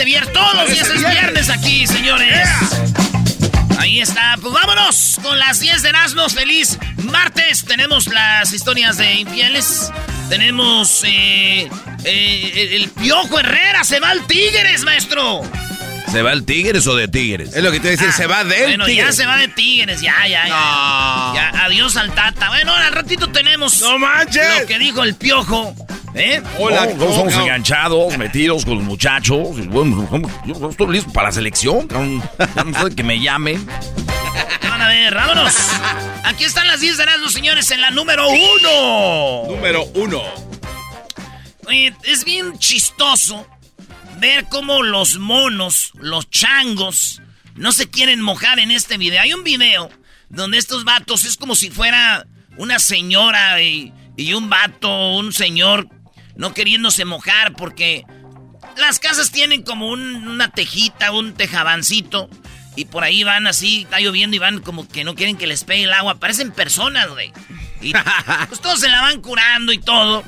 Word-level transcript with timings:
Parece 0.00 0.04
viernes, 0.04 0.32
todos 0.32 0.54
los 0.54 0.70
días 0.70 0.88
es 0.88 1.10
viernes 1.10 1.50
aquí, 1.50 1.86
señores. 1.86 2.48
Ahí 3.78 4.00
está, 4.00 4.38
pues 4.40 4.54
vámonos 4.54 5.20
con 5.22 5.38
las 5.38 5.60
10 5.60 5.82
de 5.82 5.88
Erasmus. 5.90 6.32
Feliz 6.32 6.78
martes. 7.02 7.66
Tenemos 7.66 8.06
las 8.06 8.50
historias 8.54 8.96
de 8.96 9.16
infieles. 9.16 9.92
Tenemos 10.30 11.02
eh, 11.04 11.68
eh, 12.04 12.68
el, 12.76 12.88
Piojo 12.88 13.40
Herrera. 13.40 13.84
Se 13.84 14.00
va 14.00 14.10
al 14.10 14.26
Tigres, 14.26 14.84
maestro. 14.84 15.42
¿Se 16.10 16.22
va 16.22 16.32
el 16.32 16.46
Tigres 16.46 16.86
o 16.86 16.96
de 16.96 17.06
Tigres? 17.06 17.54
Es 17.54 17.62
lo 17.62 17.70
que 17.70 17.78
te 17.78 17.88
voy 17.88 17.98
a 17.98 17.98
decir, 17.98 18.08
Ah, 18.08 18.16
se 18.16 18.26
va 18.26 18.42
de 18.42 18.62
Bueno, 18.62 18.88
ya 18.88 19.12
se 19.12 19.26
va 19.26 19.36
de 19.36 19.48
Tigres, 19.48 20.00
ya, 20.00 20.16
ya, 20.26 20.48
ya. 20.48 20.48
No. 20.48 21.34
Ya, 21.34 21.64
adiós 21.64 21.98
al 21.98 22.14
Tata. 22.14 22.48
Bueno, 22.48 22.74
al 22.74 22.94
ratito 22.94 23.30
tenemos 23.30 23.82
¡No 23.82 23.98
manches! 23.98 24.60
lo 24.62 24.66
que 24.66 24.78
dijo 24.78 25.04
el 25.04 25.14
Piojo. 25.14 25.74
¿Eh? 26.14 26.42
Hola, 26.58 26.86
No, 26.86 27.06
no, 27.06 27.14
somos 27.14 27.34
enganchados, 27.34 28.16
metidos 28.18 28.64
con 28.64 28.76
los 28.76 28.84
muchachos. 28.84 29.66
Bueno, 29.68 30.08
yo 30.44 30.70
estoy 30.70 30.92
listo 30.94 31.12
para 31.12 31.28
la 31.28 31.32
selección. 31.32 31.88
no 32.66 32.88
sé 32.88 32.94
que 32.94 33.02
me 33.02 33.20
llamen. 33.20 33.64
Van 34.68 34.82
a 34.82 34.88
ver, 34.88 35.14
vámonos. 35.14 35.54
Aquí 36.24 36.44
están 36.44 36.66
las 36.66 36.80
10 36.80 36.96
de 36.96 37.02
Erasmus, 37.04 37.32
señores, 37.32 37.70
en 37.70 37.80
la 37.80 37.90
número 37.90 38.28
uno. 38.28 39.54
Número 39.54 39.84
uno. 39.94 40.22
Oye, 41.66 41.94
es 42.04 42.24
bien 42.24 42.58
chistoso 42.58 43.46
ver 44.18 44.46
cómo 44.50 44.82
los 44.82 45.18
monos, 45.18 45.92
los 45.94 46.28
changos, 46.28 47.22
no 47.54 47.72
se 47.72 47.88
quieren 47.88 48.20
mojar 48.20 48.58
en 48.58 48.70
este 48.70 48.98
video. 48.98 49.20
Hay 49.22 49.32
un 49.32 49.44
video 49.44 49.90
donde 50.28 50.58
estos 50.58 50.84
vatos 50.84 51.24
es 51.24 51.36
como 51.36 51.54
si 51.54 51.70
fuera 51.70 52.26
una 52.56 52.78
señora 52.80 53.62
y, 53.62 53.92
y 54.16 54.34
un 54.34 54.50
vato, 54.50 55.16
un 55.16 55.32
señor, 55.32 55.88
no 56.36 56.54
queriéndose 56.54 57.04
mojar 57.04 57.54
porque 57.54 58.04
las 58.76 58.98
casas 58.98 59.30
tienen 59.30 59.62
como 59.62 59.88
un- 59.88 60.28
una 60.28 60.50
tejita, 60.50 61.12
un 61.12 61.34
tejabancito. 61.34 62.28
Y 62.76 62.84
por 62.84 63.02
ahí 63.04 63.24
van 63.24 63.46
así, 63.46 63.82
está 63.82 63.98
lloviendo 64.00 64.36
y 64.36 64.38
van 64.38 64.60
como 64.60 64.86
que 64.88 65.02
no 65.04 65.14
quieren 65.16 65.36
que 65.36 65.46
les 65.46 65.64
pegue 65.64 65.84
el 65.84 65.92
agua. 65.92 66.14
Parecen 66.20 66.52
personas, 66.52 67.08
güey. 67.08 67.32
Y 67.80 67.92
pues 68.48 68.60
todos 68.60 68.80
se 68.80 68.88
la 68.88 69.02
van 69.02 69.20
curando 69.20 69.72
y 69.72 69.78
todo. 69.78 70.22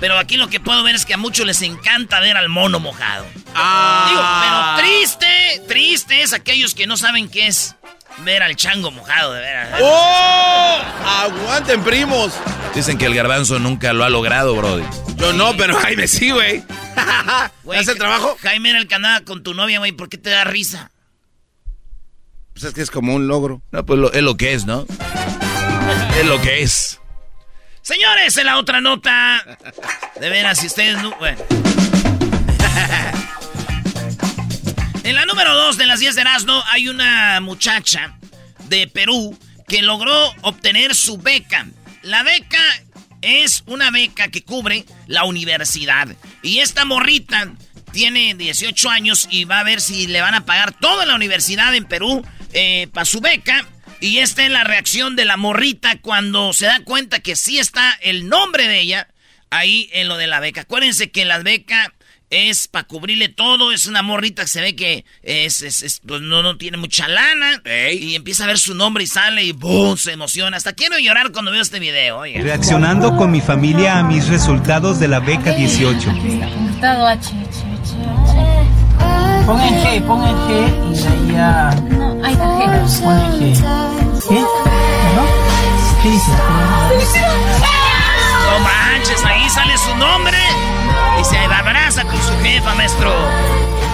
Pero 0.00 0.18
aquí 0.18 0.36
lo 0.36 0.48
que 0.48 0.58
puedo 0.60 0.82
ver 0.82 0.94
es 0.96 1.04
que 1.06 1.14
a 1.14 1.18
muchos 1.18 1.46
les 1.46 1.62
encanta 1.62 2.18
ver 2.20 2.36
al 2.36 2.48
mono 2.48 2.80
mojado. 2.80 3.26
Ah. 3.54 4.74
Digo, 4.76 4.82
pero 4.82 4.88
triste, 4.88 5.62
triste 5.68 6.22
es 6.22 6.32
aquellos 6.32 6.74
que 6.74 6.86
no 6.86 6.96
saben 6.96 7.28
qué 7.28 7.46
es 7.46 7.76
ver 8.18 8.42
al 8.42 8.56
chango 8.56 8.90
mojado, 8.90 9.32
de 9.32 9.40
veras. 9.40 9.80
¡Oh! 9.82 10.80
¡Aguanten, 11.06 11.82
primos! 11.82 12.32
Dicen 12.74 12.98
que 12.98 13.06
el 13.06 13.14
garbanzo 13.14 13.58
nunca 13.58 13.92
lo 13.92 14.04
ha 14.04 14.10
logrado, 14.10 14.54
Brody. 14.56 14.84
Yo 15.16 15.32
no, 15.32 15.56
pero 15.56 15.76
Jaime 15.76 16.08
sí, 16.08 16.30
güey. 16.30 16.62
Güey, 17.64 17.78
¿Hace 17.78 17.92
el 17.92 17.98
trabajo? 17.98 18.36
Jaime 18.42 18.70
era 18.70 18.78
el 18.78 18.86
que 18.88 18.94
andaba 18.94 19.20
con 19.22 19.42
tu 19.42 19.54
novia, 19.54 19.78
güey. 19.78 19.92
¿Por 19.92 20.08
qué 20.08 20.18
te 20.18 20.30
da 20.30 20.44
risa? 20.44 20.90
Pues 22.52 22.64
es 22.64 22.74
que 22.74 22.82
es 22.82 22.90
como 22.90 23.14
un 23.14 23.26
logro. 23.26 23.62
No, 23.72 23.84
pues 23.86 23.98
lo- 23.98 24.12
es 24.12 24.22
lo 24.22 24.36
que 24.36 24.52
es, 24.52 24.64
¿no? 24.66 24.86
Es 26.18 26.26
lo 26.26 26.40
que 26.40 26.62
es. 26.62 27.00
Señores, 27.82 28.36
en 28.36 28.46
la 28.46 28.58
otra 28.58 28.80
nota. 28.80 29.42
De 30.20 30.28
veras, 30.28 30.58
si 30.58 30.66
ustedes 30.66 31.02
no. 31.02 31.14
Bueno. 31.18 31.38
En 35.04 35.16
la 35.16 35.26
número 35.26 35.54
2 35.54 35.76
de 35.76 35.86
las 35.86 36.00
10 36.00 36.14
de 36.14 36.20
Erasmo 36.22 36.64
hay 36.70 36.88
una 36.88 37.38
muchacha 37.42 38.16
de 38.70 38.88
Perú 38.88 39.38
que 39.68 39.82
logró 39.82 40.32
obtener 40.40 40.94
su 40.94 41.18
beca. 41.18 41.66
La 42.00 42.22
beca 42.22 42.62
es 43.20 43.64
una 43.66 43.90
beca 43.90 44.28
que 44.28 44.44
cubre 44.44 44.86
la 45.06 45.24
universidad. 45.24 46.08
Y 46.42 46.60
esta 46.60 46.86
morrita 46.86 47.52
tiene 47.92 48.34
18 48.34 48.88
años 48.88 49.28
y 49.30 49.44
va 49.44 49.60
a 49.60 49.64
ver 49.64 49.82
si 49.82 50.06
le 50.06 50.22
van 50.22 50.34
a 50.34 50.46
pagar 50.46 50.72
toda 50.72 51.04
la 51.04 51.16
universidad 51.16 51.74
en 51.74 51.84
Perú 51.84 52.26
para 52.94 53.04
su 53.04 53.20
beca. 53.20 53.68
Y 54.00 54.18
esta 54.18 54.44
es 54.44 54.50
la 54.50 54.64
reacción 54.64 55.16
de 55.16 55.26
la 55.26 55.36
morrita 55.36 56.00
cuando 56.00 56.54
se 56.54 56.64
da 56.64 56.80
cuenta 56.80 57.20
que 57.20 57.36
sí 57.36 57.58
está 57.58 57.92
el 58.00 58.30
nombre 58.30 58.68
de 58.68 58.80
ella 58.80 59.08
ahí 59.50 59.90
en 59.92 60.08
lo 60.08 60.16
de 60.16 60.26
la 60.26 60.40
beca. 60.40 60.62
Acuérdense 60.62 61.10
que 61.10 61.26
la 61.26 61.40
beca 61.40 61.93
es 62.34 62.68
para 62.68 62.84
cubrirle 62.86 63.28
todo. 63.28 63.72
Es 63.72 63.86
una 63.86 64.02
morrita 64.02 64.42
que 64.42 64.48
se 64.48 64.60
ve 64.60 64.76
que 64.76 65.04
es, 65.22 65.62
es- 65.62 65.82
es, 65.82 66.00
pues 66.06 66.20
no, 66.20 66.42
no 66.42 66.56
tiene 66.56 66.76
mucha 66.76 67.08
lana. 67.08 67.62
Y 67.92 68.14
empieza 68.14 68.44
a 68.44 68.46
ver 68.46 68.58
su 68.58 68.74
nombre 68.74 69.04
y 69.04 69.06
sale 69.06 69.44
y 69.44 69.52
¡boom! 69.52 69.96
Se 69.96 70.12
emociona. 70.12 70.56
Hasta 70.56 70.72
quiero 70.72 70.98
llorar 70.98 71.32
cuando 71.32 71.50
veo 71.50 71.62
este 71.62 71.78
video. 71.78 72.18
oiga. 72.18 72.40
Reaccionando 72.42 73.16
con 73.16 73.30
mi 73.30 73.40
familia 73.40 73.98
a 73.98 74.02
mis 74.02 74.28
resultados 74.28 74.98
de 75.00 75.08
la 75.08 75.20
beca 75.20 75.52
18. 75.52 76.10
Estado 76.74 77.06
H, 77.06 77.28
H, 77.28 77.34
H. 77.82 79.44
Pon 79.46 79.60
el 79.60 79.74
G, 79.74 80.02
pon 80.06 80.22
el 80.24 80.34
G 80.34 80.90
y 80.90 81.02
de 81.02 81.08
ahí 81.08 81.36
a... 81.36 81.74
No, 81.90 82.24
ahí 82.24 82.32
está 82.32 82.44
G. 82.44 83.02
Pon 83.02 83.18
el 83.18 83.54
G. 83.54 84.28
¿Qué? 84.28 84.40
¿No? 84.40 86.02
¿Qué 86.02 86.10
dices? 86.10 86.34
No 88.44 88.58
manches, 88.60 89.24
ahí 89.24 89.48
sale 89.50 89.76
su 89.78 89.94
nombre 89.96 90.36
y 91.20 91.24
se 91.24 91.36
abraza 91.38 92.04
con 92.04 92.20
su 92.22 92.38
jefa, 92.42 92.74
maestro. 92.74 93.12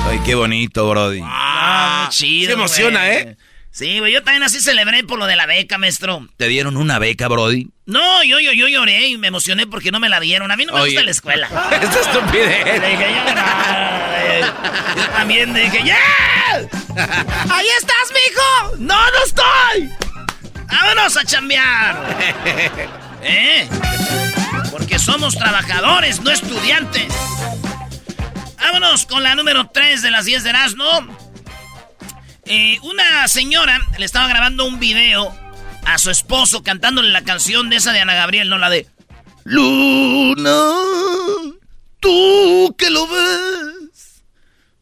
Ay, 0.08 0.20
qué 0.24 0.34
bonito, 0.34 0.88
Brody. 0.88 1.20
Ah, 1.24 2.02
muy 2.04 2.10
chido. 2.14 2.48
se 2.48 2.52
emociona. 2.54 3.10
¿eh? 3.12 3.36
Sí, 3.70 4.00
güey, 4.00 4.12
yo 4.12 4.22
también 4.24 4.42
así 4.42 4.60
celebré 4.60 5.04
por 5.04 5.18
lo 5.18 5.26
de 5.26 5.36
la 5.36 5.46
beca, 5.46 5.78
maestro. 5.78 6.26
¿Te 6.36 6.48
dieron 6.48 6.76
una 6.76 6.98
beca, 6.98 7.28
Brody? 7.28 7.68
No, 7.86 8.24
yo, 8.24 8.40
yo, 8.40 8.52
yo 8.52 8.66
lloré 8.66 9.06
y 9.08 9.16
me 9.18 9.28
emocioné 9.28 9.66
porque 9.66 9.92
no 9.92 10.00
me 10.00 10.08
la 10.08 10.18
dieron. 10.18 10.50
A 10.50 10.56
mí 10.56 10.64
no 10.64 10.72
me 10.74 10.80
Oye. 10.80 10.90
gusta 10.92 11.04
la 11.04 11.10
escuela. 11.12 11.46
Esta 11.80 12.00
estupidez. 12.00 12.64
Dije, 12.64 13.06
yo, 13.14 13.34
no, 13.34 14.96
yo 15.02 15.08
también 15.12 15.54
dije, 15.54 15.82
¡ya! 15.84 15.96
¡Ahí 17.50 17.66
estás, 17.78 18.12
mijo! 18.12 18.76
¡No, 18.78 18.96
no 19.10 19.24
estoy! 19.24 19.90
¡Vámonos 20.66 21.16
a 21.16 21.24
chambear! 21.24 22.18
¿Eh? 23.22 23.68
Porque 24.90 25.04
somos 25.04 25.36
trabajadores, 25.36 26.20
no 26.20 26.32
estudiantes. 26.32 27.14
Vámonos 28.58 29.06
con 29.06 29.22
la 29.22 29.36
número 29.36 29.68
3 29.68 30.02
de 30.02 30.10
las 30.10 30.24
10 30.24 30.42
de 30.42 30.50
Erasmo. 30.50 30.84
Eh, 32.46 32.76
una 32.82 33.28
señora 33.28 33.78
le 33.98 34.04
estaba 34.04 34.26
grabando 34.26 34.64
un 34.64 34.80
video 34.80 35.32
a 35.86 35.96
su 35.98 36.10
esposo 36.10 36.64
cantándole 36.64 37.10
la 37.10 37.22
canción 37.22 37.70
de 37.70 37.76
esa 37.76 37.92
de 37.92 38.00
Ana 38.00 38.14
Gabriel, 38.14 38.48
no 38.48 38.58
la 38.58 38.68
de 38.68 38.88
Luna, 39.44 40.60
tú 42.00 42.74
que 42.76 42.90
lo 42.90 43.06
ves. 43.06 44.24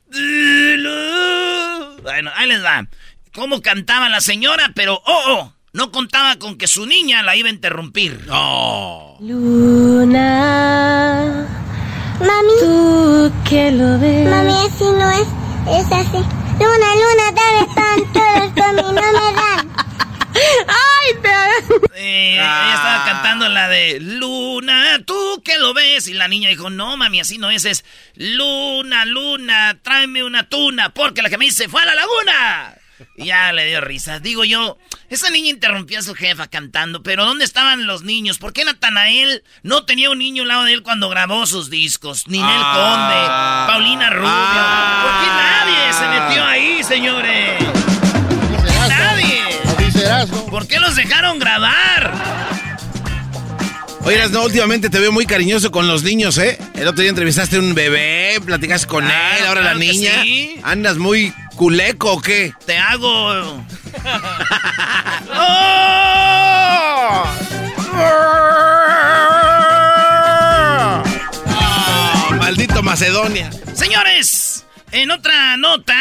dilo". 0.06 1.98
Bueno, 2.00 2.30
ahí 2.34 2.48
les 2.48 2.64
va. 2.64 2.88
Cómo 3.34 3.60
cantaba 3.60 4.08
la 4.08 4.22
señora, 4.22 4.72
pero 4.74 5.02
oh, 5.04 5.22
oh, 5.26 5.57
no 5.72 5.90
contaba 5.90 6.36
con 6.36 6.56
que 6.56 6.66
su 6.66 6.86
niña 6.86 7.22
la 7.22 7.36
iba 7.36 7.48
a 7.48 7.52
interrumpir. 7.52 8.26
Luna, 10.08 11.46
Mami, 12.20 12.52
tú 12.60 13.32
que 13.48 13.70
lo 13.72 13.98
ves. 13.98 14.28
mami, 14.28 14.52
así 14.66 14.84
no 14.84 15.10
es, 15.12 15.26
es 15.78 15.86
así. 15.92 16.18
Luna, 16.58 16.94
luna, 16.94 17.32
dame 17.32 17.66
pan, 17.74 17.98
todos 18.12 18.52
mí 18.74 18.82
no 18.82 18.92
me 18.92 19.00
dan. 19.34 19.70
¡Ay, 20.66 21.14
te... 21.22 21.28
Eh, 22.00 22.34
Ella 22.34 22.74
estaba 22.74 23.04
cantando 23.04 23.48
la 23.48 23.68
de 23.68 23.98
Luna, 24.00 24.98
tú 25.04 25.40
que 25.44 25.58
lo 25.58 25.74
ves. 25.74 26.06
Y 26.08 26.14
la 26.14 26.26
niña 26.28 26.48
dijo, 26.48 26.70
no, 26.70 26.96
mami, 26.96 27.20
así 27.20 27.38
no 27.38 27.50
es. 27.50 27.64
Es 27.64 27.84
Luna, 28.14 29.04
Luna, 29.04 29.78
tráeme 29.82 30.22
una 30.24 30.48
tuna, 30.48 30.90
porque 30.90 31.22
la 31.22 31.30
que 31.30 31.38
me 31.38 31.44
dice 31.46 31.68
fue 31.68 31.82
a 31.82 31.86
la 31.86 31.94
laguna. 31.94 32.74
Y 33.16 33.26
ya 33.26 33.52
le 33.52 33.66
dio 33.66 33.80
risa. 33.80 34.18
Digo 34.20 34.44
yo, 34.44 34.78
esa 35.08 35.30
niña 35.30 35.50
interrumpió 35.50 35.98
a 35.98 36.02
su 36.02 36.14
jefa 36.14 36.48
cantando, 36.48 37.02
pero 37.02 37.24
¿dónde 37.24 37.44
estaban 37.44 37.86
los 37.86 38.02
niños? 38.02 38.38
¿Por 38.38 38.52
qué 38.52 38.64
Natanael 38.64 39.42
no 39.62 39.84
tenía 39.84 40.10
un 40.10 40.18
niño 40.18 40.42
al 40.42 40.48
lado 40.48 40.64
de 40.64 40.72
él 40.74 40.82
cuando 40.82 41.08
grabó 41.08 41.46
sus 41.46 41.70
discos? 41.70 42.26
Ninel 42.28 42.48
Ah. 42.50 43.66
Conde, 43.66 43.72
Paulina 43.72 44.10
Rubio. 44.10 44.28
Ah. 44.30 45.02
¿Por 45.04 45.24
qué 45.24 45.28
nadie 45.30 45.92
se 45.92 46.20
metió 46.20 46.44
ahí, 46.44 46.82
señores? 46.84 47.62
Nadie. 48.88 49.42
¿Por 50.50 50.66
qué 50.66 50.78
los 50.80 50.96
dejaron 50.96 51.38
grabar? 51.38 52.47
Oye, 54.08 54.26
no, 54.30 54.44
últimamente 54.44 54.88
te 54.88 54.98
veo 55.00 55.12
muy 55.12 55.26
cariñoso 55.26 55.70
con 55.70 55.86
los 55.86 56.02
niños, 56.02 56.38
¿eh? 56.38 56.56
El 56.74 56.88
otro 56.88 57.02
día 57.02 57.10
entrevistaste 57.10 57.56
a 57.56 57.58
un 57.58 57.74
bebé, 57.74 58.40
platicaste 58.42 58.86
con 58.86 59.04
Claro, 59.04 59.36
él, 59.38 59.46
ahora 59.46 59.60
claro 59.60 59.78
la 59.78 59.84
niña. 59.84 60.22
sí. 60.22 60.58
¿Andas 60.62 60.96
muy 60.96 61.30
culeco 61.56 62.12
o 62.14 62.22
qué? 62.22 62.54
Te 62.64 62.78
hago. 62.78 63.62
Oh, 72.30 72.34
maldito 72.38 72.82
Macedonia. 72.82 73.50
Señores, 73.74 74.64
en 74.92 75.10
otra 75.10 75.56
nota, 75.56 75.94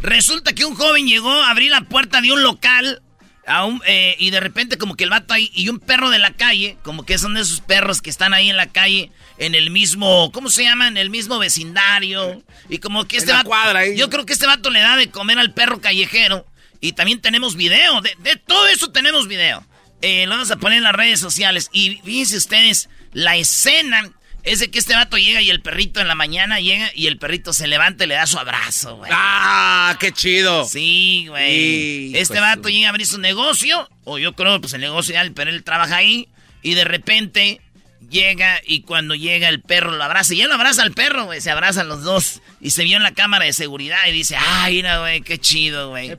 resulta 0.00 0.52
que 0.52 0.64
un 0.64 0.74
joven 0.74 1.06
llegó 1.06 1.30
a 1.32 1.50
abrir 1.50 1.70
la 1.70 1.82
puerta 1.82 2.20
de 2.20 2.32
un 2.32 2.42
local 2.42 3.02
a 3.46 3.64
un- 3.64 3.82
eh, 3.86 4.16
y 4.18 4.30
de 4.30 4.40
repente 4.40 4.78
como 4.78 4.96
que 4.96 5.04
el 5.04 5.10
vato 5.10 5.34
ahí 5.34 5.50
y 5.54 5.68
un 5.68 5.78
perro 5.80 6.10
de 6.10 6.18
la 6.18 6.32
calle, 6.32 6.76
como 6.82 7.04
que 7.04 7.18
son 7.18 7.34
de 7.34 7.40
esos 7.40 7.60
perros 7.60 8.00
que 8.02 8.10
están 8.10 8.34
ahí 8.34 8.50
en 8.50 8.56
la 8.56 8.66
calle 8.66 9.10
en 9.38 9.54
el 9.54 9.70
mismo, 9.70 10.30
¿cómo 10.32 10.50
se 10.50 10.62
llama? 10.64 10.88
En 10.88 10.96
el 10.96 11.10
mismo 11.10 11.38
vecindario 11.38 12.42
y 12.68 12.78
como 12.78 13.06
que 13.06 13.16
este 13.16 13.30
la 13.30 13.38
vato, 13.38 13.48
cuadra 13.48 13.80
ahí. 13.80 13.96
yo 13.96 14.10
creo 14.10 14.26
que 14.26 14.32
este 14.32 14.46
vato 14.46 14.70
le 14.70 14.80
da 14.80 14.96
de 14.96 15.10
comer 15.10 15.38
al 15.38 15.52
perro 15.54 15.80
callejero 15.80 16.46
y 16.80 16.92
también 16.92 17.20
tenemos 17.20 17.56
video, 17.56 18.00
de, 18.02 18.14
de 18.18 18.36
todo 18.36 18.66
eso 18.68 18.90
tenemos 18.90 19.26
video. 19.28 19.64
Eh, 20.02 20.24
lo 20.26 20.32
vamos 20.32 20.50
a 20.50 20.56
poner 20.56 20.78
en 20.78 20.84
las 20.84 20.94
redes 20.94 21.20
sociales 21.20 21.68
y 21.72 22.00
fíjense 22.04 22.36
ustedes 22.38 22.88
la 23.12 23.36
escena 23.36 24.10
es 24.42 24.58
de 24.60 24.70
que 24.70 24.78
este 24.78 24.94
vato 24.94 25.18
llega 25.18 25.42
y 25.42 25.50
el 25.50 25.60
perrito 25.60 26.00
en 26.00 26.08
la 26.08 26.14
mañana 26.14 26.60
llega 26.60 26.90
y 26.94 27.06
el 27.06 27.18
perrito 27.18 27.52
se 27.52 27.66
levanta 27.66 28.04
y 28.04 28.06
le 28.06 28.14
da 28.14 28.26
su 28.26 28.38
abrazo, 28.38 28.96
güey. 28.96 29.10
¡Ah, 29.14 29.96
qué 30.00 30.12
chido! 30.12 30.64
Sí, 30.64 31.26
güey. 31.28 32.16
Este 32.16 32.34
de 32.34 32.40
vato 32.40 32.68
llega 32.68 32.88
a 32.88 32.90
abrir 32.90 33.06
su 33.06 33.18
negocio, 33.18 33.88
o 34.04 34.18
yo 34.18 34.34
creo, 34.34 34.60
pues 34.60 34.72
el 34.72 34.80
negocio 34.80 35.14
ya, 35.14 35.28
pero 35.34 35.50
él 35.50 35.62
trabaja 35.64 35.96
ahí, 35.96 36.28
y 36.62 36.74
de 36.74 36.84
repente 36.84 37.60
llega 38.08 38.60
y 38.66 38.82
cuando 38.82 39.14
llega 39.14 39.48
el 39.48 39.60
perro 39.60 39.92
lo 39.92 40.02
abraza, 40.02 40.34
y 40.34 40.42
él 40.42 40.48
lo 40.48 40.54
abraza 40.54 40.82
al 40.82 40.92
perro, 40.92 41.24
güey, 41.26 41.40
se 41.40 41.50
abrazan 41.50 41.88
los 41.88 42.02
dos, 42.02 42.40
y 42.60 42.70
se 42.70 42.84
vio 42.84 42.96
en 42.96 43.02
la 43.02 43.12
cámara 43.12 43.44
de 43.44 43.52
seguridad 43.52 43.98
y 44.08 44.12
dice, 44.12 44.36
ay, 44.38 44.76
mira, 44.76 45.00
güey, 45.00 45.20
qué 45.22 45.38
chido, 45.38 45.90
güey. 45.90 46.16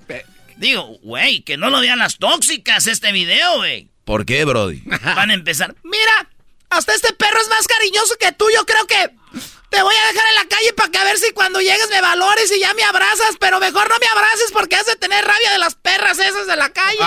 Digo, 0.58 1.00
güey, 1.02 1.42
que 1.42 1.58
no 1.58 1.70
lo 1.70 1.80
vean 1.80 2.00
las 2.00 2.18
tóxicas 2.18 2.86
este 2.88 3.12
video, 3.12 3.58
güey. 3.58 3.90
¿Por 4.06 4.26
qué, 4.26 4.46
Brody? 4.46 4.82
Van 5.04 5.32
a 5.32 5.34
empezar, 5.34 5.76
mira, 5.84 6.30
hasta 6.72 6.94
este 6.94 7.14
perro 7.14 7.40
es 7.40 7.50
más 7.50 7.68
cariñoso 7.68 8.16
que 8.20 8.32
tú, 8.32 8.46
yo 8.54 8.66
creo 8.66 8.88
que 8.88 9.12
te 9.70 9.82
voy 9.82 9.96
a 9.96 10.08
dejar 10.08 10.28
en 10.30 10.36
la 10.36 10.46
calle 10.46 10.74
para 10.74 10.90
que 10.90 10.98
a 10.98 11.04
ver 11.04 11.18
si 11.18 11.32
cuando 11.34 11.60
llegues 11.60 11.90
me 11.90 12.02
valores 12.02 12.52
y 12.52 12.60
ya 12.60 12.74
me 12.74 12.84
abrazas, 12.84 13.36
pero 13.40 13.60
mejor 13.60 13.90
no 13.90 13.96
me 14.00 14.08
abraces 14.08 14.52
porque 14.52 14.78
has 14.78 14.86
de 14.86 14.96
tener 14.96 15.24
rabia 15.24 15.52
de 15.52 15.60
las 15.60 15.76
perras 15.76 16.18
esas 16.20 16.48
de 16.48 16.56
la 16.56 16.70
calle. 16.70 16.98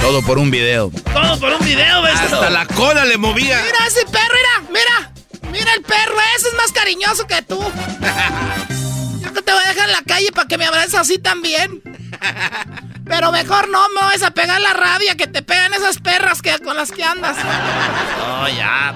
Todo 0.00 0.22
por 0.22 0.38
un 0.38 0.50
video. 0.50 0.90
Todo 1.12 1.38
por 1.38 1.52
un 1.52 1.64
video, 1.64 2.02
maestro. 2.02 2.36
Hasta 2.36 2.50
la 2.50 2.66
cola 2.66 3.04
le 3.04 3.16
movía. 3.16 3.62
Mira 3.62 3.86
ese 3.86 4.04
perro, 4.06 4.34
mira, 4.34 4.70
mira. 4.70 5.12
Mira 5.50 5.72
el 5.74 5.82
perro, 5.82 6.16
ese 6.36 6.48
es 6.48 6.54
más 6.54 6.72
cariñoso 6.72 7.26
que 7.26 7.40
tú. 7.42 7.58
Yo 9.22 9.32
que 9.32 9.42
te 9.42 9.52
voy 9.52 9.62
a 9.64 9.68
dejar 9.68 9.86
en 9.86 9.92
la 9.92 10.02
calle 10.02 10.32
para 10.32 10.48
que 10.48 10.58
me 10.58 10.66
abraces 10.66 10.94
así 10.94 11.18
también. 11.18 11.82
Pero 13.06 13.32
mejor 13.32 13.68
no 13.68 13.88
me 13.90 14.00
vayas 14.00 14.22
a 14.22 14.30
pegar 14.30 14.60
la 14.60 14.72
rabia 14.72 15.16
que 15.16 15.26
te 15.26 15.42
pegan 15.42 15.74
esas 15.74 15.98
perras 15.98 16.40
que, 16.40 16.58
con 16.60 16.76
las 16.76 16.90
que 16.90 17.04
andas. 17.04 17.36
Oh, 18.26 18.48
ya, 18.48 18.94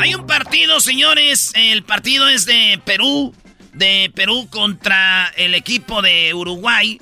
Hay 0.00 0.14
un 0.14 0.26
partido, 0.26 0.80
señores. 0.80 1.52
El 1.54 1.82
partido 1.82 2.28
es 2.28 2.46
de 2.46 2.80
Perú. 2.84 3.34
De 3.72 4.10
Perú 4.14 4.48
contra 4.50 5.32
el 5.36 5.54
equipo 5.54 6.02
de 6.02 6.32
Uruguay. 6.34 7.00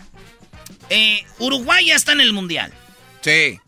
Eh, 0.91 1.25
Uruguay 1.39 1.87
ya 1.87 1.95
está 1.95 2.13
en 2.13 2.21
el 2.21 2.33
Mundial. 2.33 2.73
Sí. 3.21 3.61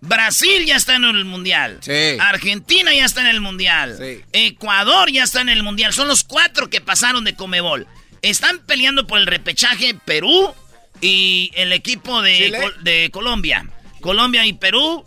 Brasil 0.00 0.66
ya 0.66 0.76
está 0.76 0.96
en 0.96 1.04
el 1.04 1.24
mundial. 1.24 1.78
Sí. 1.80 2.16
Argentina 2.20 2.92
ya 2.94 3.06
está 3.06 3.22
en 3.22 3.28
el 3.28 3.40
mundial. 3.40 3.96
Sí. 3.98 4.22
Ecuador 4.32 5.10
ya 5.10 5.24
está 5.24 5.40
en 5.40 5.48
el 5.48 5.62
mundial. 5.62 5.92
Son 5.94 6.08
los 6.08 6.24
cuatro 6.24 6.68
que 6.68 6.80
pasaron 6.82 7.24
de 7.24 7.34
Comebol. 7.34 7.86
Están 8.30 8.58
peleando 8.60 9.06
por 9.06 9.18
el 9.18 9.26
repechaje 9.26 9.94
Perú 10.04 10.54
y 11.00 11.50
el 11.54 11.72
equipo 11.72 12.22
de. 12.22 12.52
Col- 12.60 12.84
de 12.84 13.10
Colombia. 13.12 13.68
Colombia 14.00 14.44
y 14.46 14.52
Perú. 14.54 15.04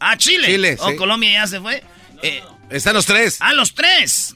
Ah, 0.00 0.16
Chile. 0.16 0.46
Chile, 0.46 0.76
Oh, 0.80 0.90
sí. 0.90 0.96
Colombia 0.96 1.32
ya 1.32 1.46
se 1.46 1.60
fue. 1.60 1.82
Eh, 2.22 2.42
Están 2.70 2.94
los 2.94 3.06
tres. 3.06 3.36
a 3.40 3.52
los 3.52 3.74
tres. 3.74 4.34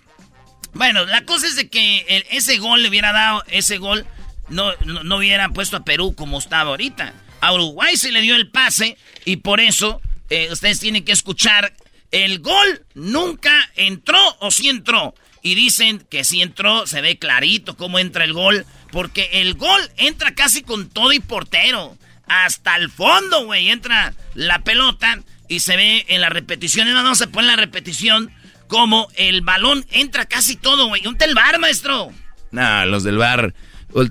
Bueno, 0.74 1.04
la 1.06 1.24
cosa 1.24 1.46
es 1.46 1.56
de 1.56 1.68
que 1.68 2.04
el- 2.08 2.24
ese 2.30 2.58
gol 2.58 2.82
le 2.82 2.88
hubiera 2.88 3.12
dado, 3.12 3.42
ese 3.48 3.78
gol 3.78 4.06
no, 4.48 4.72
no, 4.84 5.02
no 5.04 5.16
hubiera 5.16 5.48
puesto 5.48 5.76
a 5.78 5.84
Perú 5.84 6.14
como 6.14 6.38
estaba 6.38 6.70
ahorita. 6.70 7.14
A 7.40 7.52
Uruguay 7.52 7.96
se 7.96 8.12
le 8.12 8.20
dio 8.20 8.36
el 8.36 8.50
pase 8.50 8.96
y 9.24 9.36
por 9.36 9.60
eso 9.60 10.00
eh, 10.30 10.48
ustedes 10.52 10.80
tienen 10.80 11.04
que 11.04 11.12
escuchar 11.12 11.72
el 12.10 12.40
gol 12.40 12.84
nunca 12.94 13.52
entró 13.76 14.18
o 14.40 14.50
sí 14.50 14.68
entró. 14.68 15.14
Y 15.46 15.54
dicen 15.54 16.04
que 16.10 16.24
sí 16.24 16.42
entró, 16.42 16.88
se 16.88 17.00
ve 17.00 17.18
clarito 17.18 17.76
cómo 17.76 18.00
entra 18.00 18.24
el 18.24 18.32
gol, 18.32 18.66
porque 18.90 19.28
el 19.34 19.54
gol 19.54 19.80
entra 19.96 20.34
casi 20.34 20.62
con 20.62 20.88
todo 20.88 21.12
y 21.12 21.20
portero. 21.20 21.96
Hasta 22.26 22.74
el 22.74 22.90
fondo, 22.90 23.44
güey, 23.46 23.68
entra 23.70 24.12
la 24.34 24.58
pelota 24.64 25.20
y 25.48 25.60
se 25.60 25.76
ve 25.76 26.04
en 26.08 26.20
la 26.20 26.30
repetición. 26.30 26.92
No, 26.92 27.00
no 27.04 27.14
se 27.14 27.28
pone 27.28 27.46
la 27.46 27.54
repetición 27.54 28.32
como 28.66 29.06
el 29.14 29.42
balón 29.42 29.86
entra 29.92 30.24
casi 30.24 30.56
todo, 30.56 30.88
güey. 30.88 31.00
¿Dónde 31.02 31.16
está 31.18 31.26
el 31.26 31.36
bar, 31.36 31.60
maestro? 31.60 32.10
Nah, 32.50 32.84
los 32.84 33.04
del 33.04 33.18
bar. 33.18 33.54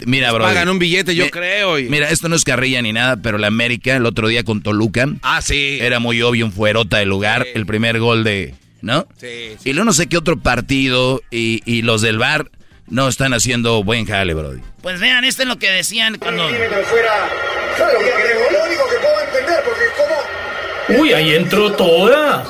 Mira, 0.05 0.31
bro. 0.31 0.45
Pagan 0.45 0.69
un 0.69 0.79
billete, 0.79 1.15
yo 1.15 1.29
creo. 1.31 1.77
y- 1.77 1.89
Mira, 1.89 2.09
esto 2.11 2.29
no 2.29 2.37
es 2.37 2.45
carrilla 2.45 2.81
ni 2.81 2.93
nada, 2.93 3.17
pero 3.17 3.37
la 3.37 3.47
América 3.47 3.97
el 3.97 4.05
otro 4.05 4.29
día 4.29 4.45
con 4.45 4.61
Toluca 4.63 5.05
Ah, 5.21 5.41
sí. 5.41 5.79
era 5.81 5.99
muy 5.99 6.21
obvio 6.21 6.45
un 6.45 6.53
fuerota 6.53 6.99
del 6.99 7.09
lugar, 7.09 7.43
Sí. 7.43 7.49
el 7.55 7.65
primer 7.65 7.99
gol 7.99 8.23
de, 8.23 8.55
¿no? 8.85 9.07
Sí, 9.19 9.55
sí. 9.61 9.69
Y 9.69 9.73
luego 9.73 9.85
no 9.85 9.93
sé 9.93 10.07
qué 10.07 10.15
otro 10.17 10.37
partido 10.39 11.21
y, 11.31 11.61
y 11.65 11.81
los 11.81 12.01
del 12.01 12.19
bar 12.19 12.49
no 12.87 13.07
están 13.07 13.33
haciendo 13.33 13.83
buen 13.83 14.05
jale, 14.05 14.35
Brody. 14.35 14.61
Pues 14.81 14.99
vean, 14.99 15.25
esto 15.25 15.41
es 15.41 15.47
lo 15.47 15.57
que 15.57 15.71
decían 15.71 16.17
cuando... 16.19 16.47
fuera. 16.47 17.29
¿Sabes 17.77 17.93
lo 17.95 17.99
que 17.99 18.11
creo? 18.11 18.51
Lo 18.51 18.63
único 18.65 18.83
que 18.87 18.95
puedo 18.97 19.21
entender, 19.25 19.63
porque 19.65 19.83
como 19.97 21.01
Uy, 21.01 21.13
ahí 21.13 21.33
entró 21.33 21.71
toda. 21.73 22.45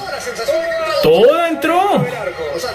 toda 1.01 1.47
entró. 1.49 1.93
o 1.93 2.59
sea, 2.59 2.71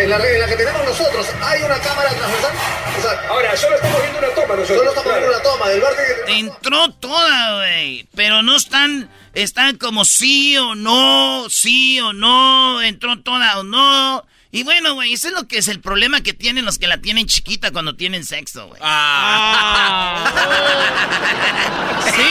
En 0.00 0.10
la, 0.10 0.16
en 0.16 0.40
la 0.40 0.46
que 0.46 0.56
tenemos 0.56 0.84
nosotros, 0.84 1.26
hay 1.42 1.62
una 1.62 1.78
cámara 1.78 2.10
transversal. 2.10 2.52
O 2.98 3.02
sea, 3.02 3.22
ahora, 3.28 3.56
solo 3.56 3.76
estamos 3.76 4.00
viendo 4.02 4.18
una 4.18 4.28
toma 4.28 4.54
nosotros. 4.56 4.78
Solo 4.78 4.90
estamos 4.90 5.12
viendo 5.12 5.28
una 5.34 5.42
toma 5.42 5.68
del 5.68 5.80
bar 5.80 5.92
que 6.26 6.38
Entró 6.38 6.90
toda, 6.92 7.56
güey. 7.56 8.06
Pero 8.14 8.42
no 8.42 8.56
están... 8.56 9.10
Están 9.34 9.76
como 9.76 10.04
sí 10.04 10.56
o 10.58 10.74
no, 10.74 11.46
sí 11.48 12.00
o 12.00 12.12
no, 12.12 12.82
entró 12.82 13.20
toda 13.20 13.58
o 13.60 13.62
no. 13.62 14.24
Y 14.50 14.64
bueno, 14.64 14.94
güey, 14.94 15.12
eso 15.12 15.28
es 15.28 15.34
lo 15.34 15.46
que 15.46 15.58
es 15.58 15.68
el 15.68 15.80
problema 15.80 16.22
que 16.22 16.32
tienen 16.32 16.64
los 16.64 16.78
que 16.78 16.88
la 16.88 16.98
tienen 16.98 17.26
chiquita 17.26 17.70
cuando 17.70 17.94
tienen 17.94 18.24
sexo, 18.24 18.66
güey. 18.66 18.80
Ah. 18.82 20.32
¿Sí? 22.16 22.22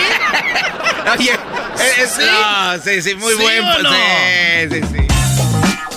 Oye, 1.18 1.32
es- 1.80 1.98
es- 1.98 2.12
¿Sí? 2.12 2.24
no, 2.26 2.78
sí, 2.84 3.02
sí, 3.02 3.16
muy 3.16 3.34
¿Sí 3.36 3.42
buen. 3.42 3.64
o 3.64 3.80
no? 3.84 3.90
Sí, 3.92 4.70
sí, 4.72 4.82
sí. 4.82 5.08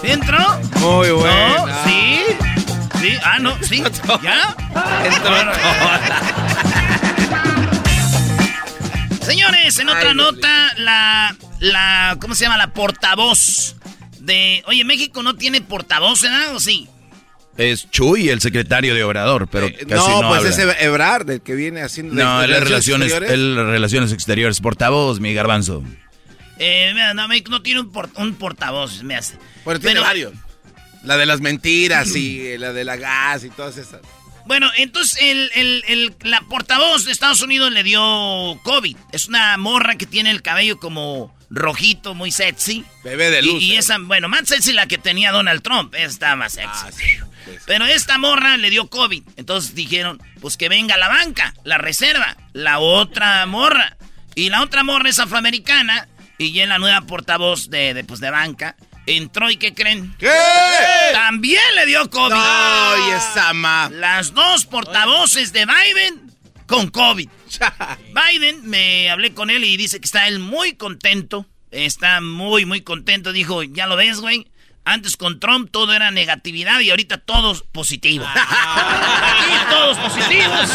¿Sí 0.02 0.10
entró? 0.12 0.60
Muy 0.80 1.10
bueno. 1.10 1.66
¿No? 1.66 1.84
¿Sí? 1.84 2.20
¿Sí? 3.00 3.12
Ah, 3.22 3.38
no, 3.38 3.56
sí. 3.62 3.82
¿Ya? 4.22 4.56
Entró 5.04 5.30
Señores, 9.24 9.78
en 9.78 9.88
otra 9.88 10.10
Ay, 10.10 10.14
nota, 10.16 10.72
la, 10.78 11.36
la, 11.60 12.16
¿cómo 12.20 12.34
se 12.34 12.44
llama? 12.44 12.56
La 12.56 12.72
portavoz 12.72 13.76
de, 14.18 14.62
oye, 14.66 14.84
México 14.84 15.22
no 15.22 15.36
tiene 15.36 15.60
portavoz, 15.60 16.22
¿verdad? 16.22 16.54
¿O 16.56 16.60
sí? 16.60 16.88
Es 17.56 17.88
Chuy, 17.90 18.28
el 18.30 18.40
secretario 18.40 18.94
de 18.94 19.04
Obrador, 19.04 19.46
pero 19.48 19.66
Eh, 19.66 19.86
casi 19.88 20.08
no, 20.08 20.22
no, 20.22 20.28
pues 20.28 20.40
habla. 20.40 20.72
ese 20.72 20.84
Ebrard, 20.84 21.30
el 21.30 21.42
que 21.42 21.54
viene 21.54 21.82
haciendo. 21.82 22.14
No, 22.14 22.42
él 22.42 22.52
es 22.52 22.60
relaciones, 22.64 23.12
relaciones 23.18 24.12
exteriores, 24.12 24.60
portavoz, 24.60 25.20
mi 25.20 25.32
garbanzo. 25.34 25.84
Eh, 26.58 26.90
mira, 26.94 27.14
no, 27.14 27.28
México 27.28 27.50
no 27.50 27.62
tiene 27.62 27.80
un, 27.82 27.92
por- 27.92 28.10
un 28.16 28.34
portavoz, 28.34 29.02
me 29.02 29.14
hace. 29.16 29.36
Bueno, 29.64 29.78
tiene 29.78 29.94
Pero- 29.94 30.06
varios. 30.06 30.32
La 31.04 31.16
de 31.16 31.26
las 31.26 31.40
mentiras 31.40 32.14
y 32.14 32.56
la 32.58 32.72
de 32.72 32.84
la 32.84 32.96
gas 32.96 33.44
y 33.44 33.50
todas 33.50 33.76
esas. 33.78 34.00
Bueno, 34.46 34.70
entonces 34.76 35.18
el, 35.20 35.50
el- 35.54 35.84
el- 35.88 36.14
la 36.22 36.40
portavoz 36.42 37.04
de 37.04 37.12
Estados 37.12 37.40
Unidos 37.42 37.70
le 37.72 37.82
dio 37.82 38.00
COVID. 38.64 38.96
Es 39.12 39.28
una 39.28 39.56
morra 39.56 39.96
que 39.96 40.06
tiene 40.06 40.30
el 40.30 40.42
cabello 40.42 40.78
como 40.78 41.34
rojito, 41.50 42.14
muy 42.14 42.30
sexy. 42.32 42.84
Bebé 43.04 43.30
de 43.30 43.42
luz. 43.42 43.62
Y, 43.62 43.76
esa, 43.76 43.98
bueno, 43.98 44.28
más 44.28 44.48
sexy 44.48 44.72
la 44.72 44.86
que 44.86 44.98
tenía 44.98 45.30
Donald 45.32 45.62
Trump. 45.62 45.94
Esa 45.94 46.06
está 46.06 46.36
más 46.36 46.52
sexy. 46.54 46.86
Pero 47.66 47.84
esta 47.86 48.18
morra 48.18 48.56
le 48.56 48.70
dio 48.70 48.88
COVID. 48.88 49.22
Entonces 49.36 49.74
dijeron, 49.74 50.20
pues 50.40 50.56
que 50.56 50.68
venga 50.68 50.96
la 50.96 51.08
banca, 51.08 51.54
la 51.64 51.78
reserva, 51.78 52.36
la 52.52 52.78
otra 52.78 53.44
morra. 53.46 53.96
Y 54.34 54.50
la 54.50 54.62
otra 54.62 54.84
morra 54.84 55.08
es 55.10 55.18
afroamericana. 55.18 56.08
Y 56.38 56.52
ya 56.52 56.66
la 56.66 56.78
nueva 56.78 57.02
portavoz 57.02 57.68
de, 57.68 57.92
de, 57.94 58.02
pues, 58.04 58.18
de 58.20 58.30
banca 58.30 58.74
entró 59.16 59.50
y 59.50 59.56
¿qué 59.56 59.74
creen? 59.74 60.14
¿Qué? 60.18 60.30
También 61.12 61.62
le 61.76 61.86
dio 61.86 62.08
COVID. 62.10 62.34
Ay, 62.36 63.02
esa 63.16 63.52
ma. 63.52 63.88
Las 63.90 64.34
dos 64.34 64.66
portavoces 64.66 65.52
de 65.52 65.66
Biden 65.66 66.32
con 66.66 66.88
COVID. 66.88 67.28
Biden, 68.14 68.68
me 68.68 69.10
hablé 69.10 69.34
con 69.34 69.50
él 69.50 69.64
y 69.64 69.76
dice 69.76 70.00
que 70.00 70.06
está 70.06 70.28
él 70.28 70.38
muy 70.38 70.74
contento. 70.74 71.46
Está 71.70 72.20
muy, 72.20 72.64
muy 72.64 72.80
contento. 72.80 73.32
Dijo, 73.32 73.62
ya 73.62 73.86
lo 73.86 73.96
ves, 73.96 74.20
güey. 74.20 74.46
Antes 74.84 75.16
con 75.16 75.38
Trump 75.40 75.70
todo 75.70 75.92
era 75.92 76.10
negatividad 76.10 76.80
y 76.80 76.90
ahorita 76.90 77.18
todos 77.18 77.62
positivos. 77.62 78.28
Aquí 78.34 79.70
todos 79.70 79.98
positivos. 79.98 80.70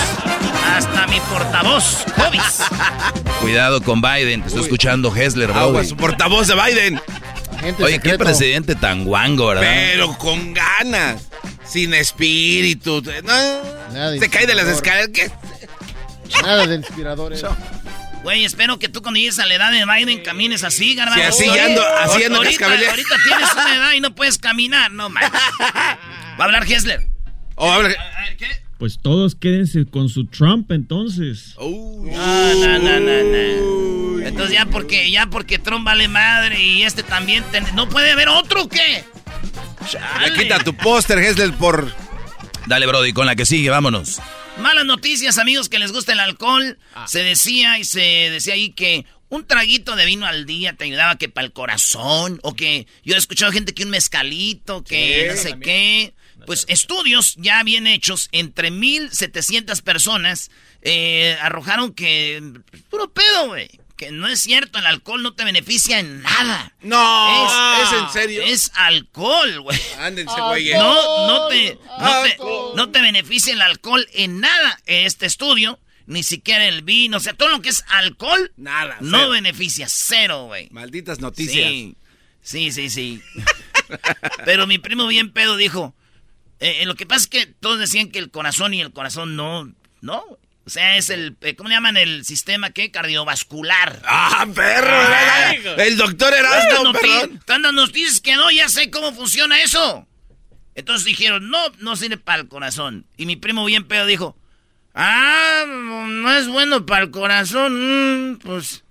Hasta 0.66 1.08
mi 1.08 1.20
portavoz, 1.22 2.06
COVID. 2.16 2.40
Cuidado 3.42 3.82
con 3.82 4.02
Biden, 4.02 4.42
te 4.42 4.48
estoy 4.48 4.64
escuchando 4.64 5.14
Hessler, 5.16 5.52
bro. 5.52 5.60
Agua, 5.60 5.84
su 5.84 5.98
portavoz 5.98 6.48
de 6.48 6.56
Biden. 6.56 7.02
Oye, 7.80 8.00
qué 8.00 8.18
presidente 8.18 8.76
tan 8.76 9.06
guango, 9.06 9.48
¿verdad? 9.48 9.62
Pero 9.64 10.18
con 10.18 10.54
ganas. 10.54 11.22
Sin 11.66 11.94
espíritu. 11.94 13.02
No, 13.24 13.34
Nada 13.94 14.12
de 14.12 14.20
se 14.20 14.30
cae 14.30 14.46
de 14.46 14.56
las 14.56 14.68
escaleras. 14.68 15.10
¿qué? 15.14 15.32
Nada 16.42 16.66
de 16.68 16.76
inspiradores. 16.76 17.44
Güey, 18.24 18.44
espero 18.44 18.80
que 18.80 18.90
tú 18.90 19.02
cuando 19.02 19.20
llegues 19.20 19.38
a 19.40 19.46
la 19.46 19.54
edad 19.54 19.72
de 19.72 19.86
Biden 19.86 20.24
camines 20.24 20.64
así, 20.64 20.96
garbanzo. 20.96 21.32
Sí, 21.38 21.48
así 21.48 21.60
ando- 21.60 21.86
así 22.00 22.24
ando 22.24 22.38
ahorita, 22.38 22.66
ahorita 22.66 23.16
tienes 23.24 23.54
una 23.54 23.76
edad 23.76 23.92
y 23.94 24.00
no 24.00 24.16
puedes 24.16 24.38
caminar, 24.40 24.92
no 24.92 25.10
manches. 25.10 25.32
Va 25.60 25.98
a 26.40 26.44
hablar 26.44 26.64
Hessler. 26.70 27.08
Oh, 27.56 27.72
habla- 27.72 27.96
Pues 28.78 29.00
todos 29.02 29.36
quédense 29.36 29.86
con 29.86 30.10
su 30.10 30.26
Trump 30.26 30.72
entonces. 30.72 31.56
Uy. 31.60 32.12
No, 32.12 32.56
no, 32.56 32.80
no, 32.80 33.00
no, 33.00 33.24
no. 33.24 34.20
Entonces 34.28 34.54
ya 34.54 34.66
porque, 34.66 35.10
ya 35.12 35.28
porque 35.28 35.60
Trump 35.60 35.86
vale 35.86 36.08
madre 36.08 36.62
y 36.62 36.84
este 36.84 37.04
también, 37.04 37.44
ten- 37.52 37.66
¿no 37.76 37.88
puede 37.88 38.12
haber 38.12 38.28
otro 38.28 38.64
o 38.64 38.70
qué? 38.70 39.04
Le 40.22 40.34
quita 40.34 40.60
tu 40.64 40.76
póster, 40.76 41.20
Hessler, 41.20 41.54
por... 41.54 41.94
Dale, 42.68 42.88
Brody, 42.88 43.14
con 43.14 43.28
la 43.28 43.36
que 43.36 43.46
sigue, 43.46 43.70
vámonos. 43.70 44.20
Malas 44.60 44.86
noticias, 44.86 45.38
amigos, 45.38 45.70
que 45.70 45.78
les 45.80 45.92
gusta 45.92 46.14
el 46.14 46.20
alcohol. 46.20 46.80
Se 47.06 47.20
decía 47.24 47.78
y 47.78 47.84
se 47.86 48.00
decía 48.02 48.56
ahí 48.56 48.72
que 48.72 49.06
un 49.30 49.46
traguito 49.46 49.96
de 49.96 50.06
vino 50.06 50.26
al 50.26 50.46
día 50.48 50.74
te 50.74 50.86
ayudaba 50.86 51.18
que 51.18 51.30
para 51.30 51.46
el 51.46 51.54
corazón. 51.54 52.40
O 52.42 52.56
que 52.56 52.88
yo 53.04 53.14
he 53.14 53.18
escuchado 53.18 53.52
gente 53.52 53.74
que 53.76 53.84
un 53.84 53.92
mezcalito, 53.92 54.84
que 54.84 55.28
Sí, 55.30 55.36
no 55.36 55.42
sé 55.42 55.60
qué. 55.60 56.14
Pues 56.46 56.66
estudios 56.68 57.36
ya 57.38 57.64
bien 57.64 57.88
hechos, 57.88 58.30
entre 58.32 58.72
1700 58.72 59.82
personas 59.82 60.52
eh, 60.82 61.38
arrojaron 61.42 61.94
que. 61.94 62.42
Puro 62.90 63.12
pedo, 63.12 63.48
güey. 63.48 63.70
Que 63.98 64.12
no 64.12 64.28
es 64.28 64.42
cierto, 64.42 64.78
el 64.78 64.86
alcohol 64.88 65.24
no 65.24 65.36
te 65.36 65.46
beneficia 65.46 66.00
en 66.00 66.22
nada. 66.22 66.74
No, 66.82 67.82
¿es 67.82 67.94
en 67.94 68.10
serio? 68.10 68.44
Es 68.44 68.72
alcohol, 68.76 69.62
güey. 69.62 69.80
Ándense, 70.00 70.36
güey. 70.42 70.74
No, 70.74 71.28
no 71.28 71.48
te, 71.48 71.80
no 71.98 72.24
te, 72.24 72.38
no 72.76 72.92
te 72.92 73.02
beneficia 73.02 73.54
el 73.54 73.62
alcohol 73.62 74.06
en 74.12 74.42
nada 74.42 74.82
este 74.86 75.26
estudio, 75.26 75.80
ni 76.08 76.24
siquiera 76.24 76.68
el 76.68 76.82
vino, 76.82 77.16
o 77.18 77.20
sea, 77.22 77.34
todo 77.36 77.48
lo 77.48 77.62
que 77.62 77.70
es 77.70 77.86
alcohol, 77.88 78.52
Nada. 78.58 78.98
no 79.00 79.18
cero. 79.18 79.30
beneficia, 79.30 79.88
cero, 79.90 80.48
güey. 80.48 80.68
Malditas 80.72 81.22
noticias. 81.22 81.66
Sí, 81.70 81.96
sí, 82.42 82.72
sí, 82.74 82.90
sí. 82.90 83.22
Pero 84.46 84.68
mi 84.68 84.78
primo 84.78 85.08
bien 85.08 85.32
pedo 85.32 85.56
dijo, 85.56 85.96
eh, 86.60 86.82
eh, 86.82 86.86
lo 86.86 86.96
que 86.96 87.06
pasa 87.06 87.22
es 87.22 87.28
que 87.28 87.46
todos 87.48 87.80
decían 87.80 88.10
que 88.10 88.20
el 88.20 88.32
corazón 88.32 88.74
y 88.74 88.82
el 88.82 88.92
corazón 88.92 89.36
no, 89.36 89.72
no, 90.02 90.24
o 90.66 90.70
sea, 90.70 90.98
es 90.98 91.12
el, 91.12 91.38
eh, 91.42 91.56
¿cómo 91.56 91.70
le 91.70 91.76
llaman 91.76 91.96
el 91.96 92.26
sistema 92.26 92.72
qué? 92.72 92.90
Cardiovascular. 92.90 94.02
¡Ah, 94.04 94.48
perro! 94.54 95.78
El 95.78 95.96
doctor 95.96 96.34
Erasmo, 96.34 96.92
perdón. 96.92 97.40
Tantas 97.46 97.72
noticias 97.72 98.20
que 98.20 98.36
no, 98.36 98.50
ya 98.50 98.68
sé 98.68 98.90
cómo 98.90 99.14
funciona 99.14 99.62
eso. 99.62 100.08
Entonces 100.74 101.06
dijeron, 101.06 101.50
no, 101.50 101.60
no 101.80 101.96
sirve 101.96 102.18
para 102.18 102.42
el 102.42 102.48
corazón. 102.48 103.06
Y 103.16 103.28
mi 103.28 103.36
primo 103.36 103.64
bien 103.64 103.88
pedo 103.88 104.08
dijo, 104.08 104.36
ah, 104.96 105.66
no 105.68 106.36
es 106.36 106.48
bueno 106.48 106.86
para 106.88 107.04
el 107.04 107.12
corazón. 107.12 108.32
mm, 108.32 108.38
pues 108.40 108.84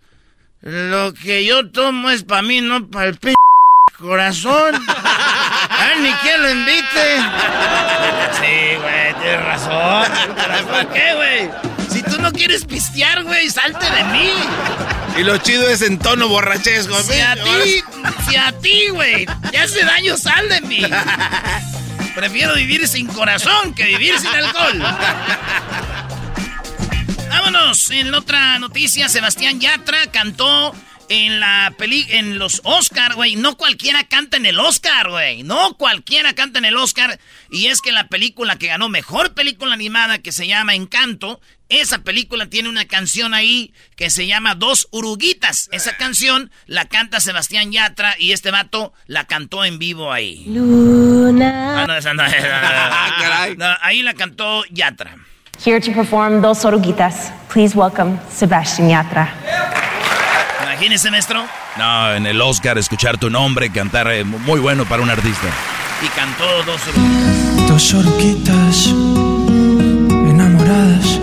lo 0.61 1.13
que 1.13 1.45
yo 1.45 1.71
tomo 1.71 2.11
es 2.11 2.23
para 2.23 2.43
mí, 2.43 2.61
no 2.61 2.89
para 2.89 3.09
el 3.09 3.17
p 3.17 3.35
corazón. 3.99 4.75
Ay, 5.69 6.01
ni 6.01 6.13
quien 6.13 6.43
lo 6.43 6.51
invite. 6.51 7.17
Sí, 8.41 8.77
güey, 8.81 9.15
tienes 9.21 9.45
razón. 9.45 10.13
¿Por 10.71 10.93
qué, 10.93 11.15
güey? 11.15 11.51
Si 11.91 12.03
tú 12.03 12.21
no 12.21 12.33
quieres 12.33 12.65
pistear, 12.65 13.23
güey, 13.25 13.49
salte 13.51 13.91
de 13.91 14.05
mí. 14.05 14.31
Y 15.17 15.23
lo 15.23 15.39
chido 15.39 15.69
es 15.69 15.83
en 15.83 15.99
tono 15.99 16.29
borrachesco. 16.29 17.01
Si 17.03 17.21
a 17.21 17.35
ti, 17.35 17.85
si 18.29 18.37
a 18.37 18.53
ti, 18.53 18.89
güey, 18.91 19.27
te 19.51 19.59
hace 19.59 19.85
daño, 19.85 20.17
sal 20.17 20.49
de 20.49 20.61
mí. 20.63 20.83
Prefiero 22.15 22.55
vivir 22.55 22.87
sin 22.89 23.07
corazón 23.07 23.75
que 23.75 23.85
vivir 23.87 24.19
sin 24.19 24.31
alcohol. 24.31 24.83
Vámonos. 27.29 27.91
En 27.91 28.15
otra 28.15 28.59
noticia, 28.59 29.09
Sebastián 29.09 29.61
Yatra 29.61 30.07
cantó 30.13 30.75
en 31.15 31.39
la 31.39 31.73
peli 31.79 32.07
en 32.11 32.39
los 32.39 32.61
Oscar, 32.65 33.15
güey. 33.15 33.37
No 33.37 33.57
cualquiera 33.57 34.05
canta 34.05 34.37
en 34.37 34.47
el 34.47 34.59
Oscar, 34.59 35.11
güey. 35.11 35.45
No 35.45 35.75
cualquiera 35.75 36.35
canta 36.35 36.59
en 36.59 36.65
el 36.65 36.77
Oscar. 36.77 37.21
Y 37.51 37.67
es 37.67 37.81
que 37.81 37.93
la 37.93 38.09
película 38.09 38.57
que 38.57 38.67
ganó 38.67 38.89
mejor 38.89 39.35
película 39.35 39.75
animada, 39.75 40.19
que 40.19 40.33
se 40.33 40.49
llama 40.49 40.75
Encanto, 40.75 41.41
esa 41.69 41.99
película 41.99 42.47
tiene 42.47 42.69
una 42.69 42.87
canción 42.87 43.33
ahí 43.33 43.73
que 43.97 44.11
se 44.11 44.27
llama 44.27 44.57
Dos 44.57 44.89
Uruguitas. 44.91 45.69
Esa 45.73 45.97
canción 45.97 46.51
la 46.67 46.87
canta 46.87 47.21
Sebastián 47.21 47.71
Yatra 47.71 48.17
y 48.19 48.33
este 48.33 48.51
vato 48.51 48.93
la 49.07 49.25
cantó 49.25 49.65
en 49.65 49.79
vivo 49.79 50.13
ahí. 50.13 50.45
Luna. 50.49 51.83
Ah, 51.83 51.87
no, 51.87 51.97
esa 51.97 52.13
no, 52.13 52.25
esa 52.25 53.57
no. 53.57 53.57
No, 53.57 53.77
ahí 53.83 54.03
la 54.03 54.15
cantó 54.15 54.65
Yatra. 54.71 55.17
Here 55.65 55.81
to 55.81 55.93
perform 55.93 56.43
Dos 56.43 56.65
Oruguitas, 56.65 57.31
please 57.53 57.77
welcome 57.77 58.19
Sebastian 58.29 58.89
Yatra. 58.89 59.33
Imagínese, 60.75 61.09
maestro. 61.13 61.47
No, 61.77 62.15
en 62.15 62.27
el 62.27 62.41
Oscar 62.41 62.79
escuchar 62.79 63.17
tu 63.17 63.31
nombre, 63.31 63.71
cantar, 63.71 64.11
eh, 64.11 64.25
muy 64.25 64.59
bueno 64.59 64.85
para 64.85 65.05
un 65.05 65.09
artista. 65.09 65.47
Y 66.05 66.09
cantó 66.09 66.65
Dos 66.65 66.81
Uruguitas. 66.89 67.69
Dos 67.69 67.95
oruguitas 67.95 68.87
enamoradas 70.29 71.21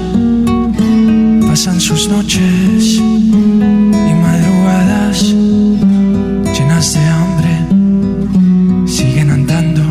pasan 1.50 1.82
sus 1.82 2.08
noches 2.08 2.96
y 2.96 4.14
madrugadas 4.22 5.22
llenas 5.22 6.94
de 6.94 7.06
hambre 7.06 8.88
siguen 8.88 9.32
andando 9.32 9.82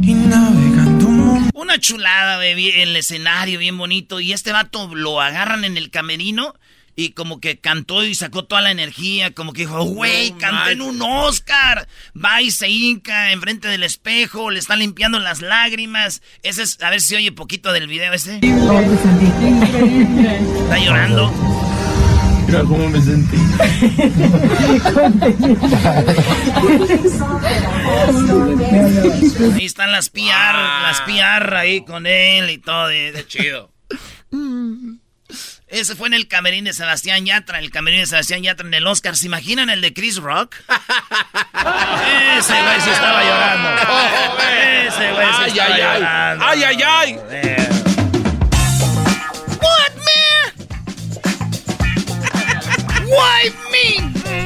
y 0.00 0.14
navegando 0.14 1.06
un 1.08 1.16
mundo. 1.18 1.50
Una 1.54 1.80
chulada, 1.80 2.36
baby, 2.36 2.70
el 2.70 2.94
escenario 2.94 3.58
bien 3.58 3.76
bonito. 3.76 4.20
Y 4.20 4.32
este 4.32 4.52
vato 4.52 4.94
lo 4.94 5.20
agarran 5.20 5.64
en 5.64 5.76
el 5.76 5.90
camerino 5.90 6.54
y 6.96 7.10
como 7.10 7.40
que 7.40 7.58
cantó 7.58 8.02
y 8.04 8.14
sacó 8.14 8.44
toda 8.46 8.62
la 8.62 8.70
energía. 8.70 9.32
Como 9.34 9.52
que 9.52 9.60
dijo, 9.60 9.84
güey, 9.84 10.32
canté 10.32 10.72
en 10.72 10.80
un 10.80 11.00
Oscar. 11.02 11.86
Va 12.16 12.40
y 12.42 12.50
se 12.50 12.68
hinca 12.70 13.32
enfrente 13.32 13.68
del 13.68 13.82
espejo, 13.82 14.50
le 14.50 14.58
está 14.58 14.74
limpiando 14.76 15.18
las 15.18 15.42
lágrimas. 15.42 16.22
Ese 16.42 16.62
es, 16.62 16.80
a 16.82 16.90
ver 16.90 17.00
si 17.02 17.14
oye 17.14 17.30
poquito 17.32 17.72
del 17.72 17.86
video 17.86 18.12
ese. 18.14 18.36
Está 20.62 20.78
llorando. 20.78 21.30
Mira 22.46 22.60
cómo 22.60 22.88
me 22.88 23.00
sentí. 23.02 23.36
Ahí 29.54 29.64
están 29.64 29.92
las 29.92 30.08
PR, 30.10 30.22
las 30.82 31.00
PR 31.02 31.56
ahí 31.56 31.84
con 31.84 32.06
él 32.06 32.50
y 32.50 32.58
todo. 32.58 32.88
de- 32.88 33.12
de 33.12 33.26
chido. 33.26 33.70
Ese 35.68 35.96
fue 35.96 36.06
en 36.06 36.14
el 36.14 36.28
camerín 36.28 36.64
de 36.64 36.72
Sebastián 36.72 37.26
Yatra, 37.26 37.58
el 37.58 37.72
camerín 37.72 37.98
de 38.00 38.06
Sebastián 38.06 38.40
Yatra 38.42 38.66
en 38.66 38.74
el 38.74 38.86
Oscar. 38.86 39.16
¿Se 39.16 39.26
imaginan 39.26 39.68
el 39.68 39.80
de 39.80 39.92
Chris 39.92 40.18
Rock? 40.18 40.54
Ese 42.38 42.52
güey 42.62 42.80
sí 42.80 42.90
estaba 42.90 43.24
llorando. 43.24 43.70
Ese 44.86 45.12
güey 45.12 45.26
sí 45.26 45.32
Ay, 45.42 45.48
estaba 45.50 45.74
ay, 45.74 45.80
ay. 45.80 45.98
llorando. 45.98 46.44
Ay, 46.46 46.62
ay, 46.62 46.82
ay. 46.86 47.14
What, 49.60 49.92
man? 50.06 50.52
Why 53.08 53.52
me? 53.72 54.45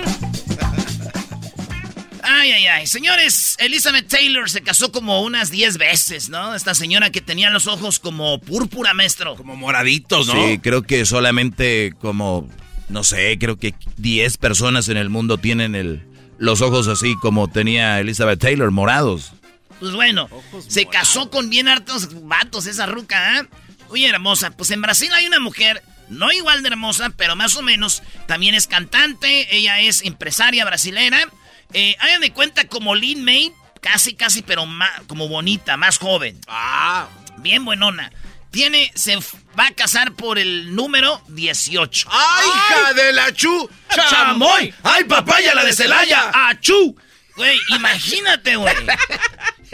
Ay, 2.33 2.53
ay, 2.53 2.67
ay. 2.67 2.87
Señores, 2.87 3.57
Elizabeth 3.59 4.07
Taylor 4.07 4.49
se 4.49 4.63
casó 4.63 4.93
como 4.93 5.23
unas 5.23 5.51
10 5.51 5.79
veces, 5.79 6.29
¿no? 6.29 6.55
Esta 6.55 6.75
señora 6.75 7.11
que 7.11 7.21
tenía 7.21 7.51
los 7.51 7.67
ojos 7.67 7.99
como 7.99 8.41
púrpura, 8.41 8.95
maestro. 8.95 9.35
Como 9.35 9.57
moraditos, 9.57 10.29
¿no? 10.29 10.35
Sí, 10.35 10.59
creo 10.59 10.83
que 10.83 11.05
solamente 11.07 11.93
como, 12.01 12.49
no 12.89 13.03
sé, 13.03 13.37
creo 13.41 13.59
que 13.59 13.75
10 13.97 14.37
personas 14.37 14.89
en 14.89 14.97
el 14.97 15.11
mundo 15.11 15.39
tienen 15.39 15.75
el, 15.75 16.05
los 16.39 16.61
ojos 16.61 16.87
así 16.87 17.17
como 17.17 17.49
tenía 17.49 17.99
Elizabeth 17.99 18.39
Taylor, 18.39 18.71
morados. 18.71 19.33
Pues 19.81 19.93
bueno, 19.93 20.29
se 20.69 20.87
casó 20.87 21.31
con 21.31 21.51
bien 21.51 21.67
hartos 21.67 22.23
vatos 22.27 22.67
esa 22.67 22.87
ruca, 22.87 23.41
¿eh? 23.41 23.49
Oye, 23.89 24.07
hermosa, 24.09 24.51
pues 24.53 24.71
en 24.71 24.83
Brasil 24.83 25.11
hay 25.15 25.27
una 25.27 25.41
mujer, 25.41 25.83
no 26.09 26.31
igual 26.31 26.63
de 26.63 26.69
hermosa, 26.69 27.11
pero 27.17 27.35
más 27.35 27.57
o 27.57 27.63
menos, 27.63 28.05
también 28.27 28.55
es 28.55 28.69
cantante, 28.69 29.57
ella 29.57 29.81
es 29.81 30.03
empresaria 30.03 30.65
brasilera. 30.65 31.29
Eh, 31.73 31.95
hagan 32.01 32.21
de 32.21 32.33
cuenta 32.33 32.67
como 32.67 32.95
Lin 32.95 33.25
May, 33.25 33.53
casi, 33.81 34.15
casi, 34.15 34.43
pero 34.43 34.67
más, 34.67 34.91
como 35.07 35.29
bonita, 35.29 35.77
más 35.77 35.99
joven. 35.99 36.39
Ah. 36.49 37.09
Bien 37.39 37.65
buenona. 37.65 38.11
Tiene, 38.51 38.91
se 38.97 39.17
va 39.59 39.69
a 39.69 39.73
casar 39.75 40.13
por 40.15 40.39
el 40.39 40.75
número 40.75 41.23
18. 41.29 42.09
¡Ay, 42.11 42.49
hija 42.49 42.93
de 42.95 43.13
la 43.13 43.33
chu! 43.33 43.71
¡Chamoy! 44.11 44.75
¡Ay, 44.83 45.05
papaya, 45.05 45.55
la 45.55 45.65
de 45.65 45.73
Celaya! 45.73 46.31
¡Achú! 46.35 46.97
Güey, 47.37 47.57
imagínate, 47.71 48.57
güey. 48.57 48.75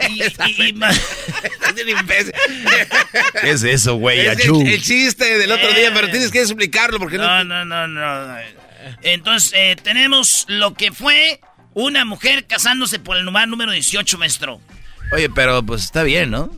Y- 0.09 0.21
y- 0.21 0.67
y 0.67 0.73
ma- 0.73 0.91
¿Qué 3.41 3.49
es 3.51 3.63
eso, 3.63 3.95
güey? 3.95 4.19
Es 4.27 4.37
Achú. 4.37 4.61
el, 4.61 4.67
el 4.67 4.83
chiste 4.83 5.37
del 5.37 5.51
otro 5.51 5.73
día, 5.73 5.91
pero 5.93 6.09
tienes 6.09 6.31
que 6.31 6.41
explicarlo 6.41 6.99
porque 6.99 7.17
No, 7.17 7.43
no... 7.43 7.65
no, 7.65 7.87
no, 7.87 8.27
no. 8.27 8.37
Entonces, 9.01 9.51
eh, 9.55 9.75
tenemos 9.81 10.45
lo 10.47 10.73
que 10.73 10.91
fue 10.91 11.41
una 11.79 12.05
mujer 12.05 12.47
casándose 12.47 12.97
por 12.97 13.17
el 13.17 13.25
lugar 13.25 13.47
número 13.47 13.71
18, 13.71 14.17
maestro. 14.17 14.59
Oye, 15.11 15.29
pero 15.29 15.63
pues 15.63 15.83
está 15.83 16.01
bien, 16.03 16.31
¿no? 16.31 16.49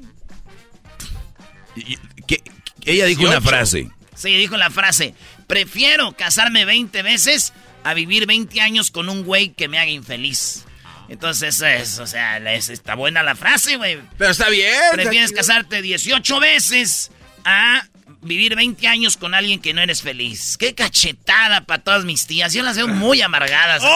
Que 2.28 2.42
ella 2.86 3.06
dijo 3.06 3.22
una 3.22 3.40
18. 3.40 3.50
frase. 3.50 3.90
Sí, 4.16 4.36
dijo 4.36 4.58
la 4.58 4.70
frase, 4.70 5.14
prefiero 5.48 6.12
casarme 6.14 6.66
20 6.66 7.02
veces 7.04 7.54
a 7.84 7.94
vivir 7.94 8.26
20 8.28 8.60
años 8.62 8.92
con 8.92 9.08
un 9.10 9.24
güey 9.24 9.50
que 9.50 9.68
me 9.68 9.78
haga 9.80 9.90
infeliz. 9.92 10.66
Entonces, 11.08 11.62
es, 11.62 12.00
o 12.00 12.06
sea, 12.08 12.38
es- 12.54 12.70
está 12.70 12.96
buena 12.96 13.24
la 13.24 13.36
frase, 13.36 13.78
güey. 13.78 14.00
Pero 14.18 14.32
está 14.32 14.50
bien. 14.50 14.74
Prefieres 14.94 15.32
casarte 15.32 15.82
18 15.82 16.40
veces 16.40 17.12
a 17.46 17.84
vivir 18.22 18.56
20 18.56 18.88
años 18.88 19.18
con 19.18 19.34
alguien 19.34 19.60
que 19.62 19.74
no 19.74 19.82
eres 19.82 20.02
feliz. 20.02 20.58
Qué 20.58 20.74
cachetada 20.76 21.62
para 21.62 21.82
todas 21.84 22.06
mis 22.06 22.26
tías. 22.28 22.54
Yo 22.54 22.64
las 22.64 22.76
veo 22.78 22.88
muy 22.88 23.22
amargadas. 23.22 23.82
a 23.84 23.88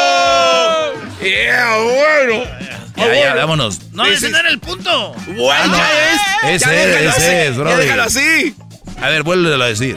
¡Oh! 0.00 0.92
¡Yeah, 1.22 1.76
bueno! 1.76 2.44
Ya, 2.96 3.14
ya, 3.14 3.34
vámonos. 3.34 3.78
todas. 3.78 3.92
No, 3.92 4.04
ese 4.06 4.28
no 4.30 4.38
era 4.38 4.48
el 4.50 4.58
punto. 4.58 5.12
Bueno, 5.26 5.52
Ah, 5.52 5.66
no. 6.42 6.48
es. 6.50 6.62
Ese 6.62 6.70
ya 6.74 7.00
es, 7.00 7.16
ese 7.16 7.46
es, 7.48 7.56
brody. 7.56 7.76
déjalo 7.82 8.02
así. 8.04 8.54
A 9.00 9.08
ver, 9.08 9.22
vuélvelo 9.22 9.62
a 9.64 9.68
decir. 9.68 9.96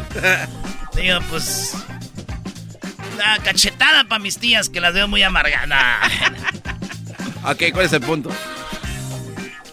Digo, 0.96 1.20
pues... 1.30 1.74
Una 3.16 3.38
cachetada 3.44 4.06
para 4.06 4.20
mis 4.20 4.38
tías 4.38 4.70
que 4.70 4.80
las 4.82 4.94
veo 4.94 5.08
muy 5.08 5.22
amargadas. 5.24 6.12
Ok, 7.46 7.64
¿cuál 7.74 7.86
es 7.86 7.94
el 7.94 8.02
punto? 8.02 8.30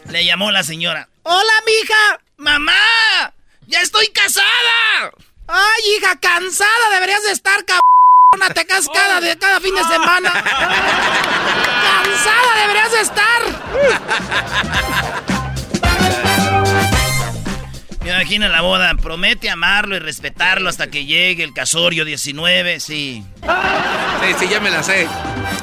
Le 0.08 0.24
llamó 0.24 0.50
la 0.50 0.62
señora. 0.64 1.08
¡Hola, 1.22 1.52
mija! 1.66 2.20
¡Mamá! 2.40 2.72
¡Ya 3.66 3.82
estoy 3.82 4.08
casada! 4.08 5.12
¡Ay, 5.46 5.82
hija, 5.98 6.18
cansada! 6.18 6.90
Deberías 6.94 7.22
de 7.22 7.32
estar, 7.32 7.62
cabrona. 7.66 8.54
Te 8.54 8.64
casas 8.64 8.88
cada, 8.94 9.20
de, 9.20 9.36
cada 9.36 9.60
fin 9.60 9.74
de 9.74 9.82
semana. 9.82 10.32
¡Cansada 12.02 12.60
deberías 12.62 12.92
de 12.92 13.00
estar! 13.02 13.42
Me 18.02 18.08
imagino 18.08 18.48
la 18.48 18.62
boda. 18.62 18.94
Promete 18.94 19.50
amarlo 19.50 19.96
y 19.96 19.98
respetarlo 19.98 20.70
hasta 20.70 20.86
que 20.86 21.04
llegue 21.04 21.44
el 21.44 21.52
casorio 21.52 22.06
19. 22.06 22.80
Sí. 22.80 23.22
Sí, 23.42 24.34
sí, 24.38 24.48
ya 24.48 24.60
me 24.60 24.70
la 24.70 24.82
sé. 24.82 25.06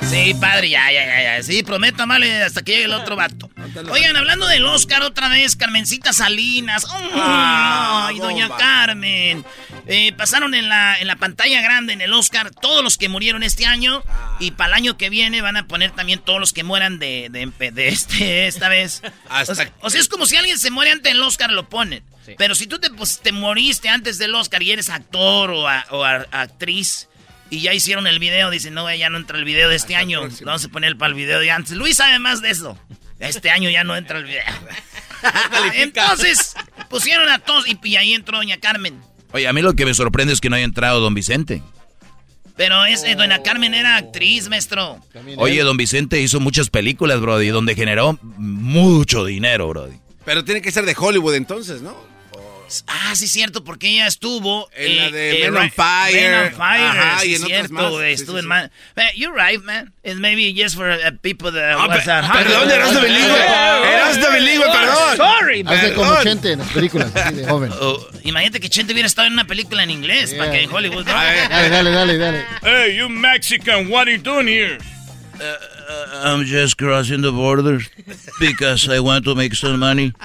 Sí, 0.10 0.34
padre, 0.40 0.70
ya, 0.70 0.90
ya, 0.92 1.06
ya, 1.06 1.24
ya. 1.38 1.44
Sí, 1.44 1.64
prometo 1.64 2.04
amarle 2.04 2.42
hasta 2.44 2.62
que 2.64 2.72
llegue 2.72 2.86
el 2.86 2.94
otro 2.94 3.16
vato. 3.16 3.50
Oigan, 3.92 4.16
hablando 4.16 4.48
del 4.48 4.66
Oscar 4.66 5.02
otra 5.04 5.28
vez, 5.28 5.56
Carmencita 5.56 6.14
Salinas. 6.14 6.86
Ah, 6.90 8.08
¡Ay, 8.10 8.20
doña 8.20 8.48
bomba. 8.48 8.58
Carmen! 8.58 9.46
Eh, 9.86 10.14
pasaron 10.14 10.54
en 10.56 10.70
la, 10.70 10.98
en 11.00 11.08
la 11.08 11.18
pantalla 11.18 11.62
grande 11.62 11.94
en 11.94 12.02
el 12.02 12.14
Oscar 12.14 12.52
todos 12.52 12.84
los 12.84 12.98
que 12.98 13.10
murieron 13.10 13.44
este 13.44 13.66
año. 13.66 14.02
Y 14.40 14.52
para 14.52 14.70
el 14.70 14.74
año 14.76 14.98
que 14.98 15.10
viene 15.10 15.42
van 15.42 15.58
a 15.58 15.68
poner 15.68 15.92
también 15.92 16.20
todos 16.20 16.40
los 16.40 16.54
que 16.54 16.64
mueran 16.64 17.00
de, 17.00 17.28
de, 17.30 17.72
de 17.72 17.88
este, 17.90 18.48
esta 18.48 18.70
vez. 18.70 19.02
Hasta- 19.30 19.52
O 19.52 19.56
sea, 19.56 19.72
o 19.82 19.90
sea, 19.90 20.00
es 20.02 20.08
como 20.08 20.26
si 20.26 20.38
alguien 20.38 20.58
se 20.58 20.72
muere 20.72 20.92
antes 20.92 21.12
del 21.12 21.22
Oscar, 21.22 21.52
lo 21.52 21.68
ponen. 21.70 22.04
Pero 22.38 22.56
si 22.56 22.68
tú 22.68 22.80
te, 22.80 22.90
pues, 22.90 23.20
te 23.22 23.32
moriste 23.32 23.88
antes 23.90 24.18
del 24.18 24.36
Oscar 24.36 24.62
y 24.64 24.72
eres 24.72 24.90
actor 24.90 25.52
o, 25.52 25.68
a- 25.68 25.86
o 25.92 26.04
a- 26.04 26.26
actriz 26.32 27.08
y 27.50 27.62
ya 27.62 27.74
hicieron 27.74 28.08
el 28.08 28.20
video, 28.20 28.50
dicen, 28.50 28.74
no, 28.74 28.94
ya 28.94 29.10
no 29.10 29.18
entra 29.18 29.38
el 29.38 29.46
video 29.46 29.70
de 29.70 29.76
este 29.76 29.96
año. 29.96 30.22
Vamos 30.44 30.66
a 30.66 30.70
poner 30.70 30.98
para 30.98 31.10
el 31.10 31.16
video 31.16 31.40
de 31.40 31.52
antes. 31.52 31.74
Luis 31.74 31.98
sabe 31.98 32.20
más 32.20 32.42
de 32.42 32.52
eso. 32.52 32.78
Este 33.20 33.50
año 33.50 33.70
ya 33.70 33.84
no 33.84 33.96
entra 33.96 34.20
el 34.20 34.26
video. 34.26 34.44
Entonces, 35.76 36.54
pusieron 36.90 37.30
a 37.30 37.40
todos 37.40 37.68
y, 37.68 37.78
y 37.84 37.96
ahí 37.96 38.14
entró 38.14 38.38
Doña 38.38 38.58
Carmen. 38.58 39.02
Oye, 39.32 39.48
a 39.48 39.54
mí 39.54 39.62
lo 39.62 39.74
que 39.74 39.86
me 39.86 39.94
sorprende 39.94 40.34
es 40.34 40.42
que 40.42 40.50
no 40.50 40.56
haya 40.56 40.66
entrado 40.66 41.00
don 41.00 41.14
Vicente. 41.14 41.62
Pero 42.56 42.86
es, 42.86 43.04
eh, 43.04 43.16
Doña 43.16 43.44
Carmen 43.44 43.74
era 43.74 43.98
actriz, 43.98 44.50
maestro. 44.50 45.00
Oye, 45.38 45.62
don 45.62 45.78
Vicente 45.78 46.20
hizo 46.22 46.40
muchas 46.40 46.70
películas, 46.70 47.22
Brody, 47.22 47.50
donde 47.50 47.76
generó 47.76 48.20
mucho 48.22 49.26
dinero, 49.26 49.68
Brody. 49.70 49.98
Pero 50.26 50.44
tiene 50.44 50.62
que 50.62 50.72
ser 50.72 50.86
de 50.86 50.96
Hollywood 50.98 51.36
entonces, 51.36 51.82
¿no? 51.82 51.96
Ah, 52.88 53.16
sí, 53.16 53.28
cierto, 53.28 53.64
porque 53.64 53.88
ella 53.90 54.08
estuvo 54.08 54.70
En 54.76 54.98
la 54.98 55.10
de 55.12 55.44
eh, 55.46 55.52
Men 55.52 55.58
on 55.64 55.72
Fire. 55.72 56.14
Men 56.14 56.34
on 56.46 56.52
Fire, 56.52 56.84
Ajá, 56.84 57.20
sí, 57.20 57.30
y 57.32 57.36
en 57.36 57.44
otras 57.44 57.50
cierto, 57.68 57.74
más. 57.74 57.92
güey, 57.92 58.16
Sí, 58.18 58.22
estuvo 58.24 58.36
sí, 58.36 58.40
en 58.40 58.44
sí. 58.44 58.48
man. 58.48 58.72
You're 59.16 59.34
right, 59.36 59.64
man. 59.64 59.94
It's 60.04 60.20
maybe 60.20 60.54
just 60.54 60.76
for 60.76 60.90
uh, 60.90 61.12
people 61.22 61.52
that 61.52 61.78
Ah, 61.78 61.88
was 61.88 62.08
at 62.08 62.24
home. 62.26 62.44
perdón, 62.44 62.70
eras 62.72 62.94
de 62.94 63.00
bilingüe. 63.02 63.38
Eras 63.94 64.16
de 64.22 64.30
bilingüe, 64.32 64.66
perdón. 64.72 65.18
Sorry, 65.18 65.64
man. 65.64 65.78
Hace 65.78 65.94
como 65.94 66.24
Chente 66.24 66.52
en 66.52 66.60
las 66.60 66.70
películas, 66.70 67.16
así 67.16 67.36
de 67.36 67.48
joven. 67.48 67.72
Oh, 67.80 68.06
imagínate 68.24 68.60
que 68.60 68.70
Chente 68.70 68.94
hubiera 68.94 69.08
estado 69.08 69.28
en 69.28 69.34
una 69.34 69.46
película 69.46 69.84
en 69.84 69.92
inglés 69.92 70.34
para 70.34 70.52
que 70.52 70.64
en 70.64 70.72
Hollywood, 70.72 71.06
¿no? 71.06 71.14
Dale, 71.14 71.70
dale, 71.70 71.92
dale, 71.92 72.18
dale. 72.18 72.46
Hey, 72.64 72.98
you 72.98 73.08
Mexican, 73.10 73.90
what 73.90 74.08
are 74.08 74.12
you 74.12 74.22
doing 74.22 74.48
here? 74.48 74.78
I'm 76.24 76.44
just 76.46 76.78
crossing 76.78 77.22
the 77.22 77.32
border 77.32 77.80
because 78.40 78.90
I 78.90 79.00
want 79.00 79.24
to 79.26 79.36
make 79.36 79.56
some 79.56 79.78
money. 79.80 80.12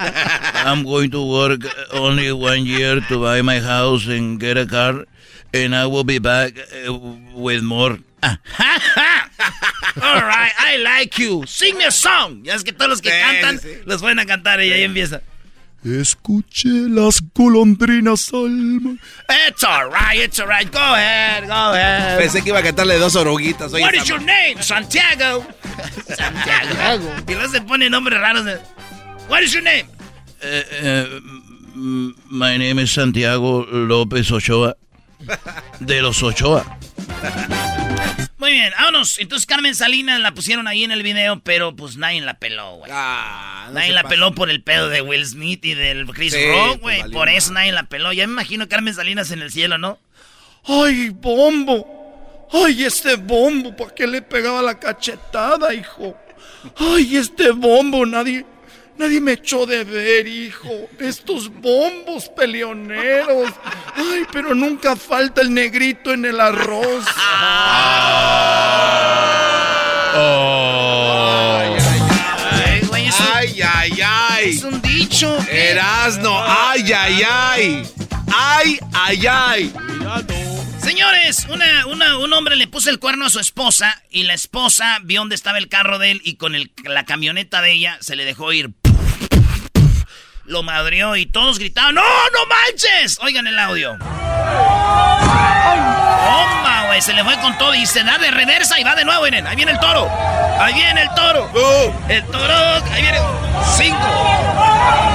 I'm 0.72 0.85
going 0.85 1.11
to 1.11 1.20
work 1.22 1.61
only 1.92 2.32
one 2.32 2.64
year 2.64 3.00
to 3.08 3.18
buy 3.20 3.42
my 3.42 3.61
house 3.61 4.06
and 4.08 4.40
get 4.40 4.56
a 4.56 4.64
car, 4.66 5.04
and 5.52 5.74
I 5.76 5.87
will 5.87 6.04
be 6.04 6.18
back 6.18 6.54
uh, 6.58 6.92
with 7.35 7.62
more. 7.62 7.98
All 8.22 8.30
right, 10.22 10.52
I 10.58 10.76
like 10.82 11.18
you. 11.18 11.44
Sing 11.46 11.76
me 11.76 11.85
a 11.85 11.90
song. 11.90 12.42
Ya 12.44 12.54
es 12.54 12.62
que 12.64 12.72
todos 12.72 12.88
los 12.88 13.00
que 13.02 13.11
Sí, 13.11 13.20
cantan 13.20 13.58
sí. 13.58 13.82
los 13.85 14.00
pueden 14.00 14.18
a 14.20 14.24
cantar 14.26 14.61
y 14.62 14.72
ahí 14.72 14.82
empieza. 14.85 15.20
Escuché 15.85 16.68
las 16.88 17.20
golondrinas 17.35 18.32
al 18.32 18.98
It's 19.48 19.64
all 19.64 19.90
right, 19.90 20.20
it's 20.20 20.38
all 20.38 20.46
right. 20.46 20.70
Go 20.70 20.78
ahead, 20.78 21.48
go 21.48 21.72
ahead. 21.74 22.18
Pensé 22.20 22.40
que 22.42 22.50
iba 22.50 22.61
a 22.61 22.62
cantarle 22.62 22.98
dos 22.98 23.16
oruguitas. 23.16 23.72
Oye, 23.72 23.82
What 23.82 23.94
is 23.94 24.06
your 24.08 24.20
name? 24.20 24.62
Santiago. 24.62 25.44
Santiago. 26.16 27.11
Y 27.26 27.32
luego 27.35 27.48
se 27.52 27.61
pone 27.62 27.90
nombres 27.90 28.20
raros. 28.20 28.44
de- 28.44 28.61
What 29.28 29.42
is 29.42 29.52
your 29.52 29.62
name? 29.64 29.87
Eh, 30.42 30.64
eh, 30.70 31.20
my 31.74 32.59
name 32.59 32.83
is 32.83 32.92
Santiago 32.92 33.64
López 33.70 34.31
Ochoa. 34.33 34.76
De 35.81 36.02
los 36.02 36.22
Ochoa. 36.22 36.78
Muy 38.38 38.52
bien, 38.52 38.72
vámonos. 38.76 39.18
Entonces 39.20 39.46
Carmen 39.46 39.74
Salinas 39.74 40.20
la 40.20 40.35
pusieron 40.35 40.66
ahí 40.66 40.83
en 40.83 40.90
el 40.90 41.05
video, 41.05 41.40
pero 41.40 41.76
pues 41.76 41.96
nadie 41.96 42.20
la 42.22 42.35
peló, 42.35 42.76
güey. 42.78 42.90
Ah, 42.92 43.66
no 43.68 43.74
nadie 43.74 43.92
la 43.92 44.02
pasa. 44.02 44.11
peló 44.14 44.35
por 44.35 44.50
el 44.50 44.62
pedo 44.62 44.88
de 44.88 45.00
Will 45.00 45.24
Smith 45.24 45.64
y 45.64 45.74
del 45.74 46.07
Chris 46.07 46.33
Sí, 46.33 46.44
Rock, 46.50 46.81
pues, 46.81 47.00
güey. 47.02 47.12
por 47.12 47.28
eso 47.28 47.52
nadie 47.52 47.70
la 47.72 47.85
peló. 47.85 48.12
Ya 48.12 48.26
me 48.26 48.33
imagino 48.33 48.68
Carmen 48.68 48.94
Salinas 48.94 49.31
en 49.31 49.42
el 49.42 49.52
cielo, 49.52 49.78
¿no? 49.78 49.98
¡Ay, 50.64 51.11
bombo! 51.11 52.48
¡Ay, 52.52 52.83
este 52.85 53.14
bombo! 53.14 53.76
¿Para 53.76 53.94
qué 53.94 54.07
le 54.09 54.22
pegaba 54.22 54.61
la 54.61 54.78
cachetada, 54.78 55.72
hijo? 55.72 56.16
¡Ay, 56.78 57.16
este 57.16 57.50
bombo! 57.52 58.05
Nadie... 58.07 58.44
Nadie 58.98 59.20
me 59.20 59.33
echó 59.33 59.66
de 59.66 59.85
ver, 59.85 60.26
hijo. 60.28 60.88
Estos 60.98 61.48
bombos 61.48 62.28
peleoneros. 62.28 63.52
Ay, 63.96 64.24
pero 64.33 64.55
nunca 64.55 64.94
falta 64.96 65.40
el 65.40 65.52
negrito 65.52 66.12
en 66.12 66.24
el 66.24 66.38
arroz. 66.40 67.05
Ay, 71.44 72.81
güey, 72.88 73.07
es 73.09 73.20
un- 73.20 73.26
Ay, 73.35 73.61
ay, 73.62 73.92
ay. 74.05 74.50
es 74.50 74.62
un 74.64 74.81
dicho. 74.83 75.37
Erasno, 75.48 76.38
ay, 76.44 76.92
ay, 76.92 77.22
ay. 77.28 77.83
Ay, 78.35 78.78
ay, 78.92 79.26
ay. 79.28 79.72
Señores, 80.83 81.46
una, 81.48 81.87
una, 81.87 82.18
un 82.18 82.33
hombre 82.33 82.57
le 82.57 82.66
puso 82.66 82.90
el 82.90 82.98
cuerno 82.98 83.26
a 83.26 83.31
su 83.31 83.38
esposa 83.40 84.02
y 84.11 84.24
la 84.24 84.35
esposa 84.35 84.98
vio 85.02 85.20
dónde 85.20 85.35
estaba 85.37 85.59
el 85.59 85.68
carro 85.68 85.98
de 85.98 86.11
él 86.12 86.20
y 86.24 86.35
con 86.37 86.55
el, 86.55 86.72
la 86.85 87.05
camioneta 87.05 87.62
de 87.62 87.72
ella 87.72 87.98
se 88.00 88.16
le 88.16 88.24
dejó 88.24 88.52
ir. 88.52 88.70
Lo 90.44 90.62
madrió 90.62 91.16
y 91.16 91.26
todos 91.26 91.59
gritaban, 91.59 91.94
¡No, 91.94 92.02
no 92.02 92.46
manches! 92.46 93.18
Oigan 93.22 93.46
el 93.46 93.59
audio. 93.59 93.96
¡Toma, 96.24 96.85
güey! 96.87 97.00
Se 97.00 97.12
le 97.12 97.22
fue 97.24 97.38
con 97.40 97.57
todo 97.59 97.74
y 97.74 97.87
se 97.87 98.02
da 98.02 98.18
de 98.18 98.31
reversa 98.31 98.78
y 98.81 98.85
va 98.85 98.94
de 98.96 99.05
nuevo, 99.05 99.22
miren. 99.22 99.46
Ahí 99.46 99.57
viene 99.57 99.72
el 99.72 99.81
toro. 99.81 100.11
Ahí 100.59 100.74
viene 100.74 101.02
el 101.02 101.14
toro. 101.14 101.50
El 102.09 102.24
toro. 102.26 102.55
Ahí 102.92 103.02
viene. 103.02 103.18
Cinco. 103.76 103.98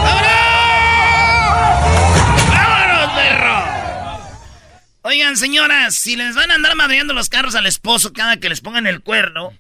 ¡Vámonos! 0.04 0.32
¡Vámonos, 2.50 3.14
perro! 3.14 4.20
Oigan, 5.02 5.36
señoras, 5.36 5.96
si 5.96 6.16
les 6.16 6.36
van 6.36 6.52
a 6.52 6.56
andar 6.56 6.76
madreando 6.76 7.14
los 7.14 7.28
carros 7.30 7.56
al 7.56 7.66
esposo 7.66 8.14
cada 8.14 8.38
que 8.38 8.50
les 8.50 8.62
pongan 8.62 8.88
el 8.88 9.02
cuerno, 9.02 9.52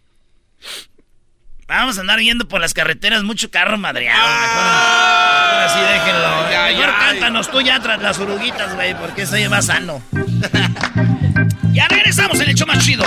vamos 1.67 1.97
a 1.97 2.01
andar 2.01 2.19
yendo 2.19 2.47
por 2.47 2.61
las 2.61 2.73
carreteras 2.73 3.23
mucho 3.23 3.51
carro 3.51 3.77
madreado. 3.77 4.19
Mejor, 4.19 5.63
así 5.65 5.79
déjenlo. 5.79 6.51
Ya, 6.51 6.67
Mejor 6.67 6.85
ya, 6.85 6.99
cántanos 6.99 7.51
tú 7.51 7.61
ya 7.61 7.79
tras 7.79 8.01
las 8.01 8.19
oruguitas, 8.19 8.73
güey, 8.75 8.95
porque 8.95 9.23
eso 9.23 9.35
es 9.35 9.49
más 9.49 9.65
sano. 9.65 10.01
ya 11.73 11.87
regresamos 11.87 12.39
en 12.39 12.49
el 12.49 12.55
show 12.55 12.67
más 12.67 12.83
chido. 12.85 13.03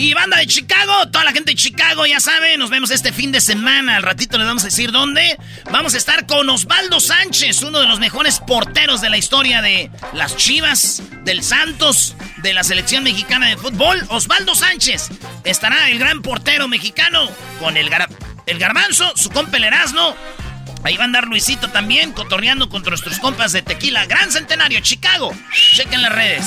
Y 0.00 0.14
banda 0.14 0.38
de 0.38 0.46
Chicago, 0.46 1.08
toda 1.10 1.24
la 1.24 1.32
gente 1.32 1.50
de 1.50 1.56
Chicago, 1.56 2.06
ya 2.06 2.20
saben, 2.20 2.58
nos 2.58 2.70
vemos 2.70 2.90
este 2.90 3.12
fin 3.12 3.32
de 3.32 3.40
semana. 3.42 3.96
Al 3.96 4.02
ratito 4.02 4.38
les 4.38 4.46
vamos 4.46 4.62
a 4.62 4.66
decir 4.68 4.92
dónde. 4.92 5.36
Vamos 5.70 5.92
a 5.92 5.98
estar 5.98 6.24
con 6.24 6.48
Osvaldo 6.48 7.00
Sánchez, 7.00 7.60
uno 7.64 7.80
de 7.80 7.86
los 7.86 8.00
mejores 8.00 8.38
porteros 8.40 9.02
de 9.02 9.10
la 9.10 9.18
historia 9.18 9.60
de 9.60 9.90
las 10.14 10.38
Chivas, 10.38 11.02
del 11.24 11.42
Santos, 11.42 12.16
de 12.38 12.54
la 12.54 12.64
selección 12.64 13.04
mexicana 13.04 13.48
de 13.48 13.58
fútbol. 13.58 14.02
Osvaldo 14.08 14.54
Sánchez 14.54 15.08
estará 15.44 15.90
el 15.90 15.98
gran 15.98 16.22
portero 16.22 16.66
mexicano 16.66 17.28
con 17.58 17.76
el, 17.76 17.90
gar- 17.90 18.08
el 18.46 18.58
garbanzo, 18.58 19.12
su 19.16 19.28
compa 19.28 19.58
el 19.58 19.64
Erasmo. 19.64 20.16
Ahí 20.82 20.96
va 20.96 21.02
a 21.02 21.06
andar 21.08 21.24
Luisito 21.26 21.68
también, 21.68 22.12
cotorreando 22.12 22.70
contra 22.70 22.88
nuestros 22.88 23.18
compas 23.18 23.52
de 23.52 23.60
Tequila. 23.60 24.06
Gran 24.06 24.32
Centenario, 24.32 24.80
Chicago. 24.80 25.30
Chequen 25.74 26.00
las 26.00 26.12
redes. 26.12 26.46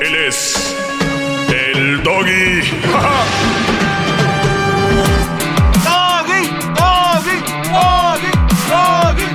Él 0.00 0.14
es. 0.14 0.76
El 1.48 2.02
doggy. 2.02 2.60
Doggy, 5.84 6.48
doggy, 6.74 7.36
doggy, 7.72 8.30
doggy, 8.68 9.26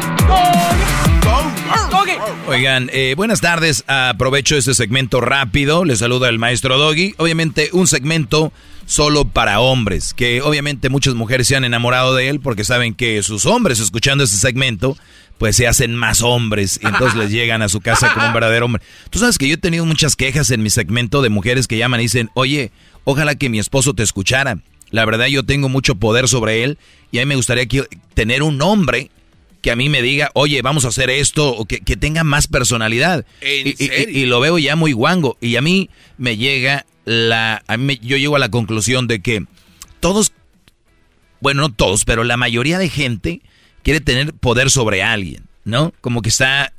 doggy, 1.23 1.89
doggy. 1.89 2.13
Oigan, 2.47 2.89
eh, 2.93 3.15
buenas 3.17 3.41
tardes. 3.41 3.83
Aprovecho 3.87 4.55
este 4.55 4.73
segmento 4.73 5.19
rápido. 5.19 5.83
Les 5.83 5.99
saluda 5.99 6.29
el 6.29 6.37
maestro 6.37 6.77
Doggy. 6.77 7.15
Obviamente, 7.17 7.69
un 7.71 7.87
segmento 7.87 8.53
solo 8.85 9.25
para 9.25 9.61
hombres. 9.61 10.13
Que 10.13 10.41
obviamente 10.41 10.89
muchas 10.89 11.15
mujeres 11.15 11.47
se 11.47 11.55
han 11.55 11.63
enamorado 11.63 12.13
de 12.13 12.29
él 12.29 12.39
porque 12.39 12.63
saben 12.63 12.93
que 12.93 13.23
sus 13.23 13.45
hombres, 13.45 13.79
escuchando 13.79 14.23
este 14.23 14.37
segmento, 14.37 14.95
pues 15.41 15.55
se 15.55 15.65
hacen 15.65 15.95
más 15.95 16.21
hombres 16.21 16.79
y 16.83 16.85
entonces 16.85 17.17
les 17.17 17.31
llegan 17.31 17.63
a 17.63 17.67
su 17.67 17.81
casa 17.81 18.13
como 18.13 18.27
un 18.27 18.33
verdadero 18.33 18.67
hombre. 18.67 18.83
Tú 19.09 19.17
sabes 19.17 19.39
que 19.39 19.47
yo 19.47 19.55
he 19.55 19.57
tenido 19.57 19.87
muchas 19.87 20.15
quejas 20.15 20.51
en 20.51 20.61
mi 20.61 20.69
segmento 20.69 21.23
de 21.23 21.29
mujeres 21.29 21.65
que 21.67 21.79
llaman 21.79 21.99
y 21.99 22.03
dicen, 22.03 22.29
oye, 22.35 22.69
ojalá 23.05 23.33
que 23.33 23.49
mi 23.49 23.57
esposo 23.57 23.95
te 23.95 24.03
escuchara. 24.03 24.59
La 24.91 25.03
verdad 25.03 25.25
yo 25.25 25.41
tengo 25.43 25.67
mucho 25.67 25.95
poder 25.95 26.27
sobre 26.27 26.63
él 26.63 26.77
y 27.11 27.17
a 27.17 27.21
mí 27.23 27.25
me 27.25 27.35
gustaría 27.37 27.65
que- 27.65 27.87
tener 28.13 28.43
un 28.43 28.61
hombre 28.61 29.09
que 29.63 29.71
a 29.71 29.75
mí 29.75 29.89
me 29.89 30.03
diga, 30.03 30.29
oye, 30.35 30.61
vamos 30.61 30.85
a 30.85 30.89
hacer 30.89 31.09
esto, 31.09 31.49
o 31.55 31.65
que, 31.65 31.79
que 31.79 31.97
tenga 31.97 32.23
más 32.23 32.45
personalidad. 32.45 33.25
¿En 33.41 33.65
y, 33.65 33.69
y- 33.71 33.87
serio? 33.87 34.19
y 34.19 34.25
lo 34.27 34.41
veo 34.41 34.59
ya 34.59 34.75
muy 34.75 34.91
guango. 34.93 35.37
Y 35.41 35.55
a 35.55 35.61
mí 35.63 35.89
me 36.19 36.37
llega 36.37 36.85
la. 37.05 37.63
A 37.65 37.77
mí 37.77 37.83
me- 37.85 37.97
yo 37.97 38.15
llego 38.17 38.35
a 38.35 38.39
la 38.39 38.49
conclusión 38.49 39.07
de 39.07 39.21
que 39.23 39.43
todos, 40.01 40.33
bueno, 41.39 41.61
no 41.63 41.73
todos, 41.73 42.05
pero 42.05 42.23
la 42.23 42.37
mayoría 42.37 42.77
de 42.77 42.89
gente 42.89 43.41
quiere 43.83 44.01
tener 44.01 44.33
poder 44.33 44.69
sobre 44.69 45.03
alguien, 45.03 45.43
¿no? 45.63 45.93
Como 46.01 46.21
que 46.21 46.29
está. 46.29 46.73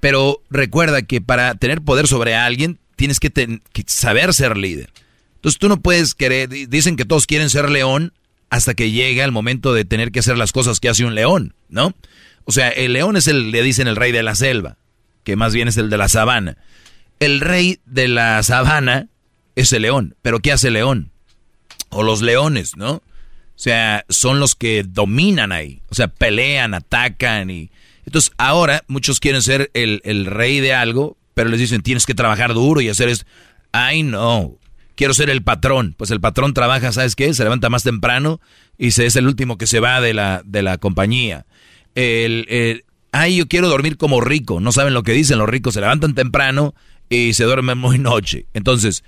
Pero 0.00 0.42
recuerda 0.50 1.02
que 1.02 1.20
para 1.20 1.54
tener 1.54 1.80
poder 1.82 2.08
sobre 2.08 2.34
alguien 2.34 2.78
tienes 2.96 3.20
que, 3.20 3.60
saber 3.86 4.34
ser 4.34 4.56
líder. 4.56 4.90
Entonces 5.36 5.58
tú 5.58 5.68
no 5.68 5.80
puedes 5.80 6.14
querer. 6.14 6.48
di- 6.48 6.66
Dicen 6.66 6.96
que 6.96 7.04
todos 7.04 7.26
quieren 7.26 7.50
ser 7.50 7.70
león 7.70 8.12
hasta 8.50 8.74
que 8.74 8.90
llega 8.90 9.24
el 9.24 9.32
momento 9.32 9.72
de 9.72 9.84
tener 9.84 10.12
que 10.12 10.18
hacer 10.20 10.36
las 10.36 10.52
cosas 10.52 10.78
que 10.80 10.88
hace 10.88 11.04
un 11.04 11.14
león, 11.14 11.54
¿no? 11.68 11.94
O 12.44 12.52
sea, 12.52 12.68
el 12.68 12.92
león 12.92 13.16
es 13.16 13.26
el, 13.28 13.50
le 13.50 13.62
dicen 13.62 13.86
el 13.88 13.96
rey 13.96 14.12
de 14.12 14.22
la 14.22 14.34
selva, 14.34 14.76
que 15.24 15.36
más 15.36 15.54
bien 15.54 15.68
es 15.68 15.76
el 15.76 15.88
de 15.88 15.96
la 15.96 16.08
sabana. 16.08 16.56
El 17.20 17.40
rey 17.40 17.78
de 17.86 18.08
la 18.08 18.42
sabana 18.42 19.06
es 19.54 19.72
el 19.72 19.82
león, 19.82 20.16
pero 20.22 20.40
¿qué 20.40 20.50
hace 20.52 20.66
el 20.68 20.74
león? 20.74 21.12
O 21.88 22.02
los 22.02 22.20
leones, 22.22 22.76
¿no? 22.76 23.02
O 23.54 23.58
sea, 23.62 24.04
son 24.08 24.40
los 24.40 24.54
que 24.54 24.82
dominan 24.82 25.52
ahí. 25.52 25.82
O 25.88 25.94
sea, 25.94 26.08
pelean, 26.08 26.74
atacan 26.74 27.50
y... 27.50 27.70
Entonces, 28.04 28.32
ahora 28.36 28.82
muchos 28.88 29.20
quieren 29.20 29.42
ser 29.42 29.70
el, 29.74 30.00
el 30.04 30.26
rey 30.26 30.58
de 30.58 30.74
algo, 30.74 31.16
pero 31.34 31.50
les 31.50 31.60
dicen, 31.60 31.82
tienes 31.82 32.04
que 32.04 32.14
trabajar 32.14 32.54
duro 32.54 32.80
y 32.80 32.88
hacer 32.88 33.08
esto. 33.08 33.26
Ay, 33.70 34.02
no. 34.02 34.56
Quiero 34.96 35.14
ser 35.14 35.30
el 35.30 35.42
patrón. 35.42 35.94
Pues 35.96 36.10
el 36.10 36.20
patrón 36.20 36.54
trabaja, 36.54 36.92
¿sabes 36.92 37.14
qué? 37.14 37.32
Se 37.34 37.44
levanta 37.44 37.70
más 37.70 37.84
temprano 37.84 38.40
y 38.76 38.90
se 38.90 39.06
es 39.06 39.16
el 39.16 39.26
último 39.26 39.58
que 39.58 39.66
se 39.66 39.80
va 39.80 40.00
de 40.00 40.14
la, 40.14 40.42
de 40.44 40.62
la 40.62 40.78
compañía. 40.78 41.46
El, 41.94 42.84
ay, 43.12 43.36
yo 43.36 43.48
quiero 43.48 43.68
dormir 43.68 43.96
como 43.96 44.20
rico. 44.20 44.60
No 44.60 44.72
saben 44.72 44.94
lo 44.94 45.02
que 45.02 45.12
dicen. 45.12 45.38
Los 45.38 45.48
ricos 45.48 45.74
se 45.74 45.80
levantan 45.80 46.14
temprano 46.14 46.74
y 47.08 47.34
se 47.34 47.44
duermen 47.44 47.78
muy 47.78 47.98
noche. 47.98 48.46
Entonces, 48.54 49.04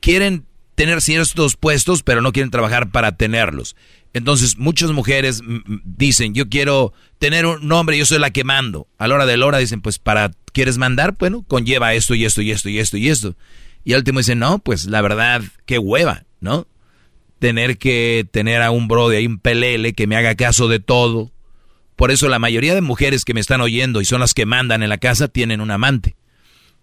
quieren 0.00 0.44
tener 0.78 1.02
ciertos 1.02 1.56
puestos, 1.56 2.04
pero 2.04 2.22
no 2.22 2.32
quieren 2.32 2.52
trabajar 2.52 2.90
para 2.90 3.16
tenerlos. 3.16 3.74
Entonces, 4.14 4.58
muchas 4.58 4.92
mujeres 4.92 5.42
dicen, 5.84 6.34
yo 6.34 6.48
quiero 6.48 6.92
tener 7.18 7.46
un 7.46 7.66
nombre, 7.66 7.98
yo 7.98 8.06
soy 8.06 8.20
la 8.20 8.30
que 8.30 8.44
mando. 8.44 8.86
A 8.96 9.08
la 9.08 9.16
hora 9.16 9.26
de 9.26 9.36
la 9.36 9.46
hora 9.46 9.58
dicen, 9.58 9.80
pues 9.80 9.98
para, 9.98 10.30
¿quieres 10.52 10.78
mandar? 10.78 11.16
Bueno, 11.18 11.44
conlleva 11.48 11.94
esto 11.94 12.14
y 12.14 12.24
esto 12.24 12.42
y 12.42 12.52
esto 12.52 12.68
y 12.68 12.78
esto 12.78 12.96
y 12.96 13.08
esto. 13.08 13.34
Y 13.84 13.92
al 13.92 13.98
último 13.98 14.20
dicen, 14.20 14.38
no, 14.38 14.60
pues 14.60 14.86
la 14.86 15.02
verdad, 15.02 15.42
qué 15.66 15.80
hueva, 15.80 16.24
¿no? 16.40 16.68
Tener 17.40 17.76
que 17.76 18.24
tener 18.30 18.62
a 18.62 18.70
un 18.70 18.86
bro 18.86 19.08
de 19.08 19.16
ahí, 19.16 19.26
un 19.26 19.40
pelele, 19.40 19.94
que 19.94 20.06
me 20.06 20.16
haga 20.16 20.36
caso 20.36 20.68
de 20.68 20.78
todo. 20.78 21.32
Por 21.96 22.12
eso 22.12 22.28
la 22.28 22.38
mayoría 22.38 22.76
de 22.76 22.82
mujeres 22.82 23.24
que 23.24 23.34
me 23.34 23.40
están 23.40 23.60
oyendo 23.60 24.00
y 24.00 24.04
son 24.04 24.20
las 24.20 24.32
que 24.32 24.46
mandan 24.46 24.84
en 24.84 24.90
la 24.90 24.98
casa 24.98 25.26
tienen 25.26 25.60
un 25.60 25.72
amante. 25.72 26.14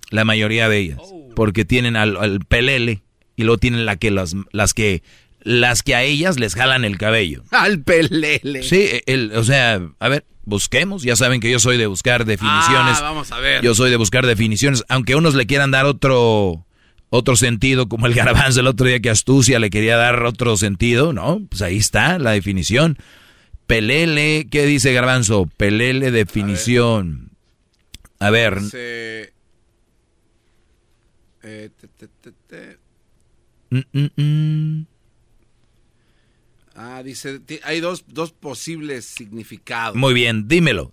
La 0.09 0.25
mayoría 0.25 0.67
de 0.67 0.79
ellas. 0.79 0.99
Porque 1.33 1.63
tienen 1.63 1.95
al, 1.95 2.17
al 2.17 2.39
pelele 2.41 3.04
y 3.35 3.43
luego 3.43 3.57
tienen 3.57 3.85
la 3.85 3.95
que 3.97 4.11
las, 4.11 4.35
las 4.51 4.73
que 4.73 5.03
las 5.41 5.83
que 5.83 5.93
a 5.95 6.01
ellas 6.03 6.39
les 6.39 6.55
jalan 6.55 6.85
el 6.85 6.97
cabello. 6.97 7.43
Al 7.51 7.81
pelele. 7.83 8.63
Sí, 8.63 8.87
el, 9.05 9.31
o 9.35 9.43
sea, 9.43 9.79
a 9.99 10.09
ver, 10.09 10.25
busquemos. 10.43 11.03
Ya 11.03 11.15
saben 11.15 11.39
que 11.39 11.51
yo 11.51 11.59
soy 11.59 11.77
de 11.77 11.85
buscar 11.87 12.25
definiciones. 12.25 12.97
Ah, 12.97 13.01
vamos 13.01 13.31
a 13.31 13.39
ver. 13.39 13.61
Yo 13.63 13.75
soy 13.75 13.91
de 13.91 13.97
buscar 13.97 14.25
definiciones, 14.25 14.83
aunque 14.89 15.15
unos 15.15 15.35
le 15.35 15.45
quieran 15.45 15.69
dar 15.71 15.85
otro 15.85 16.65
otro 17.09 17.35
sentido, 17.35 17.87
como 17.87 18.07
el 18.07 18.13
garbanzo 18.15 18.59
el 18.61 18.67
otro 18.67 18.87
día 18.87 18.99
que 18.99 19.09
astucia 19.11 19.59
le 19.59 19.69
quería 19.69 19.95
dar 19.97 20.23
otro 20.23 20.57
sentido, 20.57 21.13
¿no? 21.13 21.41
Pues 21.47 21.61
ahí 21.61 21.77
está 21.77 22.17
la 22.17 22.31
definición. 22.31 22.97
Pelele, 23.67 24.47
¿qué 24.49 24.65
dice 24.65 24.93
garbanzo? 24.93 25.47
Pelele 25.57 26.11
definición. 26.11 27.31
A 28.19 28.29
ver, 28.31 28.61
Se- 28.63 29.33
eh, 31.43 31.69
te, 31.79 31.87
te, 32.07 32.31
te. 32.47 32.77
Mm, 33.69 33.79
mm, 33.93 34.21
mm. 34.21 34.85
Ah, 36.75 37.01
dice, 37.03 37.39
hay 37.63 37.79
dos, 37.79 38.03
dos 38.07 38.31
posibles 38.33 39.05
significados. 39.05 39.95
muy 39.95 40.13
bien, 40.13 40.47
dímelo. 40.47 40.91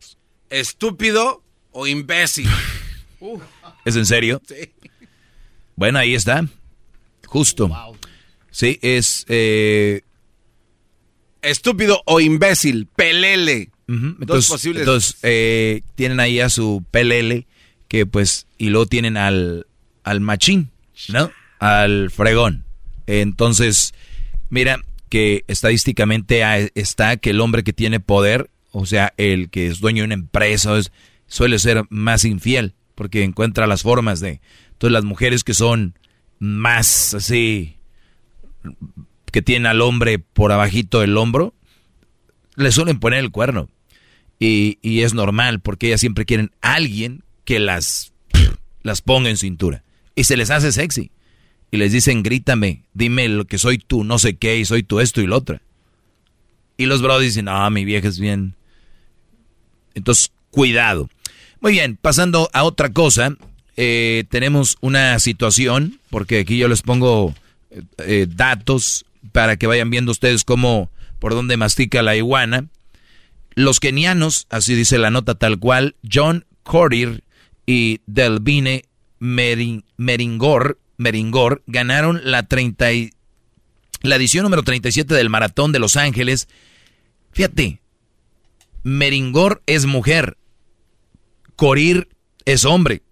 Estúpido 0.48 1.42
o 1.72 1.86
imbécil. 1.86 2.48
¿Es 3.84 3.96
en 3.96 4.06
serio? 4.06 4.40
sí. 4.46 4.70
Bueno, 5.74 5.98
ahí 5.98 6.14
está. 6.14 6.46
Justo. 7.26 7.70
Sí, 8.50 8.78
es... 8.82 9.24
eh, 9.28 10.02
Estúpido 11.40 12.02
o 12.06 12.20
imbécil. 12.20 12.86
Pelele. 12.86 13.70
Dos 13.88 13.98
Entonces, 14.20 14.50
posibles. 14.50 14.80
entonces, 14.82 15.16
eh, 15.22 15.82
tienen 15.96 16.20
ahí 16.20 16.38
a 16.40 16.48
su 16.50 16.84
pelele, 16.90 17.46
que 17.88 18.06
pues, 18.06 18.46
y 18.58 18.68
luego 18.68 18.86
tienen 18.86 19.16
al, 19.16 19.66
al 20.04 20.20
machín, 20.20 20.70
¿no? 21.08 21.32
Al 21.62 22.10
fregón. 22.10 22.64
Entonces, 23.06 23.94
mira 24.50 24.80
que 25.08 25.44
estadísticamente 25.46 26.42
está 26.74 27.16
que 27.18 27.30
el 27.30 27.40
hombre 27.40 27.62
que 27.62 27.72
tiene 27.72 28.00
poder, 28.00 28.50
o 28.72 28.84
sea, 28.84 29.14
el 29.16 29.48
que 29.48 29.68
es 29.68 29.78
dueño 29.78 30.02
de 30.02 30.06
una 30.06 30.14
empresa, 30.14 30.76
es, 30.76 30.90
suele 31.28 31.60
ser 31.60 31.84
más 31.88 32.24
infiel, 32.24 32.74
porque 32.96 33.22
encuentra 33.22 33.68
las 33.68 33.82
formas 33.82 34.18
de... 34.18 34.40
Entonces 34.72 34.92
las 34.92 35.04
mujeres 35.04 35.44
que 35.44 35.54
son 35.54 35.96
más 36.40 37.14
así, 37.14 37.76
que 39.30 39.40
tienen 39.40 39.66
al 39.66 39.82
hombre 39.82 40.18
por 40.18 40.50
abajito 40.50 40.98
del 40.98 41.16
hombro, 41.16 41.54
le 42.56 42.72
suelen 42.72 42.98
poner 42.98 43.20
el 43.20 43.30
cuerno. 43.30 43.68
Y, 44.40 44.78
y 44.82 45.02
es 45.02 45.14
normal, 45.14 45.60
porque 45.60 45.86
ellas 45.86 46.00
siempre 46.00 46.24
quieren 46.24 46.50
alguien 46.60 47.22
que 47.44 47.60
las, 47.60 48.12
las 48.82 49.00
ponga 49.00 49.30
en 49.30 49.36
cintura. 49.36 49.84
Y 50.16 50.24
se 50.24 50.36
les 50.36 50.50
hace 50.50 50.72
sexy. 50.72 51.12
Y 51.72 51.78
les 51.78 51.90
dicen, 51.90 52.22
grítame, 52.22 52.82
dime 52.92 53.28
lo 53.28 53.46
que 53.46 53.58
soy 53.58 53.78
tú, 53.78 54.04
no 54.04 54.18
sé 54.18 54.36
qué, 54.36 54.58
y 54.58 54.64
soy 54.66 54.82
tú 54.82 55.00
esto 55.00 55.22
y 55.22 55.26
lo 55.26 55.38
otro. 55.38 55.58
Y 56.76 56.84
los 56.84 57.00
bros 57.00 57.22
dicen, 57.22 57.46
no, 57.46 57.70
mi 57.70 57.86
vieja 57.86 58.06
es 58.08 58.20
bien. 58.20 58.54
Entonces, 59.94 60.30
cuidado. 60.50 61.08
Muy 61.60 61.72
bien, 61.72 61.98
pasando 62.00 62.50
a 62.52 62.64
otra 62.64 62.92
cosa, 62.92 63.36
eh, 63.76 64.24
tenemos 64.28 64.76
una 64.82 65.18
situación, 65.18 65.98
porque 66.10 66.40
aquí 66.40 66.58
yo 66.58 66.68
les 66.68 66.82
pongo 66.82 67.34
eh, 67.70 67.82
eh, 67.98 68.26
datos 68.28 69.06
para 69.32 69.56
que 69.56 69.66
vayan 69.66 69.88
viendo 69.88 70.12
ustedes 70.12 70.44
cómo, 70.44 70.90
por 71.18 71.32
dónde 71.32 71.56
mastica 71.56 72.02
la 72.02 72.16
iguana. 72.16 72.66
Los 73.54 73.80
kenianos, 73.80 74.46
así 74.50 74.74
dice 74.74 74.98
la 74.98 75.10
nota 75.10 75.36
tal 75.36 75.58
cual, 75.58 75.96
John 76.10 76.44
Corir 76.64 77.24
y 77.64 78.00
Delvine 78.06 78.84
Meringor, 79.20 80.78
Meringor 81.02 81.62
ganaron 81.66 82.20
la, 82.24 82.44
30 82.44 82.86
la 84.02 84.16
edición 84.16 84.44
número 84.44 84.62
37 84.62 85.14
del 85.14 85.30
Maratón 85.30 85.72
de 85.72 85.78
Los 85.78 85.96
Ángeles. 85.96 86.48
Fíjate, 87.32 87.80
Meringor 88.82 89.62
es 89.66 89.86
mujer, 89.86 90.36
Corir 91.56 92.08
es 92.44 92.64
hombre. 92.64 93.02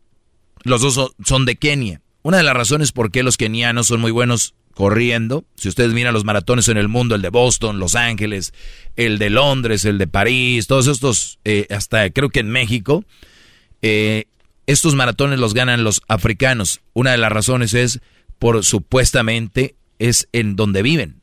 Los 0.63 0.83
dos 0.83 1.15
son 1.25 1.45
de 1.45 1.57
Kenia. 1.57 2.01
Una 2.23 2.39
de 2.39 2.43
las 2.43 2.55
razones 2.55 2.93
por 2.93 3.11
qué 3.11 3.23
los 3.23 3.37
kenianos 3.37 3.87
son 3.87 4.01
muy 4.01 4.11
buenos 4.11 4.55
corriendo, 4.75 5.45
si 5.57 5.69
ustedes 5.69 5.93
miran 5.93 6.15
los 6.15 6.25
maratones 6.25 6.69
en 6.69 6.77
el 6.77 6.89
mundo, 6.89 7.15
el 7.15 7.23
de 7.23 7.29
Boston, 7.29 7.79
Los 7.79 7.97
Ángeles, 7.97 8.55
el 8.97 9.19
de 9.19 9.29
Londres, 9.29 9.85
el 9.85 9.99
de 9.99 10.07
París, 10.07 10.67
todos 10.67 10.87
estos, 10.87 11.39
eh, 11.45 11.67
hasta 11.71 12.09
creo 12.11 12.31
que 12.31 12.41
en 12.41 12.49
México, 12.49 13.05
eh, 13.83 14.25
estos 14.67 14.95
maratones 14.95 15.39
los 15.39 15.55
ganan 15.55 15.85
los 15.85 16.03
africanos. 16.09 16.81
Una 16.93 17.13
de 17.13 17.19
las 17.19 17.33
razones 17.33 17.75
es 17.75 18.01
por 18.39 18.65
supuestamente 18.65 19.77
es 19.99 20.29
en 20.33 20.57
donde 20.57 20.83
viven. 20.83 21.23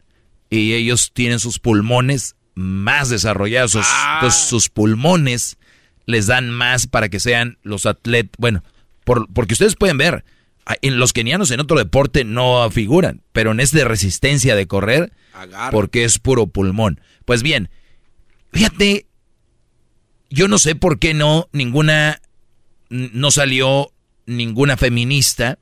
Y 0.50 0.74
ellos 0.74 1.12
tienen 1.14 1.40
sus 1.40 1.60
pulmones 1.60 2.36
más 2.56 3.10
desarrollados. 3.10 3.76
Ah. 3.78 4.30
sus 4.32 4.70
pulmones 4.70 5.58
les 6.06 6.28
dan 6.28 6.50
más 6.50 6.88
para 6.88 7.10
que 7.10 7.20
sean 7.20 7.58
los 7.64 7.86
atletas. 7.86 8.36
Bueno, 8.40 8.64
porque 9.04 9.54
ustedes 9.54 9.76
pueden 9.76 9.98
ver, 9.98 10.24
en 10.82 11.00
los 11.00 11.14
kenianos 11.14 11.52
en 11.52 11.60
otro 11.60 11.78
deporte 11.78 12.24
no 12.24 12.70
figuran, 12.72 13.22
pero 13.32 13.52
en 13.52 13.60
este 13.60 13.80
de 13.80 13.86
resistencia 13.86 14.56
de 14.56 14.68
correr, 14.68 15.14
porque 15.72 16.04
es 16.04 16.20
puro 16.20 16.48
pulmón. 16.48 17.00
Pues 17.26 17.44
bien, 17.44 17.70
fíjate, 18.52 19.06
yo 20.30 20.48
no 20.48 20.58
sé 20.58 20.76
por 20.76 21.00
qué 21.00 21.14
no 21.14 21.48
ninguna, 21.52 22.22
no 22.90 23.32
salió 23.32 23.92
ninguna 24.26 24.78
feminista. 24.78 25.60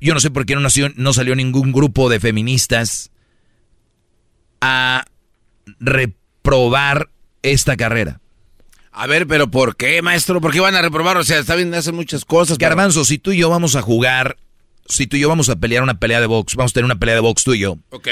Yo 0.00 0.14
no 0.14 0.20
sé 0.20 0.30
por 0.30 0.46
qué 0.46 0.54
no, 0.54 0.60
nació, 0.60 0.90
no 0.96 1.12
salió 1.12 1.34
ningún 1.36 1.72
grupo 1.72 2.08
de 2.08 2.20
feministas 2.20 3.10
a 4.60 5.04
reprobar 5.78 7.10
esta 7.42 7.76
carrera. 7.76 8.20
A 8.92 9.06
ver, 9.06 9.26
pero 9.26 9.50
¿por 9.50 9.76
qué, 9.76 10.02
maestro? 10.02 10.40
¿Por 10.40 10.52
qué 10.52 10.60
van 10.60 10.74
a 10.74 10.82
reprobar? 10.82 11.16
O 11.16 11.24
sea, 11.24 11.38
está 11.38 11.54
bien, 11.54 11.72
hacen 11.74 11.94
muchas 11.94 12.24
cosas. 12.24 12.58
Garbanzo, 12.58 13.04
si 13.04 13.18
tú 13.18 13.32
y 13.32 13.38
yo 13.38 13.48
vamos 13.48 13.74
a 13.74 13.82
jugar, 13.82 14.36
si 14.86 15.06
tú 15.06 15.16
y 15.16 15.20
yo 15.20 15.28
vamos 15.28 15.48
a 15.48 15.56
pelear 15.56 15.82
una 15.82 15.98
pelea 15.98 16.20
de 16.20 16.26
box, 16.26 16.56
vamos 16.56 16.72
a 16.72 16.74
tener 16.74 16.84
una 16.84 16.98
pelea 16.98 17.14
de 17.14 17.22
box 17.22 17.42
tú 17.42 17.54
y 17.54 17.60
yo. 17.60 17.78
Ok. 17.90 18.08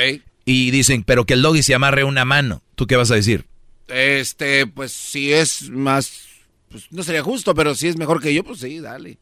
Y 0.46 0.70
dicen, 0.70 1.04
pero 1.04 1.26
que 1.26 1.34
el 1.34 1.42
doggy 1.42 1.62
se 1.62 1.74
amarre 1.74 2.04
una 2.04 2.24
mano. 2.24 2.62
¿Tú 2.76 2.86
qué 2.86 2.96
vas 2.96 3.10
a 3.10 3.14
decir? 3.14 3.44
Este, 3.88 4.66
pues 4.66 4.92
si 4.92 5.32
es 5.32 5.68
más, 5.68 6.29
pues 6.70 6.86
no 6.90 7.02
sería 7.02 7.22
justo, 7.22 7.54
pero 7.54 7.74
si 7.74 7.88
es 7.88 7.96
mejor 7.96 8.22
que 8.22 8.32
yo, 8.32 8.44
pues 8.44 8.60
sí, 8.60 8.78
dale. 8.78 9.18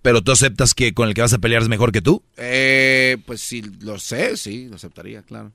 ¿Pero 0.00 0.22
tú 0.22 0.32
aceptas 0.32 0.74
que 0.74 0.94
con 0.94 1.08
el 1.08 1.14
que 1.14 1.20
vas 1.20 1.32
a 1.32 1.38
pelear 1.38 1.62
es 1.62 1.68
mejor 1.68 1.92
que 1.92 2.00
tú? 2.00 2.22
Eh, 2.36 3.18
pues 3.26 3.40
si 3.40 3.62
lo 3.62 3.98
sé, 3.98 4.36
sí, 4.36 4.66
lo 4.68 4.76
aceptaría, 4.76 5.22
claro. 5.22 5.52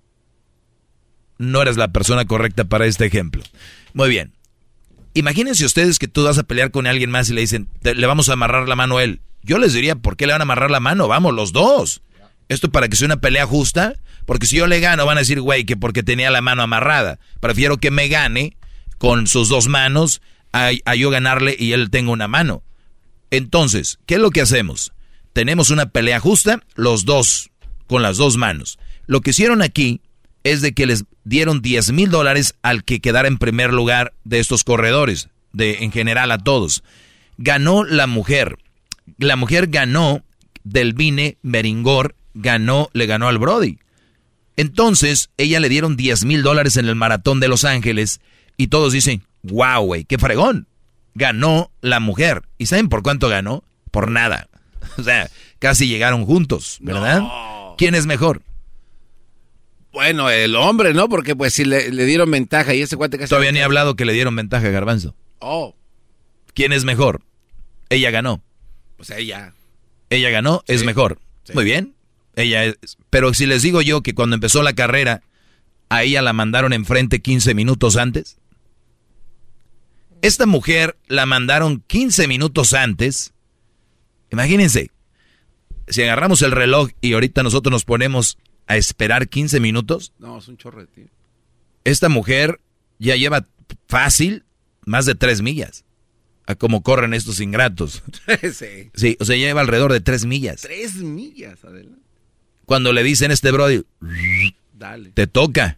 No 1.37 1.61
eres 1.61 1.77
la 1.77 1.91
persona 1.91 2.25
correcta 2.25 2.65
para 2.65 2.85
este 2.85 3.05
ejemplo. 3.05 3.43
Muy 3.93 4.09
bien. 4.09 4.33
Imagínense 5.13 5.65
ustedes 5.65 5.97
que 5.97 6.07
tú 6.07 6.23
vas 6.23 6.37
a 6.37 6.43
pelear 6.43 6.71
con 6.71 6.87
alguien 6.87 7.09
más 7.09 7.29
y 7.29 7.33
le 7.33 7.41
dicen, 7.41 7.69
le 7.81 8.07
vamos 8.07 8.29
a 8.29 8.33
amarrar 8.33 8.67
la 8.67 8.75
mano 8.75 8.97
a 8.97 9.03
él. 9.03 9.21
Yo 9.43 9.59
les 9.59 9.73
diría, 9.73 9.95
¿por 9.95 10.17
qué 10.17 10.27
le 10.27 10.33
van 10.33 10.41
a 10.41 10.43
amarrar 10.43 10.71
la 10.71 10.79
mano? 10.79 11.07
Vamos, 11.07 11.33
los 11.33 11.53
dos. 11.53 12.01
Esto 12.49 12.71
para 12.71 12.87
que 12.87 12.95
sea 12.95 13.07
una 13.07 13.21
pelea 13.21 13.45
justa, 13.45 13.95
porque 14.25 14.45
si 14.45 14.57
yo 14.57 14.67
le 14.67 14.79
gano 14.79 15.05
van 15.05 15.17
a 15.17 15.21
decir, 15.21 15.41
güey, 15.41 15.65
que 15.65 15.77
porque 15.77 16.03
tenía 16.03 16.31
la 16.31 16.41
mano 16.41 16.63
amarrada. 16.63 17.19
Prefiero 17.39 17.77
que 17.77 17.91
me 17.91 18.07
gane 18.07 18.57
con 18.97 19.27
sus 19.27 19.49
dos 19.49 19.67
manos 19.67 20.21
a, 20.53 20.95
yo 20.95 21.09
ganarle 21.09 21.55
y 21.57 21.73
él 21.73 21.89
tenga 21.89 22.11
una 22.11 22.27
mano. 22.27 22.63
Entonces, 23.29 23.99
¿qué 24.05 24.15
es 24.15 24.21
lo 24.21 24.31
que 24.31 24.41
hacemos? 24.41 24.93
Tenemos 25.33 25.69
una 25.69 25.87
pelea 25.87 26.19
justa, 26.19 26.63
los 26.75 27.05
dos, 27.05 27.51
con 27.85 28.01
las 28.01 28.17
dos 28.17 28.37
manos. 28.37 28.79
Lo 29.05 29.21
que 29.21 29.31
hicieron 29.31 29.61
aquí 29.61 30.01
es 30.43 30.61
de 30.61 30.73
que 30.73 30.85
les 30.85 31.05
dieron 31.23 31.61
10 31.61 31.91
mil 31.91 32.09
dólares 32.09 32.55
al 32.61 32.83
que 32.83 33.01
quedara 33.01 33.27
en 33.27 33.37
primer 33.37 33.73
lugar 33.73 34.13
de 34.23 34.39
estos 34.39 34.63
corredores, 34.63 35.29
de 35.53 35.83
en 35.83 35.91
general 35.91 36.31
a 36.31 36.37
todos. 36.37 36.83
Ganó 37.37 37.83
la 37.83 38.07
mujer. 38.07 38.57
La 39.17 39.35
mujer 39.35 39.67
ganó, 39.67 40.23
Delvine 40.63 41.37
Meringor 41.41 42.15
ganó, 42.33 42.89
le 42.93 43.05
ganó 43.05 43.27
al 43.27 43.37
Brody. 43.37 43.79
Entonces, 44.55 45.29
ella 45.37 45.59
le 45.59 45.69
dieron 45.69 45.97
10 45.97 46.25
mil 46.25 46.41
dólares 46.41 46.77
en 46.77 46.87
el 46.87 46.95
maratón 46.95 47.39
de 47.39 47.47
Los 47.47 47.63
Ángeles 47.63 48.21
y 48.57 48.67
todos 48.67 48.91
dicen, 48.91 49.23
wow, 49.43 49.83
güey, 49.83 50.03
qué 50.03 50.17
fregón. 50.17 50.67
Ganó 51.13 51.71
la 51.81 51.99
mujer. 51.99 52.43
¿Y 52.57 52.65
saben 52.65 52.89
por 52.89 53.03
cuánto 53.03 53.29
ganó? 53.29 53.63
Por 53.91 54.11
nada. 54.11 54.49
O 54.97 55.03
sea, 55.03 55.29
casi 55.59 55.87
llegaron 55.87 56.25
juntos, 56.25 56.79
¿verdad? 56.81 57.21
¿Quién 57.77 57.93
es 57.93 58.07
mejor? 58.07 58.41
Bueno, 59.91 60.29
el 60.29 60.55
hombre, 60.55 60.93
¿no? 60.93 61.07
Porque 61.07 61.35
pues 61.35 61.53
si 61.53 61.65
le, 61.65 61.91
dieron 61.91 62.31
ventaja 62.31 62.73
y 62.73 62.81
ese 62.81 62.97
cuate 62.97 63.17
casi... 63.17 63.29
Todavía 63.29 63.51
ni 63.51 63.59
ha 63.59 63.65
hablado 63.65 63.95
que 63.95 64.05
le 64.05 64.13
dieron 64.13 64.35
ventaja 64.35 64.67
a 64.67 64.71
Garbanzo. 64.71 65.13
Oh. 65.39 65.75
¿Quién 66.55 66.73
es 66.73 66.83
mejor? 66.83 67.21
Ella 67.89 68.09
ganó. 68.09 68.41
Pues 68.95 69.11
ella. 69.11 69.53
Ella 70.09 70.29
ganó, 70.31 70.63
es 70.67 70.83
mejor. 70.83 71.19
Muy 71.53 71.63
bien. 71.63 71.93
Ella 72.35 72.63
es... 72.65 72.77
Pero 73.09 73.33
si 73.33 73.45
les 73.45 73.61
digo 73.61 73.81
yo 73.81 74.01
que 74.01 74.15
cuando 74.15 74.35
empezó 74.35 74.63
la 74.63 74.73
carrera, 74.73 75.21
a 75.89 76.03
ella 76.03 76.21
la 76.21 76.33
mandaron 76.33 76.73
enfrente 76.73 77.21
15 77.21 77.53
minutos 77.53 77.97
antes. 77.97 78.37
Esta 80.21 80.45
mujer 80.45 80.97
la 81.07 81.25
mandaron 81.25 81.83
15 81.87 82.27
minutos 82.27 82.73
antes. 82.73 83.33
Imagínense, 84.31 84.91
si 85.87 86.03
agarramos 86.03 86.41
el 86.41 86.51
reloj 86.51 86.89
y 87.01 87.13
ahorita 87.13 87.43
nosotros 87.43 87.71
nos 87.71 87.85
ponemos 87.85 88.37
a 88.67 88.77
esperar 88.77 89.29
15 89.29 89.59
minutos. 89.59 90.13
No, 90.19 90.37
es 90.39 90.47
un 90.47 90.57
chorro 90.57 90.85
tío. 90.87 91.05
Esta 91.83 92.09
mujer 92.09 92.59
ya 92.99 93.15
lleva 93.15 93.45
fácil 93.87 94.43
más 94.85 95.05
de 95.05 95.15
3 95.15 95.41
millas. 95.41 95.85
A 96.45 96.55
cómo 96.55 96.81
corren 96.81 97.13
estos 97.13 97.39
ingratos. 97.41 98.03
sí. 98.53 98.89
Sí, 98.93 99.17
o 99.19 99.25
sea, 99.25 99.35
lleva 99.35 99.61
alrededor 99.61 99.91
de 99.91 99.99
3 100.01 100.25
millas. 100.25 100.61
3 100.61 100.95
millas, 100.95 101.63
adelante. 101.63 102.01
Cuando 102.65 102.91
le 102.93 103.03
dicen 103.03 103.31
este 103.31 103.51
brody, 103.51 103.83
Dale. 104.73 105.11
te 105.11 105.27
toca. 105.27 105.77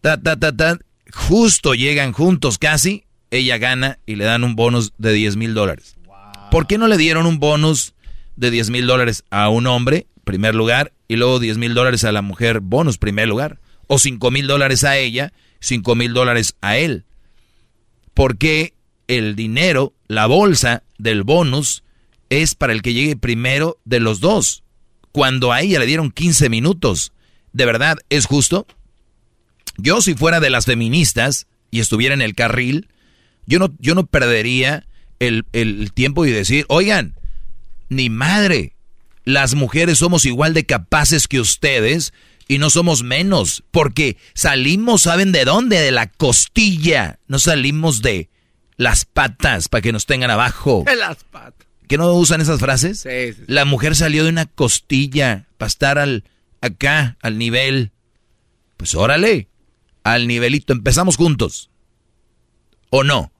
Ta, 0.00 0.20
ta, 0.20 0.38
ta, 0.38 0.56
ta. 0.56 0.78
Justo 1.12 1.74
llegan 1.74 2.12
juntos 2.12 2.58
casi. 2.58 3.04
Ella 3.34 3.58
gana 3.58 3.98
y 4.06 4.14
le 4.14 4.24
dan 4.24 4.44
un 4.44 4.54
bonus 4.54 4.92
de 4.96 5.12
10 5.12 5.34
mil 5.34 5.54
dólares. 5.54 5.96
¿Por 6.52 6.68
qué 6.68 6.78
no 6.78 6.86
le 6.86 6.96
dieron 6.96 7.26
un 7.26 7.40
bonus 7.40 7.92
de 8.36 8.52
10 8.52 8.70
mil 8.70 8.86
dólares 8.86 9.24
a 9.28 9.48
un 9.48 9.66
hombre, 9.66 10.06
primer 10.22 10.54
lugar, 10.54 10.92
y 11.08 11.16
luego 11.16 11.40
10 11.40 11.58
mil 11.58 11.74
dólares 11.74 12.04
a 12.04 12.12
la 12.12 12.22
mujer, 12.22 12.60
bonus, 12.60 12.96
primer 12.96 13.26
lugar. 13.26 13.58
O 13.88 13.98
5 13.98 14.30
mil 14.30 14.46
dólares 14.46 14.84
a 14.84 14.98
ella, 14.98 15.32
5 15.58 15.96
mil 15.96 16.12
dólares 16.12 16.54
a 16.60 16.76
él. 16.76 17.06
Porque 18.14 18.74
el 19.08 19.34
dinero, 19.34 19.94
la 20.06 20.26
bolsa 20.26 20.84
del 20.98 21.24
bonus, 21.24 21.82
es 22.30 22.54
para 22.54 22.72
el 22.72 22.82
que 22.82 22.94
llegue 22.94 23.16
primero 23.16 23.78
de 23.84 23.98
los 23.98 24.20
dos. 24.20 24.62
Cuando 25.10 25.50
a 25.50 25.60
ella 25.60 25.80
le 25.80 25.86
dieron 25.86 26.12
15 26.12 26.50
minutos, 26.50 27.12
¿de 27.52 27.66
verdad 27.66 27.98
es 28.10 28.26
justo? 28.26 28.68
Yo 29.76 30.00
si 30.02 30.14
fuera 30.14 30.38
de 30.38 30.50
las 30.50 30.66
feministas 30.66 31.48
y 31.72 31.80
estuviera 31.80 32.14
en 32.14 32.22
el 32.22 32.36
carril, 32.36 32.86
yo 33.46 33.58
no, 33.58 33.74
yo 33.78 33.94
no 33.94 34.06
perdería 34.06 34.86
el, 35.18 35.44
el 35.52 35.92
tiempo 35.92 36.26
y 36.26 36.30
decir, 36.30 36.64
oigan, 36.68 37.14
ni 37.88 38.10
madre, 38.10 38.74
las 39.24 39.54
mujeres 39.54 39.98
somos 39.98 40.26
igual 40.26 40.54
de 40.54 40.66
capaces 40.66 41.28
que 41.28 41.40
ustedes 41.40 42.12
y 42.46 42.58
no 42.58 42.70
somos 42.70 43.02
menos, 43.02 43.64
porque 43.70 44.18
salimos, 44.34 45.02
¿saben 45.02 45.32
de 45.32 45.44
dónde? 45.44 45.80
De 45.80 45.92
la 45.92 46.08
costilla, 46.08 47.18
no 47.26 47.38
salimos 47.38 48.02
de 48.02 48.28
las 48.76 49.04
patas 49.04 49.68
para 49.68 49.82
que 49.82 49.92
nos 49.92 50.06
tengan 50.06 50.30
abajo. 50.30 50.84
De 50.86 50.96
las 50.96 51.24
patas. 51.24 51.66
¿Que 51.88 51.98
no 51.98 52.12
usan 52.14 52.40
esas 52.40 52.60
frases? 52.60 53.00
Sí, 53.00 53.08
sí, 53.08 53.32
sí. 53.34 53.42
La 53.46 53.66
mujer 53.66 53.94
salió 53.94 54.24
de 54.24 54.30
una 54.30 54.46
costilla 54.46 55.46
para 55.58 55.68
estar 55.68 55.98
al, 55.98 56.24
acá, 56.62 57.18
al 57.20 57.36
nivel. 57.36 57.92
Pues 58.78 58.94
órale, 58.94 59.48
al 60.02 60.26
nivelito, 60.26 60.72
empezamos 60.72 61.16
juntos. 61.16 61.70
¿O 62.88 63.04
no? 63.04 63.33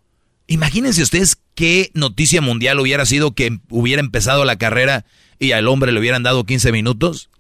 Imagínense 0.46 1.02
ustedes 1.02 1.38
qué 1.54 1.90
noticia 1.94 2.40
mundial 2.40 2.78
hubiera 2.80 3.06
sido 3.06 3.34
que 3.34 3.58
hubiera 3.70 4.00
empezado 4.00 4.44
la 4.44 4.56
carrera 4.56 5.04
y 5.38 5.52
al 5.52 5.68
hombre 5.68 5.92
le 5.92 6.00
hubieran 6.00 6.22
dado 6.22 6.44
15 6.44 6.70
minutos. 6.72 7.30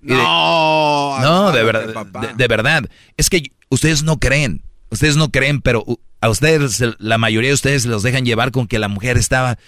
De- 0.00 0.14
No, 0.14 1.18
no, 1.20 1.52
de 1.52 1.62
verdad, 1.62 2.06
de, 2.06 2.34
de 2.34 2.48
verdad. 2.48 2.90
Es 3.16 3.30
que 3.30 3.52
ustedes 3.68 4.02
no 4.02 4.18
creen, 4.18 4.62
ustedes 4.90 5.16
no 5.16 5.30
creen, 5.30 5.60
pero 5.62 5.84
a 6.20 6.28
ustedes, 6.28 6.82
la 6.98 7.18
mayoría 7.18 7.50
de 7.50 7.54
ustedes 7.54 7.86
los 7.86 8.02
dejan 8.02 8.24
llevar 8.24 8.50
con 8.52 8.66
que 8.66 8.78
la 8.78 8.88
mujer 8.88 9.16
estaba 9.16 9.58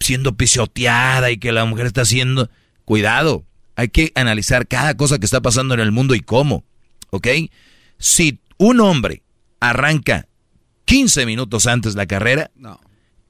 siendo 0.00 0.36
pisoteada 0.36 1.30
y 1.30 1.38
que 1.38 1.52
la 1.52 1.64
mujer 1.66 1.86
está 1.86 2.02
haciendo... 2.02 2.48
Cuidado, 2.86 3.44
hay 3.76 3.88
que 3.88 4.10
analizar 4.16 4.66
cada 4.66 4.96
cosa 4.96 5.18
que 5.18 5.24
está 5.24 5.40
pasando 5.40 5.74
en 5.74 5.80
el 5.80 5.92
mundo 5.92 6.16
y 6.16 6.20
cómo, 6.20 6.64
¿ok? 7.10 7.28
Si 7.98 8.40
un 8.56 8.80
hombre 8.80 9.22
arranca 9.60 10.26
15 10.90 11.24
minutos 11.26 11.66
antes 11.68 11.94
la 11.94 12.06
carrera 12.06 12.50
No. 12.56 12.80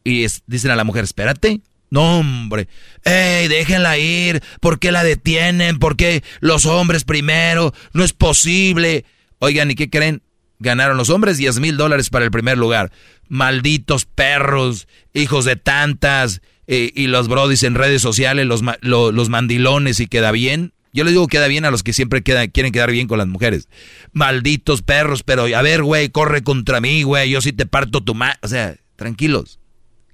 y 0.02 0.24
es- 0.24 0.42
dicen 0.46 0.70
a 0.70 0.76
la 0.76 0.84
mujer, 0.84 1.04
espérate. 1.04 1.60
No, 1.90 2.20
hombre. 2.20 2.68
¡Ey, 3.04 3.48
déjenla 3.48 3.98
ir! 3.98 4.42
¿Por 4.60 4.78
qué 4.78 4.92
la 4.92 5.02
detienen? 5.04 5.78
¿Por 5.78 5.96
qué 5.96 6.22
los 6.40 6.64
hombres 6.64 7.04
primero? 7.04 7.74
No 7.92 8.02
es 8.04 8.12
posible. 8.12 9.04
Oigan, 9.40 9.70
¿y 9.70 9.74
qué 9.74 9.90
creen? 9.90 10.22
Ganaron 10.60 10.96
los 10.96 11.10
hombres 11.10 11.36
10 11.36 11.58
mil 11.60 11.76
dólares 11.76 12.08
para 12.10 12.24
el 12.24 12.30
primer 12.30 12.56
lugar. 12.58 12.92
Malditos 13.28 14.04
perros, 14.06 14.86
hijos 15.14 15.44
de 15.44 15.56
tantas, 15.56 16.42
eh, 16.66 16.92
y 16.94 17.08
los 17.08 17.28
brodis 17.28 17.62
en 17.64 17.74
redes 17.74 18.00
sociales, 18.02 18.46
los, 18.46 18.62
ma- 18.62 18.78
lo- 18.80 19.12
los 19.12 19.28
mandilones 19.28 20.00
y 20.00 20.06
queda 20.06 20.30
bien. 20.32 20.72
Yo 20.92 21.04
les 21.04 21.12
digo 21.12 21.28
queda 21.28 21.46
bien 21.46 21.64
a 21.64 21.70
los 21.70 21.82
que 21.82 21.92
siempre 21.92 22.22
quieren 22.22 22.72
quedar 22.72 22.90
bien 22.90 23.06
con 23.06 23.18
las 23.18 23.28
mujeres. 23.28 23.68
Malditos 24.12 24.82
perros, 24.82 25.22
pero 25.22 25.44
a 25.44 25.62
ver, 25.62 25.82
güey, 25.82 26.08
corre 26.08 26.42
contra 26.42 26.80
mí, 26.80 27.04
güey, 27.04 27.30
yo 27.30 27.40
sí 27.40 27.52
te 27.52 27.66
parto 27.66 28.02
tu 28.02 28.14
ma... 28.14 28.34
O 28.42 28.48
sea, 28.48 28.76
tranquilos. 28.96 29.60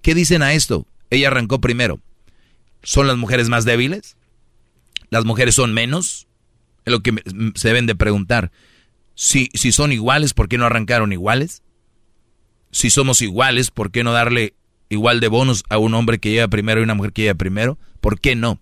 ¿Qué 0.02 0.14
dicen 0.14 0.42
a 0.42 0.52
esto? 0.52 0.86
Ella 1.10 1.28
arrancó 1.28 1.60
primero. 1.60 2.00
¿Son 2.82 3.06
las 3.06 3.16
mujeres 3.16 3.48
más 3.48 3.64
débiles? 3.64 4.16
¿Las 5.10 5.24
mujeres 5.24 5.54
son 5.54 5.72
menos? 5.72 6.26
Es 6.84 6.92
lo 6.92 7.00
que 7.00 7.14
se 7.54 7.68
deben 7.68 7.86
de 7.86 7.96
preguntar. 7.96 8.52
Si, 9.14 9.48
si 9.54 9.72
son 9.72 9.92
iguales, 9.92 10.34
¿por 10.34 10.48
qué 10.48 10.58
no 10.58 10.66
arrancaron 10.66 11.12
iguales? 11.12 11.62
Si 12.70 12.90
somos 12.90 13.22
iguales, 13.22 13.70
¿por 13.70 13.90
qué 13.90 14.04
no 14.04 14.12
darle 14.12 14.54
igual 14.88 15.20
de 15.20 15.28
bonos 15.28 15.64
a 15.68 15.78
un 15.78 15.94
hombre 15.94 16.18
que 16.18 16.30
llega 16.30 16.48
primero 16.48 16.80
y 16.80 16.84
una 16.84 16.94
mujer 16.94 17.12
que 17.12 17.22
llega 17.22 17.34
primero? 17.34 17.78
¿Por 18.00 18.20
qué 18.20 18.36
no? 18.36 18.60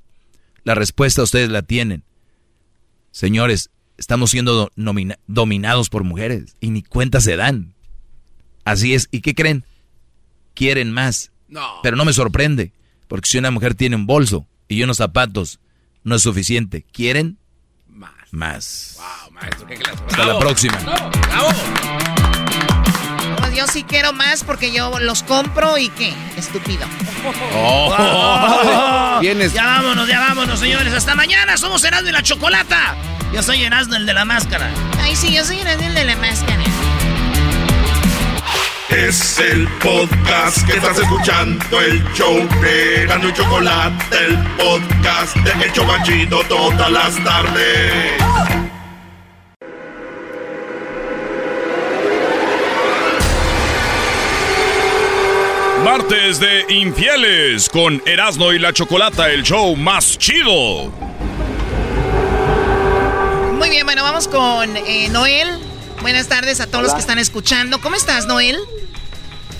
La 0.64 0.74
respuesta 0.74 1.22
ustedes 1.22 1.50
la 1.50 1.62
tienen. 1.62 2.04
Señores, 3.10 3.70
estamos 3.96 4.30
siendo 4.30 4.72
dominados 5.26 5.88
por 5.90 6.04
mujeres 6.04 6.56
y 6.60 6.70
ni 6.70 6.82
cuenta 6.82 7.20
se 7.20 7.36
dan. 7.36 7.74
Así 8.64 8.94
es. 8.94 9.08
¿Y 9.10 9.20
qué 9.20 9.34
creen? 9.34 9.64
Quieren 10.54 10.90
más. 10.90 11.30
No. 11.48 11.80
Pero 11.82 11.96
no 11.96 12.04
me 12.04 12.12
sorprende, 12.12 12.72
porque 13.08 13.28
si 13.28 13.38
una 13.38 13.50
mujer 13.50 13.74
tiene 13.74 13.96
un 13.96 14.06
bolso 14.06 14.48
y 14.66 14.82
unos 14.82 14.96
zapatos, 14.96 15.60
no 16.02 16.16
es 16.16 16.22
suficiente. 16.22 16.84
¿Quieren? 16.90 17.38
Más. 17.86 18.10
Más. 18.32 18.96
Wow, 18.96 19.32
maestro, 19.32 19.66
qué 19.66 19.74
clase. 19.76 20.02
Hasta 20.06 20.26
la 20.26 20.38
próxima. 20.38 20.78
Pues 20.78 22.43
yo 23.54 23.66
sí 23.66 23.84
quiero 23.84 24.12
más 24.12 24.44
porque 24.44 24.72
yo 24.72 24.98
los 24.98 25.22
compro 25.22 25.78
y 25.78 25.88
qué, 25.90 26.12
estúpido. 26.36 26.86
Oh. 27.56 29.18
Tienes. 29.20 29.52
Ya 29.52 29.64
vámonos, 29.64 30.08
ya 30.08 30.20
vámonos, 30.20 30.58
señores. 30.58 30.92
Hasta 30.92 31.14
mañana. 31.14 31.56
Somos 31.56 31.84
Erasmo 31.84 32.08
y 32.08 32.12
la 32.12 32.22
Chocolata. 32.22 32.96
Yo 33.32 33.42
soy 33.42 33.64
Erasmo, 33.64 33.94
el 33.94 34.06
de 34.06 34.14
la 34.14 34.24
máscara. 34.24 34.70
Ay, 35.00 35.16
sí, 35.16 35.32
yo 35.32 35.44
soy 35.44 35.60
el 35.60 35.94
de 35.94 36.04
la 36.04 36.16
máscara. 36.16 36.62
Es 38.90 39.38
el 39.38 39.66
podcast 39.82 40.64
que 40.66 40.76
estás 40.76 40.98
escuchando, 40.98 41.80
el 41.80 42.04
show 42.12 42.48
de 42.60 43.02
Erasmo 43.02 43.28
y 43.28 43.32
Chocolate, 43.32 44.16
el 44.26 44.38
podcast 44.56 45.36
de 45.36 45.64
El 45.64 45.72
Chobachito 45.72 46.42
todas 46.48 46.90
las 46.90 47.24
tardes. 47.24 48.63
Martes 55.96 56.40
de 56.40 56.64
infieles 56.70 57.68
con 57.68 58.02
Erasmo 58.04 58.52
y 58.52 58.58
la 58.58 58.72
Chocolata, 58.72 59.30
el 59.30 59.44
show 59.44 59.76
más 59.76 60.18
chido. 60.18 60.90
Muy 63.52 63.70
bien, 63.70 63.86
bueno, 63.86 64.02
vamos 64.02 64.26
con 64.26 64.76
eh, 64.76 65.08
Noel. 65.10 65.56
Buenas 66.02 66.26
tardes 66.26 66.60
a 66.60 66.66
todos 66.66 66.82
los 66.82 66.94
que 66.94 66.98
están 66.98 67.20
escuchando. 67.20 67.80
¿Cómo 67.80 67.94
estás, 67.94 68.26
Noel? 68.26 68.58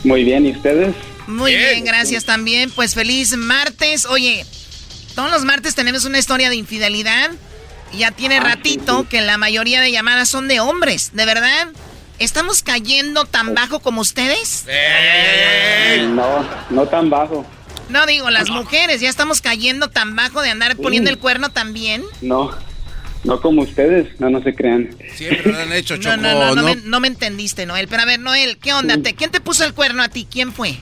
Muy 0.03 0.25
bien, 0.25 0.44
¿y 0.44 0.51
ustedes? 0.51 0.97
Muy 1.29 1.55
bien, 1.55 1.85
gracias 1.85 2.25
también. 2.25 2.68
Pues 2.73 2.97
feliz 2.97 3.37
martes. 3.37 4.05
Oye, 4.05 4.44
todos 5.14 5.31
los 5.31 5.44
martes 5.44 5.77
tenemos 5.77 6.05
una 6.05 6.18
historia 6.18 6.51
de 6.51 6.57
infidelidad. 6.57 7.31
Ya 7.97 8.11
tiene 8.11 8.40
ratito 8.40 9.09
que 9.09 9.20
la 9.20 9.38
mayoría 9.38 9.81
de 9.81 9.92
llamadas 9.92 10.31
son 10.31 10.49
de 10.49 10.59
hombres, 10.59 11.12
¿de 11.14 11.27
verdad? 11.27 11.68
¿Estamos 12.18 12.62
cayendo 12.62 13.24
tan 13.24 13.55
bajo 13.55 13.81
como 13.81 14.00
ustedes? 14.00 14.66
No, 16.11 16.44
no 16.70 16.87
tan 16.87 17.11
bajo. 17.11 17.44
No 17.88 18.07
digo, 18.07 18.31
las 18.31 18.48
mujeres 18.50 19.00
ya 19.00 19.09
estamos 19.11 19.40
cayendo 19.40 19.88
tan 19.90 20.16
bajo 20.16 20.40
de 20.40 20.50
andar 20.50 20.77
poniendo 20.77 21.11
el 21.11 21.18
cuerno 21.18 21.50
también. 21.50 22.03
No, 22.22 22.50
no 23.24 23.40
como 23.40 23.62
ustedes, 23.62 24.18
no, 24.20 24.31
no 24.31 24.42
se 24.42 24.55
crean. 24.55 24.96
Siempre 25.14 25.53
lo 25.53 25.59
han 25.59 25.72
hecho, 25.72 25.96
No, 25.96 26.03
Choco. 26.03 26.16
no, 26.18 26.33
no, 26.33 26.55
no, 26.55 26.55
no- 26.55 26.62
Me, 26.62 26.77
no 26.77 27.00
me 27.00 27.09
entendiste, 27.09 27.66
Noel. 27.66 27.88
Pero 27.88 28.03
a 28.03 28.07
ver, 28.07 28.20
Noel, 28.20 28.59
¿qué 28.59 28.72
onda? 28.72 28.96
¿Te- 28.98 29.14
¿Quién 29.14 29.31
te 29.31 29.40
puso 29.40 29.64
el 29.64 29.74
cuerno 29.74 30.03
a 30.03 30.09
ti? 30.09 30.27
¿Quién 30.31 30.53
fue? 30.53 30.77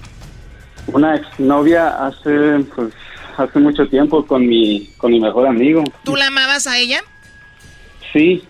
Una 0.87 1.17
exnovia 1.17 2.07
hace, 2.07 2.65
pues, 2.75 2.93
hace 3.37 3.59
mucho 3.59 3.89
tiempo 3.89 4.25
con 4.27 4.47
mi, 4.47 4.91
con 4.99 5.11
mi 5.13 5.19
mejor 5.21 5.47
amigo. 5.49 5.83
¿Tú 6.05 6.15
la 6.15 6.27
amabas 6.29 6.67
a 6.67 6.79
ella? 6.79 7.03
Sí, 8.13 8.45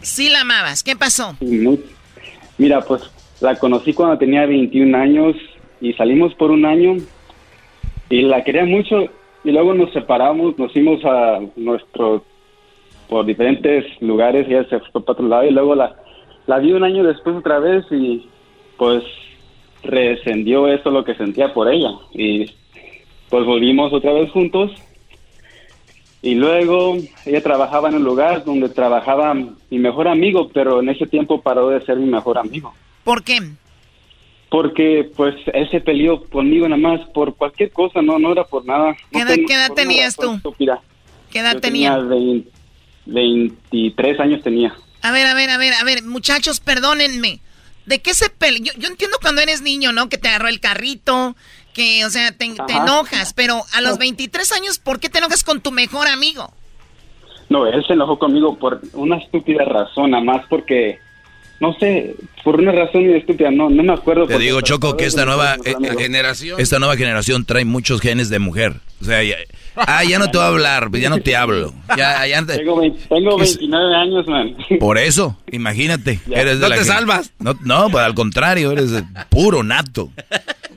Sí 0.00 0.28
la 0.30 0.40
amabas. 0.40 0.82
¿Qué 0.82 0.96
pasó? 0.96 1.36
muy- 1.40 1.80
mira, 2.58 2.80
pues, 2.82 3.02
la 3.40 3.56
conocí 3.56 3.92
cuando 3.92 4.18
tenía 4.18 4.46
21 4.46 4.96
años 4.96 5.36
y 5.80 5.92
salimos 5.94 6.34
por 6.34 6.50
un 6.50 6.64
año 6.64 6.96
y 8.08 8.22
la 8.22 8.44
quería 8.44 8.64
mucho 8.64 9.08
y 9.44 9.50
luego 9.50 9.74
nos 9.74 9.92
separamos, 9.92 10.56
nos 10.58 10.72
fuimos 10.72 11.04
a 11.04 11.40
nuestro, 11.56 12.24
por 13.08 13.26
diferentes 13.26 13.84
lugares 14.00 14.46
ella 14.48 14.64
se 14.68 14.78
fue 14.78 15.04
para 15.04 15.12
otro 15.12 15.28
lado 15.28 15.44
y 15.44 15.50
luego 15.50 15.74
la, 15.74 15.96
la 16.46 16.58
vi 16.58 16.72
un 16.72 16.84
año 16.84 17.02
después 17.02 17.36
otra 17.36 17.58
vez 17.58 17.84
y 17.90 18.28
pues 18.78 19.02
rescendió 19.82 20.68
eso 20.68 20.90
lo 20.90 21.04
que 21.04 21.14
sentía 21.16 21.52
por 21.52 21.68
ella 21.68 21.90
y 22.12 22.46
pues 23.28 23.44
volvimos 23.44 23.92
otra 23.92 24.12
vez 24.12 24.30
juntos 24.30 24.70
y 26.22 26.34
luego 26.36 26.96
ella 27.26 27.42
trabajaba 27.42 27.88
en 27.88 27.96
un 27.96 28.04
lugar 28.04 28.44
donde 28.44 28.68
trabajaba 28.68 29.34
mi 29.34 29.78
mejor 29.78 30.06
amigo, 30.08 30.48
pero 30.54 30.80
en 30.80 30.88
ese 30.88 31.06
tiempo 31.06 31.42
paró 31.42 31.68
de 31.68 31.84
ser 31.84 31.96
mi 31.96 32.06
mejor 32.08 32.38
amigo. 32.38 32.72
¿Por 33.04 33.24
qué? 33.24 33.40
Porque 34.48 35.10
pues 35.16 35.34
él 35.52 35.68
se 35.70 35.80
peleó 35.80 36.22
conmigo 36.24 36.68
nada 36.68 36.80
más 36.80 37.00
por 37.10 37.34
cualquier 37.36 37.70
cosa, 37.72 38.02
no 38.02 38.18
no 38.18 38.32
era 38.32 38.44
por 38.44 38.64
nada. 38.66 38.94
¿Qué 39.10 39.18
No 39.18 39.24
edad, 39.24 39.34
ten- 39.34 39.46
qué 39.46 39.54
edad 39.54 39.72
tenías 39.72 40.14
tú? 40.16 40.34
estúpida. 40.34 40.80
¿Qué 41.30 41.38
edad 41.40 41.54
Yo 41.54 41.60
tenía? 41.60 41.94
tenía 41.96 42.06
20 42.08 42.50
23 43.06 44.20
años 44.20 44.42
tenía. 44.42 44.74
A 45.00 45.10
ver, 45.10 45.26
a 45.26 45.34
ver, 45.34 45.50
a 45.50 45.56
ver, 45.58 45.72
a 45.74 45.82
ver, 45.84 46.02
muchachos, 46.04 46.60
perdónenme. 46.60 47.40
¿De 47.86 48.00
qué 48.00 48.14
se 48.14 48.30
peleó? 48.30 48.62
Yo, 48.62 48.72
yo 48.78 48.88
entiendo 48.88 49.16
cuando 49.20 49.40
eres 49.40 49.60
niño, 49.62 49.92
¿no? 49.92 50.08
Que 50.08 50.18
te 50.18 50.28
agarró 50.28 50.46
el 50.48 50.60
carrito, 50.60 51.34
que, 51.72 52.04
o 52.04 52.10
sea, 52.10 52.32
te, 52.32 52.44
enojas, 52.44 53.32
pero 53.34 53.62
a 53.72 53.80
los 53.80 53.98
23 53.98 54.52
años, 54.52 54.78
¿por 54.78 55.00
qué 55.00 55.08
te 55.08 55.18
enojas 55.18 55.44
con 55.44 55.60
tu 55.60 55.72
mejor 55.72 56.06
amigo? 56.08 56.52
No, 57.48 57.66
él 57.66 57.84
se 57.86 57.92
enojó 57.92 58.18
conmigo 58.18 58.58
por 58.58 58.80
una 58.94 59.18
estúpida 59.18 59.64
razón, 59.64 60.12
nada 60.12 60.24
más 60.24 60.46
porque 60.48 60.98
no 61.62 61.72
sé, 61.74 62.16
por 62.42 62.58
una 62.58 62.72
razón 62.72 63.06
muy 63.06 63.14
estúpida, 63.18 63.52
no 63.52 63.70
no 63.70 63.84
me 63.84 63.92
acuerdo. 63.92 64.26
Te 64.26 64.36
digo, 64.36 64.60
Choco, 64.62 64.96
que 64.96 65.04
esta 65.04 65.24
nueva 65.24 65.54
eh, 65.64 65.74
generación. 65.96 66.58
Esta 66.60 66.80
nueva 66.80 66.96
generación 66.96 67.44
trae 67.44 67.64
muchos 67.64 68.00
genes 68.00 68.28
de 68.30 68.40
mujer. 68.40 68.80
O 69.00 69.04
sea, 69.04 69.22
ya, 69.22 69.36
ah, 69.76 70.02
ya 70.02 70.18
no 70.18 70.28
te 70.28 70.38
voy 70.38 70.44
a 70.44 70.48
hablar, 70.48 70.90
pues 70.90 71.00
ya 71.02 71.08
no 71.08 71.20
te 71.20 71.36
hablo. 71.36 71.72
Ya, 71.96 72.26
ya 72.26 72.42
te- 72.46 72.56
Tengo, 72.58 72.80
vein- 72.80 72.96
tengo 73.08 73.36
29 73.36 73.94
años, 73.94 74.26
man. 74.26 74.56
por 74.80 74.98
eso, 74.98 75.38
imagínate. 75.52 76.18
Eres 76.30 76.58
de 76.58 76.62
No 76.62 76.68
la 76.68 76.76
te 76.78 76.84
salvas. 76.84 77.30
No, 77.38 77.56
no, 77.62 77.90
pues 77.90 78.04
al 78.04 78.14
contrario, 78.14 78.72
eres 78.72 78.90
puro 79.28 79.62
nato. 79.62 80.10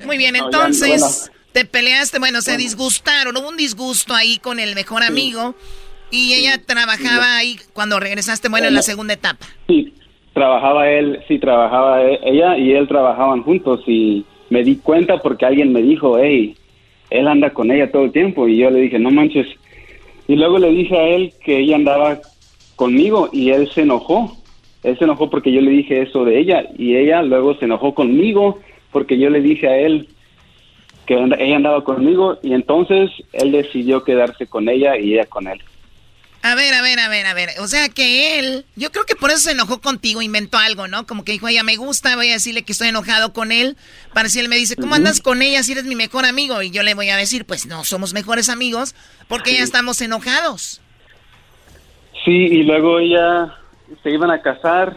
Muy 0.05 0.17
bien, 0.17 0.35
entonces 0.35 1.31
te 1.51 1.65
peleaste, 1.65 2.19
bueno, 2.19 2.41
se 2.41 2.57
disgustaron, 2.57 3.37
hubo 3.37 3.49
un 3.49 3.57
disgusto 3.57 4.13
ahí 4.13 4.39
con 4.39 4.59
el 4.59 4.75
mejor 4.75 5.03
amigo 5.03 5.55
y 6.11 6.33
ella 6.33 6.61
trabajaba 6.65 7.37
ahí 7.37 7.57
cuando 7.73 7.99
regresaste, 7.99 8.49
bueno, 8.49 8.67
en 8.67 8.73
la 8.73 8.81
segunda 8.81 9.13
etapa. 9.13 9.45
Sí, 9.67 9.93
trabajaba 10.33 10.89
él, 10.89 11.19
sí, 11.27 11.39
trabajaba 11.39 12.03
e- 12.03 12.19
ella 12.23 12.57
y 12.57 12.73
él 12.73 12.87
trabajaban 12.87 13.43
juntos 13.43 13.81
y 13.87 14.25
me 14.49 14.63
di 14.63 14.75
cuenta 14.75 15.19
porque 15.19 15.45
alguien 15.45 15.71
me 15.71 15.81
dijo, 15.81 16.17
hey, 16.19 16.55
él 17.09 17.27
anda 17.27 17.51
con 17.51 17.71
ella 17.71 17.91
todo 17.91 18.03
el 18.03 18.11
tiempo 18.11 18.47
y 18.47 18.57
yo 18.57 18.69
le 18.69 18.81
dije, 18.81 18.99
no 18.99 19.11
manches. 19.11 19.47
Y 20.27 20.35
luego 20.35 20.57
le 20.59 20.69
dije 20.71 20.97
a 20.97 21.07
él 21.07 21.33
que 21.43 21.59
ella 21.59 21.75
andaba 21.75 22.19
conmigo 22.75 23.29
y 23.31 23.51
él 23.51 23.69
se 23.73 23.81
enojó. 23.81 24.35
Él 24.83 24.97
se 24.97 25.05
enojó 25.05 25.29
porque 25.29 25.51
yo 25.51 25.61
le 25.61 25.71
dije 25.71 26.01
eso 26.01 26.25
de 26.25 26.39
ella 26.39 26.65
y 26.77 26.95
ella 26.95 27.21
luego 27.21 27.55
se 27.55 27.65
enojó 27.65 27.95
conmigo 27.95 28.59
porque 28.95 29.19
yo 29.19 29.29
le 29.29 29.41
dije 29.41 29.67
a 29.67 29.75
él 29.75 30.07
que 31.05 31.15
ella 31.15 31.57
andaba 31.57 31.83
conmigo 31.83 32.39
y 32.41 32.53
entonces 32.53 33.11
él 33.33 33.51
decidió 33.51 34.05
quedarse 34.05 34.47
con 34.47 34.69
ella 34.69 34.97
y 34.97 35.15
ella 35.15 35.25
con 35.25 35.47
él. 35.47 35.61
A 36.43 36.55
ver, 36.55 36.73
a 36.73 36.81
ver, 36.81 36.97
a 36.99 37.09
ver, 37.09 37.25
a 37.25 37.33
ver. 37.33 37.49
O 37.59 37.67
sea 37.67 37.89
que 37.89 38.39
él, 38.39 38.63
yo 38.77 38.93
creo 38.93 39.05
que 39.05 39.17
por 39.17 39.31
eso 39.31 39.39
se 39.39 39.51
enojó 39.51 39.81
contigo, 39.81 40.21
inventó 40.21 40.57
algo, 40.57 40.87
¿no? 40.87 41.05
Como 41.05 41.25
que 41.25 41.33
dijo, 41.33 41.49
ella 41.49 41.61
me 41.61 41.75
gusta, 41.75 42.15
voy 42.15 42.29
a 42.29 42.35
decirle 42.35 42.63
que 42.63 42.71
estoy 42.71 42.87
enojado 42.87 43.33
con 43.33 43.51
él. 43.51 43.75
Para 44.13 44.29
si 44.29 44.39
él 44.39 44.47
me 44.47 44.55
dice, 44.55 44.77
¿cómo 44.77 44.95
andas 44.95 45.19
con 45.19 45.41
ella 45.41 45.61
si 45.61 45.73
eres 45.73 45.83
mi 45.83 45.95
mejor 45.95 46.23
amigo? 46.23 46.61
Y 46.61 46.71
yo 46.71 46.81
le 46.81 46.93
voy 46.93 47.09
a 47.09 47.17
decir, 47.17 47.43
pues 47.43 47.65
no, 47.65 47.83
somos 47.83 48.13
mejores 48.13 48.47
amigos 48.47 48.95
porque 49.27 49.55
ya 49.55 49.63
estamos 49.63 49.99
enojados. 49.99 50.79
Sí, 52.23 52.31
y 52.31 52.63
luego 52.63 52.99
ella 52.99 53.57
se 54.03 54.09
iban 54.11 54.31
a 54.31 54.41
casar. 54.41 54.95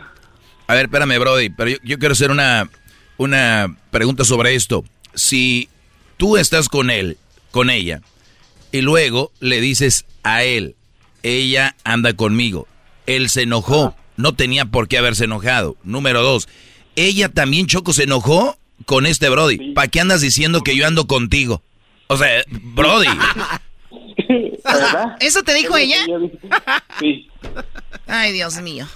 A 0.69 0.75
ver, 0.75 0.85
espérame, 0.85 1.19
Brody, 1.19 1.49
pero 1.49 1.71
yo, 1.71 1.79
yo 1.83 1.99
quiero 1.99 2.13
hacer 2.13 2.31
una, 2.31 2.71
una 3.19 3.77
pregunta 3.91 4.25
sobre 4.25 4.55
esto. 4.55 4.85
Si 5.15 5.69
tú 6.17 6.39
estás 6.39 6.69
con 6.69 6.91
él, 6.91 7.19
con 7.51 7.69
ella, 7.69 8.01
y 8.73 8.81
luego 8.81 9.33
le 9.41 9.61
dices 9.61 10.07
a 10.23 10.43
él, 10.45 10.77
ella 11.23 11.77
anda 11.85 12.15
conmigo, 12.15 12.67
él 13.07 13.29
se 13.29 13.43
enojó, 13.43 13.95
no 14.17 14.35
tenía 14.35 14.65
por 14.65 14.89
qué 14.89 14.99
haberse 14.99 15.25
enojado. 15.25 15.77
Número 15.83 16.23
dos, 16.23 16.49
ella 16.97 17.29
también, 17.29 17.67
Choco, 17.67 17.93
se 17.93 18.05
enojó 18.05 18.57
con 18.87 19.07
este 19.07 19.29
Brody. 19.29 19.73
¿Para 19.75 19.89
qué 19.89 20.01
andas 20.01 20.21
diciendo 20.21 20.63
que 20.63 20.77
yo 20.77 20.87
ando 20.87 21.07
contigo? 21.07 21.63
O 22.07 22.17
sea, 22.17 22.43
Brody. 22.49 23.09
¿Eso 25.21 25.43
te 25.43 25.55
dijo 25.55 25.77
ella? 25.77 26.05
Sí. 27.01 27.29
Ay, 28.07 28.33
Dios 28.33 28.61
mío. 28.61 28.87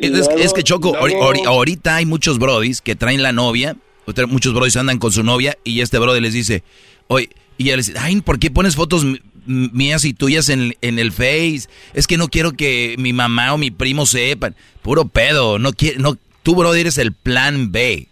Es, 0.00 0.28
es 0.38 0.52
que 0.52 0.62
Choco, 0.62 0.94
ahori- 0.94 1.18
ahori- 1.18 1.46
ahorita 1.46 1.96
hay 1.96 2.06
muchos 2.06 2.38
brodis 2.38 2.80
que 2.80 2.96
traen 2.96 3.22
la 3.22 3.32
novia, 3.32 3.76
muchos 4.28 4.54
brodis 4.54 4.76
andan 4.76 4.98
con 4.98 5.12
su 5.12 5.22
novia 5.22 5.56
y 5.64 5.80
este 5.80 5.98
brody 5.98 6.20
les 6.20 6.32
dice, 6.32 6.62
oye, 7.08 7.30
y 7.56 7.64
ella 7.64 7.76
les 7.76 7.86
dice, 7.88 7.98
ay, 7.98 8.20
¿por 8.20 8.38
qué 8.38 8.50
pones 8.50 8.76
fotos 8.76 9.04
mías 9.46 10.04
y 10.04 10.12
tuyas 10.12 10.48
en, 10.50 10.76
en 10.82 10.98
el 10.98 11.12
Face? 11.12 11.62
Es 11.94 12.06
que 12.06 12.18
no 12.18 12.28
quiero 12.28 12.52
que 12.52 12.94
mi 12.98 13.12
mamá 13.12 13.54
o 13.54 13.58
mi 13.58 13.70
primo 13.70 14.06
sepan. 14.06 14.54
Puro 14.82 15.06
pedo, 15.08 15.58
no 15.58 15.72
quiere, 15.72 15.98
no, 15.98 16.16
tú 16.42 16.54
brody 16.54 16.80
eres 16.80 16.98
el 16.98 17.12
plan 17.12 17.72
B. 17.72 18.08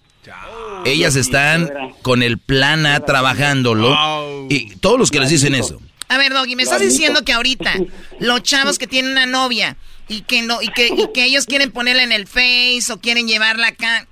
Ellas 0.84 1.16
están 1.16 1.70
con 2.02 2.22
el 2.22 2.38
plan 2.38 2.86
A 2.86 3.00
trabajándolo 3.00 4.46
y 4.48 4.76
todos 4.76 4.98
los 4.98 5.10
que 5.10 5.20
les 5.20 5.30
dicen 5.30 5.54
eso. 5.54 5.80
A 6.08 6.18
ver, 6.18 6.32
Doggy, 6.32 6.56
me 6.56 6.62
estás 6.62 6.80
diciendo 6.80 7.22
que 7.24 7.32
ahorita 7.32 7.74
los 8.20 8.42
chavos 8.42 8.78
que 8.78 8.86
tienen 8.86 9.12
una 9.12 9.26
novia 9.26 9.76
y 10.08 10.22
que 10.22 10.42
no 10.42 10.62
y 10.62 10.68
que, 10.68 10.88
y 10.88 11.12
que 11.12 11.24
ellos 11.24 11.46
quieren 11.46 11.72
ponerla 11.72 12.02
en 12.02 12.12
el 12.12 12.26
Face 12.26 12.92
o 12.92 13.00
quieren 13.00 13.26
llevarla 13.26 13.68
acá, 13.68 14.06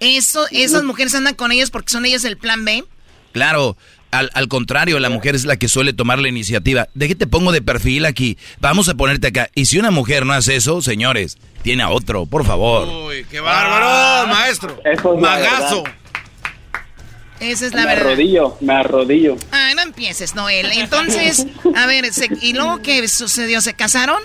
eso, 0.00 0.46
esas 0.50 0.84
mujeres 0.84 1.14
andan 1.14 1.34
con 1.34 1.52
ellos 1.52 1.70
porque 1.70 1.90
son 1.90 2.04
ellos 2.06 2.24
el 2.24 2.36
plan 2.36 2.64
B. 2.64 2.84
Claro, 3.32 3.76
al, 4.10 4.30
al 4.34 4.48
contrario, 4.48 4.98
la 5.00 5.08
mujer 5.10 5.34
es 5.34 5.44
la 5.44 5.56
que 5.56 5.68
suele 5.68 5.92
tomar 5.92 6.18
la 6.18 6.28
iniciativa. 6.28 6.88
¿De 6.94 7.08
qué 7.08 7.14
te 7.14 7.26
pongo 7.26 7.52
de 7.52 7.62
perfil 7.62 8.04
aquí? 8.04 8.36
Vamos 8.60 8.88
a 8.88 8.94
ponerte 8.94 9.28
acá. 9.28 9.50
Y 9.54 9.66
si 9.66 9.78
una 9.78 9.90
mujer 9.90 10.26
no 10.26 10.32
hace 10.32 10.56
eso, 10.56 10.82
señores, 10.82 11.38
tiene 11.62 11.82
a 11.82 11.90
otro, 11.90 12.26
por 12.26 12.44
favor. 12.44 12.88
Uy, 12.88 13.24
qué 13.30 13.40
bárbaro, 13.40 14.26
maestro. 14.28 14.80
Eso 14.84 15.14
es 15.14 15.20
Magazo. 15.20 15.84
Esa 17.42 17.66
es 17.66 17.74
la 17.74 17.82
me 17.82 17.86
verdad. 17.88 18.06
arrodillo, 18.06 18.56
me 18.60 18.72
arrodillo. 18.74 19.36
Ay, 19.50 19.74
no 19.74 19.82
empieces, 19.82 20.34
Noel. 20.34 20.66
Entonces, 20.74 21.46
a 21.74 21.86
ver, 21.86 22.06
se- 22.12 22.28
¿y 22.40 22.52
luego 22.52 22.80
qué 22.82 23.06
sucedió? 23.08 23.60
¿Se 23.60 23.74
casaron? 23.74 24.20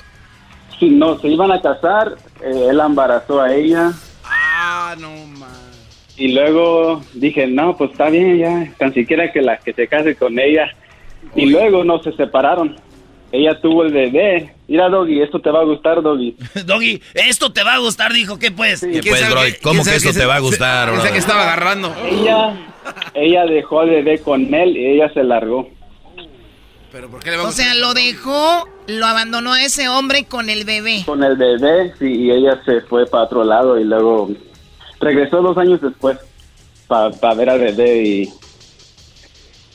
Sí, 0.80 0.90
no, 0.90 1.20
se 1.20 1.28
iban 1.28 1.52
a 1.52 1.62
casar, 1.62 2.16
eh, 2.44 2.68
él 2.70 2.80
embarazó 2.80 3.42
a 3.42 3.54
ella. 3.54 3.92
Ah, 4.24 4.96
no, 5.00 5.10
man. 5.26 5.50
Y 6.18 6.30
luego 6.34 7.02
dije, 7.14 7.48
no, 7.48 7.76
pues 7.78 7.92
está 7.92 8.10
bien, 8.10 8.38
ya, 8.38 8.72
tan 8.78 8.94
siquiera 8.94 9.32
que 9.32 9.42
la 9.42 9.58
que 9.58 9.74
se 9.74 9.88
case 9.88 10.16
con 10.16 10.38
ella. 10.40 10.68
Y 11.36 11.48
luego 11.48 11.84
no 11.84 12.02
se 12.04 12.12
separaron. 12.14 12.76
Ella 13.32 13.60
tuvo 13.60 13.84
el 13.84 13.92
bebé. 13.92 14.54
Mira, 14.68 14.90
Doggy, 14.90 15.22
esto 15.22 15.40
te 15.40 15.52
va 15.52 15.62
a 15.62 15.64
gustar, 15.64 16.02
Doggy. 16.02 16.36
Doggy, 16.66 17.02
esto 17.14 17.52
te 17.52 17.64
va 17.64 17.76
a 17.76 17.78
gustar, 17.80 18.14
dijo, 18.14 18.40
¿qué 18.40 18.52
pues? 18.52 18.82
¿Qué 18.82 19.02
pues, 19.08 19.30
Brody? 19.30 19.54
¿Cómo 19.62 19.84
que 19.84 19.96
eso 19.96 20.14
te 20.14 20.26
va 20.26 20.36
a 20.36 20.40
gustar, 20.40 20.92
Pensé 20.92 21.12
que 21.12 21.18
estaba 21.18 21.44
agarrando. 21.44 21.94
Ella, 22.10 22.54
ella 23.14 23.46
dejó 23.46 23.82
al 23.82 23.90
bebé 23.90 24.20
con 24.20 24.54
él 24.54 24.78
y 24.78 24.86
ella 24.94 25.12
se 25.14 25.24
largó. 25.24 25.70
Pero 26.92 27.10
¿por 27.10 27.22
qué 27.22 27.32
le 27.32 27.38
va 27.38 27.44
a 27.44 27.48
O 27.48 27.52
sea, 27.52 27.76
lo 27.76 27.94
dejó, 27.94 28.68
lo 28.88 29.06
abandonó 29.06 29.54
a 29.54 29.64
ese 29.64 29.90
hombre 29.90 30.26
con 30.26 30.50
el 30.50 30.64
bebé. 30.64 31.04
Con 31.06 31.24
el 31.24 31.36
bebé, 31.36 31.94
sí, 32.00 32.06
y 32.06 32.32
ella 32.32 32.62
se 32.66 32.82
fue 32.82 33.06
para 33.06 33.26
otro 33.26 33.44
lado 33.44 33.78
y 33.80 33.84
luego 33.84 34.30
regresó 35.00 35.42
dos 35.42 35.58
años 35.58 35.82
después 35.82 36.18
para 36.88 37.34
ver 37.36 37.50
al 37.50 37.60
bebé 37.60 38.04
y 38.04 38.30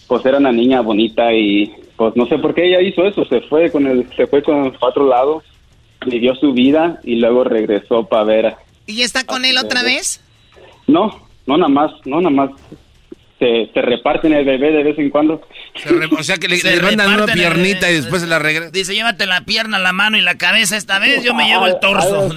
pues 0.06 0.24
era 0.24 0.38
una 0.38 0.52
niña 0.52 0.80
bonita 0.80 1.32
y 1.32 1.81
pues 2.10 2.16
no 2.16 2.26
sé 2.26 2.38
por 2.38 2.54
qué 2.54 2.66
ella 2.66 2.80
hizo 2.80 3.04
eso, 3.06 3.24
se 3.26 3.40
fue 3.42 3.70
con 3.70 3.86
el, 3.86 4.08
se 4.16 4.26
fue 4.26 4.42
con 4.42 4.72
para 4.72 4.88
otro 4.90 5.06
lado, 5.08 5.42
vivió 6.06 6.34
su 6.34 6.52
vida 6.52 6.98
y 7.04 7.16
luego 7.16 7.44
regresó 7.44 8.06
para 8.08 8.24
ver. 8.24 8.54
¿Y 8.86 9.02
está 9.02 9.24
con 9.24 9.44
él 9.44 9.56
otra 9.58 9.82
vez? 9.82 10.20
No, 10.88 11.28
no 11.46 11.56
nada 11.56 11.68
más, 11.68 11.92
no 12.04 12.20
nada 12.20 12.30
más. 12.34 12.50
Se, 13.38 13.68
se 13.74 13.82
reparten 13.82 14.32
el 14.32 14.44
bebé 14.44 14.70
de 14.70 14.82
vez 14.84 14.98
en 14.98 15.10
cuando. 15.10 15.40
Se 15.74 15.88
re- 15.88 16.06
o 16.16 16.22
sea 16.22 16.36
que 16.38 16.46
le, 16.48 16.56
Se 16.58 16.76
le 16.76 16.82
mandan 16.82 17.14
una 17.14 17.24
el- 17.24 17.32
piernita 17.32 17.90
y 17.90 17.94
después 17.94 18.22
se 18.22 18.28
la 18.28 18.38
regresa. 18.38 18.70
Dice, 18.70 18.94
llévate 18.94 19.26
la 19.26 19.40
pierna, 19.44 19.78
la 19.80 19.92
mano 19.92 20.16
y 20.16 20.20
la 20.20 20.36
cabeza 20.38 20.76
esta 20.76 20.98
vez, 20.98 21.22
yo 21.24 21.34
me 21.34 21.46
llevo 21.46 21.66
el 21.66 21.78
torso. 21.80 22.28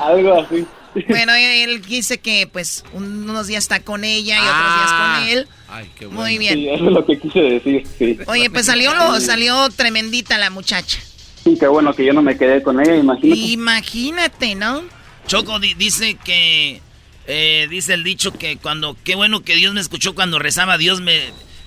Algo 0.00 0.40
así. 0.40 0.66
Bueno, 1.08 1.34
él 1.34 1.82
dice 1.82 2.18
que 2.18 2.48
pues 2.50 2.84
un- 2.92 3.28
unos 3.28 3.46
días 3.46 3.64
está 3.64 3.80
con 3.80 4.04
ella 4.04 4.36
y 4.36 4.40
otros 4.40 4.76
días 4.76 4.92
con 4.92 5.28
él. 5.28 5.48
Ay, 5.68 5.90
qué 5.98 6.06
Muy 6.08 6.38
bien. 6.38 6.54
Sí, 6.54 6.68
eso 6.68 6.86
es 6.86 6.92
lo 6.92 7.04
que 7.06 7.18
quise 7.18 7.38
decir, 7.40 7.86
sí. 7.98 8.18
Oye, 8.26 8.50
pues 8.50 8.66
salió 8.66 8.94
lo, 8.94 9.20
salió 9.20 9.68
tremendita 9.70 10.38
la 10.38 10.50
muchacha. 10.50 10.98
Sí, 11.44 11.56
qué 11.58 11.66
bueno 11.68 11.94
que 11.94 12.04
yo 12.04 12.12
no 12.12 12.22
me 12.22 12.36
quedé 12.36 12.62
con 12.62 12.80
ella, 12.80 12.96
imagínate. 12.96 13.40
Imagínate, 13.40 14.54
¿no? 14.54 14.82
Choco 15.26 15.58
di- 15.60 15.74
dice 15.74 16.16
que, 16.24 16.80
eh, 17.26 17.66
dice 17.70 17.94
el 17.94 18.02
dicho 18.04 18.32
que 18.32 18.56
cuando, 18.56 18.96
qué 19.04 19.14
bueno 19.16 19.42
que 19.42 19.54
Dios 19.56 19.74
me 19.74 19.80
escuchó 19.80 20.14
cuando 20.14 20.38
rezaba, 20.38 20.78
Dios 20.78 21.00
me, 21.00 21.20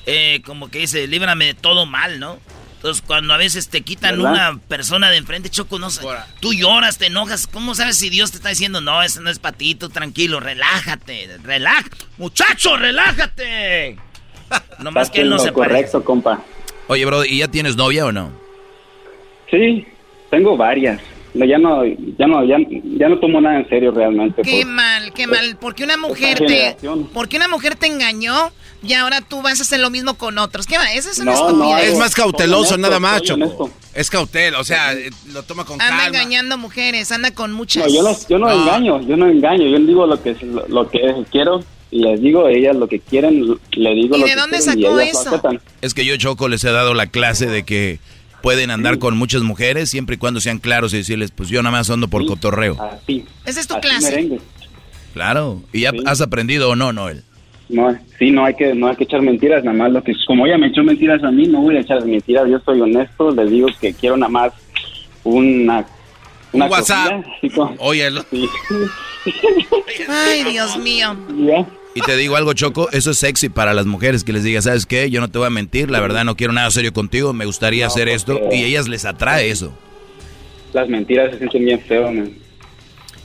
eh, 0.05 0.41
como 0.45 0.69
que 0.69 0.79
dice, 0.79 1.07
líbrame 1.07 1.45
de 1.45 1.53
todo 1.53 1.85
mal, 1.85 2.19
¿no? 2.19 2.39
Entonces, 2.79 3.03
cuando 3.05 3.33
a 3.33 3.37
veces 3.37 3.67
te 3.67 3.81
quitan 3.81 4.23
¿Verdad? 4.23 4.31
una 4.31 4.59
persona 4.69 5.11
de 5.11 5.17
enfrente, 5.17 5.49
Choco, 5.49 5.79
no 5.79 5.89
sé, 5.89 6.01
tú 6.39 6.53
lloras, 6.53 6.97
te 6.97 7.07
enojas, 7.07 7.45
¿cómo 7.45 7.75
sabes 7.75 7.97
si 7.97 8.09
Dios 8.09 8.31
te 8.31 8.37
está 8.37 8.47
diciendo, 8.47 8.79
no, 8.79 9.03
eso 9.03 9.19
no 9.19 9.29
es 9.29 9.37
para 9.37 9.57
ti, 9.57 9.75
tú 9.75 9.89
tranquilo, 9.89 10.39
relájate, 10.39 11.39
relájate, 11.43 11.97
muchacho, 12.17 12.77
relájate? 12.77 13.97
Nomás 14.79 15.09
que 15.09 15.19
él 15.21 15.29
no 15.29 15.39
se 15.39 15.47
lo 15.47 15.55
parece. 15.55 15.75
Correcto, 15.75 16.03
compa. 16.05 16.41
Oye, 16.87 17.03
bro, 17.05 17.25
¿y 17.25 17.39
ya 17.39 17.49
tienes 17.49 17.75
novia 17.75 18.05
o 18.05 18.13
no? 18.13 18.31
Sí, 19.51 19.85
tengo 20.29 20.55
varias. 20.55 21.01
No, 21.39 21.45
ya 21.45 21.57
no, 21.57 21.85
ya 21.85 22.27
no, 22.27 22.43
ya, 22.43 22.57
ya 22.97 23.07
no 23.07 23.17
tomo 23.19 23.39
nada 23.39 23.59
en 23.59 23.69
serio 23.69 23.91
realmente. 23.91 24.41
Qué 24.41 24.63
pues. 24.63 24.65
mal, 24.65 25.13
qué 25.13 25.25
mal. 25.25 25.57
Porque 25.57 25.85
una 25.85 25.95
mujer 25.95 26.37
te, 26.37 26.75
porque 27.13 27.37
una 27.37 27.47
mujer 27.47 27.77
te 27.77 27.87
engañó 27.87 28.51
y 28.83 28.91
ahora 28.93 29.21
tú 29.21 29.41
vas 29.41 29.59
a 29.59 29.63
hacer 29.63 29.79
lo 29.79 29.89
mismo 29.89 30.15
con 30.15 30.37
otros. 30.37 30.67
¿Qué 30.67 30.77
va? 30.77 30.91
Esa 30.91 31.11
es 31.11 31.19
una 31.19 31.31
No, 31.31 31.51
no, 31.53 31.63
estupidez. 31.63 31.93
Es 31.93 31.97
más 31.97 32.13
cauteloso, 32.13 32.77
nada 32.77 32.99
más, 32.99 33.21
Choco. 33.21 33.71
Es 33.93 34.09
cautela, 34.09 34.59
o 34.59 34.65
sea, 34.65 34.91
eh, 34.93 35.11
lo 35.31 35.43
toma 35.43 35.63
con 35.63 35.81
Anda 35.81 36.03
calma. 36.03 36.07
engañando 36.07 36.57
mujeres, 36.57 37.09
anda 37.13 37.31
con 37.33 37.53
muchas. 37.53 37.85
No, 37.85 37.89
yo 37.89 38.03
no, 38.03 38.17
yo 38.27 38.37
no, 38.37 38.51
engaño, 38.51 39.01
yo 39.07 39.15
no 39.15 39.27
engaño, 39.27 39.65
yo 39.65 39.79
digo 39.79 40.05
lo 40.05 40.21
que 40.21 40.35
lo, 40.43 40.67
lo 40.67 40.89
que 40.89 40.99
quiero 41.31 41.63
y 41.91 42.01
les 42.01 42.21
digo 42.21 42.45
a 42.45 42.51
ellas 42.51 42.75
lo 42.75 42.87
que 42.87 42.99
quieren, 42.99 43.57
le 43.71 43.93
digo 43.95 44.15
¿Y 44.17 44.19
lo 44.19 44.25
de 44.25 44.33
que 44.33 44.39
dónde 44.39 44.57
quieren 44.57 44.83
sacó 44.83 44.99
y 44.99 45.03
ellas 45.03 45.25
eso? 45.25 45.41
Es 45.81 45.93
que 45.93 46.05
yo, 46.05 46.17
Choco, 46.17 46.49
les 46.49 46.63
he 46.65 46.71
dado 46.71 46.93
la 46.93 47.07
clase 47.07 47.47
de 47.47 47.63
que 47.63 47.99
pueden 48.41 48.71
andar 48.71 48.99
con 48.99 49.17
muchas 49.17 49.41
mujeres 49.43 49.89
siempre 49.89 50.15
y 50.15 50.17
cuando 50.17 50.39
sean 50.39 50.59
claros 50.59 50.93
y 50.93 50.97
decirles, 50.97 51.31
pues 51.31 51.49
yo 51.49 51.61
nada 51.61 51.77
más 51.77 51.89
ando 51.89 52.07
por 52.07 52.25
cotorreo. 52.25 52.77
Así. 52.81 53.25
Esa 53.45 53.59
es 53.59 53.67
tu 53.67 53.75
así 53.75 53.81
clase. 53.87 54.11
merengue. 54.11 54.39
Claro. 55.13 55.61
¿Y 55.73 55.81
ya 55.81 55.91
has 56.05 56.21
aprendido 56.21 56.69
o 56.69 56.75
no, 56.75 56.93
Noel? 56.93 57.23
No, 57.69 57.95
sí, 58.17 58.31
no 58.31 58.45
hay 58.45 58.55
que 58.55 58.73
no 58.73 58.87
hay 58.87 58.95
que 58.95 59.03
echar 59.03 59.21
mentiras, 59.21 59.63
nada 59.63 59.77
más 59.77 59.91
lo 59.91 60.03
que 60.03 60.13
como 60.25 60.47
ella 60.47 60.57
me 60.57 60.67
echó 60.67 60.83
mentiras 60.83 61.23
a 61.23 61.29
mí, 61.29 61.45
no 61.47 61.61
voy 61.61 61.77
a 61.77 61.81
echar 61.81 62.03
mentiras, 62.03 62.49
yo 62.49 62.59
soy 62.65 62.81
honesto, 62.81 63.29
les 63.29 63.51
digo 63.51 63.67
que 63.79 63.93
quiero 63.93 64.17
nada 64.17 64.31
más 64.31 64.53
una 65.23 65.85
una 66.51 66.65
Un 66.65 66.71
WhatsApp. 66.71 67.23
Oye, 67.77 68.09
sí. 68.31 68.45
Ay, 70.07 70.43
Dios 70.45 70.77
mío. 70.77 71.15
Ya. 71.37 71.65
Y 71.95 72.01
te 72.01 72.15
digo 72.15 72.35
algo, 72.35 72.53
Choco, 72.53 72.89
eso 72.91 73.11
es 73.11 73.17
sexy 73.17 73.49
para 73.49 73.73
las 73.73 73.85
mujeres, 73.85 74.23
que 74.23 74.31
les 74.31 74.43
diga, 74.43 74.61
¿sabes 74.61 74.85
qué? 74.85 75.09
Yo 75.09 75.21
no 75.21 75.29
te 75.29 75.37
voy 75.39 75.47
a 75.47 75.49
mentir, 75.49 75.89
la 75.89 75.99
verdad 75.99 76.23
no 76.23 76.35
quiero 76.35 76.53
nada 76.53 76.69
serio 76.71 76.93
contigo, 76.93 77.33
me 77.33 77.45
gustaría 77.45 77.87
hacer 77.87 78.07
esto. 78.09 78.39
Y 78.51 78.63
ellas 78.63 78.87
les 78.87 79.05
atrae 79.05 79.49
eso. 79.49 79.73
Las 80.71 80.87
mentiras 80.87 81.31
se 81.31 81.39
sienten 81.39 81.65
bien 81.65 81.81
feo, 81.81 82.11
man. 82.11 82.31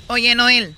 Oye, 0.08 0.34
Noel, 0.34 0.74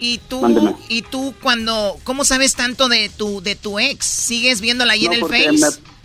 ¿y 0.00 0.18
tú, 0.28 0.40
Mándeme. 0.40 0.72
y 0.88 1.02
tú 1.02 1.34
cuando, 1.42 1.96
cómo 2.04 2.24
sabes 2.24 2.54
tanto 2.54 2.88
de 2.88 3.10
tu, 3.10 3.42
de 3.42 3.54
tu 3.54 3.78
ex? 3.78 4.04
¿Sigues 4.06 4.60
viéndola 4.62 4.94
ahí 4.94 5.04
No, 5.04 5.12
en 5.12 5.18
el 5.18 5.20
Face? 5.26 5.52
me- 5.52 5.96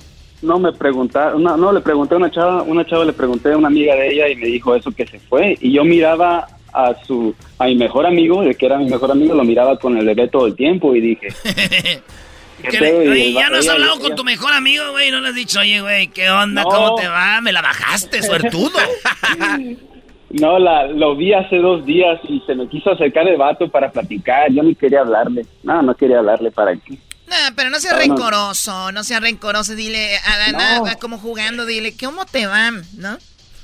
no 0.42 0.58
me 0.60 0.74
preguntaron, 0.74 1.42
no, 1.44 1.56
no, 1.56 1.72
le 1.72 1.82
pregunté 1.82 2.16
a 2.16 2.18
una 2.18 2.32
chava, 2.32 2.64
una 2.64 2.84
chava 2.86 3.06
le 3.06 3.14
pregunté 3.14 3.52
a 3.54 3.58
una 3.58 3.68
amiga 3.68 3.94
de 3.96 4.12
ella 4.12 4.28
y 4.28 4.36
me 4.36 4.48
dijo 4.48 4.76
eso 4.76 4.90
que 4.92 5.06
se 5.06 5.20
fue 5.20 5.56
y 5.62 5.72
yo 5.72 5.84
miraba 5.86 6.48
a 6.74 6.94
su, 7.06 7.36
a 7.60 7.66
mi 7.66 7.76
mejor 7.76 8.06
amigo, 8.06 8.42
de 8.44 8.56
que 8.56 8.66
era 8.66 8.78
mi 8.78 8.90
mejor 8.90 9.12
amigo, 9.12 9.34
lo 9.36 9.44
miraba 9.44 9.78
con 9.78 9.98
el 9.98 10.06
bebé 10.06 10.28
todo 10.28 10.48
el 10.48 10.56
tiempo 10.56 10.96
y 10.96 11.02
dije, 11.02 11.28
el 12.64 13.34
ya 13.34 13.42
va- 13.44 13.50
no 13.50 13.58
has 13.58 13.68
hablado 13.70 14.00
con 14.00 14.16
tu 14.16 14.24
mejor 14.24 14.54
amigo, 14.54 14.84
güey. 14.92 15.12
No 15.12 15.20
le 15.20 15.30
has 15.30 15.36
dicho, 15.36 15.60
oye, 15.60 15.82
güey, 15.82 16.08
¿qué 16.10 16.30
onda? 16.30 16.64
No. 16.64 16.70
¿Cómo 16.70 16.96
te 16.96 17.08
va? 17.08 17.42
Me 17.42 17.52
la 17.52 17.62
bajaste, 17.62 18.22
suertudo. 18.24 18.80
No, 20.34 20.60
la, 20.60 20.86
lo 20.88 21.18
vi 21.18 21.34
hace 21.34 21.58
dos 21.58 21.86
días 21.86 22.18
y 22.30 22.42
se 22.48 22.56
me 22.56 22.70
quiso 22.70 22.92
acercar 22.92 23.28
el 23.28 23.36
vato 23.36 23.68
para 23.70 23.92
platicar, 23.92 24.50
yo 24.50 24.64
no 24.64 24.74
quería 24.76 25.02
hablarle, 25.02 25.46
no, 25.62 25.82
no 25.82 25.94
quería 25.94 26.20
hablarle 26.20 26.52
para 26.52 26.74
qué. 26.78 26.94
No, 27.28 27.36
pero 27.54 27.70
no 27.70 27.78
seas 27.82 27.96
No, 27.96 28.00
no. 28.00 28.16
rencoroso, 28.16 28.92
no 28.94 29.04
seas 29.04 29.20
rencoroso, 29.20 29.76
dile, 29.76 30.16
a, 30.20 30.78
a- 30.86 30.92
a- 30.92 30.96
como 30.96 31.18
jugando, 31.18 31.66
dile, 31.66 31.98
¿cómo 32.02 32.26
te 32.26 32.48
van? 32.48 32.82
¿No? 32.96 33.18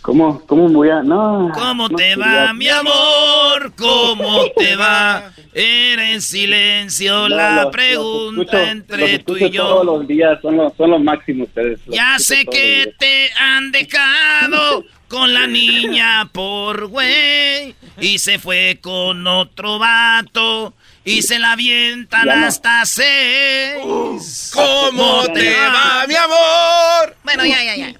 ¿Cómo, 0.08 0.41
cómo 0.45 0.70
voy 0.70 0.88
a...? 0.89 1.03
No. 1.03 1.51
¿Cómo 1.53 1.89
no 1.89 1.97
te 1.97 2.16
va, 2.16 2.53
mi 2.53 2.70
amor? 2.70 3.74
¿Cómo 3.78 4.45
te 4.55 4.78
va? 4.78 5.34
Era 5.53 6.12
en 6.12 6.22
silencio 6.22 7.28
No, 7.28 7.36
la 7.36 7.55
los- 7.55 7.64
los 7.66 7.72
pregunta 7.74 8.41
escucho- 8.41 8.58
los 8.58 8.70
entre 8.70 9.20
tú 9.20 9.34
escucho 9.36 9.45
y 9.47 9.51
yo. 9.51 9.68
Todos 9.68 9.86
los 9.86 10.08
días 10.08 10.39
son 10.41 10.55
los, 10.55 10.74
son 10.78 10.91
los 10.91 11.01
máximos 11.03 11.49
ustedes. 11.49 11.82
los 11.86 11.93
Ya 11.93 12.16
escucho 12.16 12.24
sé 12.36 12.43
los 12.45 12.55
que 12.55 12.93
te 12.97 13.30
han 13.38 13.72
dejado 13.74 14.86
con 15.10 15.34
la 15.34 15.45
niña 15.45 16.30
por 16.32 16.88
güey 16.88 17.76
y 17.99 18.20
se 18.20 18.39
fue 18.39 18.80
con 18.82 19.28
otro 19.28 19.78
vato 19.78 20.74
y 21.08 21.22
se 21.22 21.39
la 21.39 21.53
avientan 21.53 22.26
no. 22.26 22.45
hasta 22.47 22.86
seis. 22.86 24.51
¿Cómo 24.53 25.24
te 25.34 25.55
va, 25.55 26.05
mi 26.08 26.16
amor? 26.16 27.16
Bueno, 27.24 27.45
ya, 27.45 27.64
ya, 27.64 27.76
ya. 27.76 27.93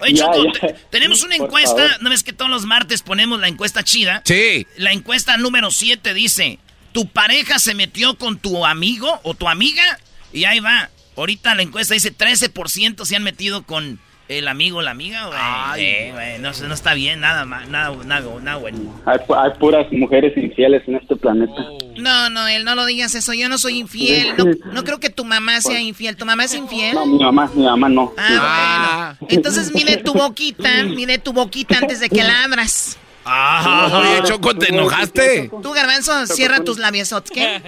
Oye, 0.00 0.14
Ya, 0.14 0.26
Choco, 0.26 0.52
te- 0.52 0.74
tenemos 0.90 1.22
una 1.22 1.36
Por 1.36 1.46
encuesta, 1.46 1.76
favor. 1.76 2.02
¿no 2.02 2.10
ves 2.10 2.22
que 2.22 2.32
todos 2.32 2.50
los 2.50 2.64
martes 2.64 3.02
ponemos 3.02 3.40
la 3.40 3.48
encuesta 3.48 3.82
chida? 3.82 4.22
Sí. 4.24 4.66
La 4.76 4.92
encuesta 4.92 5.36
número 5.36 5.70
7 5.70 6.14
dice, 6.14 6.58
¿tu 6.92 7.08
pareja 7.08 7.58
se 7.58 7.74
metió 7.74 8.16
con 8.16 8.38
tu 8.38 8.64
amigo 8.66 9.20
o 9.22 9.34
tu 9.34 9.48
amiga? 9.48 9.98
Y 10.32 10.44
ahí 10.44 10.60
va. 10.60 10.90
Ahorita 11.16 11.54
la 11.54 11.62
encuesta 11.62 11.94
dice 11.94 12.16
13% 12.16 13.04
se 13.04 13.16
han 13.16 13.22
metido 13.22 13.64
con 13.64 14.00
el 14.38 14.48
amigo 14.48 14.78
o 14.78 14.82
la 14.82 14.90
amiga, 14.92 15.26
güey. 15.26 15.84
Eh, 15.84 16.10
güey, 16.12 16.38
no, 16.38 16.50
no 16.68 16.74
está 16.74 16.94
bien, 16.94 17.20
nada 17.20 17.44
más, 17.44 17.68
nada, 17.68 17.96
nada, 18.04 18.26
nada 18.42 18.56
bueno. 18.58 18.78
Hay, 19.06 19.18
pu- 19.18 19.36
hay 19.36 19.50
puras 19.58 19.86
mujeres 19.92 20.36
infieles 20.36 20.82
en 20.86 20.96
este 20.96 21.16
planeta. 21.16 21.54
No, 21.96 22.30
no, 22.30 22.46
él 22.48 22.64
no 22.64 22.74
lo 22.74 22.86
digas 22.86 23.14
eso, 23.14 23.32
yo 23.34 23.48
no 23.48 23.58
soy 23.58 23.78
infiel, 23.78 24.34
no, 24.36 24.44
no 24.72 24.84
creo 24.84 24.98
que 25.00 25.10
tu 25.10 25.24
mamá 25.24 25.60
sea 25.60 25.80
infiel, 25.80 26.16
¿tu 26.16 26.24
mamá 26.24 26.44
es 26.44 26.54
infiel? 26.54 26.94
No, 26.94 27.06
mi 27.06 27.18
mamá, 27.18 27.50
mi 27.54 27.64
mamá 27.64 27.88
no. 27.88 28.12
Ah, 28.18 29.14
bueno. 29.18 29.32
Entonces 29.32 29.72
mide 29.74 29.98
tu 29.98 30.12
boquita, 30.14 30.82
mide 30.84 31.18
tu 31.18 31.32
boquita 31.32 31.78
antes 31.78 32.00
de 32.00 32.08
que 32.08 32.22
la 32.22 32.44
abras. 32.44 32.98
Ah, 33.24 33.88
oye, 33.92 34.22
Choco, 34.28 34.54
¿te 34.54 34.70
enojaste? 34.70 35.50
Tú, 35.62 35.72
Garbanzo, 35.72 36.26
cierra 36.26 36.64
tus 36.64 36.78
labios, 36.78 37.14
¿qué? 37.32 37.60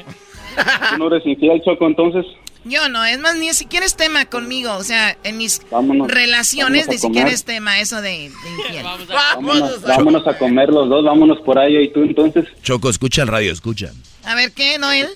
¿Tú 0.90 0.98
no 0.98 1.06
eres 1.08 1.26
infiel, 1.26 1.60
Choco, 1.64 1.86
entonces? 1.86 2.24
Yo 2.64 2.88
no, 2.88 3.04
es 3.04 3.18
más, 3.18 3.36
ni 3.36 3.52
siquiera 3.52 3.84
es 3.84 3.94
tema 3.96 4.24
conmigo. 4.24 4.72
O 4.74 4.84
sea, 4.84 5.16
en 5.22 5.36
mis 5.36 5.60
Vámonos, 5.70 6.08
relaciones 6.08 6.86
vámonos 6.86 6.88
ni 6.88 6.98
siquiera 7.08 7.30
es 7.30 7.44
tema 7.44 7.78
eso 7.80 8.00
de, 8.00 8.08
de 8.10 8.24
infiel. 8.58 8.84
Vámonos, 9.08 9.82
vámonos 9.82 10.26
a 10.26 10.38
comer 10.38 10.70
los 10.70 10.88
dos, 10.88 11.04
vámonos 11.04 11.40
por 11.42 11.58
ahí, 11.58 11.74
yo 11.74 11.80
y 11.80 11.92
tú, 11.92 12.02
entonces. 12.02 12.46
Choco, 12.62 12.88
escucha 12.88 13.22
el 13.22 13.28
radio, 13.28 13.52
escucha. 13.52 13.92
A 14.24 14.34
ver, 14.34 14.52
¿qué, 14.52 14.78
Noel? 14.78 15.08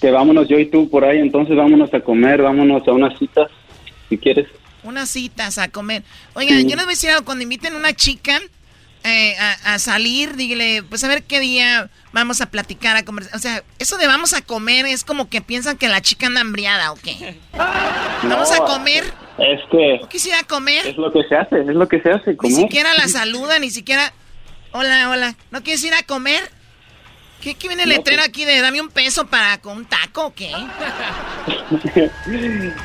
Que 0.00 0.10
vámonos 0.10 0.48
yo 0.48 0.58
y 0.58 0.66
tú 0.66 0.90
por 0.90 1.04
ahí, 1.04 1.18
entonces 1.18 1.56
vámonos 1.56 1.92
a 1.94 2.00
comer, 2.00 2.42
vámonos 2.42 2.86
a 2.88 2.92
unas 2.92 3.16
citas, 3.18 3.50
si 4.08 4.18
quieres. 4.18 4.48
Unas 4.82 5.08
citas 5.08 5.56
a 5.58 5.68
comer. 5.68 6.02
Oigan, 6.34 6.58
Sí. 6.60 6.64
yo 6.68 6.76
les 6.76 6.84
voy 6.84 6.92
a 6.92 6.96
decir 6.96 7.10
algo. 7.10 7.24
Cuando 7.24 7.42
inviten 7.42 7.72
a 7.74 7.76
una 7.78 7.94
chica 7.94 8.38
eh, 9.04 9.36
a, 9.38 9.74
a 9.74 9.78
salir, 9.78 10.34
dígale, 10.34 10.82
pues 10.82 11.04
a 11.04 11.08
ver 11.08 11.22
qué 11.22 11.38
día 11.40 11.88
vamos 12.12 12.40
a 12.40 12.46
platicar, 12.46 12.96
a 12.96 13.04
conversar. 13.04 13.36
O 13.36 13.38
sea, 13.38 13.62
eso 13.78 13.98
de 13.98 14.06
vamos 14.06 14.32
a 14.32 14.40
comer 14.42 14.86
es 14.86 15.04
como 15.04 15.28
que 15.28 15.40
piensan 15.42 15.76
que 15.76 15.88
la 15.88 16.00
chica 16.00 16.26
anda 16.26 16.40
hambriada 16.40 16.90
o 16.92 16.96
qué. 16.96 17.38
Vamos 18.22 18.50
a 18.52 18.58
comer. 18.58 19.04
Es 19.38 19.60
que 19.70 19.98
¿No 20.00 20.08
quisiera 20.08 20.42
comer? 20.44 20.86
es 20.86 20.96
lo 20.96 21.12
que 21.12 21.22
se 21.28 21.34
hace, 21.36 21.60
es 21.60 21.66
lo 21.66 21.86
que 21.88 22.00
se 22.00 22.10
hace, 22.10 22.36
Ni 22.42 22.50
siquiera 22.52 22.94
la 22.94 23.06
saluda, 23.08 23.58
ni 23.58 23.70
siquiera. 23.70 24.12
Hola, 24.72 25.10
hola. 25.10 25.36
¿No 25.50 25.62
quieres 25.62 25.84
ir 25.84 25.92
a 25.92 26.02
comer? 26.04 26.50
¿Qué, 27.44 27.54
qué 27.56 27.68
viene 27.68 27.82
el 27.82 27.90
No, 27.90 27.96
letrero 27.96 28.20
pues- 28.22 28.28
aquí 28.30 28.46
de 28.46 28.58
dame 28.62 28.80
un 28.80 28.88
peso 28.88 29.26
para 29.26 29.58
con 29.58 29.76
un 29.76 29.84
taco 29.84 30.28
o 30.28 30.34
qué? 30.34 30.50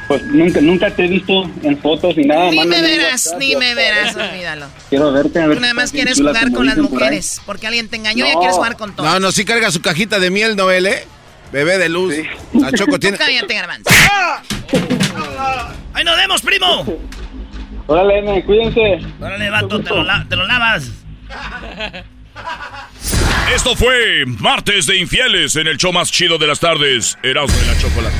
pues 0.10 0.24
nunca, 0.26 0.60
nunca 0.60 0.91
te 0.91 1.05
he 1.05 1.07
visto 1.07 1.49
en 1.64 1.78
fotos 1.78 2.18
ni 2.18 2.26
nada. 2.26 2.51
ni 2.51 2.66
me 2.66 2.82
verás, 2.82 3.28
WhatsApp, 3.28 3.39
ni 3.39 3.55
me 3.55 3.74
verás, 3.74 4.14
olvídalo. 4.18 4.66
Quiero 4.89 5.14
verte, 5.14 5.41
a 5.41 5.47
ver 5.47 5.55
Tú 5.55 5.62
nada 5.62 5.74
más 5.74 5.93
quieres 5.93 6.20
jugar 6.20 6.51
con 6.51 6.66
las 6.66 6.76
por 6.76 6.91
mujeres, 6.91 7.41
porque 7.45 7.68
alguien 7.68 7.88
te 7.88 7.95
engañó 7.95 8.26
y 8.26 8.28
ya 8.28 8.34
quieres 8.36 8.57
jugar 8.57 8.76
con 8.76 8.93
todo. 8.93 9.05
No, 9.07 9.18
no, 9.22 9.32
sí 9.32 9.45
carga 9.45 9.72
su 9.72 9.82
cajita 9.82 10.20
de 10.20 10.30
miel, 10.30 10.57
Noel, 10.57 10.88
¿eh? 10.88 11.07
Bebé 11.53 11.78
de 11.78 11.88
luz. 11.88 12.16
La 12.53 12.70
Choco 12.74 12.99
tiene... 12.99 13.18
cállate, 13.18 13.53
garbanzo. 13.53 13.89
¡Ahí 15.93 16.03
nos 16.03 16.18
vemos, 16.18 16.41
primo! 16.41 16.86
Órale, 17.88 18.43
cuídense. 18.43 18.99
Órale, 19.22 19.49
vato, 19.49 19.80
te 19.82 19.89
lo, 19.89 20.03
la- 20.03 20.26
te 20.28 20.36
lo 20.36 20.45
lavas. 20.45 20.84
Esto 23.53 23.75
fue 23.75 24.25
Martes 24.25 24.85
de 24.85 24.97
Infieles 24.97 25.55
en 25.55 25.67
el 25.67 25.77
show 25.77 25.91
más 25.91 26.11
chido 26.11 26.37
de 26.37 26.47
las 26.47 26.59
tardes, 26.59 27.17
Erasmo 27.23 27.57
de 27.57 27.65
la 27.65 27.77
Chocolata. 27.79 28.15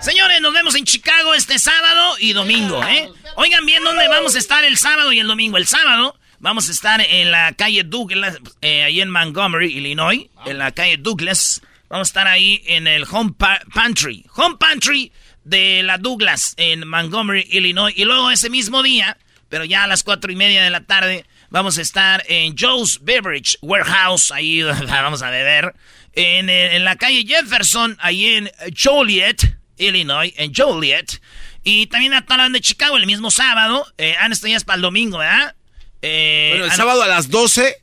Señores, 0.00 0.40
nos 0.40 0.52
vemos 0.52 0.74
en 0.76 0.84
Chicago 0.84 1.34
este 1.34 1.58
sábado 1.58 2.14
y 2.20 2.32
domingo, 2.32 2.82
¿eh? 2.84 3.08
Oigan 3.36 3.66
bien 3.66 3.82
dónde 3.82 4.08
vamos 4.08 4.34
a 4.34 4.38
estar 4.38 4.64
el 4.64 4.76
sábado 4.78 5.12
y 5.12 5.18
el 5.18 5.26
domingo. 5.26 5.56
El 5.58 5.66
sábado 5.66 6.16
vamos 6.38 6.68
a 6.68 6.72
estar 6.72 7.00
en 7.00 7.30
la 7.30 7.52
calle 7.52 7.82
Douglas, 7.84 8.38
eh, 8.62 8.84
ahí 8.84 9.00
en 9.00 9.10
Montgomery, 9.10 9.76
Illinois, 9.76 10.26
en 10.46 10.58
la 10.58 10.70
calle 10.72 10.96
Douglas. 10.96 11.60
Vamos 11.90 12.08
a 12.08 12.10
estar 12.10 12.28
ahí 12.28 12.62
en 12.66 12.86
el 12.86 13.04
Home 13.10 13.32
Pa- 13.36 13.60
Pantry. 13.74 14.24
Home 14.36 14.56
Pantry 14.58 15.12
de 15.44 15.82
la 15.82 15.98
Douglas 15.98 16.54
en 16.58 16.86
Montgomery, 16.88 17.46
Illinois. 17.50 17.92
Y 17.96 18.04
luego 18.04 18.30
ese 18.30 18.50
mismo 18.50 18.82
día, 18.82 19.16
pero 19.48 19.64
ya 19.64 19.84
a 19.84 19.86
las 19.86 20.02
cuatro 20.04 20.30
y 20.30 20.36
media 20.36 20.62
de 20.62 20.70
la 20.70 20.82
tarde, 20.82 21.24
vamos 21.50 21.78
a 21.78 21.82
estar 21.82 22.24
en 22.28 22.56
Joe's 22.56 23.00
Beverage 23.02 23.58
Warehouse. 23.62 24.30
Ahí 24.32 24.62
vamos 24.88 25.22
a 25.22 25.30
beber. 25.30 25.74
En, 26.14 26.48
eh, 26.48 26.76
en 26.76 26.84
la 26.84 26.96
calle 26.96 27.24
Jefferson, 27.26 27.96
ahí 28.00 28.26
en 28.34 28.50
Joliet, 28.76 29.58
Illinois, 29.76 30.32
en 30.36 30.52
Joliet. 30.54 31.20
Y 31.64 31.86
también 31.86 32.14
a 32.14 32.48
de 32.48 32.60
Chicago 32.60 32.96
el 32.96 33.06
mismo 33.06 33.30
sábado. 33.30 33.86
Eh, 33.98 34.14
ah, 34.18 34.28
esto 34.30 34.46
ya 34.46 34.56
es 34.56 34.64
para 34.64 34.76
el 34.76 34.82
domingo, 34.82 35.18
¿verdad? 35.18 35.54
Eh, 36.02 36.50
Bueno, 36.52 36.64
el 36.66 36.72
sábado 36.72 37.02
a 37.02 37.06
las 37.06 37.30
12. 37.30 37.76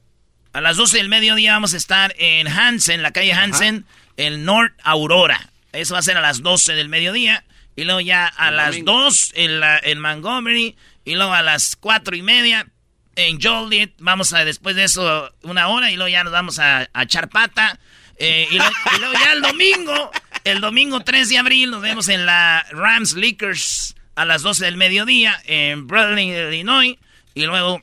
A 0.53 0.61
las 0.61 0.77
12 0.77 0.97
del 0.97 1.09
mediodía 1.09 1.51
vamos 1.51 1.73
a 1.73 1.77
estar 1.77 2.15
en 2.17 2.47
Hansen, 2.47 3.01
la 3.01 3.11
calle 3.11 3.33
Hansen, 3.33 3.85
en 4.15 4.45
North 4.45 4.73
Aurora. 4.83 5.49
Eso 5.73 5.93
va 5.93 5.99
a 5.99 6.03
ser 6.03 6.17
a 6.17 6.21
las 6.21 6.41
12 6.41 6.73
del 6.73 6.87
mediodía. 6.87 7.43
Y 7.75 7.83
luego 7.83 7.99
ya 7.99 8.25
a 8.25 8.51
las 8.51 8.83
2 8.83 9.33
en, 9.35 9.59
la, 9.59 9.77
en 9.77 9.99
Montgomery. 9.99 10.77
Y 11.03 11.15
luego 11.15 11.33
a 11.33 11.41
las 11.41 11.75
4 11.75 12.15
y 12.15 12.21
media 12.21 12.67
en 13.15 13.41
Joliet. 13.41 13.93
Vamos 13.99 14.33
a 14.33 14.45
después 14.45 14.75
de 14.75 14.83
eso 14.85 15.31
una 15.43 15.67
hora. 15.67 15.91
Y 15.91 15.95
luego 15.95 16.09
ya 16.09 16.23
nos 16.23 16.33
vamos 16.33 16.59
a, 16.59 16.89
a 16.93 17.03
echar 17.03 17.29
pata. 17.29 17.79
Eh, 18.17 18.47
y, 18.51 18.57
lo- 18.57 18.65
y 18.95 18.99
luego 18.99 19.13
ya 19.13 19.33
el 19.33 19.41
domingo, 19.41 20.11
el 20.43 20.61
domingo 20.61 21.01
3 21.01 21.29
de 21.29 21.37
abril, 21.37 21.71
nos 21.71 21.81
vemos 21.81 22.07
en 22.07 22.25
la 22.25 22.65
Rams 22.71 23.13
Liquors 23.15 23.95
a 24.15 24.23
las 24.25 24.41
12 24.41 24.63
del 24.65 24.77
mediodía 24.77 25.41
en 25.45 25.87
Bradley, 25.87 26.29
Illinois. 26.31 26.97
Y 27.33 27.45
luego 27.45 27.81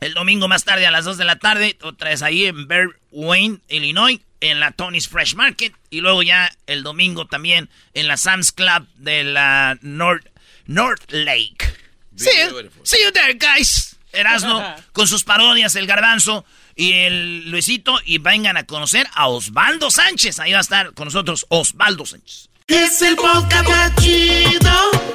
el 0.00 0.14
domingo 0.14 0.48
más 0.48 0.64
tarde 0.64 0.86
a 0.86 0.90
las 0.90 1.04
2 1.04 1.16
de 1.18 1.24
la 1.24 1.36
tarde, 1.36 1.76
otra 1.82 2.10
vez 2.10 2.22
ahí 2.22 2.46
en 2.46 2.66
Bear 2.66 2.88
Wayne, 3.12 3.58
Illinois, 3.68 4.20
en 4.40 4.58
la 4.60 4.72
Tony's 4.72 5.08
Fresh 5.08 5.34
Market. 5.36 5.72
Y 5.90 6.00
luego 6.00 6.22
ya 6.22 6.50
el 6.66 6.82
domingo 6.82 7.26
también 7.26 7.68
en 7.94 8.08
la 8.08 8.16
Sam's 8.16 8.50
Club 8.52 8.86
de 8.96 9.22
la 9.24 9.78
North, 9.82 10.26
North 10.66 11.10
Lake. 11.12 11.72
See 12.16 12.30
you, 12.50 12.70
see 12.84 13.02
you 13.02 13.10
there, 13.12 13.34
guys. 13.34 13.91
Erasmo 14.12 14.62
con 14.92 15.06
sus 15.08 15.24
parodias, 15.24 15.74
el 15.76 15.86
garbanzo 15.86 16.44
y 16.76 16.92
el 16.92 17.50
Luisito. 17.50 17.98
Y 18.04 18.18
vengan 18.18 18.56
a 18.56 18.64
conocer 18.64 19.06
a 19.14 19.28
Osvaldo 19.28 19.90
Sánchez. 19.90 20.38
Ahí 20.38 20.52
va 20.52 20.58
a 20.58 20.62
estar 20.62 20.92
con 20.94 21.06
nosotros 21.06 21.46
Osvaldo 21.48 22.06
Sánchez. 22.06 22.48
Es 22.66 23.02
el 23.02 23.16
podcast 23.16 23.68
más 23.68 23.94
chido. 23.96 24.70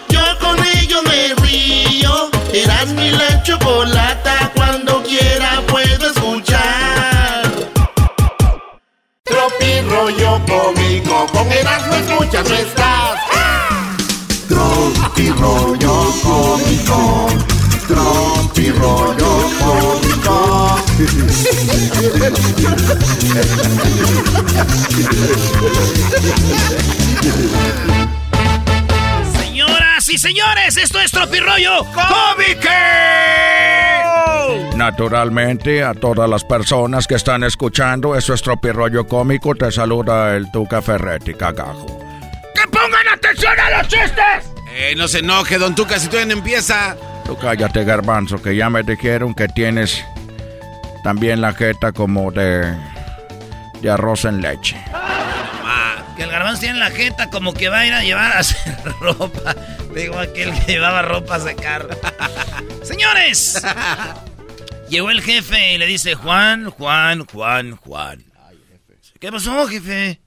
Yo 0.09 0.21
con 0.39 0.57
ello 0.77 1.01
me 1.03 1.33
río. 1.35 2.29
Eras 2.53 2.87
mi 2.89 3.11
la 3.11 3.41
chocolata. 3.43 4.51
Cuando 4.55 5.03
quiera 5.03 5.61
puedo 5.67 6.11
escuchar. 6.11 7.51
Tropi 9.23 9.81
rollo 9.89 10.41
cómico. 10.45 11.27
Eras 11.51 11.87
no 11.87 11.95
escuchas, 11.95 12.49
no 12.49 12.55
estás. 12.55 13.19
Tropi 14.47 15.29
rollo 15.29 16.13
cómico. 16.21 17.56
Rollo 17.89 19.49
cómico. 19.59 20.77
Señoras 29.39 30.09
y 30.09 30.17
señores, 30.17 30.75
esto 30.77 30.99
es 30.99 31.11
Tropirollo 31.11 31.85
Cómico. 31.85 32.69
Naturalmente, 34.75 35.83
a 35.83 35.93
todas 35.93 36.29
las 36.29 36.43
personas 36.43 37.07
que 37.07 37.15
están 37.15 37.43
escuchando, 37.43 38.15
eso 38.15 38.33
es 38.33 38.41
Tropirollo 38.41 39.07
Cómico, 39.07 39.55
te 39.55 39.71
saluda 39.71 40.35
el 40.35 40.51
Tuca 40.51 40.81
Ferretti, 40.81 41.33
cagajo. 41.33 41.99
¡Que 42.53 42.67
pongan 42.69 43.07
atención 43.13 43.53
a 43.57 43.77
los 43.77 43.87
chistes! 43.87 44.51
Eh, 44.73 44.93
no 44.97 45.07
se 45.07 45.19
enoje, 45.19 45.57
don 45.57 45.73
Tuca, 45.73 45.97
si 45.97 46.07
todavía 46.07 46.33
no 46.33 46.39
empieza. 46.39 46.97
Tú 47.27 47.37
cállate, 47.37 47.83
garbanzo, 47.83 48.41
que 48.41 48.55
ya 48.55 48.69
me 48.69 48.83
dijeron 48.83 49.35
que 49.35 49.49
tienes 49.49 50.01
también 51.03 51.41
la 51.41 51.53
jeta 51.53 51.91
como 51.91 52.31
de, 52.31 52.73
de 53.81 53.89
arroz 53.89 54.23
en 54.23 54.41
leche. 54.41 54.81
Que 56.15 56.23
el 56.23 56.31
garbanzo 56.31 56.61
tiene 56.61 56.79
la 56.79 56.89
jeta 56.89 57.29
como 57.29 57.53
que 57.53 57.67
va 57.67 57.79
a 57.79 57.85
ir 57.85 57.93
a 57.93 58.01
llevar 58.01 58.31
a 58.31 58.39
hacer 58.39 58.77
ropa. 59.01 59.55
Digo, 59.93 60.17
aquel 60.17 60.53
que 60.53 60.71
llevaba 60.71 61.01
ropa 61.01 61.35
a 61.35 61.39
secar. 61.41 61.89
Señores, 62.83 63.61
llegó 64.89 65.11
el 65.11 65.21
jefe 65.21 65.73
y 65.73 65.77
le 65.77 65.85
dice, 65.85 66.15
Juan, 66.15 66.69
Juan, 66.69 67.25
Juan, 67.25 67.75
Juan. 67.75 68.23
¿Qué 69.19 69.31
pasó, 69.33 69.67
jefe? 69.67 70.21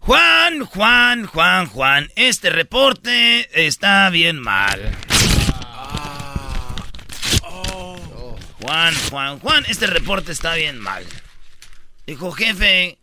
Juan, 0.00 0.66
Juan, 0.66 1.26
Juan, 1.26 1.66
Juan, 1.66 2.08
este 2.14 2.50
reporte 2.50 3.48
está 3.66 4.10
bien 4.10 4.38
mal. 4.38 4.80
Juan, 8.64 8.94
Juan, 9.10 9.38
Juan, 9.40 9.64
este 9.68 9.86
reporte 9.86 10.32
está 10.32 10.54
bien 10.54 10.78
mal. 10.78 11.04
Dijo, 12.06 12.32
jefe, 12.32 12.96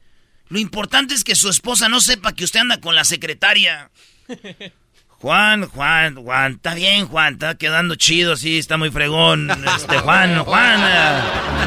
lo 0.49 0.57
importante 0.57 1.13
es 1.13 1.23
que 1.23 1.35
su 1.35 1.49
esposa 1.49 1.87
no 1.87 2.01
sepa 2.01 2.33
que 2.33 2.45
usted 2.45 2.61
anda 2.61 2.81
con 2.81 2.95
la 2.95 3.03
secretaria. 3.03 3.91
Juan, 5.07 5.67
Juan, 5.67 6.15
Juan, 6.15 6.53
está 6.53 6.73
bien, 6.73 7.05
Juan, 7.05 7.33
está 7.33 7.53
quedando 7.53 7.93
chido, 7.93 8.37
sí, 8.37 8.57
está 8.57 8.77
muy 8.77 8.89
fregón. 8.89 9.51
Este, 9.75 9.99
Juan, 9.99 10.43
Juan, 10.43 10.79
eh, 10.83 11.21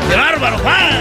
qué 0.08 0.16
bárbaro, 0.16 0.58
Juan. 0.58 1.00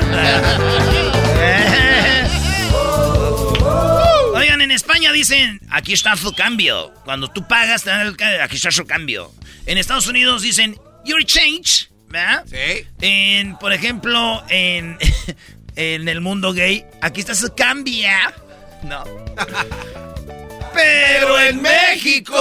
Oigan, 4.36 4.62
en 4.62 4.70
España 4.70 5.12
dicen, 5.12 5.60
aquí 5.72 5.94
está 5.94 6.16
su 6.16 6.32
cambio. 6.34 6.94
Cuando 7.06 7.28
tú 7.28 7.48
pagas, 7.48 7.88
aquí 7.88 8.56
está 8.56 8.70
su 8.70 8.86
cambio. 8.86 9.32
En 9.66 9.80
Estados 9.80 10.06
Unidos 10.06 10.44
dicen, 10.44 10.78
your 11.06 11.26
change, 11.26 11.90
¿verdad? 12.14 12.46
Sí. 12.46 12.88
En, 13.02 13.58
por 13.58 13.74
ejemplo, 13.74 14.44
en, 14.50 14.98
en 15.76 16.08
el 16.08 16.22
mundo 16.22 16.54
gay, 16.54 16.86
aquí 17.02 17.20
está 17.20 17.36
su 17.36 17.54
cambio. 17.54 18.08
No. 18.84 19.04
Pero 20.74 21.40
en 21.40 21.62
México... 21.62 22.38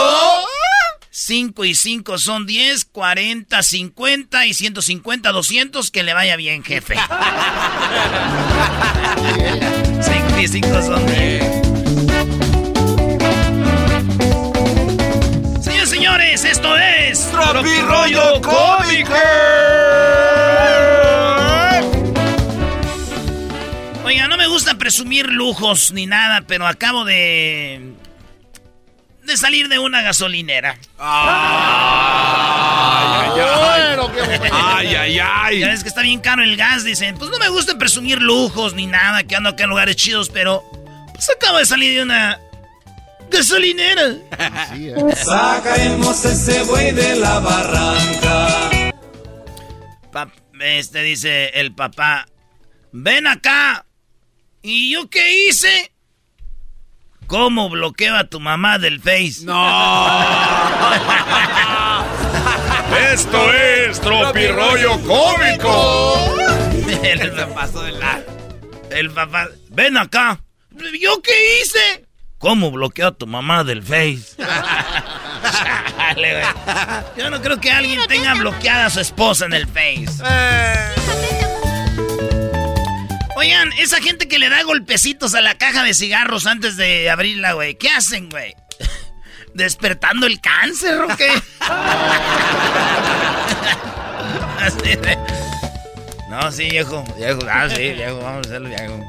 5 1.15 1.67
y 1.67 1.75
5 1.75 2.17
son 2.17 2.47
10, 2.47 2.87
40, 2.87 3.63
50 3.63 4.47
y 4.47 4.55
150, 4.55 5.31
200. 5.31 5.91
Que 5.91 6.03
le 6.03 6.15
vaya 6.15 6.37
bien, 6.37 6.65
jefe. 6.65 6.95
5 10.01 10.39
y 10.41 10.49
5 10.49 10.83
son 10.83 11.07
10. 11.07 11.62
Esto 16.63 16.77
es 16.77 17.29
Tropirollo 17.31 18.41
Cómico. 18.41 19.15
Oiga, 24.05 24.29
no 24.29 24.37
me 24.37 24.47
gusta 24.47 24.77
presumir 24.79 25.27
lujos 25.31 25.91
ni 25.93 26.07
nada, 26.07 26.43
pero 26.47 26.67
acabo 26.67 27.05
de. 27.05 27.95
de 29.25 29.37
salir 29.37 29.69
de 29.69 29.81
una 29.81 30.03
gasolinera. 30.03 30.79
Ay, 30.99 31.31
Bueno, 33.31 34.13
qué 34.13 34.21
Ay, 34.53 34.95
ay, 34.95 35.19
ay. 35.19 35.59
Ya 35.61 35.67
ves 35.69 35.83
que 35.83 35.89
está 35.89 36.03
bien 36.03 36.21
caro 36.21 36.45
el 36.45 36.57
gas, 36.57 36.85
dicen. 36.85 37.17
Pues 37.19 37.31
no 37.31 37.39
me 37.41 37.49
gusta 37.49 37.77
presumir 37.77 38.23
lujos 38.23 38.75
ni 38.75 38.87
nada, 38.87 39.25
que 39.25 39.35
ando 39.35 39.49
acá 39.49 39.65
en 39.65 39.71
lugares 39.71 39.97
chidos, 39.97 40.31
pero. 40.31 40.63
Pues 41.13 41.29
acabo 41.31 41.59
de 41.59 41.67
salir 41.67 41.95
de 41.97 42.03
una. 42.03 42.39
Gasolinera. 43.33 44.15
Sacaremos 45.17 46.25
ese 46.25 46.63
buey 46.65 46.93
de 46.93 47.17
la 47.17 47.39
barranca. 47.41 48.93
Pap- 50.13 50.31
este 50.61 51.03
dice 51.03 51.49
el 51.61 51.75
papá. 51.75 52.27
Ven 52.93 53.27
acá. 53.27 53.85
¿Y 54.63 54.93
yo 54.93 55.09
qué 55.11 55.47
hice? 55.49 55.93
¿Cómo 57.27 57.69
bloqueo 57.71 58.15
a 58.17 58.25
tu 58.29 58.39
mamá 58.41 58.79
del 58.79 59.01
Face? 59.01 59.45
Esto 63.13 63.53
es 63.53 64.01
Tropirollo 64.01 65.01
Cómico. 65.03 66.35
el, 67.03 67.37
la... 67.37 68.23
el 68.91 69.11
papá. 69.11 69.49
Ven 69.71 69.97
acá. 69.97 70.41
¿Yo 71.01 71.21
qué 71.23 71.61
hice? 71.63 72.02
¿Cómo 72.43 72.71
bloqueo 72.71 73.07
a 73.09 73.13
tu 73.13 73.27
mamá 73.27 73.65
del 73.65 73.83
Face? 73.83 74.37
Chale, 75.97 76.33
güey. 76.33 76.45
Yo 77.17 77.31
no 77.31 77.41
creo 77.41 77.59
que 77.61 77.71
alguien 77.71 78.01
tenga 78.09 78.35
bloqueada 78.35 78.87
a 78.87 78.91
su 78.91 79.01
esposa 79.01 79.47
en 79.47 79.53
el 79.55 79.67
Face. 79.69 80.23
Oigan, 83.37 83.71
esa 83.79 84.01
gente 84.03 84.29
que 84.29 84.39
le 84.39 84.49
da 84.51 84.63
golpecitos 84.65 85.35
a 85.35 85.41
la 85.41 85.57
caja 85.57 85.83
de 85.85 85.95
cigarros 85.95 86.47
antes 86.47 86.77
de 86.77 87.09
abrirla, 87.11 87.53
güey. 87.53 87.77
¿Qué 87.77 87.89
hacen, 87.89 88.29
güey? 88.29 88.55
¿Despertando 89.55 90.27
el 90.27 90.41
cáncer 90.41 91.01
o 91.01 91.09
qué? 91.17 91.31
Así 94.61 94.97
de- 94.97 95.19
No, 96.29 96.51
sí, 96.53 96.69
viejo. 96.71 97.05
Viejo, 97.17 97.41
ah, 97.51 97.69
sí, 97.69 97.91
viejo, 97.93 98.19
vamos 98.19 98.47
a 98.47 98.49
hacerlo, 98.49 98.69
viejo. 98.69 99.09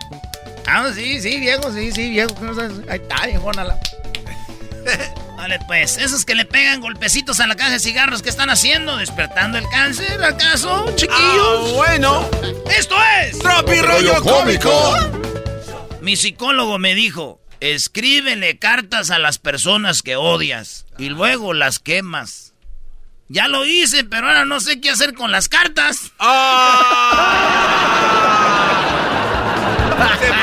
Ah, 0.67 0.91
sí, 0.93 1.21
sí, 1.21 1.39
viejo, 1.39 1.71
sí, 1.71 1.91
sí, 1.91 2.09
viejo. 2.09 2.35
Ahí 2.89 2.99
está, 2.99 3.27
viejónala. 3.27 3.79
Vale, 5.37 5.59
pues, 5.67 5.97
esos 5.97 6.25
que 6.25 6.35
le 6.35 6.45
pegan 6.45 6.79
golpecitos 6.79 7.39
a 7.39 7.47
la 7.47 7.55
caja 7.55 7.71
de 7.71 7.79
cigarros, 7.79 8.21
¿qué 8.21 8.29
están 8.29 8.49
haciendo? 8.49 8.97
¿Despertando 8.97 9.57
el 9.57 9.67
cáncer, 9.69 10.23
acaso, 10.23 10.93
chiquillos? 10.95 11.73
bueno. 11.73 12.29
Esto 12.75 12.95
es... 13.21 13.39
Tropirollo 13.39 14.21
Cómico. 14.21 14.95
Mi 16.01 16.15
psicólogo 16.15 16.79
me 16.79 16.95
dijo, 16.95 17.41
escríbele 17.59 18.57
cartas 18.57 19.11
a 19.11 19.19
las 19.19 19.37
personas 19.37 20.01
que 20.01 20.15
odias 20.15 20.85
y 20.97 21.09
luego 21.09 21.53
las 21.53 21.79
quemas. 21.79 22.53
Ya 23.27 23.47
lo 23.47 23.65
hice, 23.65 24.03
pero 24.03 24.27
ahora 24.27 24.45
no 24.45 24.59
sé 24.59 24.79
qué 24.79 24.91
hacer 24.91 25.13
con 25.13 25.31
las 25.31 25.49
cartas. 25.49 26.11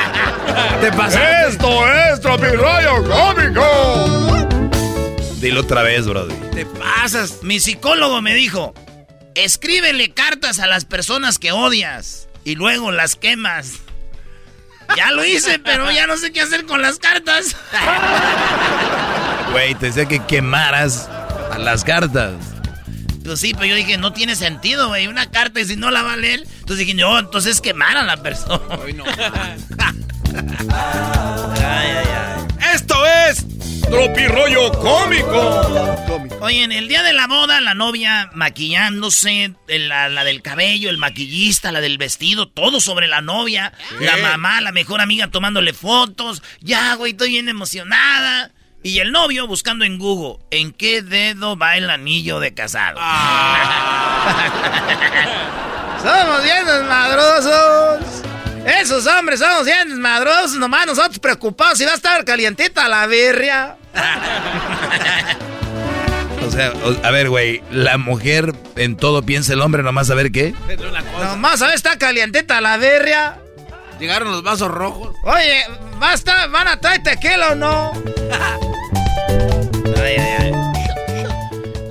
¿Te 0.80 0.92
pasa? 0.92 1.46
Esto 1.48 1.88
es 1.88 2.20
Tropirollo 2.20 3.04
Cómico. 3.04 4.38
Dilo 5.40 5.60
otra 5.60 5.82
vez, 5.82 6.06
brody. 6.06 6.34
Te 6.54 6.66
pasas. 6.66 7.42
Mi 7.42 7.60
psicólogo 7.60 8.20
me 8.22 8.34
dijo, 8.34 8.74
escríbele 9.34 10.12
cartas 10.12 10.58
a 10.58 10.66
las 10.66 10.84
personas 10.84 11.38
que 11.38 11.52
odias 11.52 12.28
y 12.44 12.54
luego 12.54 12.92
las 12.92 13.16
quemas. 13.16 13.80
Ya 14.96 15.12
lo 15.12 15.24
hice, 15.24 15.58
pero 15.60 15.90
ya 15.90 16.06
no 16.06 16.16
sé 16.16 16.32
qué 16.32 16.40
hacer 16.40 16.66
con 16.66 16.82
las 16.82 16.98
cartas. 16.98 17.56
Güey, 19.52 19.74
te 19.74 19.86
decía 19.86 20.06
que 20.06 20.24
quemaras 20.26 21.08
a 21.52 21.58
las 21.58 21.82
cartas. 21.82 22.34
Pues 23.24 23.40
sí, 23.40 23.52
pero 23.52 23.66
yo 23.66 23.74
dije, 23.74 23.98
no 23.98 24.12
tiene 24.12 24.36
sentido, 24.36 24.86
güey. 24.88 25.08
Una 25.08 25.28
carta 25.28 25.58
y 25.60 25.64
si 25.64 25.74
no 25.74 25.90
la 25.90 26.02
va 26.02 26.12
a 26.12 26.16
leer. 26.16 26.44
Entonces 26.60 26.78
dije, 26.78 26.94
no, 26.94 27.18
entonces 27.18 27.60
quemar 27.60 27.96
a 27.96 28.04
la 28.04 28.16
persona. 28.18 28.78
ay, 28.84 28.94
ay, 30.36 31.90
ay. 31.90 32.74
Esto 32.74 32.94
es 33.06 33.44
Tropirollo 33.82 34.70
Cómico. 34.72 35.60
Oye, 36.40 36.62
en 36.62 36.72
el 36.72 36.88
día 36.88 37.02
de 37.02 37.12
la 37.12 37.26
boda, 37.26 37.60
la 37.60 37.74
novia 37.74 38.30
maquillándose, 38.34 39.54
la, 39.66 40.08
la 40.08 40.24
del 40.24 40.42
cabello, 40.42 40.90
el 40.90 40.98
maquillista, 40.98 41.72
la 41.72 41.80
del 41.80 41.98
vestido, 41.98 42.48
todo 42.48 42.80
sobre 42.80 43.08
la 43.08 43.20
novia. 43.20 43.72
La 43.98 44.16
mamá, 44.16 44.60
la 44.60 44.72
mejor 44.72 45.00
amiga 45.00 45.28
tomándole 45.28 45.72
fotos. 45.72 46.42
Ya, 46.60 46.94
güey, 46.94 47.12
estoy 47.12 47.30
bien 47.30 47.48
emocionada. 47.48 48.50
Y 48.82 49.00
el 49.00 49.12
novio 49.12 49.46
buscando 49.46 49.84
en 49.84 49.98
Google, 49.98 50.42
¿en 50.50 50.72
qué 50.72 51.02
dedo 51.02 51.58
va 51.58 51.76
el 51.76 51.90
anillo 51.90 52.40
de 52.40 52.54
casado? 52.54 52.98
Somos 56.02 56.42
bien 56.42 56.64
desmadrosos. 56.64 58.22
Esos 58.66 59.06
hombres 59.06 59.40
somos 59.40 59.64
bien 59.64 59.88
desmadrosos, 59.88 60.54
nomás 60.54 60.86
nosotros 60.86 61.18
preocupados 61.18 61.78
si 61.78 61.84
va 61.84 61.92
a 61.92 61.94
estar 61.94 62.24
calientita 62.24 62.88
la 62.88 63.06
birria. 63.06 63.76
O 66.42 66.52
sea, 66.52 66.72
a 67.04 67.10
ver, 67.12 67.28
güey, 67.28 67.62
la 67.70 67.96
mujer 67.96 68.52
en 68.74 68.96
todo 68.96 69.22
piensa 69.22 69.52
el 69.52 69.60
hombre, 69.60 69.84
nomás 69.84 70.10
a 70.10 70.14
ver 70.16 70.32
qué. 70.32 70.52
Nomás 71.22 71.62
a 71.62 71.66
ver, 71.66 71.76
está 71.76 71.96
calientita 71.96 72.60
la 72.60 72.76
birria. 72.76 73.38
Llegaron 74.00 74.32
los 74.32 74.42
vasos 74.42 74.68
rojos. 74.68 75.14
Oye, 75.22 75.62
¿va 76.02 76.10
a 76.10 76.14
estar- 76.14 76.50
¿van 76.50 76.66
a 76.66 76.80
traer 76.80 77.04
tequila 77.04 77.50
o 77.52 77.54
no? 77.54 77.92
Ay, 79.96 80.16
ay, 80.18 80.36
ay. 80.40 80.52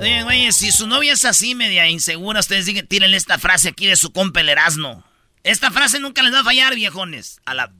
Oye, 0.00 0.22
güey, 0.24 0.52
si 0.52 0.70
su 0.72 0.86
novia 0.86 1.14
es 1.14 1.24
así, 1.24 1.54
media 1.54 1.86
insegura, 1.88 2.40
ustedes 2.40 2.66
digan, 2.66 2.86
tírenle 2.86 3.16
esta 3.16 3.38
frase 3.38 3.70
aquí 3.70 3.86
de 3.86 3.96
su 3.96 4.12
compa 4.12 4.40
el 4.40 4.50
Erasmo. 4.50 5.02
Esta 5.42 5.70
frase 5.70 6.00
nunca 6.00 6.22
les 6.22 6.34
va 6.34 6.40
a 6.40 6.44
fallar, 6.44 6.74
viejones. 6.74 7.40
A 7.44 7.54
la... 7.54 7.72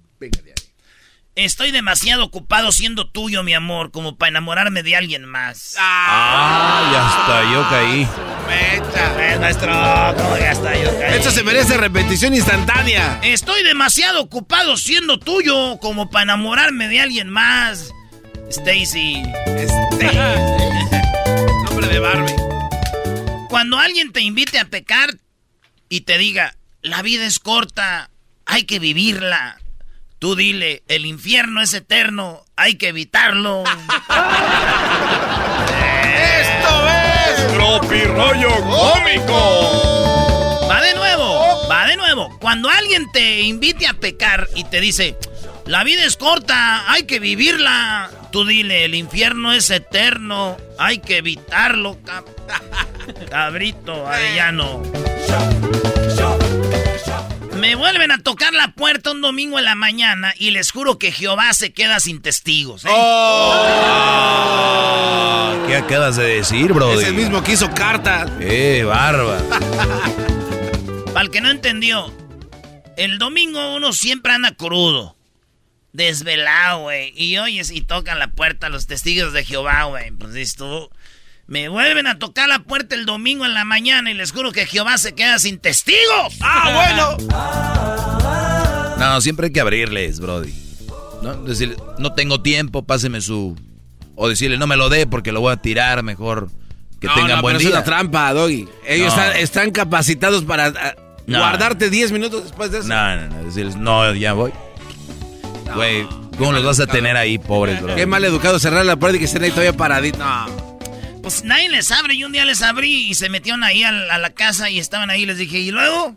Estoy 1.36 1.70
demasiado 1.70 2.24
ocupado 2.24 2.72
siendo 2.72 3.08
tuyo, 3.08 3.42
mi 3.42 3.54
amor, 3.54 3.92
como 3.92 4.16
para 4.16 4.30
enamorarme 4.30 4.82
de 4.82 4.96
alguien 4.96 5.24
más. 5.24 5.76
Ah, 5.78 6.90
ya 6.92 7.08
está, 7.08 7.52
yo 7.52 7.66
caí. 7.70 8.06
Eh, 8.52 9.38
maestro, 9.38 9.72
¿cómo 10.16 10.34
que 10.36 10.46
hasta 10.46 10.76
yo 10.76 10.90
caí? 10.98 11.14
Esto 11.14 11.30
se 11.30 11.44
merece 11.44 11.76
repetición 11.76 12.34
instantánea. 12.34 13.20
Estoy 13.22 13.62
demasiado 13.62 14.20
ocupado 14.20 14.76
siendo 14.76 15.18
tuyo 15.18 15.78
como 15.78 16.10
para 16.10 16.24
enamorarme 16.24 16.88
de 16.88 17.00
alguien 17.00 17.30
más. 17.30 17.92
Stacy. 18.50 19.22
Nombre 21.64 21.86
de 21.86 22.00
Barbie. 22.00 22.34
Cuando 23.48 23.78
alguien 23.78 24.12
te 24.12 24.20
invite 24.20 24.58
a 24.58 24.64
pecar 24.64 25.16
y 25.88 26.02
te 26.02 26.18
diga, 26.18 26.56
la 26.82 27.02
vida 27.02 27.26
es 27.26 27.38
corta, 27.38 28.10
hay 28.46 28.64
que 28.64 28.78
vivirla. 28.78 29.58
Tú 30.18 30.34
dile, 30.36 30.82
el 30.88 31.06
infierno 31.06 31.60
es 31.62 31.72
eterno, 31.74 32.44
hay 32.56 32.74
que 32.76 32.88
evitarlo. 32.88 33.64
¡Esto 36.04 36.88
es 36.88 37.52
Tropi 37.54 38.02
Rollo 38.04 38.50
Cómico! 38.62 40.66
Va 40.70 40.80
de 40.82 40.94
nuevo, 40.94 41.68
va 41.70 41.86
de 41.86 41.96
nuevo. 41.96 42.38
Cuando 42.38 42.68
alguien 42.68 43.10
te 43.12 43.40
invite 43.40 43.86
a 43.86 43.94
pecar 43.94 44.48
y 44.54 44.64
te 44.64 44.80
dice, 44.80 45.16
la 45.66 45.84
vida 45.84 46.04
es 46.04 46.16
corta, 46.16 46.90
hay 46.90 47.04
que 47.04 47.18
vivirla. 47.18 48.10
Tú 48.30 48.44
dile, 48.44 48.84
el 48.84 48.94
infierno 48.94 49.52
es 49.52 49.70
eterno, 49.70 50.56
hay 50.78 50.98
que 50.98 51.16
evitarlo, 51.18 51.98
cab- 52.04 52.26
cabrito, 53.30 54.06
arellano. 54.06 54.82
Me 57.60 57.74
vuelven 57.74 58.10
a 58.10 58.16
tocar 58.18 58.54
la 58.54 58.72
puerta 58.72 59.10
un 59.10 59.20
domingo 59.20 59.58
en 59.58 59.66
la 59.66 59.74
mañana 59.74 60.32
y 60.38 60.50
les 60.50 60.72
juro 60.72 60.98
que 60.98 61.12
Jehová 61.12 61.52
se 61.52 61.74
queda 61.74 62.00
sin 62.00 62.22
testigos. 62.22 62.86
¿eh? 62.86 62.88
Ah, 62.90 64.24
¿Qué 65.66 65.76
acabas 65.76 66.16
de 66.16 66.24
decir, 66.24 66.72
bro? 66.72 66.98
Es 66.98 67.06
el 67.06 67.12
mismo 67.12 67.44
que 67.44 67.52
hizo 67.52 67.70
carta. 67.72 68.26
Eh, 68.40 68.82
barba. 68.86 69.42
Para 71.12 71.20
el 71.20 71.30
que 71.30 71.42
no 71.42 71.50
entendió, 71.50 72.10
el 72.96 73.18
domingo 73.18 73.76
uno 73.76 73.92
siempre 73.92 74.32
anda 74.32 74.54
crudo, 74.54 75.14
desvelado, 75.92 76.84
güey. 76.84 77.12
Y 77.14 77.36
oyes 77.36 77.70
y 77.70 77.82
tocan 77.82 78.18
la 78.18 78.30
puerta 78.30 78.70
los 78.70 78.86
testigos 78.86 79.34
de 79.34 79.44
Jehová, 79.44 79.84
güey. 79.84 80.12
Pues 80.12 80.32
dices 80.32 80.56
tú, 80.56 80.88
me 81.50 81.68
vuelven 81.68 82.06
a 82.06 82.16
tocar 82.20 82.48
la 82.48 82.60
puerta 82.60 82.94
el 82.94 83.04
domingo 83.06 83.44
en 83.44 83.54
la 83.54 83.64
mañana 83.64 84.08
y 84.10 84.14
les 84.14 84.30
juro 84.30 84.52
que 84.52 84.66
Jehová 84.66 84.96
se 84.98 85.14
queda 85.16 85.36
sin 85.40 85.58
testigos. 85.58 86.36
¡Ah, 86.40 87.16
bueno! 87.26 88.96
No, 88.98 89.20
siempre 89.20 89.46
hay 89.46 89.52
que 89.52 89.60
abrirles, 89.60 90.20
Brody. 90.20 90.54
¿No? 91.22 91.34
Decirle, 91.42 91.76
no 91.98 92.12
tengo 92.12 92.40
tiempo, 92.40 92.84
páseme 92.86 93.20
su. 93.20 93.56
O 94.14 94.28
decirle, 94.28 94.58
no 94.58 94.68
me 94.68 94.76
lo 94.76 94.88
dé 94.88 95.08
porque 95.08 95.32
lo 95.32 95.40
voy 95.40 95.52
a 95.52 95.56
tirar 95.56 96.04
mejor. 96.04 96.50
Que 97.00 97.08
No, 97.08 97.14
tengan 97.14 97.36
no, 97.36 97.42
buen 97.42 97.56
pero 97.56 97.58
día. 97.58 97.68
Es 97.70 97.74
una 97.74 97.84
trampa, 97.84 98.32
Doggy. 98.32 98.68
Ellos 98.86 99.16
No. 99.16 99.22
están, 99.22 99.36
están 99.40 99.70
capacitados 99.72 100.44
para 100.44 100.66
ah, 100.66 100.94
No. 101.26 101.38
guardarte 101.40 101.90
10 101.90 102.12
minutos 102.12 102.44
después 102.44 102.70
de 102.70 102.78
eso. 102.78 102.88
No, 102.88 103.16
no, 103.16 103.26
no. 103.28 103.42
Decirles, 103.44 103.74
no, 103.74 104.14
ya 104.14 104.34
voy. 104.34 104.52
Güey, 105.74 106.06
¿cómo 106.38 106.52
los 106.52 106.62
vas 106.64 106.78
a 106.78 106.86
tener 106.86 107.16
ahí, 107.16 107.38
pobres, 107.38 107.82
bro? 107.82 107.96
Qué 107.96 108.06
mal 108.06 108.22
educado 108.24 108.58
cerrar 108.60 108.84
la 108.86 108.96
puerta 108.96 109.16
y 109.16 109.18
que 109.18 109.24
estén 109.24 109.42
ahí 109.42 109.50
todavía 109.50 109.72
paraditos. 109.72 110.20
No. 110.20 110.69
Pues 111.22 111.44
nadie 111.44 111.68
les 111.68 111.90
abre 111.92 112.14
y 112.14 112.24
un 112.24 112.32
día 112.32 112.44
les 112.44 112.62
abrí 112.62 113.08
y 113.10 113.14
se 113.14 113.28
metieron 113.28 113.62
ahí 113.62 113.82
a 113.84 113.92
la, 113.92 114.14
a 114.14 114.18
la 114.18 114.30
casa 114.30 114.70
y 114.70 114.78
estaban 114.78 115.10
ahí. 115.10 115.26
Les 115.26 115.38
dije, 115.38 115.58
¿y 115.58 115.70
luego? 115.70 116.16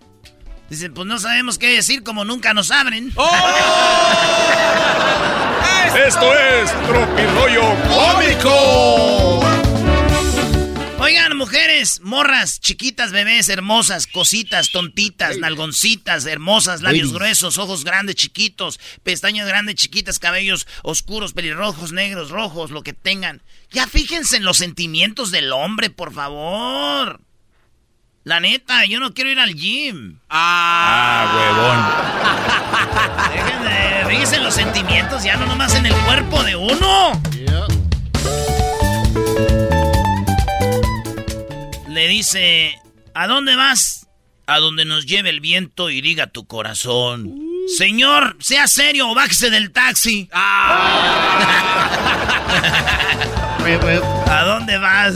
Dicen, 0.70 0.94
pues 0.94 1.06
no 1.08 1.20
sabemos 1.20 1.58
qué 1.60 1.68
decir 1.76 2.04
como 2.04 2.24
nunca 2.26 2.54
nos 2.54 2.72
abren. 2.72 3.10
Esto 6.08 6.34
es 6.36 6.72
Tropi 6.88 7.26
Rollo 7.36 7.76
Cómico. 7.88 9.43
Oigan, 11.04 11.36
mujeres, 11.36 12.00
morras, 12.02 12.62
chiquitas, 12.62 13.12
bebés, 13.12 13.50
hermosas, 13.50 14.08
cositas, 14.08 14.72
tontitas, 14.72 15.38
nalgoncitas, 15.38 16.26
hermosas, 16.26 16.82
labios 16.82 17.12
gruesos, 17.12 17.58
ojos 17.58 17.84
grandes, 17.84 18.16
chiquitos, 18.16 18.80
pestañas 19.04 19.46
grandes, 19.46 19.76
chiquitas, 19.76 20.18
cabellos 20.18 20.66
oscuros, 20.82 21.34
pelirrojos, 21.34 21.92
negros, 21.92 22.30
rojos, 22.30 22.72
lo 22.72 22.84
que 22.84 22.94
tengan. 22.94 23.42
Ya 23.70 23.86
fíjense 23.86 24.38
en 24.38 24.46
los 24.46 24.56
sentimientos 24.60 25.30
del 25.30 25.52
hombre, 25.52 25.90
por 25.90 26.14
favor. 26.14 27.20
La 28.24 28.40
neta, 28.40 28.86
yo 28.86 29.02
no 29.02 29.14
quiero 29.14 29.30
ir 29.30 29.40
al 29.42 29.56
gym. 29.56 30.20
Ah, 30.30 31.28
Déjenme, 33.34 34.06
fíjense 34.10 34.38
en 34.38 34.44
los 34.46 34.54
sentimientos, 34.54 35.22
ya 35.22 35.36
no 35.36 35.48
nomás 35.48 35.76
en 35.76 35.86
el 35.86 35.96
cuerpo 35.96 36.42
de 36.44 36.56
uno. 36.56 37.22
Le 41.94 42.08
dice, 42.08 42.76
¿a 43.14 43.28
dónde 43.28 43.56
vas? 43.56 44.08
A 44.48 44.58
donde 44.58 44.84
nos 44.84 45.06
lleve 45.06 45.30
el 45.30 45.42
viento 45.42 45.92
y 45.92 46.02
diga 46.02 46.26
tu 46.26 46.48
corazón. 46.48 47.40
Señor, 47.78 48.36
sea 48.40 48.68
serio 48.68 49.12
o 49.12 49.14
bájese 49.14 49.52
del 49.52 49.72
taxi. 49.72 50.28
¿A 50.34 50.74
dónde 54.44 54.80
vas? 54.80 55.14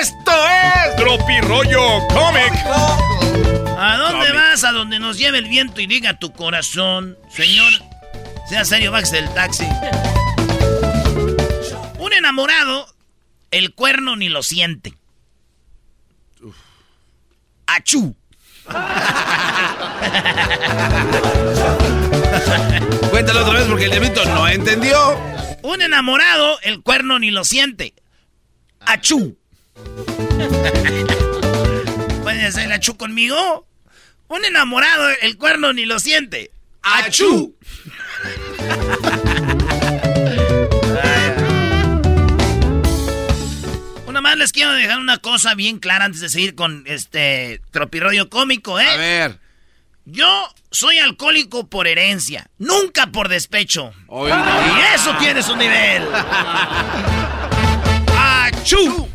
Esto 0.00 0.32
es 0.32 0.96
Tropi 0.96 1.40
Rollo 1.40 2.04
Cómico. 2.08 3.76
¿A 3.78 3.96
dónde 3.96 4.32
vas? 4.32 4.64
A 4.64 4.72
donde 4.72 4.98
nos 4.98 5.18
lleve 5.18 5.38
el 5.38 5.48
viento 5.48 5.80
y 5.80 5.86
diga 5.86 6.18
tu 6.18 6.32
corazón. 6.32 7.16
Señor, 7.30 7.72
sea 8.48 8.64
serio, 8.64 8.90
bájese 8.90 9.22
del 9.22 9.32
taxi. 9.34 9.68
Un 12.00 12.12
enamorado, 12.12 12.92
el 13.52 13.72
cuerno 13.72 14.16
ni 14.16 14.28
lo 14.28 14.42
siente. 14.42 14.97
¡Achú! 17.68 18.16
Cuéntalo 23.10 23.42
otra 23.42 23.58
vez 23.58 23.68
porque 23.68 23.84
el 23.84 23.90
diablito 23.90 24.24
no 24.24 24.48
entendió. 24.48 25.20
Un 25.62 25.82
enamorado, 25.82 26.58
el 26.62 26.82
cuerno 26.82 27.18
ni 27.18 27.30
lo 27.30 27.44
siente. 27.44 27.92
¡Achú! 28.80 29.36
¿Pueden 32.22 32.46
hacer 32.46 32.64
el 32.64 32.72
achú 32.72 32.96
conmigo? 32.96 33.66
Un 34.28 34.46
enamorado, 34.46 35.10
el 35.20 35.36
cuerno 35.36 35.74
ni 35.74 35.84
lo 35.84 36.00
siente. 36.00 36.50
¡Achú! 36.80 37.54
más 44.28 44.36
les 44.36 44.52
quiero 44.52 44.72
dejar 44.72 44.98
una 44.98 45.16
cosa 45.16 45.54
bien 45.54 45.78
clara 45.78 46.04
antes 46.04 46.20
de 46.20 46.28
seguir 46.28 46.54
con 46.54 46.84
este 46.86 47.62
tropirroyo 47.70 48.28
cómico, 48.28 48.78
¿eh? 48.78 48.86
A 48.86 48.96
ver. 48.98 49.38
Yo 50.04 50.54
soy 50.70 50.98
alcohólico 50.98 51.68
por 51.68 51.86
herencia, 51.86 52.50
nunca 52.58 53.06
por 53.06 53.30
despecho. 53.30 53.94
Y 54.10 54.94
eso 54.94 55.16
tiene 55.18 55.42
su 55.42 55.56
nivel. 55.56 56.06
¡Achú! 58.18 59.08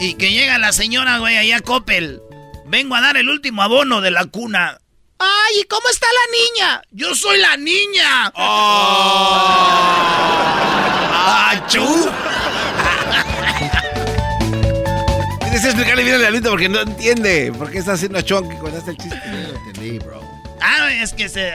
y 0.00 0.14
que 0.14 0.30
llega 0.30 0.58
la 0.58 0.72
señora, 0.72 1.18
güey, 1.18 1.38
allá 1.38 1.56
a 1.56 1.60
Coppel. 1.60 2.22
Vengo 2.66 2.94
a 2.94 3.00
dar 3.00 3.16
el 3.16 3.28
último 3.28 3.62
abono 3.62 4.00
de 4.00 4.12
la 4.12 4.26
cuna. 4.26 4.78
¡Ay, 5.26 5.60
¿y 5.62 5.64
cómo 5.64 5.88
está 5.88 6.06
la 6.06 6.26
niña? 6.38 6.82
¡Yo 6.90 7.14
soy 7.14 7.38
la 7.38 7.56
niña! 7.56 8.30
¡Achú! 11.48 11.80
Tienes 15.40 15.62
que 15.62 15.68
explicarle 15.68 16.02
bien 16.02 16.16
al 16.16 16.20
diablito 16.20 16.50
porque 16.50 16.68
no 16.68 16.82
entiende. 16.82 17.50
¿Por 17.56 17.70
qué 17.70 17.78
está 17.78 17.92
haciendo 17.92 18.20
chonky 18.20 18.54
cuando 18.56 18.78
hace 18.78 18.90
el 18.90 18.98
chiste? 18.98 19.18
entendí, 19.66 19.98
bro. 19.98 20.20
Ah, 20.60 20.92
es 20.92 21.14
que 21.14 21.30
se... 21.30 21.54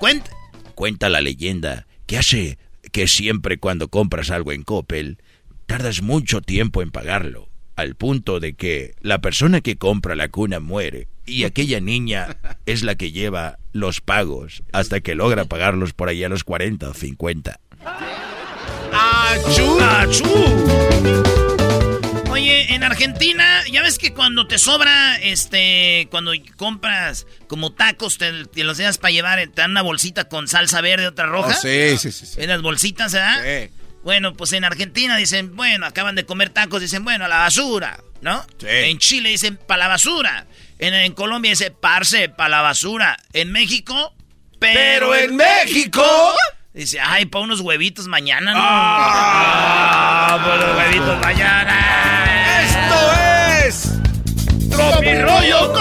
Cuenta... 0.00 0.32
Cuenta 0.74 1.08
la 1.08 1.20
leyenda 1.20 1.86
que 2.06 2.18
hace 2.18 2.58
que 2.90 3.06
siempre 3.06 3.58
cuando 3.58 3.86
compras 3.86 4.30
algo 4.30 4.50
en 4.50 4.64
Coppel, 4.64 5.18
tardas 5.66 6.02
mucho 6.02 6.40
tiempo 6.40 6.82
en 6.82 6.90
pagarlo. 6.90 7.48
al 7.76 7.94
punto 7.94 8.40
de 8.40 8.54
que 8.54 8.94
la 9.00 9.20
persona 9.20 9.60
que 9.60 9.76
compra 9.76 10.16
la 10.16 10.28
cuna 10.28 10.58
muere 10.58 11.08
y 11.26 11.44
aquella 11.44 11.80
niña 11.80 12.36
es 12.66 12.82
la 12.82 12.94
que 12.94 13.12
lleva 13.12 13.58
los 13.72 14.00
pagos 14.00 14.62
hasta 14.72 15.00
que 15.00 15.14
logra 15.14 15.44
pagarlos 15.44 15.92
por 15.92 16.08
ahí 16.08 16.24
a 16.24 16.28
los 16.28 16.44
40 16.44 16.88
o 16.88 16.94
50. 16.94 17.60
¡Achú! 18.92 19.78
Oye, 22.30 22.74
en 22.74 22.82
Argentina, 22.82 23.62
ya 23.70 23.82
ves 23.82 23.98
que 23.98 24.12
cuando 24.12 24.46
te 24.46 24.58
sobra, 24.58 25.16
este, 25.18 26.08
cuando 26.10 26.32
compras 26.56 27.26
como 27.46 27.72
tacos, 27.72 28.18
te, 28.18 28.46
te 28.46 28.64
los 28.64 28.78
llevas 28.78 28.98
para 28.98 29.12
llevar, 29.12 29.38
te 29.48 29.60
dan 29.60 29.72
una 29.72 29.82
bolsita 29.82 30.24
con 30.28 30.48
salsa 30.48 30.80
verde, 30.80 31.06
otra 31.06 31.26
roja. 31.26 31.50
Oh, 31.50 31.60
sí, 31.60 31.98
sí, 31.98 32.10
sí, 32.10 32.26
sí. 32.26 32.40
En 32.40 32.48
las 32.48 32.62
bolsitas, 32.62 33.12
¿verdad? 33.12 33.42
Sí. 33.42 33.70
Bueno, 34.02 34.34
pues 34.34 34.52
en 34.52 34.64
Argentina 34.64 35.16
dicen, 35.16 35.54
bueno, 35.54 35.86
acaban 35.86 36.14
de 36.14 36.24
comer 36.24 36.50
tacos, 36.50 36.80
dicen, 36.80 37.04
bueno, 37.04 37.26
a 37.26 37.28
la 37.28 37.38
basura, 37.38 38.02
¿no? 38.20 38.44
Sí. 38.58 38.66
En 38.66 38.98
Chile 38.98 39.28
dicen, 39.28 39.58
para 39.66 39.80
la 39.84 39.88
basura. 39.88 40.46
En, 40.82 40.94
en 40.94 41.12
Colombia 41.12 41.52
dice, 41.52 41.70
parce, 41.70 42.28
para 42.28 42.48
la 42.48 42.60
basura. 42.60 43.16
En 43.32 43.52
México, 43.52 44.16
Pero 44.58 45.14
en 45.14 45.36
México. 45.36 46.04
Dice, 46.74 46.98
ay, 46.98 47.26
para 47.26 47.44
unos 47.44 47.60
huevitos 47.60 48.08
mañana, 48.08 48.52
¿no? 48.52 48.58
Ah, 48.60 50.40
para 50.42 50.56
los 50.56 50.76
huevitos 50.76 51.20
mañana. 51.20 52.64
Esto 52.64 53.12
es. 53.64 53.92
Tropi 54.70 55.14
rollo 55.20 55.72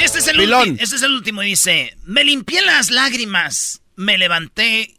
Este 0.00 0.18
es 0.18 0.26
el 0.26 0.40
último. 0.40 0.76
Este 0.80 0.96
es 0.96 1.02
el 1.02 1.12
último. 1.12 1.42
Dice: 1.42 1.96
Me 2.06 2.24
limpié 2.24 2.60
las 2.62 2.90
lágrimas, 2.90 3.82
me 3.94 4.18
levanté 4.18 4.96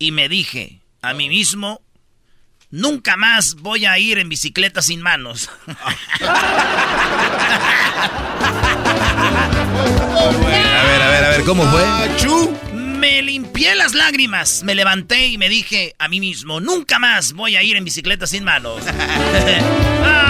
y 0.00 0.10
me 0.10 0.28
dije 0.28 0.80
a 1.00 1.14
mí 1.14 1.28
mismo: 1.28 1.80
Nunca 2.70 3.16
más 3.16 3.56
voy 3.56 3.84
a 3.86 3.98
ir 3.98 4.18
en 4.18 4.28
bicicleta 4.28 4.80
sin 4.80 5.02
manos. 5.02 5.50
A 10.20 10.82
ver, 10.84 11.02
a 11.02 11.10
ver, 11.10 11.24
a 11.24 11.30
ver, 11.30 11.44
¿cómo 11.44 11.64
fue? 11.64 11.82
Me 12.72 13.22
limpié 13.22 13.74
las 13.74 13.94
lágrimas, 13.94 14.62
me 14.62 14.74
levanté 14.74 15.26
y 15.26 15.38
me 15.38 15.48
dije 15.48 15.94
a 15.98 16.08
mí 16.08 16.20
mismo: 16.20 16.60
Nunca 16.60 16.98
más 16.98 17.32
voy 17.32 17.56
a 17.56 17.62
ir 17.62 17.76
en 17.76 17.84
bicicleta 17.84 18.26
sin 18.26 18.44
manos. 18.44 18.82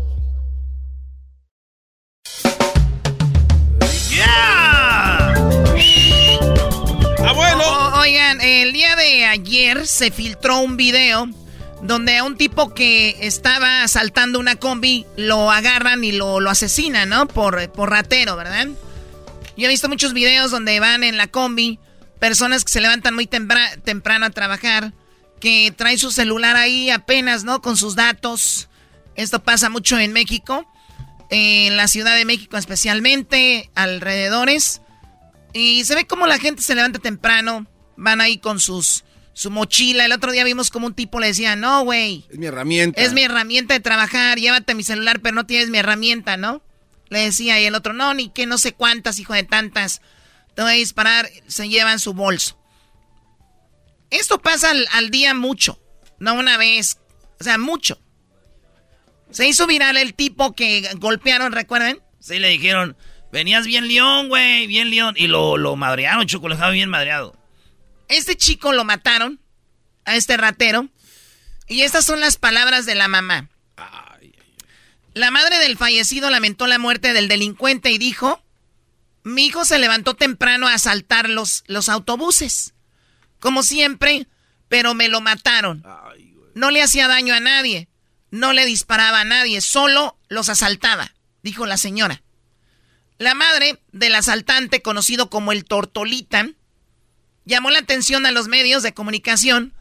Abuelo. 7.27 7.63
O- 7.63 7.99
oigan, 7.99 8.41
el 8.41 8.73
día 8.73 8.95
de 8.95 9.25
ayer 9.25 9.87
se 9.87 10.11
filtró 10.11 10.59
un 10.59 10.77
video 10.77 11.27
donde 11.81 12.17
a 12.17 12.23
un 12.23 12.37
tipo 12.37 12.73
que 12.73 13.17
estaba 13.21 13.83
asaltando 13.83 14.39
una 14.39 14.55
combi 14.55 15.05
lo 15.17 15.51
agarran 15.51 16.03
y 16.03 16.11
lo, 16.11 16.39
lo 16.39 16.49
asesinan, 16.49 17.09
¿no? 17.09 17.27
Por, 17.27 17.71
por 17.71 17.89
ratero, 17.89 18.35
¿verdad? 18.35 18.67
Yo 19.57 19.65
he 19.65 19.69
visto 19.69 19.89
muchos 19.89 20.13
videos 20.13 20.51
donde 20.51 20.79
van 20.79 21.03
en 21.03 21.17
la 21.17 21.27
combi 21.27 21.79
personas 22.19 22.63
que 22.63 22.71
se 22.71 22.81
levantan 22.81 23.15
muy 23.15 23.25
temprano 23.27 24.25
a 24.25 24.29
trabajar, 24.29 24.93
que 25.39 25.73
traen 25.75 25.97
su 25.97 26.11
celular 26.11 26.55
ahí 26.55 26.91
apenas, 26.91 27.43
¿no? 27.43 27.61
Con 27.61 27.77
sus 27.77 27.95
datos. 27.95 28.69
Esto 29.15 29.41
pasa 29.43 29.69
mucho 29.69 29.97
en 29.97 30.13
México, 30.13 30.65
en 31.31 31.77
la 31.77 31.87
Ciudad 31.87 32.15
de 32.15 32.25
México 32.25 32.57
especialmente, 32.57 33.71
alrededores. 33.73 34.81
Y 35.53 35.83
se 35.85 35.95
ve 35.95 36.05
como 36.05 36.27
la 36.27 36.37
gente 36.37 36.61
se 36.61 36.75
levanta 36.75 36.99
temprano, 36.99 37.65
van 37.97 38.21
ahí 38.21 38.37
con 38.37 38.59
sus 38.59 39.03
su 39.33 39.49
mochila. 39.49 40.05
El 40.05 40.11
otro 40.11 40.31
día 40.33 40.43
vimos 40.43 40.69
como 40.69 40.87
un 40.87 40.93
tipo 40.93 41.19
le 41.19 41.27
decía, 41.27 41.55
no, 41.55 41.83
güey, 41.83 42.25
Es 42.29 42.37
mi 42.37 42.45
herramienta. 42.47 43.01
es 43.01 43.13
mi 43.13 43.23
herramienta 43.23 43.73
de 43.73 43.79
trabajar, 43.79 44.37
llévate 44.37 44.75
mi 44.75 44.83
celular, 44.83 45.21
pero 45.21 45.33
no 45.35 45.45
tienes 45.45 45.69
mi 45.69 45.77
herramienta, 45.77 46.35
¿no? 46.37 46.61
Le 47.09 47.19
decía, 47.19 47.59
y 47.59 47.65
el 47.65 47.75
otro, 47.75 47.93
no, 47.93 48.13
ni 48.13 48.29
que 48.29 48.45
no 48.45 48.57
sé 48.57 48.73
cuántas, 48.73 49.19
hijo 49.19 49.33
de 49.33 49.43
tantas, 49.43 50.01
te 50.53 50.61
voy 50.61 50.71
a 50.71 50.75
disparar, 50.75 51.29
se 51.47 51.69
llevan 51.69 51.99
su 51.99 52.13
bolso. 52.13 52.57
Esto 54.09 54.41
pasa 54.41 54.71
al, 54.71 54.85
al 54.91 55.09
día 55.11 55.33
mucho, 55.33 55.81
no 56.19 56.33
una 56.33 56.57
vez, 56.57 56.97
o 57.39 57.43
sea, 57.43 57.57
mucho. 57.57 58.01
Se 59.31 59.47
hizo 59.47 59.67
viral 59.67 59.97
el 59.97 60.13
tipo 60.13 60.53
que 60.53 60.89
golpearon, 60.95 61.51
¿recuerdan? 61.51 61.99
Sí, 62.19 62.39
le 62.39 62.49
dijeron, 62.49 62.95
venías 63.31 63.65
bien 63.65 63.87
león, 63.87 64.29
güey, 64.29 64.67
bien 64.67 64.89
león. 64.89 65.15
Y 65.17 65.27
lo, 65.27 65.57
lo 65.57 65.75
madrearon, 65.75 66.27
Choco, 66.27 66.49
lo 66.49 66.71
bien 66.71 66.89
madreado. 66.89 67.35
Este 68.07 68.35
chico 68.35 68.73
lo 68.73 68.83
mataron, 68.83 69.39
a 70.05 70.15
este 70.15 70.37
ratero. 70.37 70.89
Y 71.67 71.81
estas 71.81 72.05
son 72.05 72.19
las 72.19 72.37
palabras 72.37 72.85
de 72.85 72.95
la 72.95 73.07
mamá. 73.07 73.49
La 75.13 75.31
madre 75.31 75.59
del 75.59 75.77
fallecido 75.77 76.29
lamentó 76.29 76.67
la 76.67 76.79
muerte 76.79 77.13
del 77.13 77.27
delincuente 77.27 77.91
y 77.91 77.97
dijo, 77.97 78.41
mi 79.23 79.45
hijo 79.45 79.65
se 79.65 79.79
levantó 79.79 80.15
temprano 80.15 80.67
a 80.67 80.73
asaltar 80.73 81.29
los, 81.29 81.63
los 81.67 81.89
autobuses. 81.89 82.73
Como 83.39 83.63
siempre, 83.63 84.27
pero 84.69 84.93
me 84.93 85.09
lo 85.09 85.21
mataron. 85.21 85.83
No 86.53 86.71
le 86.71 86.81
hacía 86.81 87.07
daño 87.07 87.33
a 87.33 87.39
nadie. 87.39 87.87
No 88.31 88.53
le 88.53 88.65
disparaba 88.65 89.21
a 89.21 89.25
nadie, 89.25 89.61
solo 89.61 90.17
los 90.29 90.49
asaltaba, 90.49 91.13
dijo 91.43 91.65
la 91.65 91.77
señora. 91.77 92.23
La 93.17 93.35
madre 93.35 93.79
del 93.91 94.15
asaltante, 94.15 94.81
conocido 94.81 95.29
como 95.29 95.51
el 95.51 95.65
Tortolita, 95.65 96.47
llamó 97.45 97.69
la 97.69 97.79
atención 97.79 98.25
a 98.25 98.31
los 98.31 98.47
medios 98.47 98.81
de 98.81 98.93
comunicación 98.93 99.73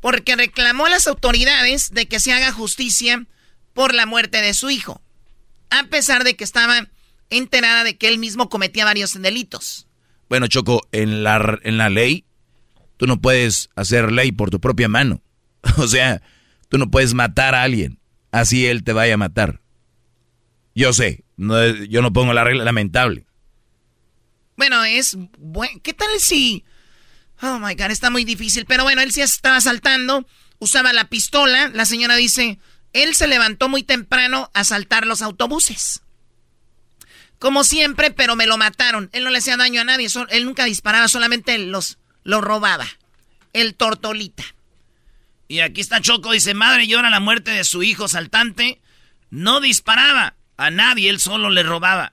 porque 0.00 0.36
reclamó 0.36 0.84
a 0.84 0.90
las 0.90 1.06
autoridades 1.06 1.90
de 1.92 2.06
que 2.06 2.20
se 2.20 2.32
haga 2.32 2.52
justicia 2.52 3.24
por 3.72 3.94
la 3.94 4.04
muerte 4.04 4.42
de 4.42 4.52
su 4.52 4.70
hijo, 4.70 5.00
a 5.70 5.84
pesar 5.84 6.24
de 6.24 6.36
que 6.36 6.44
estaba 6.44 6.88
enterada 7.30 7.84
de 7.84 7.96
que 7.96 8.08
él 8.08 8.18
mismo 8.18 8.50
cometía 8.50 8.84
varios 8.84 9.20
delitos. 9.20 9.86
Bueno, 10.28 10.46
Choco, 10.46 10.86
en 10.92 11.22
la, 11.22 11.90
ley, 11.90 12.24
tú 12.96 13.06
no 13.06 13.20
puedes 13.20 13.70
hacer 13.76 14.12
ley 14.12 14.32
por 14.32 14.50
tu 14.50 14.60
propia 14.60 14.88
mano. 14.88 15.22
O 15.78 15.88
sea, 15.88 16.20
tú 16.74 16.78
no 16.78 16.90
puedes 16.90 17.14
matar 17.14 17.54
a 17.54 17.62
alguien, 17.62 18.00
así 18.32 18.66
él 18.66 18.82
te 18.82 18.92
vaya 18.92 19.14
a 19.14 19.16
matar. 19.16 19.60
Yo 20.74 20.92
sé, 20.92 21.22
yo 21.36 22.02
no 22.02 22.12
pongo 22.12 22.32
la 22.32 22.42
regla 22.42 22.64
lamentable. 22.64 23.26
Bueno, 24.56 24.82
es 24.82 25.16
buen... 25.38 25.78
¿Qué 25.78 25.92
tal 25.92 26.08
si... 26.18 26.64
Oh, 27.42 27.60
my 27.60 27.76
God, 27.76 27.92
está 27.92 28.10
muy 28.10 28.24
difícil. 28.24 28.66
Pero 28.66 28.82
bueno, 28.82 29.02
él 29.02 29.12
sí 29.12 29.20
estaba 29.20 29.54
asaltando, 29.54 30.26
usaba 30.58 30.92
la 30.92 31.08
pistola. 31.08 31.68
La 31.68 31.84
señora 31.84 32.16
dice, 32.16 32.58
él 32.92 33.14
se 33.14 33.28
levantó 33.28 33.68
muy 33.68 33.84
temprano 33.84 34.50
a 34.52 34.60
asaltar 34.62 35.06
los 35.06 35.22
autobuses. 35.22 36.02
Como 37.38 37.62
siempre, 37.62 38.10
pero 38.10 38.34
me 38.34 38.48
lo 38.48 38.58
mataron. 38.58 39.10
Él 39.12 39.22
no 39.22 39.30
le 39.30 39.38
hacía 39.38 39.56
daño 39.56 39.80
a 39.80 39.84
nadie. 39.84 40.08
él 40.30 40.44
nunca 40.44 40.64
disparaba, 40.64 41.06
solamente 41.06 41.56
los, 41.56 41.98
los 42.24 42.42
robaba. 42.42 42.88
El 43.52 43.76
tortolita. 43.76 44.42
Y 45.48 45.60
aquí 45.60 45.80
está 45.80 46.00
Choco, 46.00 46.32
dice, 46.32 46.54
madre 46.54 46.86
llora 46.86 47.10
la 47.10 47.20
muerte 47.20 47.50
de 47.50 47.64
su 47.64 47.82
hijo 47.82 48.08
saltante. 48.08 48.80
No 49.30 49.60
disparaba 49.60 50.34
a 50.56 50.70
nadie, 50.70 51.10
él 51.10 51.20
solo 51.20 51.50
le 51.50 51.62
robaba. 51.62 52.12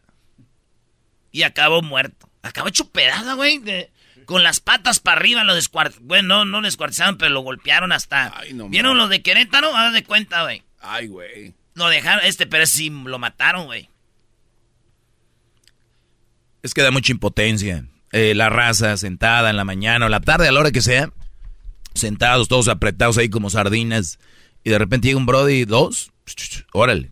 Y 1.32 1.44
acabó 1.44 1.82
muerto. 1.82 2.30
Acabó 2.44 2.68
hecho 2.68 2.90
pedada, 2.90 3.34
güey. 3.36 3.58
de- 3.60 3.92
con 4.26 4.44
las 4.44 4.60
patas 4.60 5.00
para 5.00 5.18
arriba 5.20 5.44
lo 5.44 5.56
descuartizaron. 5.56 6.08
Bueno, 6.08 6.46
no, 6.46 6.46
no 6.46 6.62
descuartizaron, 6.62 7.18
pero 7.18 7.32
lo 7.32 7.42
golpearon 7.42 7.92
hasta. 7.92 8.34
¿Vieron 8.70 8.98
lo 8.98 9.08
de 9.08 9.22
Querétaro? 9.22 9.76
Haz 9.76 9.94
de 9.94 10.04
cuenta, 10.04 10.44
güey. 10.44 10.64
Ay, 10.80 11.08
güey. 11.08 11.54
Lo 11.74 11.90
dejaron, 11.90 12.24
este, 12.26 12.48
pero 12.48 12.66
sí 12.66 12.90
lo 12.90 13.20
mataron, 13.20 13.66
güey. 13.66 13.90
Es 16.64 16.74
que 16.74 16.82
da 16.82 16.92
mucha 16.92 17.12
impotencia. 17.12 17.86
Eh, 18.12 18.34
la 18.36 18.50
raza 18.50 18.96
sentada 18.98 19.50
en 19.50 19.58
la 19.58 19.64
mañana 19.66 20.06
o 20.06 20.10
la 20.10 20.20
tarde, 20.20 20.48
a 20.48 20.52
la 20.52 20.60
hora 20.60 20.72
que 20.72 20.82
sea, 20.82 21.12
sentados, 21.94 22.48
todos 22.48 22.68
apretados 22.68 23.18
ahí 23.18 23.30
como 23.30 23.50
sardinas. 23.50 24.20
Y 24.64 24.70
de 24.70 24.78
repente 24.78 25.08
llega 25.08 25.18
un 25.18 25.26
Brody, 25.26 25.66
dos, 25.66 26.12
órale. 26.74 27.12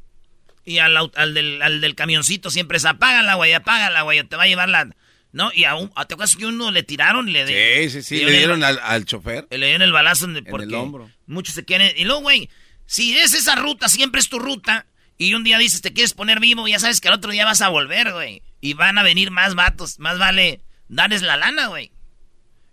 Y 0.65 0.77
al, 0.77 0.95
al, 0.97 1.34
del, 1.34 1.61
al 1.61 1.82
del 1.82 1.95
camioncito 1.95 2.51
siempre 2.51 2.77
es 2.77 2.86
apágala, 2.86 3.36
güey, 3.36 3.53
apágala, 3.53 4.03
güey, 4.03 4.23
te 4.23 4.36
va 4.36 4.43
a 4.43 4.47
llevar 4.47 4.69
la... 4.69 4.95
¿No? 5.32 5.51
Y 5.53 5.65
aún, 5.65 5.89
¿te 5.89 6.15
acuerdas 6.15 6.36
que 6.36 6.47
uno 6.47 6.71
le 6.71 6.82
tiraron? 6.82 7.32
Le 7.32 7.45
de, 7.45 7.84
sí, 7.84 8.01
sí, 8.01 8.17
sí, 8.17 8.25
le 8.25 8.32
dieron 8.32 8.63
al, 8.63 8.80
al, 8.82 9.05
chofer. 9.05 9.47
Le 9.51 9.67
dieron 9.67 9.84
el 9.84 9.91
balazo 9.91 10.25
en, 10.25 10.38
el 10.38 10.73
hombro. 10.73 11.09
Muchos 11.27 11.53
se 11.53 11.65
quieren... 11.65 11.91
Y 11.95 12.05
luego, 12.05 12.21
güey, 12.21 12.49
si 12.88 13.15
es 13.15 13.36
esa 13.36 13.55
ruta, 13.55 13.89
siempre 13.89 14.19
es 14.19 14.30
tu 14.30 14.39
ruta, 14.39 14.88
y 15.19 15.34
un 15.34 15.43
día 15.43 15.59
dices, 15.59 15.82
te 15.82 15.93
quieres 15.93 16.13
poner 16.13 16.39
vivo, 16.39 16.67
ya 16.67 16.80
sabes 16.80 17.01
que 17.01 17.09
al 17.09 17.13
otro 17.13 17.32
día 17.32 17.45
vas 17.45 17.61
a 17.61 17.69
volver, 17.69 18.13
güey. 18.13 18.41
Y 18.61 18.73
van 18.73 18.97
a 18.97 19.03
venir 19.03 19.32
más 19.32 19.53
vatos, 19.53 19.99
más 19.99 20.17
vale 20.17 20.61
darles 20.88 21.21
la 21.21 21.38
lana, 21.38 21.67
güey. 21.67 21.91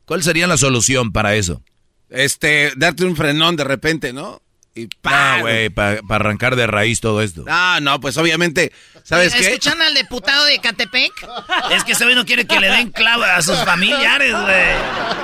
¿Cuál 0.07 0.23
sería 0.23 0.47
la 0.47 0.57
solución 0.57 1.13
para 1.13 1.35
eso? 1.35 1.63
Este, 2.11 2.73
darte 2.77 3.05
un 3.05 3.17
frenón 3.17 3.57
de 3.57 3.65
repente, 3.65 4.13
¿no? 4.13 4.41
Y 4.75 4.89
pa, 4.89 5.41
güey, 5.41 5.71
para 5.71 6.01
arrancar 6.11 6.55
de 6.55 6.67
raíz 6.67 7.01
todo 7.01 7.23
esto. 7.23 7.45
Ah, 7.49 7.79
no, 7.81 7.99
pues 7.99 8.19
obviamente, 8.19 8.73
¿sabes 9.05 9.35
qué? 9.35 9.47
¿Escuchan 9.47 9.81
al 9.81 9.95
diputado 9.95 10.45
de 10.45 10.59
Catepec? 10.59 11.13
es 11.71 11.83
que 11.83 11.93
ese 11.93 12.05
güey 12.05 12.15
no 12.15 12.27
quiere 12.27 12.47
que 12.47 12.61
le 12.61 12.69
den 12.69 12.91
clavo 12.91 13.25
a 13.25 13.41
sus 13.41 13.57
familiares, 13.65 14.33
güey. 14.33 15.17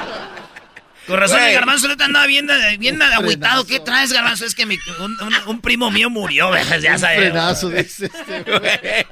Con 1.07 1.19
razón, 1.21 1.43
el 1.43 1.53
garbanzo 1.53 1.95
te 1.97 2.05
andaba 2.05 2.27
bien, 2.27 2.49
bien 2.79 3.03
agüitado. 3.03 3.67
¿Qué 3.67 3.81
traes, 3.81 4.13
garbanzo? 4.13 4.47
Es 4.47 4.55
que 4.55 4.65
mi, 4.65 4.79
un, 5.47 5.61
primo 5.61 5.91
mío 5.91 6.09
murió, 6.09 6.49
güey. 6.49 6.63
Ya 6.81 6.97
sabes. 6.97 7.19
frenazo, 7.19 7.69
dice 7.69 8.07
este, 8.07 8.43
güey. 8.51 9.07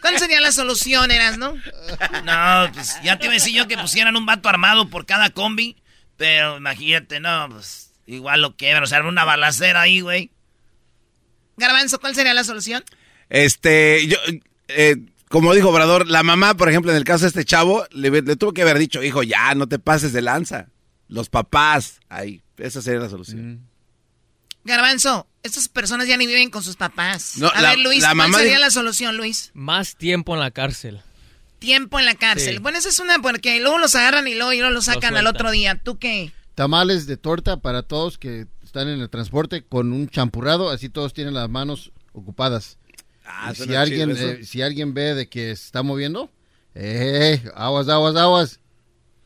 ¿Cuál 0.00 0.18
sería 0.18 0.40
la 0.40 0.52
solución, 0.52 1.10
Eras, 1.10 1.36
no? 1.36 1.54
No, 2.24 2.72
pues 2.72 2.96
ya 3.02 3.18
te 3.18 3.26
iba 3.26 3.32
a 3.32 3.34
decir 3.34 3.52
yo 3.52 3.66
que 3.66 3.76
pusieran 3.76 4.16
un 4.16 4.24
vato 4.24 4.48
armado 4.48 4.88
por 4.88 5.04
cada 5.04 5.28
combi. 5.30 5.76
Pero 6.18 6.58
imagínate, 6.58 7.20
no, 7.20 7.48
pues 7.50 7.88
Igual 8.08 8.40
lo 8.40 8.56
que, 8.56 8.74
o 8.74 8.86
sea, 8.86 9.02
una 9.02 9.24
balacera 9.24 9.82
ahí, 9.82 10.00
güey. 10.00 10.30
Garbanzo, 11.58 12.00
¿cuál 12.00 12.14
sería 12.14 12.32
la 12.32 12.42
solución? 12.42 12.82
Este, 13.28 14.06
yo, 14.06 14.16
eh, 14.68 14.96
como 15.28 15.52
dijo 15.52 15.68
Obrador, 15.68 16.06
la 16.06 16.22
mamá, 16.22 16.54
por 16.54 16.70
ejemplo, 16.70 16.90
en 16.90 16.96
el 16.96 17.04
caso 17.04 17.24
de 17.24 17.28
este 17.28 17.44
chavo, 17.44 17.84
le, 17.90 18.22
tuvo 18.36 18.54
que 18.54 18.62
haber 18.62 18.78
dicho, 18.78 19.02
hijo, 19.02 19.22
ya, 19.22 19.54
no 19.54 19.68
te 19.68 19.78
pases 19.78 20.14
de 20.14 20.22
lanza. 20.22 20.68
Los 21.08 21.28
papás, 21.28 22.00
ahí, 22.08 22.40
esa 22.56 22.80
sería 22.80 23.00
la 23.00 23.10
solución. 23.10 23.52
Mm. 23.52 23.66
Garbanzo, 24.64 25.26
estas 25.42 25.68
personas 25.68 26.08
ya 26.08 26.16
ni 26.16 26.26
viven 26.26 26.48
con 26.48 26.62
sus 26.62 26.76
papás. 26.76 27.34
a 27.42 27.60
ver, 27.60 27.78
Luis, 27.78 28.02
¿cuál 28.10 28.32
sería 28.32 28.58
la 28.58 28.70
solución, 28.70 29.18
Luis? 29.18 29.50
Más 29.52 29.96
tiempo 29.96 30.32
en 30.32 30.40
la 30.40 30.50
cárcel. 30.50 31.02
Tiempo 31.58 31.98
en 31.98 32.04
la 32.04 32.14
cárcel. 32.14 32.60
Bueno, 32.60 32.78
esa 32.78 32.88
es 32.88 32.98
una, 32.98 33.18
porque 33.20 33.60
luego 33.60 33.78
los 33.78 33.94
agarran 33.94 34.28
y 34.28 34.34
luego, 34.34 34.52
y 34.52 34.58
luego 34.58 34.72
los 34.72 34.84
sacan 34.86 35.16
al 35.16 35.26
otro 35.26 35.50
día. 35.50 35.80
¿Tú 35.82 35.98
qué? 35.98 36.32
tamales 36.58 37.06
de 37.06 37.16
torta 37.16 37.58
para 37.58 37.84
todos 37.84 38.18
que 38.18 38.48
están 38.64 38.88
en 38.88 39.00
el 39.00 39.08
transporte 39.08 39.62
con 39.62 39.92
un 39.92 40.08
champurrado, 40.08 40.70
así 40.70 40.88
todos 40.88 41.14
tienen 41.14 41.32
las 41.32 41.48
manos 41.48 41.92
ocupadas. 42.12 42.78
Ah, 43.24 43.54
si 43.54 43.76
alguien 43.76 44.12
eh, 44.18 44.40
si 44.42 44.60
alguien 44.60 44.92
ve 44.92 45.14
de 45.14 45.28
que 45.28 45.54
se 45.54 45.66
está 45.66 45.84
moviendo, 45.84 46.32
eh, 46.74 47.40
aguas, 47.54 47.88
aguas, 47.88 48.16
aguas. 48.16 48.60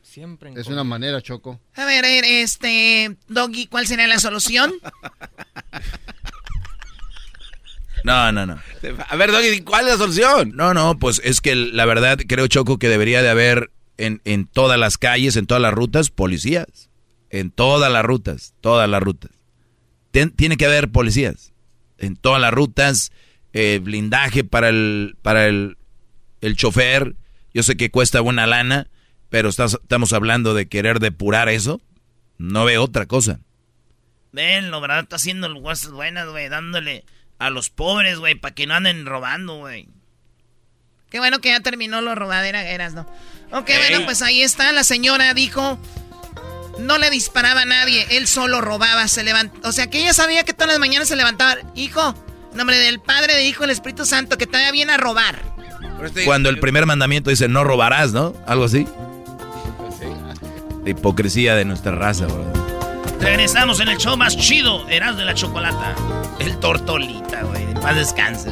Siempre 0.03 0.53
es 0.55 0.67
una 0.67 0.83
manera, 0.83 1.23
Choco. 1.23 1.59
A 1.73 1.85
ver, 1.85 2.05
este, 2.05 3.17
Doggy, 3.27 3.65
¿cuál 3.65 3.87
sería 3.87 4.05
la 4.05 4.19
solución? 4.19 4.71
No, 8.03 8.31
no, 8.31 8.45
no. 8.45 8.59
A 9.09 9.15
ver, 9.15 9.31
Doggy, 9.31 9.61
¿cuál 9.61 9.85
es 9.85 9.93
la 9.93 9.97
solución? 9.97 10.51
No, 10.55 10.73
no, 10.73 10.99
pues 10.99 11.21
es 11.23 11.41
que 11.41 11.55
la 11.55 11.85
verdad 11.85 12.19
creo, 12.27 12.47
Choco, 12.47 12.77
que 12.77 12.89
debería 12.89 13.21
de 13.21 13.29
haber 13.29 13.71
en, 13.97 14.21
en 14.25 14.45
todas 14.45 14.79
las 14.79 14.97
calles, 14.97 15.37
en 15.37 15.45
todas 15.45 15.61
las 15.61 15.73
rutas, 15.73 16.09
policías 16.09 16.89
en 17.33 17.49
todas 17.49 17.91
las 17.91 18.05
rutas, 18.05 18.53
todas 18.61 18.87
las 18.87 19.01
rutas. 19.01 19.31
tiene 20.11 20.55
que 20.55 20.65
haber 20.65 20.91
policías 20.91 21.51
en 21.97 22.15
todas 22.15 22.39
las 22.39 22.53
rutas, 22.53 23.11
eh, 23.53 23.79
blindaje 23.81 24.43
para 24.43 24.69
el 24.69 25.17
para 25.23 25.47
el, 25.47 25.77
el, 26.41 26.55
chofer. 26.55 27.15
Yo 27.51 27.63
sé 27.63 27.75
que 27.75 27.89
cuesta 27.89 28.21
buena 28.21 28.45
lana, 28.45 28.87
pero 29.29 29.49
estamos 29.49 30.13
hablando 30.13 30.53
de 30.53 30.67
querer 30.67 30.99
depurar 30.99 31.49
eso. 31.49 31.81
No 32.37 32.65
veo 32.65 32.83
otra 32.83 33.07
cosa. 33.07 33.39
Ven, 34.31 34.69
lo 34.69 34.79
verdad 34.79 34.99
está 34.99 35.15
haciendo 35.15 35.51
cosas 35.61 35.91
buenas, 35.91 36.27
güey, 36.29 36.49
dándole 36.49 37.03
a 37.45 37.49
los 37.49 37.69
pobres, 37.69 38.19
güey, 38.19 38.35
para 38.35 38.55
que 38.55 38.67
no 38.67 38.75
anden 38.75 39.05
robando, 39.05 39.57
güey. 39.57 39.87
Qué 41.09 41.19
bueno 41.19 41.39
que 41.39 41.49
ya 41.49 41.59
terminó 41.59 42.01
lo 42.01 42.15
robadera, 42.15 42.63
eras, 42.63 42.93
¿no? 42.93 43.01
Ok, 43.51 43.69
bueno, 43.77 44.05
pues 44.05 44.21
ahí 44.21 44.41
está. 44.41 44.71
La 44.71 44.83
señora 44.83 45.33
dijo 45.33 45.79
no 46.79 46.97
le 46.97 47.09
disparaba 47.09 47.61
a 47.61 47.65
nadie, 47.65 48.05
él 48.11 48.27
solo 48.27 48.61
robaba, 48.61 49.07
se 49.07 49.23
levantó. 49.23 49.67
O 49.67 49.71
sea 49.71 49.87
que 49.87 49.99
ella 49.99 50.13
sabía 50.13 50.43
que 50.43 50.53
todas 50.53 50.69
las 50.69 50.79
mañanas 50.79 51.07
se 51.07 51.15
levantaba. 51.15 51.57
Hijo, 51.75 52.15
nombre 52.53 52.77
del 52.77 52.99
Padre, 52.99 53.35
de 53.35 53.45
Hijo, 53.45 53.63
el 53.63 53.69
Espíritu 53.69 54.05
Santo, 54.05 54.37
que 54.37 54.47
te 54.47 54.57
vaya 54.57 54.71
bien 54.71 54.89
a 54.89 54.97
robar. 54.97 55.41
Cuando 56.25 56.49
el 56.49 56.59
primer 56.59 56.85
mandamiento 56.85 57.29
dice 57.29 57.47
no 57.47 57.63
robarás, 57.63 58.11
¿no? 58.11 58.33
Algo 58.47 58.65
así. 58.65 58.87
La 60.83 60.89
hipocresía 60.89 61.55
de 61.55 61.65
nuestra 61.65 61.93
raza, 61.93 62.25
bro. 62.25 62.72
Regresamos 63.19 63.79
en 63.79 63.89
el 63.89 63.97
show 63.97 64.17
más 64.17 64.37
chido, 64.37 64.87
Eras 64.89 65.17
de 65.17 65.25
la 65.25 65.33
Chocolata. 65.33 65.95
El 66.39 66.57
Tortolita, 66.59 67.43
güey. 67.43 67.73
Paz 67.75 67.95
descanse, 67.95 68.49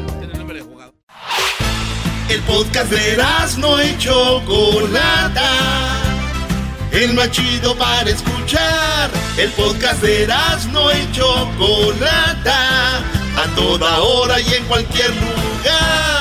El 2.29 2.41
podcast 2.41 2.91
de 2.91 3.17
no 3.57 3.83
y 3.83 3.97
Chocolata 3.97 5.91
el 6.91 7.13
más 7.13 7.31
chido 7.31 7.75
para 7.75 8.09
escuchar. 8.09 9.09
El 9.37 9.49
podcast 9.51 10.01
de 10.01 10.27
no 10.71 10.91
y 10.91 11.11
Chocolata, 11.13 12.97
a 12.97 13.55
toda 13.55 14.01
hora 14.01 14.39
y 14.39 14.53
en 14.53 14.65
cualquier 14.65 15.09
lugar. 15.09 16.20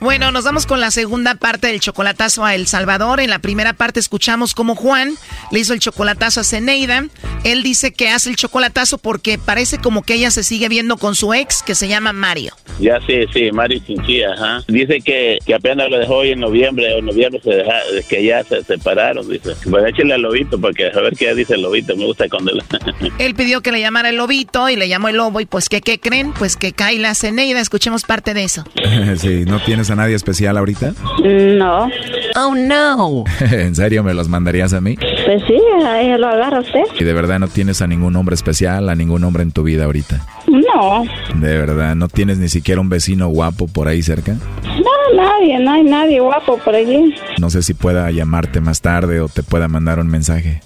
Bueno, 0.00 0.32
nos 0.32 0.44
vamos 0.44 0.64
con 0.64 0.80
la 0.80 0.90
segunda 0.90 1.34
parte 1.34 1.66
del 1.66 1.78
chocolatazo 1.78 2.42
a 2.42 2.54
El 2.54 2.66
Salvador. 2.66 3.20
En 3.20 3.28
la 3.28 3.38
primera 3.38 3.74
parte 3.74 4.00
escuchamos 4.00 4.54
cómo 4.54 4.74
Juan 4.74 5.12
le 5.52 5.60
hizo 5.60 5.74
el 5.74 5.80
chocolatazo 5.80 6.40
a 6.40 6.44
Zeneida. 6.44 7.04
Él 7.44 7.62
dice 7.62 7.92
que 7.92 8.08
hace 8.08 8.30
el 8.30 8.36
chocolatazo 8.36 8.96
porque 8.96 9.36
parece 9.38 9.76
como 9.76 10.02
que 10.02 10.14
ella 10.14 10.30
se 10.30 10.42
sigue 10.42 10.70
viendo 10.70 10.96
con 10.96 11.14
su 11.14 11.34
ex 11.34 11.62
que 11.62 11.74
se 11.74 11.86
llama 11.86 12.14
Mario. 12.14 12.54
Ya 12.80 12.98
sí, 13.06 13.24
sí, 13.34 13.52
Mario 13.52 13.78
Chinchilla, 13.86 14.32
ajá. 14.32 14.64
Dice 14.68 15.02
que, 15.02 15.38
que 15.44 15.54
apenas 15.54 15.90
lo 15.90 15.98
dejó 15.98 16.16
hoy 16.16 16.30
en 16.30 16.40
noviembre, 16.40 16.94
o 16.94 16.98
en 16.98 17.04
noviembre 17.04 17.38
se 17.44 17.50
deja, 17.50 17.74
que 18.08 18.24
ya 18.24 18.42
se 18.42 18.64
separaron, 18.64 19.28
dice. 19.28 19.54
Pues 19.68 19.84
échale 19.86 20.14
al 20.14 20.22
lobito 20.22 20.58
porque 20.58 20.86
a 20.86 21.00
ver 21.00 21.14
qué 21.14 21.34
dice 21.34 21.56
el 21.56 21.62
lobito, 21.62 21.94
me 21.94 22.06
gusta 22.06 22.26
cuando... 22.30 22.52
él 23.18 23.34
pidió 23.34 23.60
que 23.60 23.70
le 23.70 23.80
llamara 23.80 24.08
el 24.08 24.16
lobito 24.16 24.70
y 24.70 24.76
le 24.76 24.88
llamó 24.88 25.08
el 25.08 25.16
lobo 25.16 25.40
y 25.40 25.44
pues 25.44 25.68
¿qué, 25.68 25.82
qué 25.82 26.00
creen? 26.00 26.32
Pues 26.32 26.56
que 26.56 26.72
cae 26.72 26.98
la 26.98 27.14
Zeneida, 27.14 27.60
escuchemos 27.60 28.04
parte 28.04 28.32
de 28.32 28.44
eso. 28.44 28.64
sí, 29.18 29.44
¿no 29.44 29.60
tienes 29.62 29.89
a 29.90 29.96
nadie 29.96 30.14
especial 30.14 30.56
ahorita? 30.56 30.94
No. 31.24 31.88
Oh, 32.36 32.54
no. 32.54 33.24
¿En 33.50 33.74
serio 33.74 34.02
me 34.02 34.14
los 34.14 34.28
mandarías 34.28 34.72
a 34.72 34.80
mí? 34.80 34.96
Pues 34.96 35.42
sí, 35.46 35.60
ahí 35.84 36.16
lo 36.16 36.28
agarra 36.28 36.60
usted. 36.60 36.82
¿Y 36.98 37.04
de 37.04 37.12
verdad 37.12 37.38
no 37.38 37.48
tienes 37.48 37.82
a 37.82 37.86
ningún 37.86 38.16
hombre 38.16 38.34
especial, 38.34 38.88
a 38.88 38.94
ningún 38.94 39.24
hombre 39.24 39.42
en 39.42 39.52
tu 39.52 39.62
vida 39.62 39.84
ahorita? 39.84 40.26
No. 40.46 41.04
¿De 41.34 41.58
verdad 41.58 41.94
no 41.94 42.08
tienes 42.08 42.38
ni 42.38 42.48
siquiera 42.48 42.80
un 42.80 42.88
vecino 42.88 43.28
guapo 43.28 43.66
por 43.66 43.88
ahí 43.88 44.02
cerca? 44.02 44.36
No, 44.64 45.16
nadie, 45.16 45.58
no 45.58 45.72
hay 45.72 45.82
nadie 45.82 46.20
guapo 46.20 46.58
por 46.58 46.74
allí. 46.74 47.14
No 47.38 47.50
sé 47.50 47.62
si 47.62 47.74
pueda 47.74 48.10
llamarte 48.10 48.60
más 48.60 48.80
tarde 48.80 49.20
o 49.20 49.28
te 49.28 49.42
pueda 49.42 49.68
mandar 49.68 49.98
un 49.98 50.08
mensaje. 50.08 50.62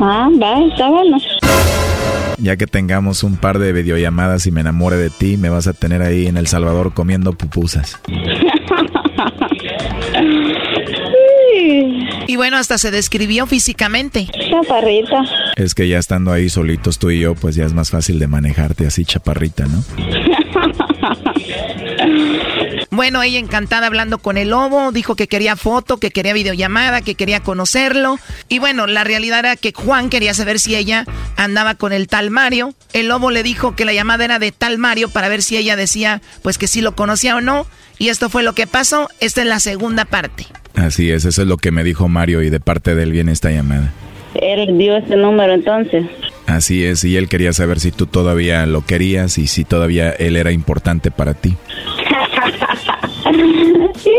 Ah, 0.00 0.28
va, 0.40 0.64
está 0.64 0.88
bueno. 0.88 1.18
Ya 2.38 2.56
que 2.56 2.66
tengamos 2.66 3.22
un 3.22 3.36
par 3.36 3.58
de 3.58 3.72
videollamadas 3.72 4.46
y 4.46 4.50
me 4.52 4.60
enamore 4.60 4.96
de 4.96 5.08
ti, 5.08 5.36
me 5.38 5.48
vas 5.48 5.66
a 5.66 5.72
tener 5.72 6.02
ahí 6.02 6.26
en 6.26 6.36
El 6.36 6.46
Salvador 6.46 6.92
comiendo 6.92 7.32
pupusas. 7.32 7.98
Y 12.26 12.36
bueno, 12.36 12.56
hasta 12.56 12.78
se 12.78 12.90
describió 12.90 13.46
físicamente. 13.46 14.28
Chaparrita. 14.50 15.24
Es 15.56 15.74
que 15.74 15.88
ya 15.88 15.98
estando 15.98 16.32
ahí 16.32 16.48
solitos 16.48 16.98
tú 16.98 17.10
y 17.10 17.20
yo, 17.20 17.34
pues 17.34 17.54
ya 17.54 17.64
es 17.64 17.72
más 17.72 17.90
fácil 17.90 18.18
de 18.18 18.26
manejarte 18.26 18.86
así 18.86 19.04
chaparrita, 19.04 19.66
¿no? 19.66 19.84
Bueno, 22.96 23.22
ella 23.22 23.38
encantada 23.38 23.88
hablando 23.88 24.16
con 24.16 24.38
el 24.38 24.48
lobo, 24.48 24.90
dijo 24.90 25.16
que 25.16 25.28
quería 25.28 25.54
foto, 25.54 25.98
que 25.98 26.10
quería 26.10 26.32
videollamada, 26.32 27.02
que 27.02 27.14
quería 27.14 27.40
conocerlo. 27.40 28.18
Y 28.48 28.58
bueno, 28.58 28.86
la 28.86 29.04
realidad 29.04 29.40
era 29.40 29.56
que 29.56 29.74
Juan 29.74 30.08
quería 30.08 30.32
saber 30.32 30.58
si 30.58 30.76
ella 30.76 31.04
andaba 31.36 31.74
con 31.74 31.92
el 31.92 32.08
tal 32.08 32.30
Mario. 32.30 32.72
El 32.94 33.08
lobo 33.08 33.30
le 33.30 33.42
dijo 33.42 33.76
que 33.76 33.84
la 33.84 33.92
llamada 33.92 34.24
era 34.24 34.38
de 34.38 34.50
tal 34.50 34.78
Mario 34.78 35.10
para 35.10 35.28
ver 35.28 35.42
si 35.42 35.58
ella 35.58 35.76
decía 35.76 36.22
pues 36.40 36.56
que 36.56 36.68
sí 36.68 36.80
lo 36.80 36.96
conocía 36.96 37.36
o 37.36 37.42
no. 37.42 37.66
Y 37.98 38.08
esto 38.08 38.30
fue 38.30 38.42
lo 38.42 38.54
que 38.54 38.66
pasó. 38.66 39.10
Esta 39.20 39.42
es 39.42 39.46
la 39.46 39.60
segunda 39.60 40.06
parte. 40.06 40.46
Así 40.74 41.10
es, 41.10 41.26
eso 41.26 41.42
es 41.42 41.48
lo 41.48 41.58
que 41.58 41.72
me 41.72 41.84
dijo 41.84 42.08
Mario 42.08 42.40
y 42.40 42.48
de 42.48 42.60
parte 42.60 42.94
de 42.94 43.02
él 43.02 43.12
viene 43.12 43.30
esta 43.32 43.50
llamada. 43.50 43.92
Él 44.40 44.78
dio 44.78 44.96
ese 44.96 45.16
número 45.16 45.52
entonces. 45.52 46.06
Así 46.46 46.82
es, 46.82 47.04
y 47.04 47.18
él 47.18 47.28
quería 47.28 47.52
saber 47.52 47.78
si 47.78 47.92
tú 47.92 48.06
todavía 48.06 48.64
lo 48.64 48.86
querías 48.86 49.36
y 49.36 49.48
si 49.48 49.66
todavía 49.66 50.12
él 50.12 50.36
era 50.36 50.50
importante 50.50 51.10
para 51.10 51.34
ti. 51.34 51.56
sí. 53.96 54.10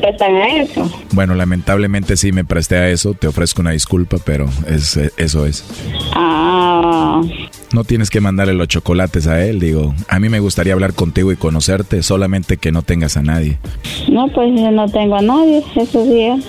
prestan 0.00 0.36
a 0.36 0.48
eso. 0.62 0.90
Bueno, 1.12 1.34
lamentablemente 1.34 2.16
sí 2.16 2.32
me 2.32 2.44
presté 2.44 2.76
a 2.76 2.90
eso. 2.90 3.14
Te 3.14 3.26
ofrezco 3.26 3.62
una 3.62 3.70
disculpa, 3.70 4.18
pero 4.24 4.48
es, 4.66 4.96
eso 5.16 5.46
es. 5.46 5.64
Ah. 6.14 7.22
No 7.74 7.82
tienes 7.82 8.08
que 8.08 8.20
mandarle 8.20 8.54
los 8.54 8.68
chocolates 8.68 9.26
a 9.26 9.44
él, 9.44 9.58
digo. 9.58 9.96
A 10.06 10.20
mí 10.20 10.28
me 10.28 10.38
gustaría 10.38 10.74
hablar 10.74 10.94
contigo 10.94 11.32
y 11.32 11.36
conocerte, 11.36 12.04
solamente 12.04 12.56
que 12.56 12.70
no 12.70 12.82
tengas 12.82 13.16
a 13.16 13.22
nadie. 13.22 13.58
No, 14.08 14.28
pues 14.28 14.52
no 14.52 14.88
tengo 14.88 15.16
a 15.16 15.22
nadie 15.22 15.60
esos 15.74 16.08
días. 16.08 16.44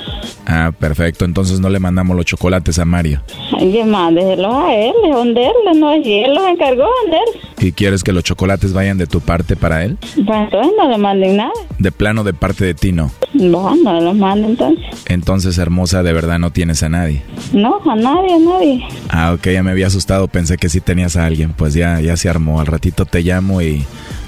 Ah, 0.46 0.72
perfecto. 0.78 1.26
Entonces 1.26 1.60
no 1.60 1.70
le 1.70 1.80
mandamos 1.80 2.16
los 2.16 2.28
chocolates 2.28 2.78
a 2.78 2.86
Mario. 2.86 3.24
Ay, 3.58 3.84
mándeselos 3.84 4.54
a 4.54 4.76
él, 4.76 4.94
venderle, 5.04 5.74
no 5.76 5.94
es 5.94 6.06
él 6.06 6.36
los 6.36 6.48
encargó 6.48 6.88
de. 7.10 7.66
¿Y 7.68 7.72
quieres 7.72 8.04
que 8.04 8.12
los 8.12 8.24
chocolates 8.24 8.74
vayan 8.74 9.00
de 9.00 9.08
tu 9.08 9.22
parte 9.22 9.56
para 9.56 9.84
él? 9.84 9.98
Pues 10.14 10.40
entonces 10.40 10.74
no 10.78 10.88
le 10.88 10.98
manden 11.00 11.38
nada. 11.38 11.54
De 11.80 11.92
plano 11.92 12.24
de 12.24 12.34
parte 12.34 12.66
de 12.66 12.76
ti, 12.76 12.92
¿no? 12.92 13.10
No, 13.34 13.76
no 13.76 14.00
los 14.00 14.16
manden 14.16 14.52
entonces. 14.52 14.86
Entonces, 15.08 15.58
hermosa, 15.58 16.04
de 16.04 16.14
verdad 16.14 16.38
no 16.38 16.52
tienes 16.52 16.84
a 16.84 16.90
nadie. 16.90 17.24
No, 17.52 17.82
a 17.90 17.96
nadie, 17.96 18.36
a 18.36 18.40
nadie. 18.40 18.86
Ah, 19.10 19.34
ok, 19.34 19.48
ya 19.48 19.64
me 19.64 19.72
había 19.72 19.88
asustado, 19.88 20.28
pensé 20.28 20.58
que 20.58 20.70
sí 20.70 20.82
tenías 20.82 21.15
a 21.18 21.26
alguien. 21.26 21.54
Pues 21.54 21.74
ya, 21.74 22.00
ya 22.00 22.18
se 22.18 22.30
armó. 22.30 22.60
Al 22.60 22.68
ratito 22.68 23.06
te 23.06 23.22
llamo 23.22 23.62
y 23.62 23.86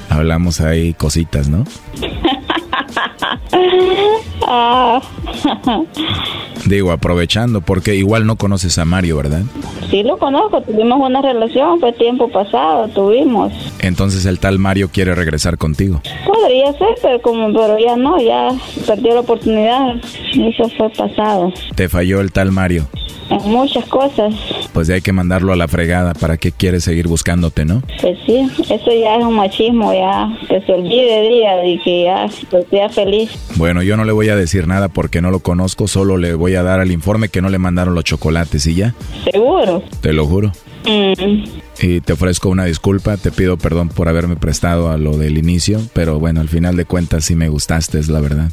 hablamos 0.09 0.61
ahí 0.61 0.93
cositas, 0.93 1.49
¿no? 1.49 1.65
Digo, 6.65 6.91
aprovechando, 6.91 7.61
porque 7.61 7.95
igual 7.95 8.25
no 8.25 8.35
conoces 8.35 8.77
a 8.77 8.85
Mario, 8.85 9.17
¿verdad? 9.17 9.41
Sí, 9.89 10.03
lo 10.03 10.17
conozco, 10.17 10.61
tuvimos 10.61 10.99
una 10.99 11.21
relación, 11.21 11.79
fue 11.79 11.93
tiempo 11.93 12.29
pasado, 12.29 12.87
tuvimos. 12.89 13.53
Entonces 13.79 14.25
el 14.25 14.39
tal 14.39 14.59
Mario 14.59 14.89
quiere 14.91 15.15
regresar 15.15 15.57
contigo. 15.57 16.01
Podría 16.25 16.73
ser, 16.73 16.95
pero 17.01 17.21
como 17.21 17.53
pero 17.53 17.77
ya 17.79 17.95
no, 17.95 18.19
ya 18.19 18.49
perdió 18.85 19.13
la 19.13 19.21
oportunidad, 19.21 19.95
eso 20.33 20.69
fue 20.77 20.89
pasado. 20.89 21.53
¿Te 21.75 21.87
falló 21.87 22.19
el 22.19 22.31
tal 22.31 22.51
Mario? 22.51 22.87
En 23.29 23.49
muchas 23.49 23.85
cosas. 23.85 24.33
Pues 24.73 24.87
ya 24.87 24.95
hay 24.95 25.01
que 25.01 25.11
mandarlo 25.11 25.51
a 25.51 25.55
la 25.55 25.67
fregada, 25.67 26.13
¿para 26.13 26.37
qué 26.37 26.51
quiere 26.51 26.79
seguir 26.79 27.07
buscándote, 27.07 27.65
no? 27.65 27.81
Pues 28.01 28.17
sí, 28.25 28.47
eso 28.69 28.91
ya 28.93 29.17
es 29.17 29.25
un 29.25 29.35
machismo, 29.35 29.93
ya, 29.93 30.29
que 30.47 30.61
se 30.61 30.71
olvide 30.71 31.29
día 31.29 31.65
y 31.65 31.79
que 31.79 32.03
ya 32.03 32.27
sea 32.69 32.89
feliz. 32.89 33.16
Bueno, 33.55 33.81
yo 33.81 33.97
no 33.97 34.05
le 34.05 34.11
voy 34.11 34.29
a 34.29 34.35
decir 34.35 34.67
nada 34.67 34.87
porque 34.87 35.21
no 35.21 35.31
lo 35.31 35.39
conozco, 35.39 35.87
solo 35.87 36.17
le 36.17 36.33
voy 36.33 36.55
a 36.55 36.63
dar 36.63 36.79
al 36.79 36.91
informe 36.91 37.29
que 37.29 37.41
no 37.41 37.49
le 37.49 37.57
mandaron 37.57 37.95
los 37.95 38.03
chocolates 38.03 38.65
y 38.67 38.75
ya. 38.75 38.93
¿Seguro? 39.31 39.83
Te 40.01 40.13
lo 40.13 40.25
juro. 40.25 40.51
Mm. 40.85 41.43
Y 41.79 42.01
te 42.01 42.13
ofrezco 42.13 42.49
una 42.49 42.65
disculpa, 42.65 43.17
te 43.17 43.31
pido 43.31 43.57
perdón 43.57 43.89
por 43.89 44.07
haberme 44.07 44.35
prestado 44.35 44.89
a 44.89 44.97
lo 44.97 45.17
del 45.17 45.37
inicio, 45.37 45.79
pero 45.93 46.19
bueno, 46.19 46.41
al 46.41 46.49
final 46.49 46.75
de 46.75 46.85
cuentas 46.85 47.25
sí 47.25 47.35
me 47.35 47.49
gustaste, 47.49 47.99
es 47.99 48.09
la 48.09 48.19
verdad. 48.19 48.49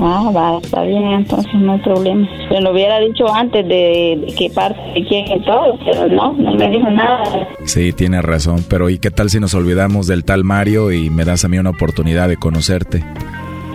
Ah, 0.00 0.30
va, 0.34 0.58
está 0.62 0.82
bien, 0.82 1.04
entonces 1.12 1.52
no 1.54 1.72
hay 1.72 1.80
problema. 1.80 2.28
Se 2.48 2.60
lo 2.60 2.72
hubiera 2.72 3.00
dicho 3.00 3.32
antes 3.34 3.66
de, 3.66 4.22
de 4.26 4.34
qué 4.38 4.50
parte, 4.50 4.78
de 4.94 5.06
quién 5.06 5.26
y 5.26 5.44
todo, 5.44 5.78
pero 5.84 6.06
no, 6.08 6.34
no 6.34 6.54
me 6.54 6.70
dijo 6.70 6.90
nada. 6.90 7.48
Sí, 7.64 7.92
tienes 7.92 8.22
razón, 8.22 8.64
pero 8.68 8.88
¿y 8.90 8.98
qué 8.98 9.10
tal 9.10 9.30
si 9.30 9.40
nos 9.40 9.54
olvidamos 9.54 10.06
del 10.06 10.24
tal 10.24 10.44
Mario 10.44 10.92
y 10.92 11.10
me 11.10 11.24
das 11.24 11.44
a 11.44 11.48
mí 11.48 11.58
una 11.58 11.70
oportunidad 11.70 12.28
de 12.28 12.36
conocerte? 12.36 13.02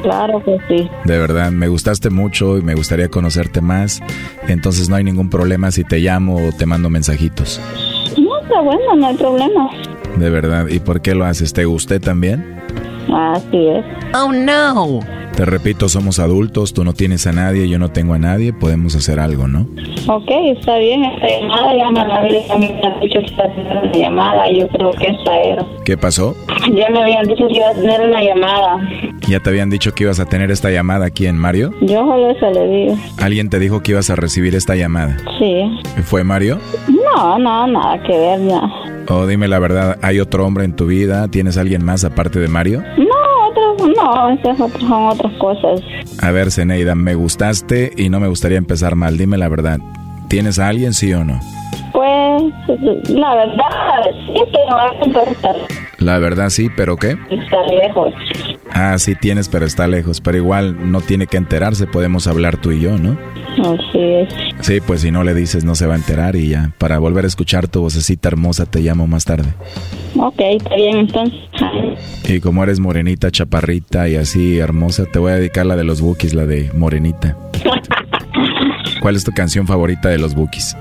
Claro 0.02 0.44
que 0.44 0.58
sí. 0.68 0.90
De 1.06 1.18
verdad, 1.18 1.52
me 1.52 1.68
gustaste 1.68 2.10
mucho 2.10 2.58
y 2.58 2.62
me 2.62 2.76
gustaría 2.76 3.10
conocerte 3.10 3.62
más. 3.62 4.02
Entonces 4.48 4.90
no 4.90 4.96
hay 4.96 5.04
ningún 5.04 5.30
problema 5.30 5.72
si 5.72 5.84
te 5.84 6.00
llamo 6.00 6.48
o 6.48 6.52
te 6.52 6.66
mando 6.66 6.90
mensajitos. 6.90 7.62
No, 8.18 8.42
está 8.42 8.62
bueno, 8.62 8.96
no 8.96 9.08
hay 9.08 9.16
problema. 9.18 9.70
De 10.18 10.30
verdad, 10.30 10.68
¿y 10.68 10.80
por 10.80 11.02
qué 11.02 11.16
lo 11.16 11.26
haces? 11.26 11.54
¿Te 11.54 11.66
gusté 11.66 12.00
también? 12.00 12.60
Así 13.14 13.68
es. 13.68 13.86
Oh, 14.14 14.32
no. 14.32 15.00
Te 15.42 15.46
repito, 15.46 15.90
somos 15.90 16.20
adultos, 16.20 16.72
tú 16.72 16.84
no 16.84 16.94
tienes 16.94 17.26
a 17.26 17.32
nadie, 17.32 17.68
yo 17.68 17.80
no 17.80 17.90
tengo 17.90 18.14
a 18.14 18.20
nadie, 18.20 18.54
podemos 18.54 18.96
hacer 18.96 19.20
algo, 19.20 19.48
¿no? 19.48 19.62
Ok, 20.08 20.30
está 20.56 20.78
bien, 20.78 21.04
esta 21.04 21.28
llamada 21.28 21.76
ya 21.76 21.90
me 21.90 22.08
la 22.08 22.16
habían 22.18 23.00
dicho 23.02 23.20
que 23.26 23.34
iba 23.34 23.46
a 23.46 23.56
tener 23.56 23.78
una 23.78 23.92
llamada, 23.92 24.52
yo 24.52 24.68
creo 24.68 24.92
que 24.92 25.08
esta 25.08 25.42
era. 25.42 25.66
¿Qué 25.84 25.98
pasó? 25.98 26.36
Ya 26.76 26.92
me 26.92 27.02
habían 27.02 27.26
dicho 27.26 27.48
que 27.48 27.56
iba 27.56 27.70
a 27.70 27.74
tener 27.74 28.02
una 28.02 28.22
llamada. 28.22 28.88
¿Ya 29.28 29.40
te 29.40 29.50
habían 29.50 29.72
dicho 29.72 29.96
que 29.96 30.04
ibas 30.04 30.20
a 30.20 30.26
tener 30.26 30.52
esta 30.52 30.70
llamada 30.70 31.08
aquí 31.08 31.26
en 31.26 31.40
Mario? 31.40 31.74
Yo 31.82 32.06
solo 32.06 32.30
eso 32.30 32.52
le 32.52 32.68
digo. 32.68 32.98
¿Alguien 33.18 33.50
te 33.50 33.58
dijo 33.58 33.82
que 33.82 33.94
ibas 33.94 34.12
a 34.12 34.16
recibir 34.16 34.54
esta 34.54 34.76
llamada? 34.76 35.18
Sí. 35.40 35.64
¿Fue 36.04 36.24
Mario? 36.24 36.60
No, 36.88 37.40
no, 37.40 37.66
nada 37.66 38.00
que 38.04 38.16
ver, 38.16 38.48
ya. 38.48 38.62
O 39.08 39.26
dime 39.26 39.48
la 39.48 39.60
verdad, 39.60 39.98
¿hay 40.02 40.20
otro 40.20 40.46
hombre 40.46 40.66
en 40.66 40.76
tu 40.76 40.86
vida? 40.86 41.28
¿Tienes 41.30 41.58
alguien 41.58 41.84
más 41.84 42.04
aparte 42.04 42.40
de 42.40 42.48
Mario? 42.48 42.84
No, 42.98 43.11
no, 44.02 44.30
esas 44.30 44.60
otras 44.60 44.82
son 44.82 45.04
otras 45.08 45.34
cosas. 45.34 45.82
A 46.22 46.32
ver, 46.32 46.52
Zeneida, 46.52 46.96
me 46.96 47.16
gustaste 47.16 47.92
y 47.96 48.10
no 48.10 48.20
me 48.20 48.28
gustaría 48.28 48.58
empezar 48.58 48.96
mal. 48.96 49.18
Dime 49.18 49.38
la 49.38 49.48
verdad, 49.48 49.80
¿tienes 50.28 50.60
a 50.60 50.68
alguien, 50.68 50.94
sí 50.94 51.14
o 51.14 51.24
no? 51.24 51.40
Pues, 51.94 52.21
la 53.10 53.36
verdad, 53.36 54.12
sí, 54.14 54.42
pero 54.52 55.32
estar, 55.32 55.56
La 56.00 56.18
verdad 56.20 56.50
sí, 56.50 56.70
pero 56.76 56.98
¿qué? 56.98 57.18
está 57.30 57.58
lejos. 57.68 58.14
Ah, 58.74 58.98
sí 58.98 59.16
tienes, 59.16 59.50
pero 59.50 59.66
está 59.66 59.88
lejos. 59.88 60.22
Pero 60.22 60.38
igual 60.38 60.92
no 60.92 61.02
tiene 61.02 61.28
que 61.28 61.38
enterarse, 61.38 61.88
podemos 61.88 62.28
hablar 62.28 62.58
tú 62.58 62.72
y 62.72 62.80
yo, 62.82 62.98
¿no? 62.98 63.18
Así 63.58 64.00
es. 64.00 64.34
Sí, 64.62 64.80
pues 64.80 65.02
si 65.02 65.12
no 65.12 65.24
le 65.24 65.34
dices 65.34 65.66
no 65.66 65.76
se 65.76 65.86
va 65.86 65.94
a 65.94 65.98
enterar 65.98 66.36
y 66.36 66.50
ya. 66.50 66.72
Para 66.78 67.00
volver 67.00 67.26
a 67.26 67.28
escuchar 67.28 67.68
tu 67.68 67.82
vocecita 67.82 68.30
hermosa 68.30 68.66
te 68.66 68.80
llamo 68.80 69.08
más 69.08 69.26
tarde. 69.26 69.50
Ok, 70.18 70.40
está 70.40 70.76
bien, 70.76 70.98
entonces. 71.00 71.40
Y 72.28 72.40
como 72.40 72.64
eres 72.64 72.80
morenita, 72.80 73.30
chaparrita 73.32 74.08
y 74.08 74.16
así 74.16 74.58
hermosa, 74.60 75.06
te 75.06 75.20
voy 75.20 75.32
a 75.32 75.36
dedicar 75.36 75.66
la 75.66 75.76
de 75.76 75.84
los 75.84 76.02
Bookies, 76.02 76.34
la 76.34 76.46
de 76.46 76.72
Morenita. 76.74 77.38
¿Cuál 79.02 79.16
es 79.16 79.24
tu 79.24 79.32
canción 79.32 79.68
favorita 79.68 80.10
de 80.10 80.20
los 80.20 80.36
Bookies? 80.36 80.78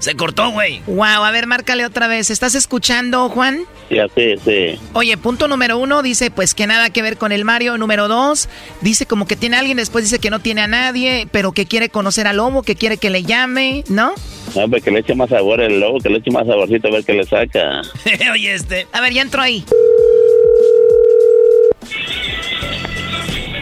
Se 0.00 0.14
cortó, 0.14 0.50
güey. 0.50 0.80
Wow, 0.86 1.24
a 1.24 1.30
ver, 1.30 1.46
márcale 1.46 1.84
otra 1.84 2.06
vez. 2.06 2.30
¿Estás 2.30 2.54
escuchando, 2.54 3.28
Juan? 3.28 3.64
Sí, 3.88 3.96
sí, 4.14 4.34
sí. 4.44 4.78
Oye, 4.92 5.16
punto 5.16 5.48
número 5.48 5.78
uno 5.78 6.02
dice 6.02 6.30
pues 6.30 6.54
que 6.54 6.66
nada 6.66 6.90
que 6.90 7.02
ver 7.02 7.16
con 7.16 7.32
el 7.32 7.44
Mario. 7.44 7.78
Número 7.78 8.08
dos, 8.08 8.48
dice 8.80 9.06
como 9.06 9.26
que 9.26 9.36
tiene 9.36 9.56
a 9.56 9.60
alguien, 9.60 9.76
después 9.76 10.04
dice 10.04 10.18
que 10.18 10.30
no 10.30 10.40
tiene 10.40 10.62
a 10.62 10.66
nadie, 10.66 11.28
pero 11.30 11.52
que 11.52 11.66
quiere 11.66 11.88
conocer 11.88 12.26
al 12.26 12.36
lobo, 12.36 12.62
que 12.62 12.76
quiere 12.76 12.98
que 12.98 13.10
le 13.10 13.22
llame, 13.22 13.84
¿no? 13.88 14.12
No, 14.54 14.68
pues 14.68 14.82
que 14.82 14.90
le 14.90 15.00
eche 15.00 15.14
más 15.14 15.30
sabor 15.30 15.60
el 15.60 15.80
lobo, 15.80 15.98
que 16.00 16.08
le 16.08 16.18
eche 16.18 16.30
más 16.30 16.46
saborcito 16.46 16.88
a 16.88 16.90
ver 16.90 17.04
qué 17.04 17.14
le 17.14 17.24
saca. 17.24 17.82
Oye, 18.32 18.54
este. 18.54 18.86
A 18.92 19.00
ver, 19.00 19.12
ya 19.12 19.22
entró 19.22 19.42
ahí. 19.42 19.64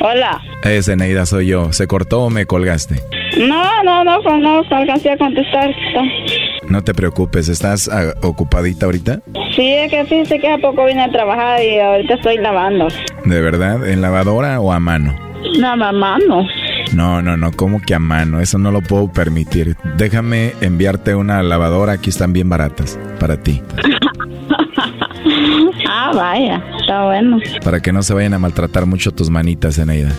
Hola. 0.00 0.42
Eh, 0.64 0.82
Zeneida, 0.82 1.24
soy 1.24 1.46
yo. 1.46 1.72
¿Se 1.72 1.86
cortó 1.86 2.22
o 2.24 2.30
me 2.30 2.46
colgaste? 2.46 3.02
No, 3.38 3.82
no, 3.82 4.04
no, 4.04 4.20
pues 4.22 4.40
no, 4.40 4.62
alcancé 4.70 5.10
a 5.10 5.16
contestar. 5.16 5.74
No 6.68 6.82
te 6.82 6.94
preocupes, 6.94 7.48
¿estás 7.48 7.88
ah, 7.88 8.14
ocupadita 8.22 8.86
ahorita? 8.86 9.20
Sí, 9.54 9.72
es 9.72 9.90
que 9.90 10.04
fíjese 10.04 10.38
que 10.38 10.48
hace 10.48 10.62
poco 10.62 10.86
vine 10.86 11.02
a 11.02 11.10
trabajar 11.10 11.62
y 11.62 11.78
ahorita 11.78 12.14
estoy 12.14 12.38
lavando. 12.38 12.88
¿De 13.24 13.40
verdad? 13.40 13.86
¿En 13.88 14.00
lavadora 14.00 14.60
o 14.60 14.72
a 14.72 14.80
mano? 14.80 15.14
No, 15.58 15.76
mamá, 15.76 16.18
no. 16.26 16.46
No, 16.94 17.22
no, 17.22 17.36
no, 17.36 17.52
¿cómo 17.52 17.80
que 17.80 17.94
a 17.94 17.98
mano? 17.98 18.40
Eso 18.40 18.58
no 18.58 18.70
lo 18.70 18.80
puedo 18.80 19.12
permitir. 19.12 19.76
Déjame 19.96 20.52
enviarte 20.60 21.14
una 21.14 21.42
lavadora, 21.42 21.94
aquí 21.94 22.10
están 22.10 22.32
bien 22.32 22.48
baratas, 22.48 22.98
para 23.18 23.36
ti. 23.36 23.62
ah, 25.88 26.12
vaya, 26.14 26.62
está 26.80 27.06
bueno. 27.06 27.38
Para 27.62 27.80
que 27.80 27.92
no 27.92 28.02
se 28.02 28.14
vayan 28.14 28.34
a 28.34 28.38
maltratar 28.38 28.86
mucho 28.86 29.10
tus 29.10 29.30
manitas, 29.30 29.78
Eneida. 29.78 30.12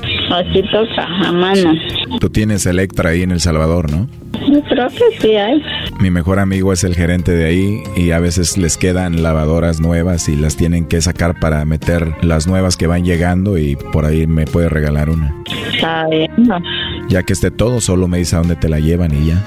Tú 2.19 2.29
tienes 2.29 2.65
Electra 2.65 3.11
ahí 3.11 3.23
en 3.23 3.31
El 3.31 3.39
Salvador, 3.39 3.91
¿no? 3.91 4.07
Yo 4.51 4.61
creo 4.63 4.87
que 4.89 5.19
sí 5.19 5.35
hay. 5.35 5.61
Mi 5.99 6.11
mejor 6.11 6.39
amigo 6.39 6.73
es 6.73 6.83
el 6.83 6.95
gerente 6.95 7.31
de 7.31 7.45
ahí 7.45 7.83
y 7.95 8.11
a 8.11 8.19
veces 8.19 8.57
les 8.57 8.77
quedan 8.77 9.23
lavadoras 9.23 9.79
nuevas 9.79 10.29
y 10.29 10.35
las 10.35 10.55
tienen 10.55 10.85
que 10.85 11.01
sacar 11.01 11.39
para 11.39 11.63
meter 11.65 12.13
las 12.21 12.47
nuevas 12.47 12.77
que 12.77 12.87
van 12.87 13.05
llegando 13.05 13.57
y 13.57 13.75
por 13.75 14.05
ahí 14.05 14.27
me 14.27 14.45
puede 14.45 14.69
regalar 14.69 15.09
una. 15.09 15.33
Está 15.73 16.07
bien. 16.07 16.31
Ya 17.09 17.23
que 17.23 17.33
esté 17.33 17.49
todo, 17.51 17.81
solo 17.81 18.07
me 18.07 18.17
dice 18.17 18.35
a 18.35 18.39
dónde 18.39 18.55
te 18.55 18.69
la 18.69 18.79
llevan 18.79 19.13
y 19.15 19.27
ya. 19.27 19.43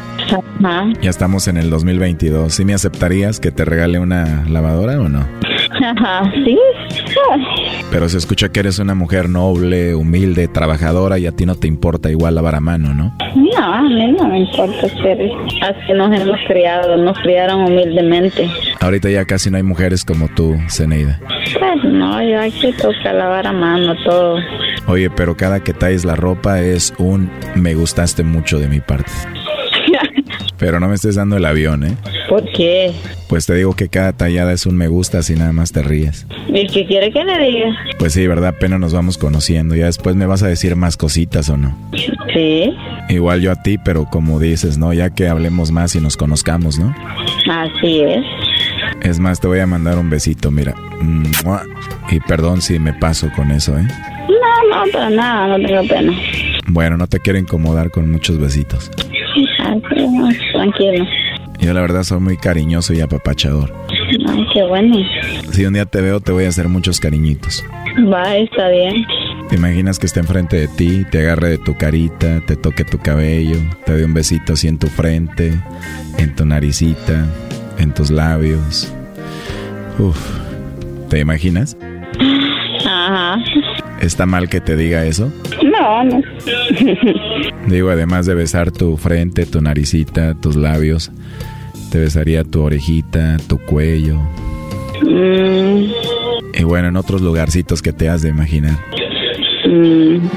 Ajá. 0.60 0.86
Ya 1.01 1.10
estamos 1.10 1.48
en 1.48 1.56
el 1.56 1.70
2022. 1.70 2.52
¿Sí 2.52 2.65
me 2.65 2.74
aceptarías 2.74 3.40
que 3.40 3.51
te 3.51 3.65
regale 3.65 3.98
una 3.98 4.44
lavadora 4.48 5.01
o 5.01 5.09
no? 5.09 5.27
Ajá, 5.70 6.30
sí. 6.44 6.58
Pero 7.90 8.08
se 8.08 8.18
escucha 8.18 8.48
que 8.50 8.60
eres 8.60 8.78
una 8.78 8.94
mujer 8.94 9.28
noble, 9.28 9.94
humilde, 9.94 10.48
trabajadora 10.48 11.18
y 11.18 11.26
a 11.26 11.32
ti 11.32 11.46
no 11.46 11.54
te 11.54 11.66
importa 11.66 12.10
igual 12.10 12.34
lavar 12.34 12.54
a 12.54 12.60
mano, 12.60 12.94
¿no? 12.94 13.14
No, 13.34 13.62
a 13.74 13.82
mí 13.82 14.12
no 14.12 14.28
me 14.28 14.40
importa 14.40 14.88
ser. 14.88 15.18
Así 15.62 15.92
nos 15.94 16.18
hemos 16.18 16.38
criado, 16.46 16.96
nos 16.96 17.18
criaron 17.20 17.60
humildemente. 17.64 18.48
Ahorita 18.80 19.10
ya 19.10 19.24
casi 19.24 19.50
no 19.50 19.56
hay 19.56 19.62
mujeres 19.62 20.04
como 20.04 20.28
tú, 20.28 20.56
Zeneida. 20.68 21.20
Pues 21.58 21.84
no, 21.84 22.22
ya 22.22 22.42
aquí 22.42 22.72
toca 22.72 23.12
lavar 23.12 23.46
a 23.46 23.52
mano 23.52 23.94
todo. 24.04 24.38
Oye, 24.86 25.10
pero 25.10 25.36
cada 25.36 25.60
que 25.60 25.74
traes 25.74 26.04
la 26.04 26.16
ropa 26.16 26.60
es 26.60 26.94
un 26.98 27.30
me 27.54 27.74
gustaste 27.74 28.22
mucho 28.22 28.58
de 28.58 28.68
mi 28.68 28.80
parte. 28.80 29.12
Pero 30.59 30.80
no 30.80 30.89
me 30.89 30.97
estés 30.97 31.14
dando 31.14 31.36
el 31.36 31.44
avión, 31.44 31.85
¿eh? 31.85 31.97
¿Por 32.28 32.44
qué? 32.52 32.93
Pues 33.28 33.47
te 33.47 33.55
digo 33.55 33.74
que 33.74 33.89
cada 33.89 34.12
tallada 34.12 34.52
es 34.52 34.66
un 34.66 34.76
me 34.76 34.89
gusta 34.89 35.22
si 35.22 35.35
nada 35.35 35.52
más 35.52 35.72
te 35.72 35.82
ríes. 35.82 36.26
¿Y 36.48 36.66
qué 36.66 36.86
quiere 36.86 37.12
que 37.12 37.24
le 37.24 37.39
diga? 37.39 37.76
Pues 37.98 38.12
sí, 38.12 38.26
¿verdad? 38.26 38.48
Apenas 38.48 38.80
nos 38.80 38.93
vamos 38.93 39.18
conociendo. 39.18 39.76
Ya 39.76 39.86
después 39.86 40.16
me 40.16 40.26
vas 40.26 40.43
a 40.43 40.48
decir 40.48 40.74
más 40.76 40.97
cositas 40.97 41.48
o 41.48 41.56
no. 41.56 41.76
Sí. 42.35 42.74
Igual 43.09 43.40
yo 43.40 43.52
a 43.52 43.62
ti, 43.62 43.78
pero 43.78 44.06
como 44.06 44.40
dices, 44.40 44.78
¿no? 44.78 44.93
Ya 44.93 45.10
que 45.10 45.28
hablemos 45.28 45.70
más 45.70 45.94
y 45.94 46.01
nos 46.01 46.16
conozcamos, 46.16 46.78
¿no? 46.78 46.94
Así 47.51 48.01
es. 48.01 48.24
Es 49.02 49.20
más, 49.20 49.40
te 49.40 49.47
voy 49.47 49.60
a 49.60 49.66
mandar 49.66 49.98
un 49.98 50.10
besito, 50.10 50.51
mira. 50.51 50.74
Y 52.10 52.20
perdón 52.20 52.62
si 52.62 52.78
me 52.78 52.93
paso 52.93 53.30
con 53.36 53.52
eso, 53.52 53.78
¿eh? 53.78 53.86
No, 54.28 54.85
no, 54.85 54.93
para 54.93 55.10
nada, 55.10 55.56
no 55.56 55.66
tengo 55.66 55.86
pena. 55.86 56.12
Bueno, 56.66 56.97
no 56.97 57.06
te 57.06 57.20
quiero 57.20 57.39
incomodar 57.39 57.90
con 57.90 58.10
muchos 58.10 58.39
besitos. 58.39 58.90
Tranquilo. 60.52 61.06
Yo 61.60 61.73
la 61.73 61.81
verdad 61.81 62.05
soy 62.05 62.20
muy 62.20 62.36
cariñoso 62.36 62.94
y 62.94 63.01
apapachador. 63.01 63.74
Ay, 64.28 64.47
qué 64.55 64.62
bueno. 64.65 64.97
Si 65.51 65.65
un 65.65 65.74
día 65.74 65.86
te 65.86 66.01
veo, 66.01 66.20
te 66.20 66.32
voy 66.32 66.44
a 66.44 66.48
hacer 66.48 66.69
muchos 66.69 67.01
cariñitos. 67.01 67.65
Va, 68.12 68.36
está 68.36 68.69
bien. 68.69 69.05
¿Te 69.48 69.56
imaginas 69.56 69.98
que 69.98 70.06
esté 70.06 70.20
enfrente 70.20 70.56
de 70.56 70.69
ti, 70.69 71.05
te 71.10 71.20
agarre 71.20 71.48
de 71.48 71.59
tu 71.59 71.77
carita, 71.77 72.40
te 72.47 72.55
toque 72.55 72.85
tu 72.85 72.98
cabello, 72.98 73.56
te 73.86 73.94
dé 73.94 74.05
un 74.05 74.15
besito 74.15 74.52
así 74.52 74.69
en 74.69 74.78
tu 74.78 74.86
frente, 74.89 75.52
en 76.19 76.36
tu 76.36 76.44
naricita, 76.44 77.27
en 77.78 77.93
tus 77.93 78.10
labios? 78.10 78.93
Uf, 79.98 80.19
¿te 81.09 81.19
imaginas? 81.19 81.77
Ajá. 82.86 83.43
¿Está 84.01 84.27
mal 84.27 84.48
que 84.48 84.60
te 84.60 84.77
diga 84.77 85.05
eso? 85.05 85.32
No, 85.89 86.05
no. 86.05 86.23
Digo, 87.66 87.89
además 87.90 88.27
de 88.27 88.35
besar 88.35 88.70
tu 88.70 88.97
frente, 88.98 89.47
tu 89.47 89.60
naricita, 89.62 90.35
tus 90.35 90.55
labios, 90.56 91.10
te 91.90 91.98
besaría 91.98 92.44
tu 92.44 92.62
orejita, 92.62 93.39
tu 93.48 93.59
cuello. 93.59 94.16
Mm, 95.02 95.85
Y 96.55 96.65
bueno, 96.65 96.89
en 96.89 96.97
otros 96.97 97.23
lugarcitos 97.23 97.81
que 97.81 97.93
te 97.93 98.09
has 98.09 98.20
de 98.23 98.28
imaginar. 98.31 98.77
mm. 99.66 100.28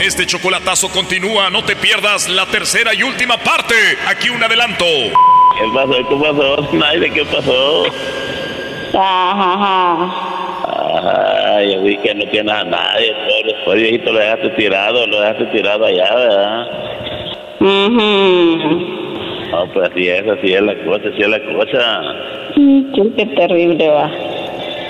Este 0.00 0.26
chocolatazo 0.26 0.88
continúa, 0.90 1.50
no 1.50 1.64
te 1.64 1.74
pierdas 1.74 2.28
la 2.28 2.46
tercera 2.46 2.94
y 2.94 3.02
última 3.02 3.36
parte. 3.38 3.74
Aquí 4.08 4.28
un 4.28 4.42
adelanto. 4.42 4.84
¿Qué 4.84 5.64
pasó? 5.74 5.92
¿Qué 6.08 6.16
pasó? 6.16 6.76
Naide, 6.76 7.10
¿qué 7.10 7.24
pasó? 7.24 7.84
Ajá. 8.94 10.12
Ay, 11.02 11.74
yo 11.74 11.82
vi 11.82 11.96
que 11.98 12.14
no 12.14 12.24
tienes 12.30 12.54
a 12.54 12.64
nadie, 12.64 13.14
pobre, 13.64 13.80
viejito, 13.82 14.12
lo 14.12 14.18
dejaste 14.18 14.48
tirado, 14.50 15.06
lo 15.06 15.20
dejaste 15.20 15.44
tirado 15.46 15.84
allá, 15.84 16.14
¿verdad? 16.14 16.66
No, 19.50 19.72
pues 19.72 19.90
así 19.90 20.08
es, 20.08 20.26
así 20.26 20.52
es 20.54 20.62
la 20.62 20.74
cosa, 20.84 21.08
así 21.08 21.22
es 21.22 21.28
la 21.28 21.40
cosa. 21.40 22.02
Mm, 22.56 22.92
Qué, 23.16 23.26
terrible 23.26 23.88
va. 23.88 24.10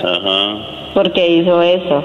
Ajá. 0.03 0.57
¿Por 0.95 1.13
qué 1.13 1.27
hizo 1.27 1.61
eso? 1.63 2.05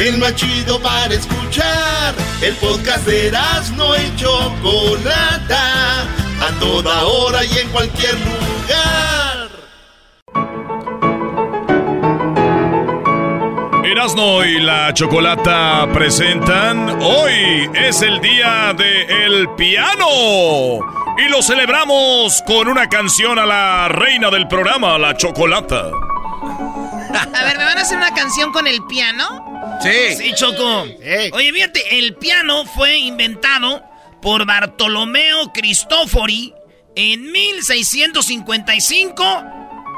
El 0.00 0.16
más 0.16 0.34
chido 0.34 0.80
para 0.80 1.12
escuchar. 1.12 2.14
El 2.40 2.54
podcast 2.56 3.04
de 3.04 3.26
Erasmo 3.26 3.94
y 3.96 4.16
Chocolata. 4.16 6.04
A 6.40 6.58
toda 6.58 7.04
hora 7.04 7.44
y 7.44 7.58
en 7.58 7.68
cualquier 7.68 8.14
lugar. 8.14 9.50
Erasno 13.84 14.42
y 14.46 14.60
la 14.60 14.94
Chocolata 14.94 15.86
presentan 15.92 17.02
Hoy 17.02 17.70
es 17.74 18.00
el 18.00 18.22
día 18.22 18.72
del 18.72 19.50
piano 19.50 20.78
y 21.18 21.28
lo 21.28 21.42
celebramos 21.42 22.42
con 22.46 22.68
una 22.68 22.88
canción 22.88 23.38
a 23.38 23.44
la 23.44 23.88
reina 23.88 24.30
del 24.30 24.48
programa, 24.48 24.96
la 24.96 25.14
Chocolata. 25.14 25.90
A 27.12 27.44
ver, 27.44 27.58
¿me 27.58 27.64
van 27.64 27.76
a 27.76 27.82
hacer 27.82 27.98
una 27.98 28.14
canción 28.14 28.50
con 28.50 28.66
el 28.66 28.82
piano? 28.86 29.49
Sí. 29.80 30.16
Sí, 30.16 30.32
Choco. 30.34 30.86
Oye, 31.32 31.52
fíjate, 31.52 31.98
el 31.98 32.14
piano 32.14 32.64
fue 32.66 32.98
inventado 32.98 33.82
por 34.20 34.44
Bartolomeo 34.46 35.52
Cristofori 35.52 36.54
en 36.94 37.32
1655 37.32 39.44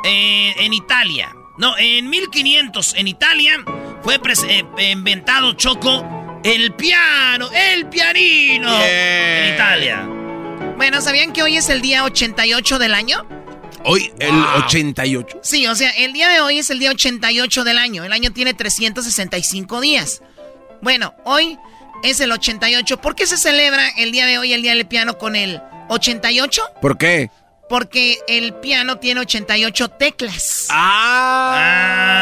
eh, 0.04 0.54
en 0.58 0.72
Italia. 0.72 1.34
No, 1.58 1.76
en 1.76 2.08
1500 2.08 2.94
en 2.96 3.08
Italia 3.08 3.62
fue 4.02 4.20
eh, 4.48 4.64
inventado, 4.92 5.52
Choco, 5.54 6.40
el 6.44 6.72
piano, 6.74 7.50
el 7.52 7.86
pianino 7.86 8.72
en 8.84 9.54
Italia. 9.54 10.06
Bueno, 10.76 11.00
¿sabían 11.00 11.32
que 11.32 11.42
hoy 11.42 11.56
es 11.56 11.68
el 11.68 11.82
día 11.82 12.04
88 12.04 12.78
del 12.78 12.94
año? 12.94 13.26
Hoy 13.84 14.12
el 14.18 14.34
88. 14.64 15.40
Sí, 15.42 15.66
o 15.66 15.74
sea, 15.74 15.90
el 15.90 16.12
día 16.12 16.28
de 16.28 16.40
hoy 16.40 16.58
es 16.58 16.70
el 16.70 16.78
día 16.78 16.90
88 16.90 17.64
del 17.64 17.78
año. 17.78 18.04
El 18.04 18.12
año 18.12 18.32
tiene 18.32 18.54
365 18.54 19.80
días. 19.80 20.22
Bueno, 20.80 21.14
hoy 21.24 21.58
es 22.02 22.20
el 22.20 22.30
88. 22.32 23.00
¿Por 23.00 23.14
qué 23.14 23.26
se 23.26 23.36
celebra 23.36 23.88
el 23.96 24.12
día 24.12 24.26
de 24.26 24.38
hoy, 24.38 24.52
el 24.52 24.62
día 24.62 24.74
del 24.74 24.86
piano, 24.86 25.18
con 25.18 25.34
el 25.36 25.60
88? 25.88 26.62
¿Por 26.80 26.96
qué? 26.98 27.30
Porque 27.68 28.18
el 28.28 28.54
piano 28.54 28.98
tiene 28.98 29.20
88 29.22 29.88
teclas. 29.90 30.68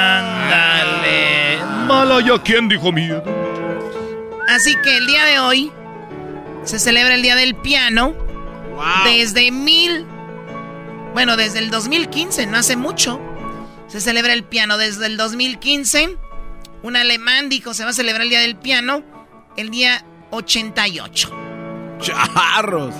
Ándale. 0.01 0.61
Malaya, 1.87 2.39
¿quién 2.43 2.69
dijo 2.69 2.93
miedo? 2.93 3.23
Así 4.49 4.75
que 4.83 4.97
el 4.97 5.07
día 5.07 5.25
de 5.25 5.39
hoy 5.41 5.73
se 6.65 6.79
celebra 6.79 7.15
el 7.15 7.23
día 7.23 7.37
del 7.37 7.55
piano. 7.57 8.15
Desde 9.05 9.51
mil. 9.51 10.07
Bueno, 11.13 11.37
desde 11.37 11.59
el 11.59 11.71
2015, 11.71 12.47
no 12.47 12.57
hace 12.57 12.77
mucho. 12.77 13.21
Se 13.89 14.01
celebra 14.01 14.33
el 14.33 14.45
piano 14.45 14.79
desde 14.79 15.07
el 15.07 15.17
2015. 15.17 16.17
Un 16.83 16.97
alemán 16.97 17.49
dijo, 17.49 17.75
se 17.75 17.85
va 17.85 17.91
a 17.91 17.93
celebrar 17.93 18.23
el 18.23 18.31
día 18.31 18.41
del 18.41 18.57
piano 18.57 19.03
el 19.57 19.71
día 19.71 20.05
88. 20.31 21.31
Charros. 22.01 22.95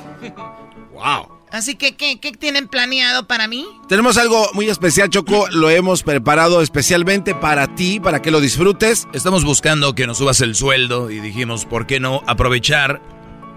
Wow. 0.93 1.41
Así 1.53 1.75
que, 1.75 1.97
¿qué, 1.97 2.21
qué 2.21 2.33
tienen 2.33 2.69
planeado 2.69 3.27
para 3.27 3.49
mí? 3.49 3.67
Tenemos 3.89 4.19
algo 4.19 4.49
muy 4.55 4.69
especial, 4.69 5.09
Choco. 5.09 5.49
Lo 5.51 5.71
hemos 5.71 6.03
preparado 6.03 6.63
especialmente 6.63 7.35
para 7.35 7.75
ti, 7.75 7.99
para 7.99 8.23
que 8.23 8.31
lo 8.31 8.41
disfrutes. 8.41 9.09
Estamos 9.13 9.45
buscando 9.45 9.95
que 9.95 10.07
nos 10.07 10.19
subas 10.19 10.41
el 10.43 10.55
sueldo 10.55 11.11
y 11.11 11.21
dijimos, 11.21 11.65
¿por 11.65 11.87
qué 11.87 11.99
no 11.99 12.23
aprovechar 12.27 13.01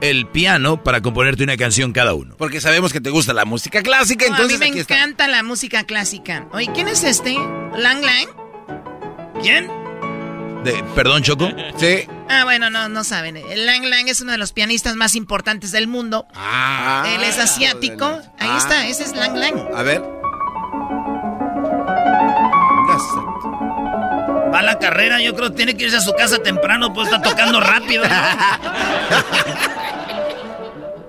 el 0.03 0.27
piano 0.27 0.83
para 0.83 1.01
componerte 1.01 1.43
una 1.43 1.57
canción 1.57 1.93
cada 1.93 2.13
uno? 2.13 2.35
Porque 2.37 2.59
sabemos 2.61 2.91
que 2.93 3.01
te 3.01 3.09
gusta 3.09 3.33
la 3.33 3.45
música 3.45 3.81
clásica, 3.81 4.25
No, 4.27 4.31
entonces 4.35 4.57
a 4.57 4.59
mí 4.59 4.65
me 4.65 4.71
aquí 4.71 4.79
está. 4.81 4.95
encanta 4.95 5.27
la 5.27 5.43
música 5.43 5.83
clásica. 5.85 6.47
Oye, 6.51 6.69
¿quién 6.73 6.87
es 6.87 7.03
este? 7.03 7.33
¿Lang 7.77 8.01
Lang? 8.03 8.27
¿Quién? 9.41 9.69
De, 10.63 10.83
¿Perdón, 10.95 11.23
Choco? 11.23 11.49
Sí. 11.77 12.07
Ah, 12.29 12.43
bueno, 12.45 12.69
no, 12.69 12.87
no 12.89 13.03
saben. 13.03 13.35
Lang 13.65 13.83
Lang 13.85 14.07
es 14.07 14.21
uno 14.21 14.31
de 14.33 14.37
los 14.37 14.53
pianistas 14.53 14.95
más 14.95 15.15
importantes 15.15 15.71
del 15.71 15.87
mundo. 15.87 16.25
Ah. 16.35 17.03
Él 17.15 17.23
es 17.23 17.37
asiático. 17.39 18.05
Ahí 18.39 18.49
Ah. 18.51 18.57
está, 18.57 18.87
ese 18.87 19.03
es 19.03 19.13
Lang 19.15 19.35
Lang. 19.35 19.55
A 19.75 19.83
ver. 19.83 20.01
Va 24.53 24.59
a 24.59 24.63
la 24.63 24.77
carrera, 24.77 25.19
yo 25.21 25.33
creo 25.35 25.49
que 25.49 25.55
tiene 25.55 25.75
que 25.75 25.85
irse 25.85 25.97
a 25.97 26.01
su 26.01 26.13
casa 26.13 26.37
temprano, 26.37 26.93
pues 26.93 27.07
está 27.07 27.21
tocando 27.21 27.59
rápido. 27.59 28.03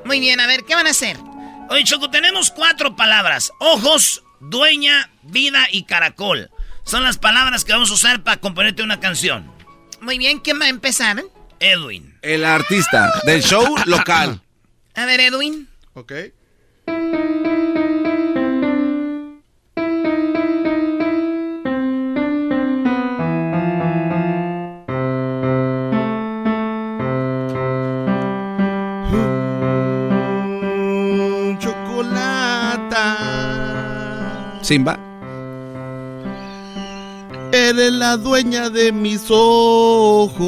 Muy 0.04 0.20
bien, 0.20 0.40
a 0.40 0.46
ver, 0.46 0.64
¿qué 0.64 0.74
van 0.74 0.86
a 0.86 0.90
hacer? 0.90 1.16
Oye, 1.70 1.84
Choco, 1.84 2.10
tenemos 2.10 2.50
cuatro 2.50 2.94
palabras. 2.94 3.52
Ojos, 3.58 4.22
dueña, 4.40 5.10
vida 5.22 5.66
y 5.70 5.84
caracol. 5.84 6.50
Son 6.84 7.02
las 7.02 7.16
palabras 7.16 7.64
que 7.64 7.72
vamos 7.72 7.90
a 7.90 7.94
usar 7.94 8.22
para 8.22 8.40
componerte 8.40 8.82
una 8.82 9.00
canción. 9.00 9.50
Muy 10.00 10.18
bien, 10.18 10.38
¿quién 10.40 10.60
va 10.60 10.66
a 10.66 10.68
empezar? 10.68 11.22
Edwin. 11.58 12.18
El 12.20 12.44
artista 12.44 13.12
del 13.24 13.42
show 13.42 13.74
local. 13.86 14.42
A 14.94 15.06
ver, 15.06 15.20
Edwin. 15.20 15.68
Ok. 15.94 16.12
Simba. 34.64 34.98
Eres 37.52 37.92
la 37.92 38.16
dueña 38.16 38.70
de 38.70 38.92
mis 38.92 39.26
ojos. 39.28 40.40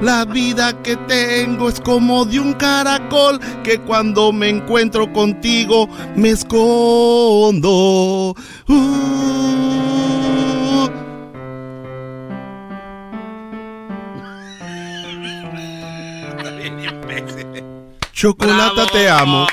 La 0.00 0.24
vida 0.24 0.82
que 0.82 0.96
tengo 0.96 1.68
es 1.68 1.80
como 1.80 2.24
de 2.24 2.40
un 2.40 2.54
caracol 2.54 3.38
que 3.62 3.78
cuando 3.78 4.32
me 4.32 4.48
encuentro 4.48 5.12
contigo 5.12 5.88
me 6.16 6.30
escondo. 6.30 8.34
Uh. 8.68 10.45
Chocolata, 18.20 18.86
te 18.86 19.08
amo. 19.10 19.46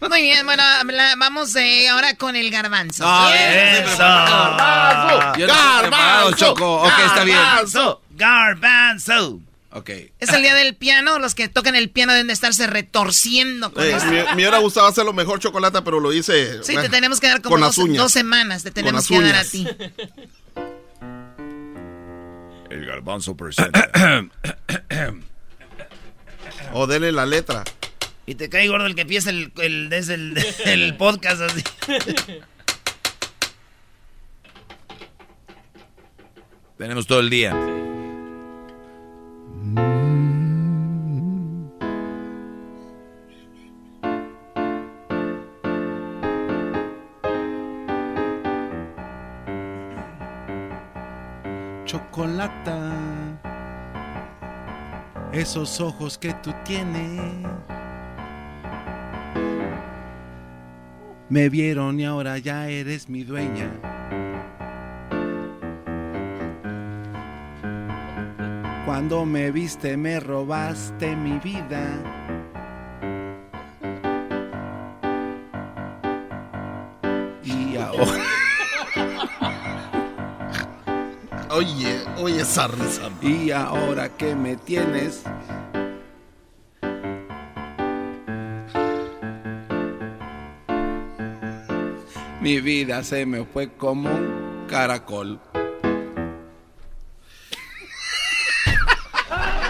Muy 0.00 0.22
bien, 0.22 0.46
bueno, 0.46 0.62
la- 0.90 1.16
vamos 1.16 1.54
eh, 1.56 1.86
ahora 1.90 2.14
con 2.14 2.34
el 2.34 2.50
garbanzo. 2.50 3.04
Ah, 3.06 3.28
Bien. 3.30 3.84
Eso. 3.84 3.98
Garbanzo. 3.98 5.38
Yo 5.38 5.46
no 5.48 5.52
estoy 5.52 5.80
preparado, 5.80 6.32
Choco. 6.32 6.76
Ok, 6.82 6.92
está 7.04 7.24
bien. 7.24 7.36
Garbanzo. 7.36 8.00
Garbanzo. 8.12 9.40
Ok. 9.72 9.90
Es 10.18 10.30
el 10.32 10.40
día 10.40 10.54
del 10.54 10.74
piano, 10.76 11.18
los 11.18 11.34
que 11.34 11.48
tocan 11.50 11.74
el 11.74 11.90
piano 11.90 12.12
deben 12.12 12.28
de 12.28 12.32
estarse 12.32 12.66
retorciendo 12.66 13.74
con 13.74 13.84
Eh, 13.84 13.90
esto. 13.96 14.06
me, 14.06 14.24
me 14.24 14.32
hubiera 14.36 14.56
gustado 14.58 14.86
hacerlo 14.86 15.12
mejor 15.12 15.40
chocolate, 15.40 15.82
pero 15.82 16.00
lo 16.00 16.10
hice. 16.14 16.62
Sí, 16.64 16.72
bueno, 16.72 16.88
te 16.88 16.88
tenemos 16.88 17.20
que 17.20 17.26
dar 17.28 17.42
como 17.42 17.52
con 17.56 17.60
dos, 17.60 17.76
las 17.76 17.84
uñas. 17.84 17.98
dos 18.02 18.12
semanas, 18.12 18.62
te 18.62 18.70
tenemos 18.70 19.02
las 19.02 19.08
que 19.08 19.14
dar 19.22 19.34
a 19.36 19.40
uñas. 19.40 19.50
ti. 19.50 19.66
El 22.70 22.86
garbanzo 22.86 23.36
presenta. 23.36 23.90
O 26.72 26.86
dele 26.88 27.12
la 27.12 27.26
letra. 27.26 27.64
Y 28.26 28.34
te 28.34 28.48
cae 28.48 28.66
gordo 28.68 28.86
el 28.86 28.94
que 28.94 29.02
empieza 29.02 29.30
el, 29.30 29.52
el, 29.58 29.88
desde 29.88 30.14
el, 30.14 30.36
el 30.64 30.96
podcast 30.96 31.42
así. 31.42 31.62
Tenemos 36.76 37.06
todo 37.06 37.20
el 37.20 37.30
día. 37.30 37.50
Chocolata. 37.50 37.95
Esos 55.36 55.82
ojos 55.82 56.16
que 56.16 56.32
tú 56.32 56.50
tienes. 56.64 57.20
Me 61.28 61.50
vieron 61.50 62.00
y 62.00 62.06
ahora 62.06 62.38
ya 62.38 62.70
eres 62.70 63.10
mi 63.10 63.22
dueña. 63.22 63.70
Cuando 68.86 69.26
me 69.26 69.50
viste 69.50 69.98
me 69.98 70.20
robaste 70.20 71.14
mi 71.14 71.38
vida. 71.40 71.86
Y 77.44 77.76
ahora... 77.76 78.25
Oye, 81.56 82.04
oye 82.18 82.42
esa 82.42 82.68
risa. 82.68 83.08
Y 83.22 83.50
ahora 83.50 84.10
que 84.10 84.34
me 84.34 84.56
tienes. 84.56 85.22
Mi 92.42 92.60
vida 92.60 93.02
se 93.02 93.24
me 93.24 93.46
fue 93.46 93.72
como 93.72 94.10
un 94.10 94.66
caracol. 94.68 95.40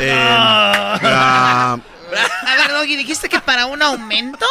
Eh, 0.01 0.13
Ah. 0.13 1.79
A 2.47 2.57
ver, 2.57 2.73
Doggy, 2.73 2.97
¿dijiste 2.97 3.29
que 3.29 3.39
para 3.39 3.67
un 3.67 3.81
aumento? 3.81 4.45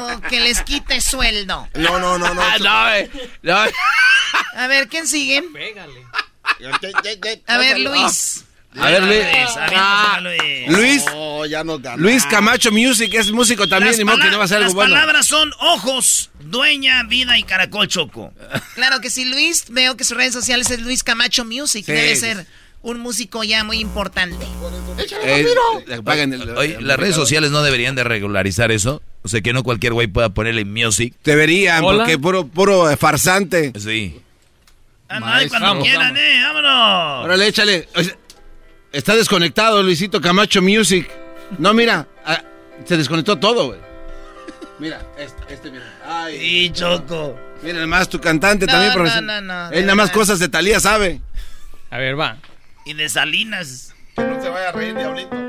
¿O 0.00 0.20
que 0.22 0.40
les 0.40 0.62
quite 0.62 1.00
sueldo? 1.00 1.68
No, 1.74 1.98
no, 1.98 2.18
no, 2.18 2.34
no. 2.34 2.58
no, 3.42 3.64
A 4.56 4.66
ver, 4.66 4.88
¿quién 4.88 5.06
sigue? 5.06 5.42
A 7.46 7.58
ver, 7.58 7.78
Luis. 7.80 8.44
A 8.76 8.90
ver, 8.90 9.02
Luis. 9.04 9.24
Ah, 9.56 10.18
Luis. 10.20 10.68
Luis. 10.68 11.04
No, 11.06 11.46
ya 11.46 11.62
no. 11.62 11.78
Luis 11.96 12.26
Camacho 12.26 12.72
Music 12.72 13.12
es 13.14 13.30
músico 13.30 13.68
también, 13.68 13.96
Las 13.96 14.04
modo 14.04 14.18
que 14.18 14.30
no 14.30 14.38
va 14.38 14.44
a 14.44 14.48
ser 14.48 14.56
algo 14.58 14.66
Las 14.68 14.74
bueno. 14.74 14.94
palabras 14.94 15.26
son 15.26 15.52
ojos, 15.60 16.30
dueña, 16.40 17.04
vida 17.04 17.38
y 17.38 17.44
caracol 17.44 17.86
choco. 17.88 18.32
Claro 18.74 19.00
que 19.00 19.10
sí, 19.10 19.24
Luis. 19.24 19.66
Veo 19.68 19.96
que 19.96 20.04
sus 20.04 20.16
redes 20.16 20.32
sociales 20.32 20.70
es 20.70 20.80
Luis 20.80 21.04
Camacho 21.04 21.44
Music. 21.44 21.84
Sí. 21.86 21.92
Debe 21.92 22.16
ser 22.16 22.46
un 22.82 22.98
músico 22.98 23.44
ya 23.44 23.62
muy 23.64 23.78
importante. 23.78 24.44
Eh, 25.24 25.46
Oye, 26.56 26.80
las 26.80 26.98
redes 26.98 27.14
sociales 27.14 27.50
no 27.50 27.62
deberían 27.62 27.94
de 27.94 28.04
regularizar 28.04 28.72
eso. 28.72 29.02
O 29.24 29.28
sea, 29.28 29.40
que 29.40 29.54
no 29.54 29.62
cualquier 29.62 29.94
güey 29.94 30.06
pueda 30.06 30.28
ponerle 30.28 30.66
music. 30.66 31.14
Deberían, 31.24 31.82
porque 31.82 32.18
puro, 32.18 32.46
puro 32.46 32.90
eh, 32.90 32.96
farsante. 32.98 33.72
Sí. 33.78 34.20
Ah, 35.08 35.18
no, 35.18 35.26
ay, 35.26 35.48
cuando 35.48 35.80
quieran, 35.80 36.14
eh, 36.14 36.42
vámonos. 36.44 37.24
Órale, 37.24 37.46
échale. 37.46 37.88
Está 38.92 39.16
desconectado 39.16 39.82
Luisito 39.82 40.20
Camacho 40.20 40.60
Music. 40.60 41.10
No, 41.58 41.72
mira, 41.72 42.06
ah, 42.26 42.42
se 42.84 42.98
desconectó 42.98 43.38
todo, 43.38 43.68
güey. 43.68 43.80
Mira, 44.78 45.00
este, 45.18 45.54
este 45.54 45.70
mira. 45.70 45.84
Ay. 46.06 46.36
Y 46.40 46.70
Choco. 46.70 47.38
Mira, 47.62 47.74
nada 47.76 47.86
más 47.86 48.08
tu 48.10 48.20
cantante 48.20 48.66
No, 48.66 48.72
también, 48.72 48.90
no, 48.90 48.94
profesor. 48.94 49.22
no, 49.22 49.40
no, 49.40 49.70
de 49.70 49.78
Él 49.78 49.86
nada 49.86 49.96
más 49.96 50.10
cosas 50.10 50.38
de 50.38 50.48
Talía 50.48 50.80
sabe. 50.80 51.22
A 51.90 51.96
ver, 51.96 52.18
va. 52.18 52.36
Y 52.84 52.92
de 52.92 53.08
Salinas. 53.08 53.94
Que 54.16 54.22
no 54.22 54.42
se 54.42 54.50
vaya 54.50 54.68
a 54.68 54.72
reír, 54.72 54.94
diablito. 54.94 55.43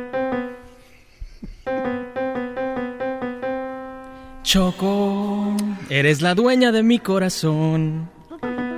Choco, 4.45 5.57
eres 5.89 6.21
la 6.21 6.35
dueña 6.35 6.71
de 6.71 6.83
mi 6.83 6.99
corazón, 6.99 8.11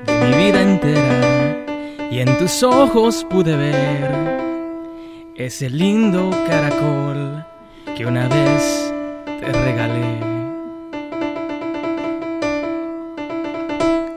de 0.06 0.14
mi 0.14 0.46
vida 0.46 0.62
entera, 0.62 2.10
y 2.10 2.22
en 2.22 2.38
tus 2.38 2.64
ojos 2.64 3.26
pude 3.30 3.58
ver 3.58 4.38
ese 5.36 5.70
lindo 5.70 6.30
caracol 6.48 7.46
que 7.98 8.06
una 8.06 8.30
vez 8.30 8.94
te 9.42 9.52
regalé. 9.52 10.18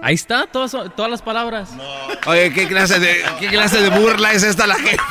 Ahí 0.02 0.14
está, 0.14 0.46
todas, 0.46 0.70
todas 0.94 1.10
las 1.10 1.20
palabras. 1.20 1.70
Oye, 2.26 2.52
¿qué 2.52 2.68
clase 2.68 3.00
de, 3.00 3.24
qué 3.40 3.48
clase 3.48 3.82
de 3.82 3.88
burla 3.90 4.32
es 4.32 4.44
esta 4.44 4.68
la 4.68 4.76
jefa? 4.76 5.02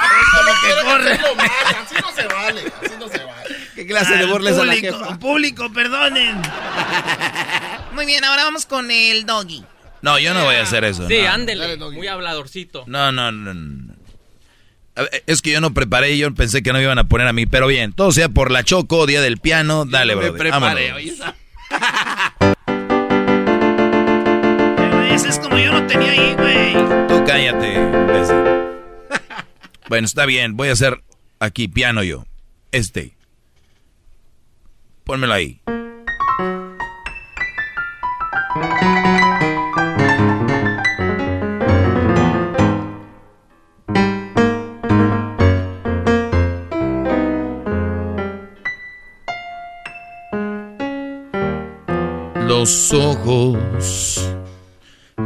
que 0.61 0.85
corre. 0.87 1.13
Así 1.13 1.95
no 2.01 2.11
se 2.15 2.27
vale, 2.27 2.61
así 2.81 2.93
no 2.97 3.07
se 3.09 3.25
vale. 3.25 3.38
¿Qué 3.89 3.95
clase 3.95 4.13
de 4.17 4.19
Al 4.25 4.27
burla 4.29 4.51
es 4.51 4.57
a 4.59 4.65
la 4.65 4.73
público, 4.75 4.99
jefa? 4.99 5.17
Público, 5.19 5.73
perdonen. 5.73 6.39
Muy 7.93 8.05
bien, 8.05 8.23
ahora 8.23 8.43
vamos 8.43 8.67
con 8.67 8.91
el 8.91 9.25
Doggy. 9.25 9.63
No, 10.03 10.19
yo 10.19 10.35
no 10.35 10.43
voy 10.43 10.53
a 10.57 10.61
hacer 10.61 10.83
eso. 10.83 11.07
Sí, 11.07 11.17
no. 11.23 11.29
ándele, 11.31 11.75
muy 11.77 12.05
habladorcito. 12.05 12.83
No, 12.85 13.11
no, 13.11 13.31
no, 13.31 13.51
no. 13.55 13.95
Ver, 14.95 15.23
Es 15.25 15.41
que 15.41 15.49
yo 15.49 15.59
no 15.59 15.73
preparé, 15.73 16.15
yo 16.19 16.31
pensé 16.35 16.61
que 16.61 16.71
no 16.71 16.77
me 16.77 16.83
iban 16.83 16.99
a 16.99 17.05
poner 17.05 17.25
a 17.25 17.33
mí, 17.33 17.47
pero 17.47 17.65
bien, 17.65 17.91
todo 17.91 18.11
sea 18.11 18.29
por 18.29 18.51
la 18.51 18.63
Choco, 18.63 19.07
día 19.07 19.21
del 19.21 19.39
piano, 19.39 19.85
dale, 19.85 20.15
Me 20.15 20.29
bro. 20.29 20.37
preparé, 20.37 20.93
oye, 20.93 21.09
esa- 21.11 21.33
Pues 24.91 25.23
es 25.25 25.39
como 25.39 25.57
yo 25.57 25.71
lo 25.71 25.87
tenía 25.87 26.11
ahí, 26.11 26.35
güey. 26.35 26.73
Tú 27.07 27.23
cállate, 27.25 27.79
Bueno, 29.89 30.05
está 30.05 30.27
bien, 30.27 30.55
voy 30.55 30.69
a 30.69 30.73
hacer 30.73 31.01
aquí 31.39 31.67
piano 31.67 32.03
yo. 32.03 32.25
Este. 32.71 33.17
Pónmelo 35.09 35.33
ahí. 35.33 35.59
Los 52.47 52.93
ojos 52.93 53.57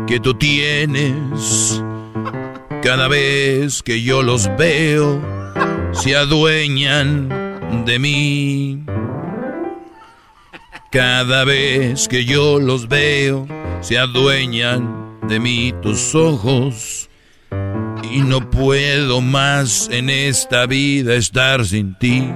que 0.08 0.22
tú 0.22 0.34
tienes, 0.36 1.84
cada 2.82 3.10
vez 3.10 3.84
que 3.84 4.02
yo 4.02 4.24
los 4.24 4.50
veo, 4.58 5.22
se 5.92 6.16
adueñan 6.16 7.28
de 7.86 8.00
mí. 8.00 8.86
Cada 10.94 11.44
vez 11.44 12.08
que 12.08 12.24
yo 12.24 12.60
los 12.60 12.88
veo, 12.88 13.48
se 13.82 13.98
adueñan 13.98 15.18
de 15.28 15.40
mí 15.40 15.74
tus 15.82 16.14
ojos. 16.14 17.10
Y 18.12 18.22
no 18.22 18.48
puedo 18.52 19.20
más 19.20 19.90
en 19.92 20.12
esta 20.12 20.68
vida 20.68 21.16
estar 21.16 21.66
sin 21.66 21.98
ti. 21.98 22.30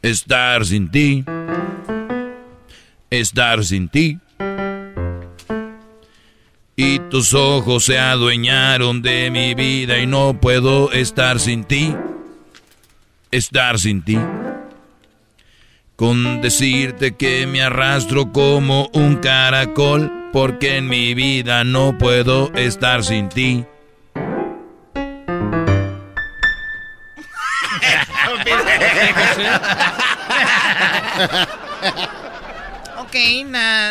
Estar 0.00 0.64
sin 0.64 0.90
ti. 0.90 1.22
Estar 3.10 3.64
sin 3.64 3.90
ti. 3.90 4.18
Y 6.74 7.00
tus 7.10 7.34
ojos 7.34 7.84
se 7.84 7.98
adueñaron 7.98 9.02
de 9.02 9.30
mi 9.30 9.52
vida 9.52 9.98
y 9.98 10.06
no 10.06 10.40
puedo 10.40 10.90
estar 10.90 11.38
sin 11.38 11.64
ti. 11.64 11.94
Estar 13.30 13.78
sin 13.78 14.00
ti 14.00 14.16
con 16.00 16.40
decirte 16.40 17.14
que 17.14 17.46
me 17.46 17.60
arrastro 17.60 18.32
como 18.32 18.88
un 18.94 19.16
caracol, 19.16 20.30
porque 20.32 20.78
en 20.78 20.88
mi 20.88 21.12
vida 21.12 21.62
no 21.62 21.98
puedo 21.98 22.50
estar 22.54 23.04
sin 23.04 23.28
ti. 23.28 23.66
ok, 32.96 33.14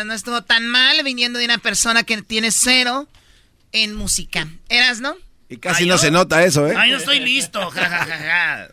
no 0.04 0.12
estuvo 0.12 0.42
tan 0.42 0.66
mal 0.66 1.04
viniendo 1.04 1.38
de 1.38 1.44
una 1.44 1.58
persona 1.58 2.02
que 2.02 2.20
tiene 2.22 2.50
cero 2.50 3.06
en 3.70 3.94
música. 3.94 4.48
¿Eras, 4.68 5.00
no? 5.00 5.14
Y 5.48 5.58
casi 5.58 5.86
no 5.86 5.96
se 5.96 6.10
nota 6.10 6.42
eso, 6.42 6.66
¿eh? 6.66 6.74
Ay, 6.76 6.90
no 6.90 6.96
estoy 6.96 7.20
listo. 7.20 7.70
Ja, 7.70 8.68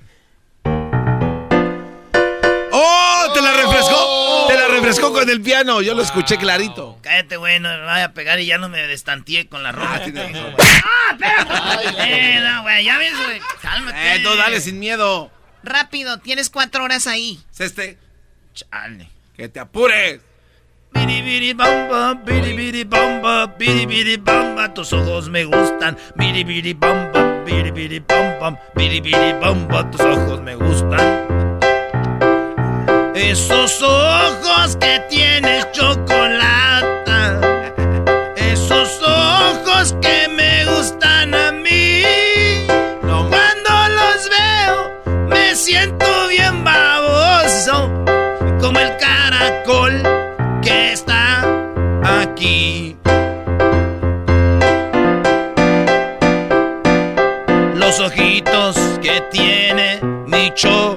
¡Oh! 2.79 3.31
¡Te 3.33 3.41
la 3.41 3.53
refrescó! 3.53 4.45
¡Te 4.47 4.53
la 4.55 4.67
refrescó 4.67 5.11
con 5.11 5.27
el 5.29 5.41
piano! 5.41 5.81
Yo 5.81 5.95
lo 5.95 6.03
escuché 6.03 6.37
clarito. 6.37 6.99
Cállate, 7.01 7.37
güey, 7.37 7.59
no 7.59 7.69
me 7.69 7.79
vaya 7.79 8.05
a 8.05 8.11
pegar 8.13 8.39
y 8.39 8.45
ya 8.45 8.59
no 8.59 8.69
me 8.69 8.85
destanteé 8.85 9.47
con 9.47 9.63
la 9.63 9.71
ropa. 9.71 9.95
¡Ah, 9.95 11.09
espérate! 11.11 12.35
Eh, 12.35 12.39
no, 12.39 12.61
güey, 12.61 12.85
ya 12.85 12.97
ves, 12.99 13.13
güey. 13.25 13.41
Cálmate. 13.61 14.15
Eh, 14.15 14.19
tú 14.23 14.35
dale 14.35 14.61
sin 14.61 14.77
miedo. 14.77 15.31
Rápido, 15.63 16.19
tienes 16.19 16.51
cuatro 16.51 16.83
horas 16.83 17.07
ahí. 17.07 17.39
¿Es 17.51 17.61
este? 17.61 17.97
Chale. 18.53 19.09
¡Que 19.35 19.49
te 19.49 19.59
apures! 19.59 20.21
Biri 20.93 21.21
biri 21.21 21.53
bamba, 21.53 22.13
biri 22.13 22.53
biri 22.53 22.83
bamba, 22.83 23.47
biri 23.57 23.85
biri 23.85 24.17
bamba, 24.17 24.73
tus 24.73 24.93
ojos 24.93 25.29
me 25.29 25.45
gustan. 25.45 25.97
Biri 26.15 26.43
biri 26.43 26.73
bamba, 26.73 27.43
biri 27.45 27.71
biri 27.71 27.99
bamba, 27.99 28.59
biri 28.73 29.01
biri 29.01 29.33
bamba, 29.33 29.91
tus 29.91 30.01
ojos 30.01 30.41
me 30.41 30.55
gustan. 30.55 31.26
Esos 33.19 33.81
ojos 33.81 34.77
que 34.79 34.99
tienes 35.09 35.71
chocolate, 35.71 37.11
esos 38.35 39.01
ojos 39.01 39.95
que 39.99 40.27
me 40.29 40.63
gustan 40.65 41.33
a 41.33 41.51
mí. 41.51 42.03
Cuando 43.01 43.89
los 43.89 44.29
veo, 44.29 45.01
me 45.27 45.55
siento 45.55 46.05
bien 46.29 46.63
baboso, 46.63 47.91
como 48.61 48.77
el 48.79 48.95
caracol 48.97 50.03
que 50.61 50.93
está 50.93 51.43
aquí. 52.21 52.95
Los 57.73 57.99
ojitos 57.99 58.77
que 59.01 59.21
tiene 59.31 59.99
mi 60.27 60.53
chocolate. 60.53 60.96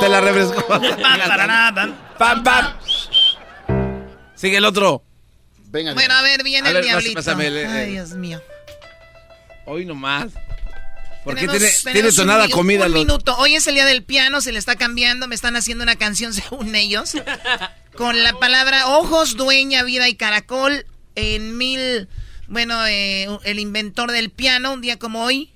Te, 0.00 0.08
la 0.08 0.20
refrescó. 0.20 0.66
Pam, 0.68 0.82
pam. 1.74 1.94
Pam, 2.18 2.42
pam. 2.44 2.72
Sigue 4.34 4.58
el 4.58 4.64
otro. 4.64 5.02
Venga. 5.68 5.94
Bueno, 5.94 6.14
a 6.14 6.22
ver, 6.22 6.42
viene 6.42 6.68
A 6.68 6.70
el 6.70 6.74
ver, 6.76 6.84
diablito. 6.84 7.14
pásame 7.14 7.46
el- 7.48 7.66
Ay, 7.66 7.84
el- 7.86 7.90
Dios 7.92 8.10
mío. 8.12 8.40
Hoy 9.66 9.84
nomás. 9.84 10.32
Porque 11.24 11.40
Tenemos- 11.40 11.58
tiene, 11.58 11.72
tenemos 11.72 11.92
tiene 11.92 12.08
un 12.08 12.14
tonada 12.14 12.46
mi- 12.46 12.52
comida. 12.52 12.86
Un 12.86 12.92
los- 12.92 13.00
minuto. 13.00 13.36
Hoy 13.38 13.56
es 13.56 13.66
el 13.66 13.74
día 13.74 13.84
del 13.84 14.04
piano, 14.04 14.40
se 14.40 14.52
le 14.52 14.58
está 14.58 14.76
cambiando. 14.76 15.26
Me 15.26 15.34
están 15.34 15.56
haciendo 15.56 15.82
una 15.82 15.96
canción 15.96 16.32
según 16.34 16.74
ellos. 16.74 17.12
con 17.96 18.22
la 18.22 18.32
palabra 18.34 18.86
ojos, 18.88 19.36
dueña, 19.36 19.82
vida 19.82 20.08
y 20.08 20.14
caracol. 20.14 20.86
En 21.14 21.56
mil. 21.56 22.08
Bueno, 22.48 22.86
eh, 22.86 23.26
el 23.44 23.58
inventor 23.58 24.12
del 24.12 24.30
piano, 24.30 24.72
un 24.74 24.80
día 24.82 24.98
como 24.98 25.24
hoy, 25.24 25.52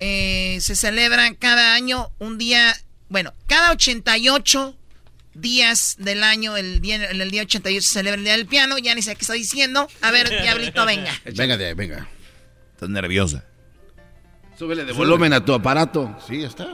eh, 0.00 0.58
se 0.60 0.74
celebra 0.74 1.34
cada 1.36 1.74
año 1.74 2.10
un 2.18 2.38
día. 2.38 2.74
Bueno, 3.12 3.34
cada 3.46 3.72
88 3.72 4.74
días 5.34 5.96
del 5.98 6.22
año, 6.22 6.56
el 6.56 6.80
día, 6.80 6.96
el, 7.10 7.20
el 7.20 7.30
día 7.30 7.42
88 7.42 7.86
se 7.86 7.92
celebra 7.92 8.16
el 8.16 8.24
día 8.24 8.32
del 8.32 8.46
piano. 8.46 8.78
Ya 8.78 8.94
ni 8.94 9.02
sé 9.02 9.14
qué 9.14 9.20
estoy 9.20 9.40
diciendo. 9.40 9.86
A 10.00 10.10
ver, 10.10 10.30
diablito, 10.42 10.86
venga. 10.86 11.12
Venga 11.26 11.58
de 11.58 11.66
ahí, 11.66 11.74
venga. 11.74 12.08
Estás 12.72 12.88
nerviosa. 12.88 13.44
Súbele 14.58 14.86
de 14.86 14.92
volumen 14.94 15.34
a 15.34 15.44
tu 15.44 15.52
aparato. 15.52 16.16
Sí, 16.26 16.40
ya 16.40 16.46
está. 16.46 16.68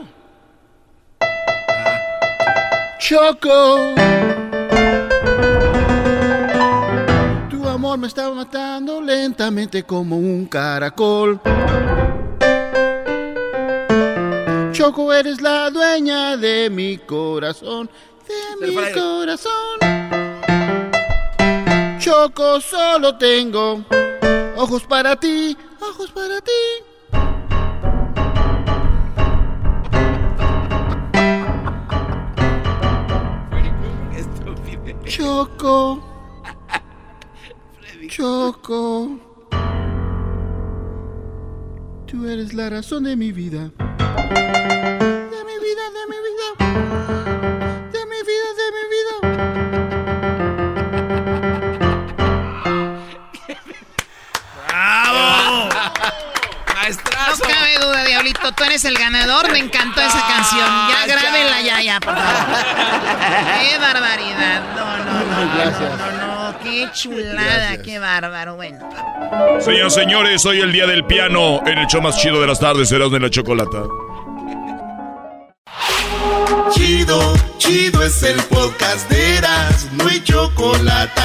Choco. 2.99 3.95
Tu 7.49 7.67
amor 7.67 7.97
me 7.99 8.07
está 8.07 8.31
matando 8.31 9.01
lentamente 9.01 9.83
como 9.83 10.17
un 10.17 10.45
caracol. 10.45 11.41
Choco, 14.79 15.11
eres 15.11 15.41
la 15.41 15.69
dueña 15.69 16.37
de 16.37 16.69
mi 16.69 16.97
corazón, 16.99 17.89
de 18.25 18.65
mi 18.65 18.73
corazón. 18.93 19.77
Choco, 21.99 22.61
solo 22.61 23.17
tengo 23.17 23.83
ojos 24.55 24.83
para 24.83 25.17
ti, 25.17 25.57
ojos 25.81 26.09
para 26.11 26.39
ti. 26.39 26.51
Choco. 35.03 36.01
Choco. 38.07 39.19
Tú 42.07 42.25
eres 42.25 42.53
la 42.53 42.69
razón 42.69 43.03
de 43.03 43.17
mi 43.17 43.33
vida. 43.33 43.73
De 44.29 45.39
mi 45.45 45.55
vida, 45.59 45.83
de 45.97 46.03
mi 46.07 46.17
vida. 46.27 46.47
De 47.91 48.01
mi 48.05 48.19
vida, 48.29 48.49
de 48.59 48.67
mi 48.75 48.83
vida. 48.93 49.13
¡Bravo! 54.67 55.69
No 57.29 57.37
cabe 57.47 57.73
duda, 57.79 58.03
Diablito, 58.03 58.51
tú 58.53 58.63
eres 58.63 58.85
el 58.85 58.97
ganador. 58.97 59.51
Me 59.51 59.59
encantó 59.59 60.01
esa 60.01 60.25
canción. 60.27 60.89
Ya 60.89 61.05
grábenla 61.07 61.61
ya, 61.61 61.81
ya, 61.81 61.99
por 61.99 62.15
favor. 62.15 62.65
¡Qué 63.59 63.77
barbaridad! 63.77 64.61
No, 64.75 64.97
no, 64.97 65.13
no. 65.23 65.55
Gracias. 65.55 65.97
No, 65.97 66.11
no, 66.11 66.27
no. 66.27 66.38
Qué 66.63 66.87
chulada, 66.93 67.81
qué 67.81 67.99
bárbaro. 67.99 68.55
Bueno. 68.55 68.79
Señoras 69.59 69.93
señores, 69.93 70.45
hoy 70.45 70.59
el 70.59 70.71
día 70.71 70.87
del 70.87 71.05
piano 71.05 71.61
en 71.65 71.77
el 71.77 71.87
show 71.87 72.01
más 72.01 72.17
chido 72.17 72.41
de 72.41 72.47
las 72.47 72.59
tardes, 72.59 72.89
serás 72.89 73.11
de 73.11 73.19
la 73.19 73.29
chocolata. 73.29 73.83
Chido, 76.71 77.33
chido 77.57 78.03
es 78.03 78.23
el 78.23 78.41
podcast 78.43 79.09
de 79.09 79.37
Eras, 79.37 79.87
no 79.93 80.07
hay 80.07 80.21
chocolate. 80.23 81.21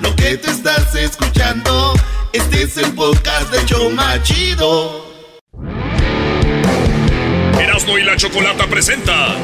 Lo 0.00 0.14
que 0.16 0.36
te 0.36 0.50
estás 0.50 0.94
escuchando, 0.94 1.94
este 2.32 2.62
es 2.62 2.76
el 2.76 2.92
podcast 2.92 3.52
de 3.52 3.64
Choma 3.66 4.22
Chido. 4.22 5.06
Erasmo 7.60 7.98
y 7.98 8.02
la 8.02 8.16
chocolata 8.16 8.66
presenta 8.66 9.36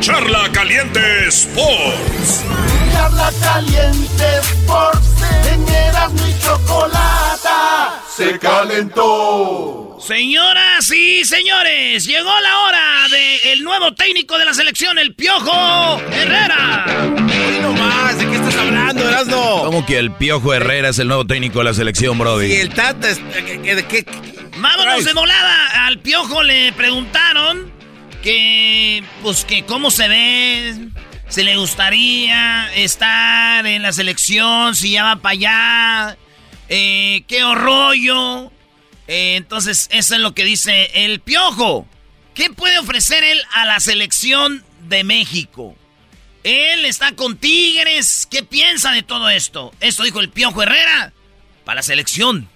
Charla 0.00 0.48
Caliente 0.52 1.00
Sports. 1.28 2.44
Charla 2.98 3.30
Caliente 3.40 4.24
Sports, 4.42 5.22
en 5.52 5.68
Erasmo 5.68 6.26
y 6.26 6.42
chocolata 6.42 8.02
se 8.08 8.36
calentó. 8.40 9.98
Señoras 10.00 10.90
y 10.90 11.24
señores, 11.24 12.04
llegó 12.04 12.28
la 12.40 12.58
hora 12.60 13.06
del 13.08 13.62
nuevo 13.62 13.94
técnico 13.94 14.36
de 14.36 14.44
la 14.44 14.52
selección, 14.52 14.98
el 14.98 15.14
Piojo 15.14 16.00
Herrera. 16.10 16.86
Hoy 16.88 17.58
no 17.62 17.72
más, 17.74 18.18
¿de 18.18 18.26
qué 18.26 18.34
estás 18.34 18.56
hablando, 18.56 19.08
Erasmo? 19.08 19.62
¿Cómo 19.64 19.86
que 19.86 20.00
el 20.00 20.10
Piojo 20.10 20.52
Herrera 20.52 20.88
es 20.88 20.98
el 20.98 21.06
nuevo 21.06 21.24
técnico 21.24 21.60
de 21.60 21.66
la 21.66 21.74
selección, 21.74 22.18
Brody? 22.18 22.46
Y 22.46 22.56
el 22.56 22.70
Tata, 22.70 23.10
es, 23.10 23.20
¿qué, 23.46 23.84
qué, 23.88 24.04
Vámonos 24.56 25.04
de 25.04 25.12
volada. 25.12 25.86
Al 25.86 26.00
Piojo 26.00 26.42
le 26.42 26.72
preguntaron 26.72 27.70
que, 28.24 29.04
pues, 29.22 29.44
que 29.44 29.64
cómo 29.64 29.92
se 29.92 30.08
ve, 30.08 30.88
si 31.28 31.42
le 31.42 31.56
gustaría 31.56 32.72
estar 32.74 33.66
en 33.66 33.82
la 33.82 33.92
selección, 33.92 34.74
si 34.74 34.92
ya 34.92 35.04
va 35.04 35.16
para 35.16 35.32
allá, 35.32 36.18
eh, 36.68 37.22
qué 37.26 37.42
rollo. 37.54 38.50
Eh, 39.06 39.36
entonces, 39.36 39.88
eso 39.92 40.14
es 40.14 40.20
lo 40.20 40.34
que 40.34 40.44
dice 40.44 40.90
el 41.04 41.20
Piojo. 41.20 41.86
¿Qué 42.34 42.50
puede 42.50 42.78
ofrecer 42.78 43.24
él 43.24 43.40
a 43.52 43.64
la 43.64 43.80
selección 43.80 44.64
de 44.88 45.04
México? 45.04 45.76
Él 46.44 46.84
está 46.84 47.12
con 47.12 47.36
Tigres. 47.36 48.26
¿Qué 48.30 48.42
piensa 48.42 48.92
de 48.92 49.02
todo 49.02 49.28
esto? 49.28 49.74
Esto 49.80 50.04
dijo 50.04 50.20
el 50.20 50.30
Piojo 50.30 50.62
Herrera 50.62 51.12
para 51.64 51.76
la 51.76 51.82
selección 51.82 52.48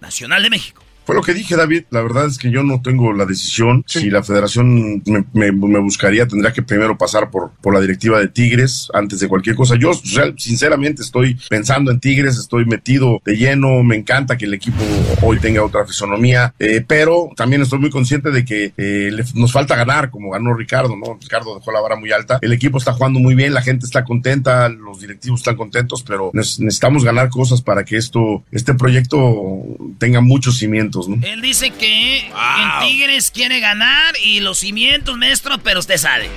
nacional 0.00 0.42
de 0.42 0.50
México. 0.50 0.85
Fue 1.06 1.14
lo 1.14 1.22
que 1.22 1.34
dije, 1.34 1.54
David. 1.54 1.84
La 1.90 2.02
verdad 2.02 2.26
es 2.26 2.36
que 2.36 2.50
yo 2.50 2.64
no 2.64 2.82
tengo 2.82 3.12
la 3.12 3.26
decisión. 3.26 3.84
Si 3.86 4.10
la 4.10 4.24
federación 4.24 5.02
me, 5.06 5.24
me, 5.32 5.52
me, 5.52 5.78
buscaría, 5.78 6.26
tendría 6.26 6.52
que 6.52 6.62
primero 6.62 6.98
pasar 6.98 7.30
por, 7.30 7.52
por 7.62 7.72
la 7.72 7.80
directiva 7.80 8.18
de 8.18 8.26
Tigres 8.26 8.88
antes 8.92 9.20
de 9.20 9.28
cualquier 9.28 9.54
cosa. 9.54 9.76
Yo, 9.76 9.92
sinceramente, 10.36 11.02
estoy 11.02 11.38
pensando 11.48 11.92
en 11.92 12.00
Tigres, 12.00 12.36
estoy 12.36 12.64
metido 12.64 13.22
de 13.24 13.36
lleno. 13.36 13.84
Me 13.84 13.94
encanta 13.94 14.36
que 14.36 14.46
el 14.46 14.54
equipo 14.54 14.82
hoy 15.22 15.38
tenga 15.38 15.62
otra 15.62 15.86
fisonomía, 15.86 16.52
eh, 16.58 16.84
pero 16.86 17.30
también 17.36 17.62
estoy 17.62 17.78
muy 17.78 17.90
consciente 17.90 18.32
de 18.32 18.44
que 18.44 18.72
eh, 18.76 19.10
le, 19.12 19.24
nos 19.34 19.52
falta 19.52 19.76
ganar, 19.76 20.10
como 20.10 20.30
ganó 20.30 20.54
Ricardo, 20.54 20.96
¿no? 20.96 21.16
Ricardo 21.20 21.56
dejó 21.56 21.70
la 21.70 21.80
vara 21.80 21.94
muy 21.94 22.10
alta. 22.10 22.40
El 22.42 22.52
equipo 22.52 22.78
está 22.78 22.92
jugando 22.92 23.20
muy 23.20 23.36
bien, 23.36 23.54
la 23.54 23.62
gente 23.62 23.86
está 23.86 24.02
contenta, 24.02 24.68
los 24.68 25.00
directivos 25.00 25.40
están 25.40 25.56
contentos, 25.56 26.02
pero 26.02 26.32
necesitamos 26.32 27.04
ganar 27.04 27.28
cosas 27.28 27.62
para 27.62 27.84
que 27.84 27.96
esto, 27.96 28.42
este 28.50 28.74
proyecto 28.74 29.62
tenga 29.98 30.20
muchos 30.20 30.58
cimientos. 30.58 30.95
¿No? 31.08 31.18
Él 31.26 31.40
dice 31.40 31.70
que 31.70 32.20
en 32.20 32.80
Tigres 32.80 33.30
quiere 33.30 33.60
ganar 33.60 34.14
y 34.22 34.40
los 34.40 34.58
cimientos, 34.58 35.16
maestro, 35.16 35.58
pero 35.58 35.80
usted 35.80 35.98
sabe. 35.98 36.28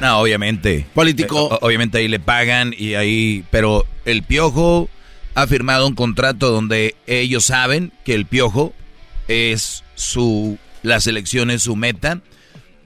No, 0.00 0.18
obviamente. 0.18 0.86
Político. 0.94 1.50
Eh, 1.52 1.58
obviamente 1.60 1.98
ahí 1.98 2.08
le 2.08 2.20
pagan 2.20 2.74
y 2.76 2.94
ahí. 2.94 3.44
Pero 3.50 3.84
el 4.04 4.22
Piojo 4.22 4.88
ha 5.34 5.46
firmado 5.46 5.86
un 5.86 5.94
contrato 5.94 6.50
donde 6.50 6.96
ellos 7.06 7.44
saben 7.44 7.92
que 8.04 8.14
el 8.14 8.26
Piojo 8.26 8.72
es 9.28 9.84
su. 9.94 10.58
La 10.82 11.00
selección 11.00 11.50
es 11.50 11.62
su 11.62 11.76
meta 11.76 12.20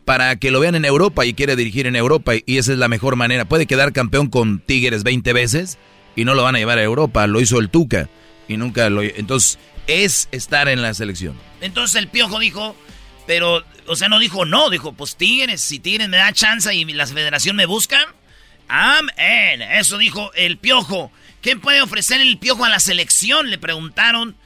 para 0.05 0.37
que 0.37 0.51
lo 0.51 0.61
vean 0.61 0.75
en 0.75 0.85
Europa 0.85 1.25
y 1.25 1.33
quiere 1.33 1.57
dirigir 1.57 1.87
en 1.87 1.97
Europa 1.97 2.33
y 2.35 2.59
esa 2.59 2.73
es 2.73 2.79
la 2.79 2.89
mejor 2.89 3.17
manera. 3.17 3.45
Puede 3.45 3.67
quedar 3.67 3.93
campeón 3.93 4.29
con 4.29 4.59
Tigres 4.59 5.05
20 5.05 5.33
veces 5.33 5.79
y 6.17 6.25
no 6.25 6.35
lo 6.35 6.43
van 6.43 6.57
a 6.57 6.59
llevar 6.59 6.79
a 6.79 6.83
Europa. 6.83 7.27
Lo 7.29 7.41
hizo 7.41 7.61
el 7.61 7.71
Tuca 7.71 8.09
y 8.49 8.57
nunca 8.57 8.91
lo. 8.91 9.03
Entonces 9.03 9.59
es 9.87 10.29
estar 10.33 10.69
en 10.69 10.83
la 10.83 10.95
selección. 10.95 11.39
Entonces 11.61 11.97
el 11.97 12.09
Piojo 12.09 12.39
dijo, 12.39 12.77
pero, 13.27 13.65
o 13.87 13.97
sea, 13.97 14.09
no 14.09 14.19
dijo 14.19 14.45
no, 14.45 14.71
dijo, 14.71 14.93
pues 14.93 15.17
Tigres, 15.17 15.61
si 15.61 15.79
Tigres 15.79 16.09
me 16.09 16.17
da 16.17 16.33
chance 16.33 16.75
y 16.75 16.85
la 16.85 17.07
federación 17.07 17.57
me 17.57 17.67
busca, 17.67 17.99
amén. 18.69 19.63
Eso 19.63 19.99
dijo 19.99 20.33
el 20.35 20.59
Piojo. 20.59 21.11
¿Qué 21.41 21.57
puede 21.57 21.83
ofrecer 21.83 22.21
el 22.21 22.39
Piojo 22.39 22.65
a 22.65 22.71
la 22.71 22.81
selección? 22.81 23.51
Le 23.51 23.59
preguntaron. 23.59 24.37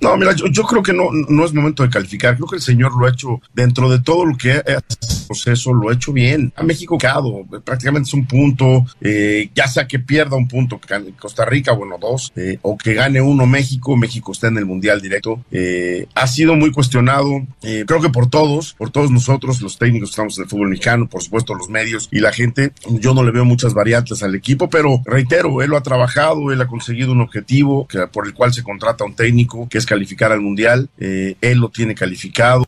No, 0.00 0.16
mira, 0.16 0.34
yo, 0.34 0.46
yo, 0.46 0.62
creo 0.64 0.82
que 0.82 0.92
no, 0.92 1.10
no 1.28 1.44
es 1.44 1.52
momento 1.52 1.82
de 1.82 1.90
calificar. 1.90 2.34
Creo 2.36 2.48
que 2.48 2.56
el 2.56 2.62
señor 2.62 2.98
lo 2.98 3.06
ha 3.06 3.10
hecho 3.10 3.40
dentro 3.52 3.90
de 3.90 4.00
todo 4.00 4.24
lo 4.24 4.36
que 4.36 4.62
es 4.64 5.26
proceso, 5.26 5.72
lo 5.72 5.90
ha 5.90 5.94
hecho 5.94 6.12
bien. 6.12 6.52
A 6.56 6.62
México 6.62 6.98
quedado, 6.98 7.44
prácticamente 7.64 8.08
es 8.08 8.14
un 8.14 8.26
punto, 8.26 8.84
eh, 9.00 9.50
ya 9.54 9.68
sea 9.68 9.86
que 9.86 9.98
pierda 9.98 10.36
un 10.36 10.48
punto 10.48 10.80
Costa 11.18 11.44
Rica, 11.44 11.72
bueno, 11.72 11.98
dos, 12.00 12.32
eh, 12.34 12.58
o 12.62 12.76
que 12.76 12.94
gane 12.94 13.20
uno 13.20 13.46
México, 13.46 13.96
México 13.96 14.32
está 14.32 14.48
en 14.48 14.58
el 14.58 14.66
Mundial 14.66 15.00
directo. 15.00 15.44
Eh, 15.50 16.06
ha 16.14 16.26
sido 16.26 16.56
muy 16.56 16.72
cuestionado, 16.72 17.46
eh, 17.62 17.84
creo 17.86 18.00
que 18.00 18.08
por 18.08 18.28
todos, 18.28 18.74
por 18.74 18.90
todos 18.90 19.10
nosotros, 19.10 19.60
los 19.60 19.78
técnicos 19.78 20.08
que 20.08 20.12
estamos 20.12 20.38
en 20.38 20.44
el 20.44 20.50
fútbol 20.50 20.68
mexicano, 20.70 21.08
por 21.08 21.22
supuesto 21.22 21.54
los 21.54 21.68
medios 21.68 22.08
y 22.10 22.20
la 22.20 22.32
gente. 22.32 22.72
Yo 22.88 23.14
no 23.14 23.22
le 23.22 23.30
veo 23.30 23.44
muchas 23.44 23.74
variantes 23.74 24.22
al 24.22 24.34
equipo, 24.34 24.68
pero 24.68 25.02
reitero, 25.04 25.62
él 25.62 25.70
lo 25.70 25.76
ha 25.76 25.82
trabajado, 25.82 26.50
él 26.50 26.60
ha 26.60 26.66
conseguido 26.66 27.12
un 27.12 27.20
objetivo 27.20 27.86
que, 27.86 28.06
por 28.06 28.26
el 28.26 28.34
cual 28.34 28.52
se 28.52 28.62
contrata 28.62 29.04
un 29.04 29.14
técnico, 29.14 29.68
que 29.68 29.78
es 29.78 29.86
calificar 29.90 30.30
al 30.30 30.40
Mundial. 30.40 30.88
Eh, 30.98 31.34
él 31.40 31.58
lo 31.58 31.68
tiene 31.68 31.96
calificado, 31.96 32.64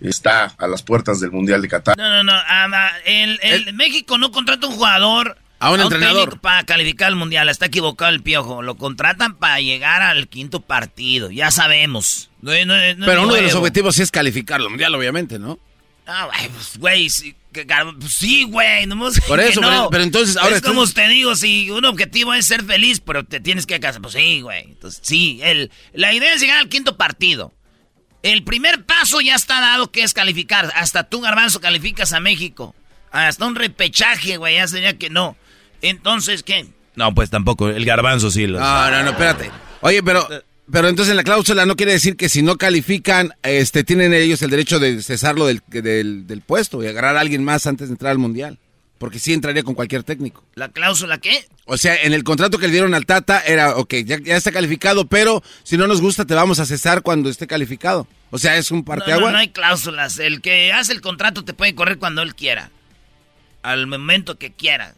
está 0.00 0.54
a 0.56 0.68
las 0.68 0.84
puertas 0.84 1.18
del 1.18 1.32
Mundial 1.32 1.60
de 1.60 1.68
Qatar. 1.68 1.98
No, 1.98 2.08
no, 2.08 2.22
no. 2.22 2.36
El, 3.04 3.40
el, 3.42 3.74
México 3.74 4.18
no 4.18 4.30
contrata 4.30 4.68
un 4.68 4.74
jugador. 4.74 5.36
A 5.58 5.72
un, 5.72 5.80
entrenador. 5.80 6.40
Para 6.40 6.64
calificar 6.64 7.08
al 7.08 7.16
Mundial. 7.16 7.48
Está 7.48 7.66
equivocado 7.66 8.10
el 8.12 8.22
piojo. 8.22 8.62
Lo 8.62 8.76
contratan 8.76 9.34
para 9.34 9.60
llegar 9.60 10.00
al 10.00 10.28
quinto 10.28 10.60
partido. 10.60 11.30
Ya 11.30 11.50
sabemos. 11.50 12.30
No, 12.40 12.52
no, 12.64 12.74
Pero 13.04 13.24
uno 13.24 13.34
de 13.34 13.42
los 13.42 13.54
objetivos 13.54 13.96
sí 13.96 14.02
es 14.02 14.10
calificar 14.10 14.60
al 14.60 14.70
Mundial, 14.70 14.94
obviamente, 14.94 15.38
¿no? 15.38 15.58
Ah, 16.06 16.28
pues, 16.30 16.78
güey, 16.78 17.10
sí, 17.10 17.34
sí, 18.08 18.44
güey, 18.44 18.86
Por 19.26 19.40
eso, 19.40 19.60
no. 19.60 19.88
pero, 19.90 20.04
entonces 20.04 20.36
ahora 20.36 20.56
es 20.56 20.62
como 20.62 20.86
te 20.86 21.08
digo, 21.08 21.34
si 21.36 21.70
un 21.70 21.84
objetivo 21.84 22.34
es 22.34 22.46
ser 22.46 22.64
feliz, 22.64 23.00
pero 23.00 23.24
te 23.24 23.40
tienes 23.40 23.66
que 23.66 23.80
casar, 23.80 24.00
pues 24.00 24.14
sí, 24.14 24.40
güey. 24.40 24.62
Entonces, 24.62 25.00
sí, 25.02 25.40
el, 25.42 25.70
la 25.92 26.12
idea 26.12 26.34
es 26.34 26.40
llegar 26.40 26.58
al 26.58 26.68
quinto 26.68 26.96
partido. 26.96 27.52
El 28.22 28.44
primer 28.44 28.84
paso 28.84 29.20
ya 29.20 29.34
está 29.34 29.60
dado 29.60 29.90
que 29.90 30.02
es 30.02 30.12
calificar. 30.12 30.72
Hasta 30.76 31.04
tú, 31.04 31.20
Garbanzo, 31.20 31.60
calificas 31.60 32.12
a 32.12 32.20
México. 32.20 32.74
Hasta 33.10 33.46
un 33.46 33.54
repechaje, 33.56 34.36
güey, 34.36 34.56
ya 34.56 34.68
sería 34.68 34.98
que 34.98 35.10
no. 35.10 35.36
Entonces, 35.82 36.42
¿qué? 36.42 36.66
No, 36.94 37.14
pues 37.14 37.30
tampoco. 37.30 37.68
El 37.68 37.84
Garbanzo 37.84 38.30
sí 38.30 38.46
lo. 38.46 38.60
No, 38.60 38.90
no, 38.90 39.02
no, 39.02 39.10
espérate. 39.10 39.50
Oye, 39.80 40.02
pero, 40.02 40.28
pero 40.70 40.88
entonces 40.88 41.10
en 41.10 41.16
la 41.16 41.24
cláusula 41.24 41.66
no 41.66 41.76
quiere 41.76 41.92
decir 41.92 42.16
que 42.16 42.28
si 42.28 42.42
no 42.42 42.56
califican, 42.56 43.34
este, 43.42 43.84
tienen 43.84 44.12
ellos 44.14 44.42
el 44.42 44.50
derecho 44.50 44.78
de 44.78 45.02
cesarlo 45.02 45.46
del, 45.46 45.62
del, 45.68 46.26
del 46.26 46.40
puesto 46.42 46.82
y 46.82 46.86
agarrar 46.86 47.16
a 47.16 47.20
alguien 47.20 47.44
más 47.44 47.66
antes 47.66 47.88
de 47.88 47.94
entrar 47.94 48.12
al 48.12 48.18
mundial. 48.18 48.58
Porque 48.98 49.18
sí 49.18 49.32
entraría 49.32 49.62
con 49.62 49.74
cualquier 49.74 50.02
técnico. 50.02 50.44
¿La 50.54 50.68
cláusula 50.68 51.16
qué? 51.16 51.46
O 51.64 51.78
sea, 51.78 51.96
en 52.02 52.12
el 52.12 52.22
contrato 52.22 52.58
que 52.58 52.66
le 52.66 52.72
dieron 52.72 52.92
al 52.92 53.06
Tata 53.06 53.40
era, 53.40 53.76
ok, 53.76 53.94
ya, 54.04 54.18
ya 54.22 54.36
está 54.36 54.52
calificado, 54.52 55.06
pero 55.06 55.42
si 55.62 55.78
no 55.78 55.86
nos 55.86 56.02
gusta 56.02 56.26
te 56.26 56.34
vamos 56.34 56.58
a 56.60 56.66
cesar 56.66 57.00
cuando 57.00 57.30
esté 57.30 57.46
calificado. 57.46 58.06
O 58.30 58.38
sea, 58.38 58.58
es 58.58 58.70
un 58.70 58.84
parteagua. 58.84 59.20
No, 59.20 59.26
no, 59.28 59.32
no 59.32 59.38
hay 59.38 59.48
cláusulas. 59.48 60.18
El 60.18 60.42
que 60.42 60.72
hace 60.72 60.92
el 60.92 61.00
contrato 61.00 61.46
te 61.46 61.54
puede 61.54 61.74
correr 61.74 61.98
cuando 61.98 62.20
él 62.20 62.34
quiera. 62.34 62.70
Al 63.62 63.86
momento 63.86 64.36
que 64.36 64.52
quiera. 64.52 64.94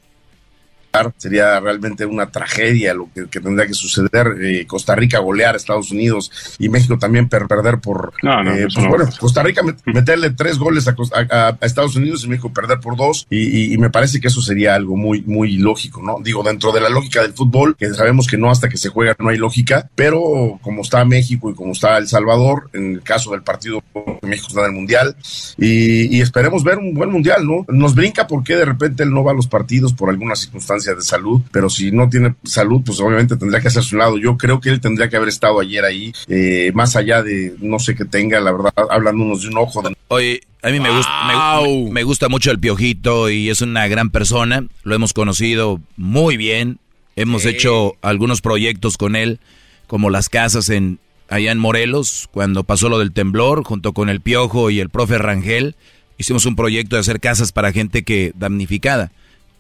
Sería 1.17 1.59
realmente 1.59 2.05
una 2.05 2.31
tragedia 2.31 2.93
lo 2.93 3.09
que, 3.15 3.27
que 3.27 3.41
tendría 3.41 3.67
que 3.67 3.73
suceder. 3.73 4.37
Eh, 4.41 4.67
Costa 4.67 4.95
Rica 4.95 5.19
golear 5.21 5.55
a 5.55 5.57
Estados 5.57 5.91
Unidos 5.91 6.31
y 6.59 6.69
México 6.69 6.99
también 6.99 7.29
per 7.29 7.47
perder 7.47 7.79
por. 7.79 8.13
No, 8.23 8.43
no, 8.43 8.55
eh, 8.55 8.67
pues, 8.73 8.87
bueno, 8.87 9.09
Costa 9.19 9.43
Rica 9.43 9.63
meterle 9.87 10.31
tres 10.31 10.59
goles 10.59 10.87
a, 10.89 10.95
a, 11.15 11.49
a, 11.49 11.59
Estados 11.63 11.97
Unidos 11.97 12.25
y 12.25 12.29
México 12.29 12.53
perder 12.53 12.81
por 12.81 12.97
dos. 12.97 13.27
Y, 13.31 13.39
y, 13.39 13.73
y, 13.73 13.79
me 13.79 13.89
parece 13.89 14.21
que 14.21 14.29
eso 14.29 14.43
sería 14.43 14.75
algo 14.75 14.97
muy, 14.97 15.23
muy 15.23 15.57
lógico, 15.57 16.03
¿no? 16.03 16.19
Digo, 16.23 16.43
dentro 16.43 16.73
de 16.73 16.81
la 16.83 16.91
lógica 16.91 17.23
del 17.23 17.33
fútbol, 17.33 17.75
que 17.77 17.89
sabemos 17.95 18.27
que 18.27 18.37
no 18.37 18.51
hasta 18.51 18.69
que 18.69 18.77
se 18.77 18.91
juega 18.91 19.17
no 19.19 19.31
hay 19.31 19.39
lógica, 19.39 19.89
pero 19.95 20.59
como 20.61 20.83
está 20.83 21.05
México 21.05 21.51
y 21.51 21.55
como 21.55 21.73
está 21.73 21.97
El 21.97 22.07
Salvador, 22.07 22.69
en 22.75 22.95
el 22.95 23.03
caso 23.03 23.31
del 23.31 23.43
partido, 23.43 23.83
México 24.21 24.49
está 24.49 24.61
en 24.61 24.67
el 24.67 24.73
Mundial. 24.73 25.17
Y, 25.57 26.17
y 26.17 26.21
esperemos 26.21 26.65
ver 26.65 26.77
un 26.79 26.93
buen 26.93 27.11
Mundial, 27.11 27.47
¿no? 27.47 27.65
Nos 27.69 27.95
brinca 27.95 28.27
porque 28.27 28.57
de 28.57 28.65
repente 28.65 29.03
él 29.03 29.13
no 29.13 29.25
va 29.25 29.33
a 29.33 29.35
los 29.35 29.47
partidos 29.47 29.93
por 29.93 30.11
alguna 30.11 30.37
circunstancia 30.37 30.82
de 30.85 31.03
salud, 31.03 31.41
pero 31.51 31.71
si 31.71 31.93
no 31.93 32.09
tiene 32.09 32.35
salud, 32.45 32.83
pues 32.85 33.01
obviamente 33.01 33.37
tendría 33.37 33.61
que 33.61 33.69
hacer 33.69 33.83
su 33.83 33.97
lado. 33.97 34.19
Yo 34.19 34.37
creo 34.37 34.61
que 34.61 34.71
él 34.71 34.81
tendría 34.81 35.09
que 35.09 35.17
haber 35.17 35.29
estado 35.29 35.61
ayer 35.61 35.85
ahí, 35.85 36.13
eh, 36.29 36.73
más 36.75 36.97
allá 36.97 37.23
de 37.23 37.55
no 37.61 37.79
sé 37.79 37.95
qué 37.95 38.05
tenga, 38.05 38.41
la 38.41 38.53
verdad, 38.53 38.73
hablándonos 38.91 39.43
de 39.43 39.49
un 39.49 39.59
ojo. 39.59 39.83
De... 39.83 39.95
Oye, 40.09 40.41
a 40.63 40.71
mí 40.71 40.81
me, 40.81 40.89
wow. 40.89 40.97
gusta, 40.99 41.61
me, 41.63 41.91
me, 41.91 42.03
gusta 42.03 42.29
mucho 42.29 42.51
el 42.51 42.59
Piojito 42.59 43.31
y 43.31 43.51
es 43.51 43.63
una 43.63 43.87
gran 43.89 44.11
persona, 44.11 44.67
lo 44.83 44.95
hemos 44.95 45.13
conocido 45.13 45.81
muy 45.97 46.37
bien, 46.37 46.79
Hemos 47.15 47.45
hecho 47.45 47.97
algunos 48.01 48.41
proyectos 48.41 48.97
con 48.97 49.17
él, 49.17 49.39
como 49.87 50.09
las 50.09 50.29
casas 50.29 50.71
en 50.71 50.99
allá 51.29 51.53
en 51.53 51.59
Morelos, 51.59 52.29
cuando 52.33 52.65
pasó 52.65 52.89
lo 52.89 52.99
del 52.99 53.13
temblor, 53.13 53.65
junto 53.65 53.93
con 53.93 54.09
el 54.09 54.21
Piojo 54.21 54.71
y 54.71 54.81
el 54.81 54.89
profe 54.89 55.19
Rangel, 55.19 55.77
hicimos 56.19 56.47
un 56.47 56.57
proyecto 56.57 56.97
de 56.97 57.01
hacer 57.01 57.21
casas 57.21 57.53
para 57.53 57.73
gente 57.73 58.03
que 58.03 58.33
damnificada. 58.35 59.13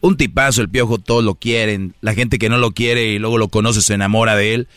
Un 0.02 0.16
tipazo, 0.16 0.60
el 0.60 0.68
Piojo, 0.68 0.98
todos 0.98 1.24
lo 1.24 1.36
quieren, 1.36 1.94
la 2.00 2.12
gente 2.12 2.38
que 2.38 2.48
no 2.48 2.58
lo 2.58 2.72
quiere 2.72 3.12
y 3.12 3.18
luego 3.18 3.38
lo 3.38 3.48
conoce 3.48 3.80
se 3.82 3.94
enamora 3.94 4.34
de 4.36 4.54
él. 4.54 4.68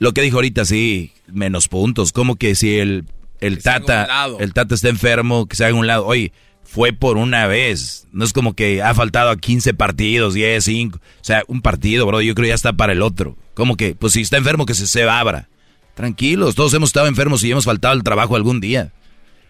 Lo 0.00 0.12
que 0.12 0.20
dijo 0.20 0.36
ahorita, 0.38 0.64
sí, 0.64 1.12
menos 1.28 1.68
puntos, 1.68 2.12
como 2.12 2.34
que 2.34 2.56
si 2.56 2.78
el, 2.78 3.04
el 3.40 3.62
Tata, 3.62 4.26
el 4.40 4.52
Tata 4.52 4.74
está 4.74 4.88
enfermo, 4.88 5.46
que 5.46 5.54
se 5.54 5.64
haga 5.64 5.76
un 5.76 5.86
lado. 5.86 6.04
Oye, 6.04 6.32
fue 6.64 6.92
por 6.92 7.18
una 7.18 7.46
vez. 7.46 8.08
No 8.10 8.24
es 8.24 8.32
como 8.32 8.54
que 8.54 8.82
ha 8.82 8.94
faltado 8.94 9.30
a 9.30 9.36
15 9.36 9.74
partidos, 9.74 10.34
10, 10.34 10.64
5. 10.64 10.98
O 10.98 11.00
sea, 11.20 11.44
un 11.46 11.62
partido, 11.62 12.04
bro, 12.04 12.20
yo 12.20 12.34
creo 12.34 12.48
ya 12.48 12.54
está 12.54 12.72
para 12.72 12.92
el 12.92 13.02
otro. 13.02 13.36
Como 13.54 13.76
que, 13.76 13.94
pues 13.94 14.14
si 14.14 14.22
está 14.22 14.38
enfermo, 14.38 14.66
que 14.66 14.74
se, 14.74 14.88
se 14.88 15.04
abra. 15.04 15.48
Tranquilos, 15.94 16.56
todos 16.56 16.74
hemos 16.74 16.88
estado 16.88 17.06
enfermos 17.06 17.44
y 17.44 17.52
hemos 17.52 17.64
faltado 17.64 17.92
al 17.92 18.02
trabajo 18.02 18.34
algún 18.34 18.60
día. 18.60 18.90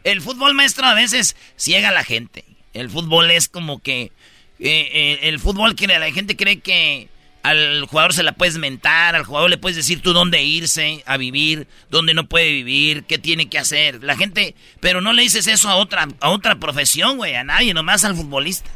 El 0.05 0.21
fútbol 0.21 0.53
maestro 0.53 0.85
a 0.85 0.93
veces 0.93 1.35
ciega 1.57 1.89
a 1.89 1.93
la 1.93 2.05
gente. 2.05 2.45
El 2.75 2.91
fútbol 2.91 3.31
es 3.31 3.49
como 3.49 3.79
que... 3.81 4.13
Eh, 4.59 4.89
eh, 4.93 5.19
el 5.23 5.39
fútbol 5.41 5.75
quiere, 5.75 5.99
la 5.99 6.11
gente 6.13 6.37
cree 6.37 6.61
que 6.61 7.09
al 7.43 7.85
jugador 7.87 8.15
se 8.15 8.23
la 8.23 8.33
puedes 8.33 8.57
mentar, 8.57 9.15
al 9.15 9.25
jugador 9.25 9.51
le 9.51 9.59
puedes 9.59 9.77
decir 9.77 10.01
tú 10.01 10.13
dónde 10.13 10.43
irse 10.43 11.03
a 11.07 11.17
vivir, 11.17 11.67
dónde 11.91 12.15
no 12.15 12.27
puede 12.27 12.51
vivir, 12.51 13.05
qué 13.05 13.19
tiene 13.19 13.49
que 13.49 13.59
hacer. 13.59 14.03
La 14.03 14.17
gente, 14.17 14.55
pero 14.81 15.01
no 15.01 15.13
le 15.13 15.23
dices 15.23 15.47
eso 15.47 15.69
a 15.69 15.77
otra, 15.77 16.09
a 16.21 16.31
otra 16.31 16.59
profesión, 16.59 17.19
güey, 17.19 17.35
a 17.35 17.45
nadie, 17.45 17.75
nomás 17.75 18.05
al 18.05 18.17
futbolista. 18.17 18.71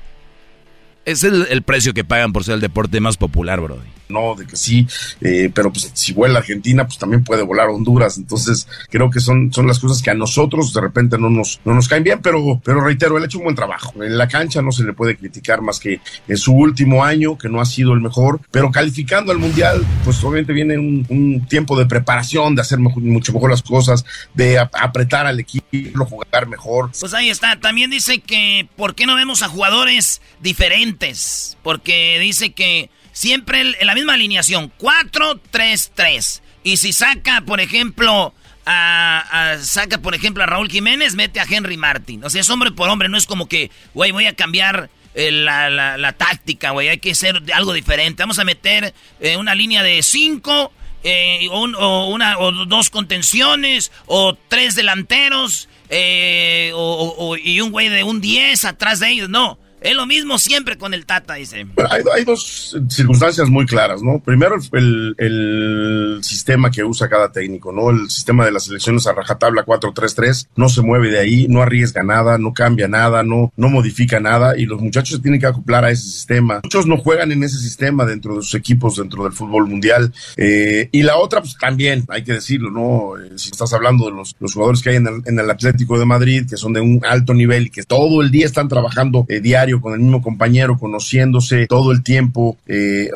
Es 1.05 1.25
el 1.25 1.63
precio 1.63 1.95
que 1.95 2.05
pagan 2.05 2.35
por 2.35 2.45
ser 2.45 2.55
el 2.55 2.61
deporte 2.61 3.01
más 3.01 3.17
popular, 3.17 3.61
bro 3.61 3.83
no, 4.09 4.35
de 4.35 4.47
que 4.47 4.57
sí, 4.57 4.87
eh, 5.21 5.51
pero 5.53 5.73
pues 5.73 5.91
si 5.95 6.13
vuela 6.13 6.39
Argentina, 6.39 6.87
pues 6.87 6.99
también 6.99 7.25
puede 7.25 7.43
volar 7.43 7.69
Honduras. 7.69 8.19
Entonces, 8.19 8.67
creo 8.91 9.11
que 9.11 9.21
son, 9.21 9.53
son 9.53 9.67
las 9.67 9.79
cosas 9.79 10.03
que 10.03 10.11
a 10.11 10.15
nosotros 10.15 10.73
de 10.73 10.81
repente 10.81 11.19
no 11.19 11.31
nos, 11.31 11.61
no 11.65 11.75
nos 11.75 11.89
caen 11.89 12.05
bien, 12.05 12.21
pero, 12.23 12.61
pero 12.65 12.81
reitero, 12.81 13.17
él 13.17 13.23
ha 13.23 13.27
hecho 13.27 13.39
un 13.39 13.45
buen 13.45 13.57
trabajo. 13.57 14.03
En 14.03 14.17
la 14.17 14.29
cancha 14.29 14.63
no 14.63 14.73
se 14.73 14.85
le 14.85 14.93
puede 14.93 15.17
criticar 15.17 15.61
más 15.61 15.79
que 15.79 16.01
en 16.27 16.37
su 16.37 16.53
último 16.53 17.05
año, 17.05 17.37
que 17.37 17.49
no 17.49 17.61
ha 17.61 17.65
sido 17.65 17.93
el 17.93 18.01
mejor, 18.01 18.41
pero 18.51 18.71
calificando 18.71 19.33
al 19.33 19.39
Mundial, 19.39 19.85
pues 20.05 20.23
obviamente 20.25 20.53
viene 20.53 20.79
un, 20.79 21.47
tiempo 21.49 21.79
de 21.79 21.87
preparación, 21.87 22.55
de 22.55 22.63
hacer 22.63 22.79
mucho 22.79 23.33
mejor 23.33 23.51
las 23.51 23.63
cosas, 23.63 24.05
de 24.35 24.59
apretar 24.59 25.27
al 25.27 25.41
equipo, 25.41 26.05
jugar 26.05 26.47
mejor. 26.49 26.91
Pues 26.99 27.15
ahí 27.15 27.31
está. 27.31 27.59
También 27.61 27.91
dice 27.91 28.21
que, 28.21 28.69
¿por 28.77 28.95
qué 28.95 29.07
no 29.07 29.15
vemos 29.15 29.43
a 29.43 29.49
jugadores 29.49 30.21
diferentes? 30.41 31.57
Porque 31.63 32.19
dice 32.21 32.53
que 32.53 32.91
Siempre 33.19 33.63
en 33.63 33.85
la 33.85 33.97
misma 33.97 34.15
alineación, 34.15 34.73
4-3-3. 34.79 36.41
Y 36.63 36.77
si 36.77 36.93
saca, 36.93 37.41
por 37.41 37.61
ejemplo, 37.61 38.33
a, 38.65 39.57
saca, 39.61 39.99
por 39.99 40.15
ejemplo, 40.15 40.45
a 40.45 40.47
Raúl 40.47 40.71
Jiménez, 40.71 41.17
mete 41.17 41.41
a 41.41 41.47
Henry 41.51 41.77
Martin. 41.77 42.23
O 42.23 42.31
sea, 42.31 42.43
es 42.43 42.49
hombre 42.49 42.71
por 42.71 42.89
hombre, 42.89 43.09
no 43.09 43.19
es 43.19 43.27
como 43.27 43.49
que, 43.49 43.73
güey, 43.93 44.13
voy 44.13 44.27
a 44.27 44.37
cambiar 44.37 44.89
eh, 45.17 45.33
la, 45.33 46.15
táctica, 46.17 46.71
güey, 46.71 46.91
hay 46.91 46.99
que 46.99 47.11
hacer 47.11 47.43
algo 47.53 47.73
diferente. 47.73 48.23
Vamos 48.23 48.39
a 48.39 48.45
meter 48.45 48.95
eh, 49.19 49.37
una 49.37 49.57
línea 49.57 49.83
de 49.83 50.01
5 50.01 50.73
eh, 51.03 51.49
o, 51.51 52.07
una, 52.11 52.39
o 52.39 52.53
dos 52.67 52.89
contenciones 52.89 53.91
o 54.07 54.39
tres 54.47 54.77
delanteros 54.77 55.69
y 55.91 57.61
un 57.63 57.73
güey 57.73 57.89
de 57.89 58.05
un 58.05 58.21
10 58.21 58.65
atrás 58.65 59.01
de 59.01 59.11
ellos. 59.11 59.29
No, 59.29 59.59
es 59.81 59.95
lo 59.95 60.07
mismo 60.07 60.39
siempre 60.39 60.77
con 60.77 60.95
el 60.95 61.07
Tata, 61.07 61.35
dice. 61.35 61.67
hay, 61.91 62.25
dos 62.25 62.77
circunstancias 62.89 63.49
muy 63.49 63.67
claras, 63.67 64.03
¿no? 64.03 64.21
Primero, 64.21 64.57
el, 64.73 65.15
el, 65.19 66.19
sistema 66.23 66.71
que 66.71 66.85
usa 66.85 67.09
cada 67.09 67.31
técnico, 67.31 67.73
¿no? 67.73 67.91
El 67.91 68.11
sistema 68.11 68.45
de 68.45 68.53
las 68.53 68.69
elecciones 68.69 69.07
a 69.07 69.13
rajatabla 69.13 69.65
4-3-3 69.65 70.49
no 70.57 70.69
se 70.69 70.83
mueve 70.83 71.11
de 71.11 71.21
ahí, 71.21 71.47
no 71.49 71.63
arriesga 71.63 72.03
nada, 72.03 72.39
no 72.39 72.53
cambia 72.53 72.89
nada, 72.89 73.23
no, 73.23 73.53
no 73.57 73.69
modifica 73.69 74.21
nada 74.21 74.59
y 74.59 74.67
los 74.67 74.81
muchachos 74.81 75.17
se 75.17 75.23
tienen 75.23 75.41
que 75.41 75.47
acoplar 75.47 75.85
a 75.85 75.91
ese 75.91 76.03
sistema. 76.03 76.61
Muchos 76.65 76.87
no 76.87 76.97
juegan 76.97 77.33
en 77.33 77.43
ese 77.45 77.59
sistema 77.59 78.05
dentro 78.05 78.37
de 78.37 78.43
sus 78.43 78.55
equipos, 78.55 78.97
dentro 78.97 79.25
del 79.25 79.33
fútbol 79.33 79.67
mundial. 79.67 80.13
Eh, 80.37 80.89
y 80.93 81.03
la 81.03 81.17
otra, 81.17 81.41
pues 81.41 81.57
también, 81.59 82.05
hay 82.09 82.25
que 82.25 82.33
decirlo, 82.33 82.71
¿no? 82.71 83.19
Eh, 83.19 83.33
si 83.37 83.51
estás 83.51 83.73
hablando 83.73 84.07
de 84.07 84.13
los, 84.13 84.35
los 84.41 84.53
jugadores 84.53 84.83
que 84.83 84.91
hay 84.91 84.97
en 84.97 85.07
el, 85.07 85.23
en 85.25 85.39
el, 85.39 85.49
Atlético 85.49 85.99
de 85.99 86.05
Madrid, 86.05 86.47
que 86.49 86.57
son 86.57 86.73
de 86.73 86.81
un 86.81 87.01
alto 87.05 87.33
nivel 87.33 87.67
y 87.67 87.71
que 87.71 87.83
todo 87.83 88.23
el 88.23 88.31
día 88.31 88.47
están 88.47 88.69
trabajando 88.69 89.25
eh, 89.29 89.41
diario 89.41 89.68
con 89.81 89.93
el 89.93 90.01
mismo 90.01 90.23
compañero, 90.23 90.79
conociéndose 90.79 91.67
todo 91.67 91.93
el 91.93 92.03
tiempo, 92.03 92.57
eh, 92.67 93.11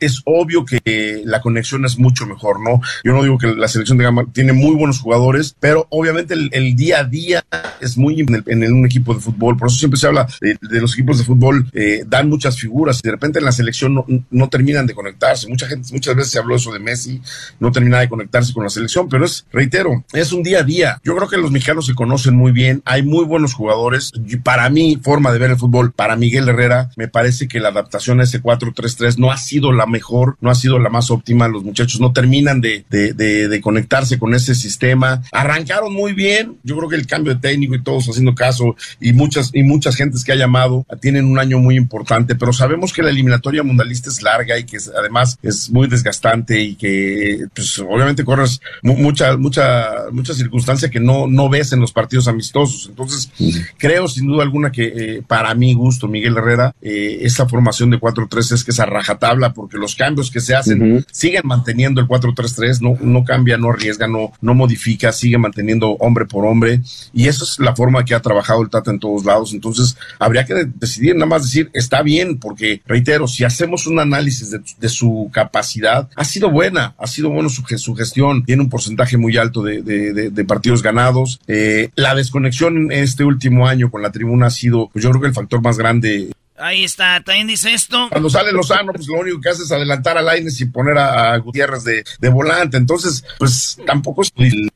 es 0.00 0.22
obvio 0.24 0.64
que 0.64 1.22
la 1.24 1.40
conexión 1.40 1.84
es 1.84 1.98
mucho 1.98 2.26
mejor, 2.26 2.60
¿no? 2.60 2.80
Yo 3.04 3.12
no 3.12 3.22
digo 3.22 3.38
que 3.38 3.48
la 3.48 3.68
selección 3.68 3.98
de 3.98 4.04
Gama 4.04 4.26
tiene 4.32 4.52
muy 4.52 4.74
buenos 4.74 5.00
jugadores, 5.00 5.56
pero 5.58 5.86
obviamente 5.90 6.34
el, 6.34 6.76
día 6.76 7.00
a 7.00 7.04
día 7.04 7.44
es 7.80 7.96
muy 7.96 8.20
en, 8.20 8.72
un 8.72 8.86
equipo 8.86 9.14
de 9.14 9.20
fútbol, 9.20 9.56
por 9.56 9.68
eso 9.68 9.78
siempre 9.78 9.98
se 9.98 10.06
habla 10.06 10.26
de, 10.40 10.80
los 10.80 10.94
equipos 10.94 11.18
de 11.18 11.24
fútbol, 11.24 11.68
eh, 11.72 12.04
dan 12.06 12.28
muchas 12.28 12.58
figuras 12.58 13.00
y 13.02 13.08
de 13.08 13.12
repente 13.12 13.38
en 13.38 13.44
la 13.44 13.52
selección 13.52 13.94
no, 13.94 14.06
no, 14.30 14.48
terminan 14.48 14.86
de 14.86 14.94
conectarse. 14.94 15.48
Mucha 15.48 15.66
gente, 15.66 15.88
muchas 15.92 16.14
veces 16.14 16.32
se 16.32 16.38
habló 16.38 16.56
eso 16.56 16.72
de 16.72 16.78
Messi, 16.78 17.20
no 17.60 17.72
termina 17.72 18.00
de 18.00 18.08
conectarse 18.08 18.52
con 18.52 18.64
la 18.64 18.70
selección, 18.70 19.08
pero 19.08 19.24
es, 19.24 19.46
reitero, 19.52 20.04
es 20.12 20.32
un 20.32 20.42
día 20.42 20.60
a 20.60 20.62
día. 20.62 21.00
Yo 21.04 21.16
creo 21.16 21.28
que 21.28 21.36
los 21.36 21.50
mexicanos 21.50 21.86
se 21.86 21.94
conocen 21.94 22.36
muy 22.36 22.52
bien, 22.52 22.82
hay 22.84 23.02
muy 23.02 23.24
buenos 23.24 23.54
jugadores. 23.54 24.12
Para 24.42 24.68
mí, 24.70 24.98
forma 25.02 25.32
de 25.32 25.38
ver 25.38 25.50
el 25.50 25.56
fútbol 25.56 25.87
para 25.92 26.16
Miguel 26.16 26.48
Herrera, 26.48 26.90
me 26.96 27.08
parece 27.08 27.48
que 27.48 27.60
la 27.60 27.68
adaptación 27.68 28.20
a 28.20 28.24
ese 28.24 28.42
4-3-3 28.42 29.16
no 29.16 29.30
ha 29.30 29.36
sido 29.36 29.72
la 29.72 29.86
mejor, 29.86 30.36
no 30.40 30.50
ha 30.50 30.54
sido 30.54 30.78
la 30.78 30.90
más 30.90 31.10
óptima. 31.10 31.48
Los 31.48 31.64
muchachos 31.64 32.00
no 32.00 32.12
terminan 32.12 32.60
de, 32.60 32.84
de, 32.88 33.12
de, 33.12 33.60
conectarse 33.60 34.18
con 34.18 34.34
ese 34.34 34.54
sistema. 34.54 35.22
Arrancaron 35.32 35.92
muy 35.92 36.12
bien. 36.12 36.58
Yo 36.62 36.76
creo 36.76 36.88
que 36.88 36.96
el 36.96 37.06
cambio 37.06 37.34
de 37.34 37.40
técnico 37.40 37.74
y 37.74 37.82
todos 37.82 38.08
haciendo 38.08 38.34
caso 38.34 38.76
y 39.00 39.12
muchas, 39.12 39.50
y 39.52 39.62
muchas 39.62 39.96
gentes 39.96 40.24
que 40.24 40.32
ha 40.32 40.36
llamado 40.36 40.86
tienen 41.00 41.26
un 41.26 41.38
año 41.38 41.58
muy 41.58 41.76
importante, 41.76 42.34
pero 42.34 42.52
sabemos 42.52 42.92
que 42.92 43.02
la 43.02 43.10
eliminatoria 43.10 43.62
mundialista 43.62 44.10
es 44.10 44.22
larga 44.22 44.58
y 44.58 44.64
que 44.64 44.78
además 44.96 45.38
es 45.42 45.70
muy 45.70 45.88
desgastante 45.88 46.60
y 46.60 46.74
que, 46.74 47.46
pues, 47.54 47.78
obviamente 47.78 48.24
corres 48.24 48.60
mucha, 48.82 49.36
mucha, 49.36 50.10
mucha 50.12 50.34
circunstancia 50.34 50.90
que 50.90 51.00
no, 51.00 51.26
no 51.26 51.48
ves 51.48 51.72
en 51.72 51.80
los 51.80 51.92
partidos 51.92 52.28
amistosos. 52.28 52.86
Entonces, 52.88 53.30
creo 53.76 54.08
sin 54.08 54.26
duda 54.26 54.42
alguna 54.42 54.70
que 54.70 54.86
eh, 54.86 55.22
para 55.26 55.54
mí 55.54 55.74
gusto, 55.78 56.08
Miguel 56.08 56.36
Herrera, 56.36 56.74
eh, 56.82 57.20
esta 57.22 57.48
formación 57.48 57.90
de 57.90 57.98
4-3 57.98 58.52
es 58.52 58.64
que 58.64 58.70
es 58.72 58.80
a 58.80 58.86
rajatabla 58.86 59.52
porque 59.54 59.78
los 59.78 59.94
cambios 59.94 60.30
que 60.30 60.40
se 60.40 60.54
hacen 60.54 61.04
siguen 61.10 61.42
manteniendo 61.44 62.00
el 62.00 62.08
4-3-3, 62.08 62.80
no, 62.80 62.96
no 63.00 63.24
cambia, 63.24 63.56
no 63.56 63.70
arriesga, 63.70 64.06
no, 64.06 64.32
no 64.40 64.54
modifica, 64.54 65.12
sigue 65.12 65.38
manteniendo 65.38 65.90
hombre 65.92 66.26
por 66.26 66.44
hombre 66.44 66.80
y 67.12 67.28
esa 67.28 67.44
es 67.44 67.58
la 67.58 67.74
forma 67.74 68.04
que 68.04 68.14
ha 68.14 68.20
trabajado 68.20 68.62
el 68.62 68.70
Tata 68.70 68.90
en 68.90 68.98
todos 68.98 69.24
lados. 69.24 69.52
Entonces, 69.52 69.96
habría 70.18 70.44
que 70.44 70.66
decidir, 70.74 71.14
nada 71.14 71.26
más 71.26 71.42
decir, 71.42 71.70
está 71.72 72.02
bien, 72.02 72.38
porque 72.38 72.82
reitero, 72.86 73.28
si 73.28 73.44
hacemos 73.44 73.86
un 73.86 74.00
análisis 74.00 74.50
de, 74.50 74.88
su 74.88 75.30
capacidad, 75.32 76.08
ha 76.16 76.24
sido 76.24 76.50
buena, 76.50 76.94
ha 76.98 77.06
sido 77.06 77.30
bueno 77.30 77.48
su, 77.48 77.62
su 77.76 77.94
gestión, 77.94 78.44
tiene 78.44 78.62
un 78.62 78.70
porcentaje 78.70 79.16
muy 79.16 79.36
alto 79.36 79.62
de, 79.62 79.82
de, 79.82 80.44
partidos 80.44 80.82
ganados. 80.82 81.40
Eh, 81.46 81.90
la 81.94 82.14
desconexión 82.14 82.90
en 82.90 83.02
este 83.02 83.24
último 83.24 83.68
año 83.68 83.90
con 83.90 84.02
la 84.02 84.10
tribuna 84.10 84.46
ha 84.46 84.50
sido, 84.50 84.88
pues 84.92 85.04
yo 85.04 85.10
creo 85.10 85.20
que 85.20 85.28
el 85.28 85.34
factor 85.34 85.62
más 85.62 85.67
grande. 85.76 86.30
Ahí 86.60 86.82
está, 86.82 87.20
también 87.20 87.46
dice 87.46 87.72
esto. 87.72 88.08
Cuando 88.10 88.28
sale 88.28 88.52
Lozano, 88.52 88.92
pues 88.92 89.06
lo 89.06 89.20
único 89.20 89.40
que 89.40 89.48
hace 89.48 89.62
es 89.62 89.70
adelantar 89.70 90.18
a 90.18 90.22
Laines 90.22 90.60
y 90.60 90.66
poner 90.66 90.98
a, 90.98 91.36
Gutiérrez 91.38 91.84
de, 91.84 92.28
volante. 92.28 92.76
Entonces, 92.76 93.24
pues 93.38 93.78
tampoco 93.86 94.22
es 94.22 94.32
el, 94.36 94.70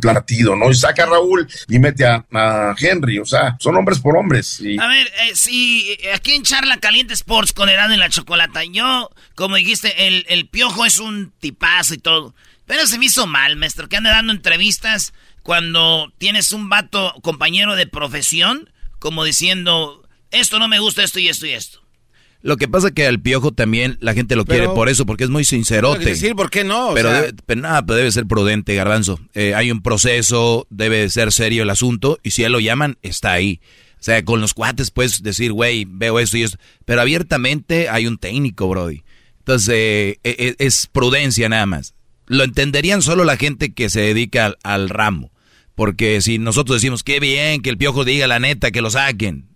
partido, 0.00 0.54
¿no? 0.54 0.70
Y 0.70 0.74
saca 0.74 1.02
a 1.02 1.06
Raúl 1.06 1.48
y 1.68 1.78
mete 1.78 2.04
a, 2.06 2.24
Henry. 2.78 3.18
O 3.18 3.24
sea, 3.24 3.56
son 3.58 3.76
hombres 3.76 3.98
por 3.98 4.16
hombres. 4.16 4.60
A 4.80 4.86
ver, 4.86 5.06
eh, 5.06 5.34
si 5.34 5.98
aquí 6.14 6.32
en 6.32 6.44
Charla 6.44 6.78
Caliente 6.78 7.14
Sports 7.14 7.52
con 7.52 7.68
Herano 7.68 7.94
y 7.94 7.98
la 7.98 8.08
Chocolata, 8.08 8.62
yo, 8.64 9.10
como 9.34 9.56
dijiste, 9.56 10.06
el, 10.06 10.24
el 10.28 10.48
piojo 10.48 10.84
es 10.84 11.00
un 11.00 11.32
tipazo 11.40 11.94
y 11.94 11.98
todo. 11.98 12.34
Pero 12.64 12.86
se 12.86 12.98
me 12.98 13.06
hizo 13.06 13.26
mal, 13.26 13.56
maestro, 13.56 13.88
que 13.88 13.96
anda 13.96 14.10
dando 14.10 14.32
entrevistas 14.32 15.12
cuando 15.42 16.12
tienes 16.18 16.52
un 16.52 16.68
vato 16.68 17.14
compañero 17.22 17.76
de 17.76 17.86
profesión 17.86 18.70
como 19.06 19.22
diciendo, 19.22 20.02
esto 20.32 20.58
no 20.58 20.66
me 20.66 20.80
gusta, 20.80 21.04
esto 21.04 21.20
y 21.20 21.28
esto 21.28 21.46
y 21.46 21.50
esto. 21.50 21.80
Lo 22.42 22.56
que 22.56 22.66
pasa 22.66 22.88
es 22.88 22.92
que 22.92 23.06
al 23.06 23.20
piojo 23.20 23.52
también 23.52 23.98
la 24.00 24.14
gente 24.14 24.34
lo 24.34 24.44
quiere 24.44 24.68
por 24.68 24.88
eso, 24.88 25.06
porque 25.06 25.22
es 25.22 25.30
muy 25.30 25.44
sincerote. 25.44 26.04
decir, 26.04 26.34
¿por 26.34 26.50
qué 26.50 26.64
no? 26.64 26.90
pero, 26.92 27.12
debe, 27.12 27.32
nada, 27.54 27.86
pero 27.86 27.98
debe 27.98 28.10
ser 28.10 28.26
prudente, 28.26 28.74
garbanzo. 28.74 29.20
Eh, 29.34 29.54
hay 29.54 29.70
un 29.70 29.80
proceso, 29.80 30.66
debe 30.70 31.08
ser 31.08 31.30
serio 31.30 31.62
el 31.62 31.70
asunto, 31.70 32.18
y 32.24 32.32
si 32.32 32.42
él 32.42 32.50
lo 32.50 32.58
llaman, 32.58 32.98
está 33.02 33.30
ahí. 33.30 33.60
O 34.00 34.02
sea, 34.02 34.24
con 34.24 34.40
los 34.40 34.54
cuates 34.54 34.90
puedes 34.90 35.22
decir, 35.22 35.52
güey, 35.52 35.86
veo 35.88 36.18
esto 36.18 36.38
y 36.38 36.42
esto. 36.42 36.58
Pero 36.84 37.00
abiertamente 37.00 37.88
hay 37.88 38.08
un 38.08 38.18
técnico, 38.18 38.68
Brody. 38.68 39.04
Entonces, 39.38 39.74
eh, 39.76 40.18
e, 40.24 40.34
e, 40.36 40.56
es 40.58 40.88
prudencia 40.88 41.48
nada 41.48 41.66
más. 41.66 41.94
Lo 42.26 42.42
entenderían 42.42 43.02
solo 43.02 43.22
la 43.22 43.36
gente 43.36 43.72
que 43.72 43.88
se 43.88 44.00
dedica 44.00 44.56
al 44.64 44.88
ramo. 44.88 45.30
Porque 45.76 46.20
si 46.22 46.38
nosotros 46.38 46.80
decimos, 46.80 47.04
qué 47.04 47.20
bien, 47.20 47.62
que 47.62 47.70
el 47.70 47.78
piojo 47.78 48.04
diga 48.04 48.26
la 48.26 48.40
neta, 48.40 48.72
que 48.72 48.80
lo 48.80 48.90
saquen, 48.90 49.46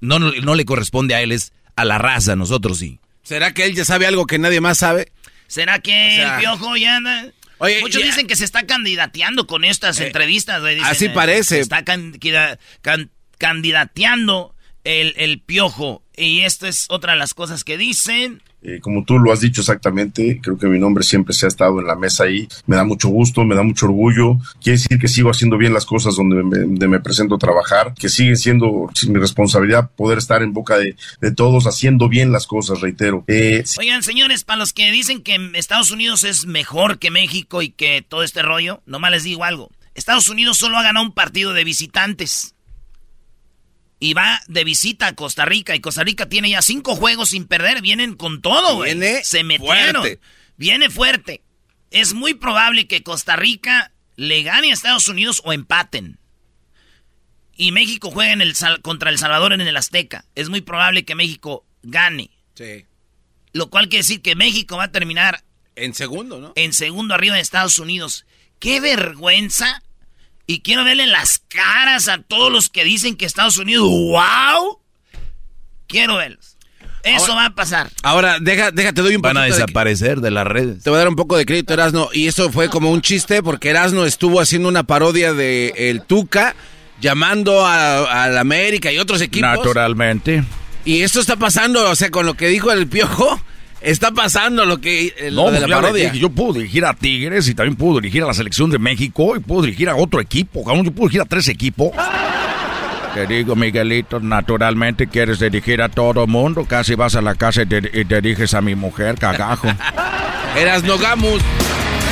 no, 0.00 0.18
no, 0.18 0.54
le 0.56 0.64
corresponde 0.64 1.14
a 1.14 1.20
él, 1.22 1.30
es 1.30 1.52
a 1.76 1.84
la 1.84 1.98
raza, 1.98 2.34
nosotros 2.34 2.78
sí. 2.78 2.98
¿Será 3.22 3.54
que 3.54 3.66
él 3.66 3.74
ya 3.76 3.84
sabe 3.84 4.06
algo 4.06 4.26
que 4.26 4.38
nadie 4.38 4.60
más 4.60 4.78
sabe? 4.78 5.12
¿Será 5.46 5.78
que 5.80 6.22
el 6.22 6.40
piojo 6.40 6.76
ya 6.76 6.96
anda? 6.96 7.26
Oye, 7.58 7.80
Muchos 7.82 8.00
ya- 8.00 8.06
dicen 8.06 8.26
que 8.26 8.34
se 8.34 8.44
está 8.44 8.66
candidateando 8.66 9.46
con 9.46 9.64
estas 9.64 10.00
Eh, 10.00 10.06
entrevistas. 10.08 10.64
Dicen, 10.64 10.82
así 10.84 11.04
eh, 11.04 11.10
parece. 11.10 11.56
Se 11.56 11.60
está 11.60 11.84
can- 11.84 12.18
candidateando 13.38 14.54
el, 14.84 15.14
el 15.16 15.40
piojo. 15.40 16.02
Y 16.22 16.42
esto 16.42 16.66
es 16.66 16.86
otra 16.88 17.12
de 17.12 17.18
las 17.18 17.34
cosas 17.34 17.64
que 17.64 17.76
dicen. 17.76 18.42
Eh, 18.62 18.78
como 18.80 19.04
tú 19.04 19.18
lo 19.18 19.32
has 19.32 19.40
dicho 19.40 19.60
exactamente, 19.60 20.40
creo 20.40 20.56
que 20.56 20.68
mi 20.68 20.78
nombre 20.78 21.02
siempre 21.02 21.34
se 21.34 21.46
ha 21.46 21.48
estado 21.48 21.80
en 21.80 21.86
la 21.86 21.96
mesa 21.96 22.24
ahí. 22.24 22.48
Me 22.66 22.76
da 22.76 22.84
mucho 22.84 23.08
gusto, 23.08 23.44
me 23.44 23.56
da 23.56 23.64
mucho 23.64 23.86
orgullo. 23.86 24.38
Quiere 24.62 24.78
decir 24.78 24.98
que 25.00 25.08
sigo 25.08 25.30
haciendo 25.30 25.58
bien 25.58 25.74
las 25.74 25.84
cosas 25.84 26.14
donde 26.14 26.44
me, 26.44 26.58
donde 26.60 26.88
me 26.88 27.00
presento 27.00 27.34
a 27.34 27.38
trabajar, 27.38 27.94
que 27.94 28.08
sigue 28.08 28.36
siendo 28.36 28.88
mi 29.08 29.18
responsabilidad 29.18 29.90
poder 29.96 30.18
estar 30.18 30.42
en 30.42 30.52
boca 30.52 30.78
de, 30.78 30.94
de 31.20 31.32
todos 31.32 31.66
haciendo 31.66 32.08
bien 32.08 32.30
las 32.30 32.46
cosas, 32.46 32.80
reitero. 32.80 33.24
Eh, 33.26 33.64
Oigan, 33.78 34.04
señores, 34.04 34.44
para 34.44 34.60
los 34.60 34.72
que 34.72 34.92
dicen 34.92 35.22
que 35.22 35.50
Estados 35.54 35.90
Unidos 35.90 36.22
es 36.22 36.46
mejor 36.46 37.00
que 37.00 37.10
México 37.10 37.62
y 37.62 37.70
que 37.70 38.04
todo 38.08 38.22
este 38.22 38.42
rollo, 38.42 38.80
nomás 38.86 39.10
les 39.10 39.24
digo 39.24 39.42
algo. 39.42 39.70
Estados 39.94 40.28
Unidos 40.28 40.56
solo 40.56 40.78
ha 40.78 40.82
ganado 40.82 41.04
un 41.04 41.12
partido 41.12 41.52
de 41.52 41.64
visitantes. 41.64 42.54
Y 44.04 44.14
va 44.14 44.40
de 44.48 44.64
visita 44.64 45.06
a 45.06 45.14
Costa 45.14 45.44
Rica. 45.44 45.76
Y 45.76 45.80
Costa 45.80 46.02
Rica 46.02 46.28
tiene 46.28 46.50
ya 46.50 46.60
cinco 46.60 46.96
juegos 46.96 47.28
sin 47.30 47.46
perder. 47.46 47.82
Vienen 47.82 48.16
con 48.16 48.42
todo, 48.42 48.74
güey. 48.74 48.94
Viene 48.96 49.22
Se 49.22 49.44
metieron. 49.44 50.02
fuerte. 50.02 50.20
Viene 50.56 50.90
fuerte. 50.90 51.42
Es 51.92 52.12
muy 52.12 52.34
probable 52.34 52.88
que 52.88 53.04
Costa 53.04 53.36
Rica 53.36 53.92
le 54.16 54.42
gane 54.42 54.70
a 54.70 54.74
Estados 54.74 55.06
Unidos 55.06 55.40
o 55.44 55.52
empaten. 55.52 56.18
Y 57.56 57.70
México 57.70 58.10
juegue 58.10 58.32
en 58.32 58.40
el 58.40 58.56
Sal- 58.56 58.80
contra 58.82 59.08
El 59.10 59.18
Salvador 59.18 59.52
en 59.52 59.60
el 59.60 59.76
Azteca. 59.76 60.24
Es 60.34 60.48
muy 60.48 60.62
probable 60.62 61.04
que 61.04 61.14
México 61.14 61.64
gane. 61.84 62.30
Sí. 62.54 62.86
Lo 63.52 63.70
cual 63.70 63.88
quiere 63.88 64.02
decir 64.02 64.20
que 64.20 64.34
México 64.34 64.78
va 64.78 64.84
a 64.84 64.90
terminar 64.92 65.44
En 65.76 65.94
segundo, 65.94 66.40
¿no? 66.40 66.52
en 66.56 66.72
segundo 66.72 67.14
arriba 67.14 67.36
de 67.36 67.40
Estados 67.42 67.78
Unidos. 67.78 68.26
¡Qué 68.58 68.80
vergüenza! 68.80 69.82
Y 70.52 70.60
quiero 70.60 70.84
verle 70.84 71.06
las 71.06 71.40
caras 71.48 72.08
a 72.08 72.18
todos 72.18 72.52
los 72.52 72.68
que 72.68 72.84
dicen 72.84 73.16
que 73.16 73.24
Estados 73.24 73.56
Unidos, 73.56 73.88
¡wow! 73.88 74.78
Quiero 75.86 76.16
verlos. 76.16 76.56
Eso 77.04 77.34
va 77.34 77.46
a 77.46 77.54
pasar. 77.54 77.90
Ahora, 78.02 78.38
deja, 78.38 78.70
déjate, 78.70 79.00
doy 79.02 79.16
un 79.16 79.22
Van 79.22 79.36
a 79.36 79.42
de- 79.44 79.50
desaparecer 79.50 80.20
de 80.20 80.30
las 80.30 80.46
redes. 80.46 80.84
Te 80.84 80.90
voy 80.90 80.98
a 80.98 81.00
dar 81.00 81.08
un 81.08 81.16
poco 81.16 81.36
de 81.36 81.44
crédito, 81.46 81.72
Erasno. 81.74 82.08
Y 82.12 82.28
eso 82.28 82.52
fue 82.52 82.68
como 82.68 82.90
un 82.92 83.00
chiste 83.02 83.42
porque 83.42 83.70
Erasno 83.70 84.04
estuvo 84.04 84.40
haciendo 84.40 84.68
una 84.68 84.84
parodia 84.84 85.32
de 85.32 85.72
el 85.76 86.02
Tuca, 86.02 86.54
llamando 87.00 87.66
a, 87.66 88.24
a 88.24 88.28
la 88.28 88.40
América 88.40 88.92
y 88.92 88.98
otros 88.98 89.20
equipos. 89.20 89.50
Naturalmente. 89.50 90.44
Y 90.84 91.00
esto 91.02 91.18
está 91.20 91.36
pasando, 91.36 91.90
o 91.90 91.96
sea, 91.96 92.10
con 92.10 92.24
lo 92.26 92.34
que 92.34 92.46
dijo 92.48 92.70
el 92.70 92.86
piojo, 92.86 93.40
está 93.82 94.10
pasando 94.12 94.64
lo 94.64 94.80
que 94.80 95.14
eh, 95.18 95.30
lo 95.30 95.44
No, 95.44 95.50
de 95.50 95.58
pues 95.58 95.60
la 95.62 95.68
ya 95.68 95.74
le 95.76 95.82
parodia. 95.82 96.04
dije, 96.04 96.18
yo 96.18 96.30
puedo 96.30 96.54
dirigir 96.54 96.84
a 96.84 96.94
Tigres 96.94 97.48
y 97.48 97.54
también 97.54 97.76
puedo 97.76 98.00
dirigir 98.00 98.22
a 98.22 98.26
la 98.26 98.34
selección 98.34 98.70
de 98.70 98.78
México 98.78 99.36
y 99.36 99.40
puedo 99.40 99.62
dirigir 99.62 99.88
a 99.88 99.96
otro 99.96 100.20
equipo, 100.20 100.64
cabrón. 100.64 100.84
Yo 100.84 100.92
puedo 100.92 101.08
dirigir 101.08 101.22
a 101.22 101.26
tres 101.26 101.48
equipos. 101.48 101.90
Te 103.14 103.26
digo, 103.26 103.54
Miguelito, 103.54 104.20
naturalmente 104.20 105.06
quieres 105.06 105.38
dirigir 105.38 105.82
a 105.82 105.90
todo 105.90 106.26
mundo. 106.26 106.64
Casi 106.64 106.94
vas 106.94 107.14
a 107.14 107.20
la 107.20 107.34
casa 107.34 107.62
y, 107.62 107.66
dir- 107.66 107.90
y 107.92 108.04
diriges 108.04 108.54
a 108.54 108.62
mi 108.62 108.74
mujer, 108.74 109.16
cagajo. 109.18 109.68
Erasno 110.56 110.96
Gamus. 110.98 111.42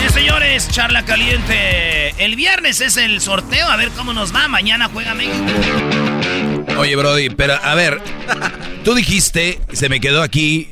Oye, 0.00 0.10
señores, 0.10 0.68
charla 0.68 1.02
caliente. 1.04 2.10
El 2.22 2.36
viernes 2.36 2.80
es 2.82 2.96
el 2.98 3.20
sorteo, 3.22 3.66
a 3.68 3.76
ver 3.76 3.88
cómo 3.96 4.12
nos 4.12 4.34
va. 4.34 4.46
Mañana 4.48 4.90
juega 4.92 5.14
México. 5.14 5.36
Oye, 6.76 6.96
Brody, 6.96 7.30
pero 7.30 7.54
a 7.62 7.74
ver, 7.74 8.00
tú 8.84 8.94
dijiste, 8.94 9.58
se 9.72 9.88
me 9.88 10.00
quedó 10.00 10.22
aquí. 10.22 10.68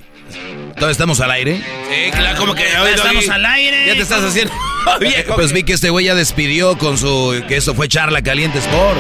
¿Todavía 0.78 0.92
estamos 0.92 1.20
al 1.20 1.32
aire? 1.32 1.56
Sí, 1.56 2.10
claro, 2.12 2.38
como 2.38 2.54
que 2.54 2.62
hoy, 2.62 2.92
estamos 2.94 3.28
al 3.28 3.44
aire. 3.46 3.86
Ya 3.88 3.94
te 3.94 4.02
estás 4.02 4.22
haciendo. 4.22 4.52
Eh, 5.02 5.26
pues 5.34 5.52
vi 5.52 5.64
que 5.64 5.74
este 5.74 5.90
güey 5.90 6.06
ya 6.06 6.14
despidió 6.14 6.78
con 6.78 6.96
su. 6.96 7.44
que 7.46 7.58
eso 7.58 7.74
fue 7.74 7.88
charla 7.88 8.22
caliente 8.22 8.58
Sport. 8.58 8.98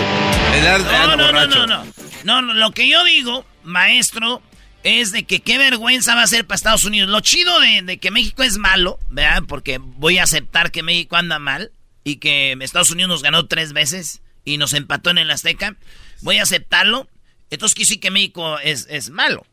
No, 0.82 1.16
no, 1.16 1.32
no, 1.32 1.46
no, 1.46 1.66
no. 1.66 1.84
No, 2.24 2.42
no, 2.42 2.52
lo 2.52 2.72
que 2.72 2.90
yo 2.90 3.02
digo, 3.04 3.46
maestro, 3.62 4.42
es 4.82 5.12
de 5.12 5.22
que 5.22 5.40
qué 5.40 5.56
vergüenza 5.56 6.14
va 6.14 6.24
a 6.24 6.26
ser 6.26 6.46
para 6.46 6.56
Estados 6.56 6.84
Unidos. 6.84 7.08
Lo 7.08 7.20
chido 7.20 7.58
de, 7.60 7.80
de 7.82 7.98
que 7.98 8.10
México 8.10 8.42
es 8.42 8.58
malo, 8.58 8.98
¿verdad? 9.08 9.44
Porque 9.48 9.78
voy 9.78 10.18
a 10.18 10.24
aceptar 10.24 10.72
que 10.72 10.82
México 10.82 11.16
anda 11.16 11.38
mal 11.38 11.72
y 12.04 12.16
que 12.16 12.56
Estados 12.60 12.90
Unidos 12.90 13.08
nos 13.08 13.22
ganó 13.22 13.46
tres 13.46 13.72
veces 13.72 14.20
y 14.44 14.58
nos 14.58 14.74
empató 14.74 15.08
en 15.10 15.18
el 15.18 15.30
Azteca. 15.30 15.76
Voy 16.20 16.38
a 16.38 16.42
aceptarlo. 16.42 17.08
Entonces 17.50 17.74
quiere 17.74 17.86
decir 17.86 18.00
que 18.00 18.10
México 18.10 18.58
es, 18.58 18.86
es 18.90 19.08
malo, 19.08 19.46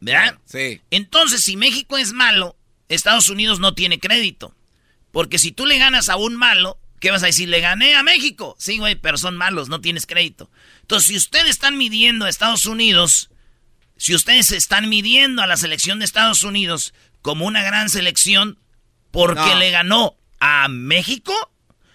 ¿verdad? 0.00 0.38
Sí. 0.46 0.80
Entonces, 0.90 1.42
si 1.44 1.56
México 1.56 1.98
es 1.98 2.12
malo, 2.12 2.56
Estados 2.88 3.28
Unidos 3.28 3.60
no 3.60 3.74
tiene 3.74 3.98
crédito. 3.98 4.54
Porque 5.12 5.38
si 5.38 5.52
tú 5.52 5.66
le 5.66 5.78
ganas 5.78 6.08
a 6.08 6.16
un 6.16 6.36
malo, 6.36 6.78
¿qué 7.00 7.10
vas 7.10 7.22
a 7.22 7.26
decir? 7.26 7.48
Le 7.48 7.60
gané 7.60 7.94
a 7.94 8.02
México. 8.02 8.56
Sí, 8.58 8.78
güey, 8.78 8.94
pero 8.94 9.16
son 9.18 9.36
malos, 9.36 9.68
no 9.68 9.80
tienes 9.80 10.06
crédito. 10.06 10.50
Entonces, 10.82 11.08
si 11.08 11.16
ustedes 11.16 11.48
están 11.50 11.76
midiendo 11.78 12.24
a 12.26 12.28
Estados 12.28 12.66
Unidos, 12.66 13.30
si 13.96 14.14
ustedes 14.14 14.52
están 14.52 14.88
midiendo 14.88 15.42
a 15.42 15.46
la 15.46 15.56
selección 15.56 15.98
de 15.98 16.04
Estados 16.04 16.42
Unidos 16.44 16.94
como 17.22 17.46
una 17.46 17.62
gran 17.62 17.88
selección 17.90 18.58
porque 19.10 19.40
No. 19.40 19.54
le 19.56 19.70
ganó 19.70 20.16
a 20.40 20.68
México, 20.68 21.34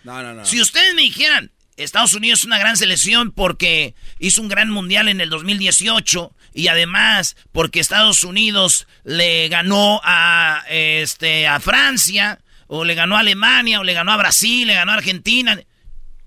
No, 0.04 0.22
no, 0.22 0.34
no. 0.34 0.46
si 0.46 0.60
ustedes 0.60 0.94
me 0.96 1.04
dijeran, 1.04 1.52
Estados 1.78 2.14
Unidos 2.14 2.40
es 2.40 2.46
una 2.46 2.60
gran 2.60 2.78
selección 2.78 3.32
porque 3.32 3.96
hizo 4.20 4.42
un 4.42 4.48
gran 4.48 4.70
mundial 4.70 5.08
en 5.08 5.22
el 5.22 5.30
2018 5.30 6.34
y 6.54 6.68
además 6.68 7.36
porque 7.52 7.80
Estados 7.80 8.24
Unidos 8.24 8.88
le 9.04 9.48
ganó 9.50 10.00
a, 10.04 10.64
este, 10.70 11.48
a 11.48 11.60
Francia 11.60 12.40
o 12.68 12.86
le 12.86 12.96
ganó 12.96 13.18
a 13.18 13.22
Alemania 13.22 13.80
o 13.80 13.84
le 13.84 13.94
ganó 13.94 14.12
a 14.12 14.18
Brasil, 14.18 14.68
le 14.68 14.76
ganó 14.76 14.92
a 14.92 14.96
Argentina. 14.96 15.60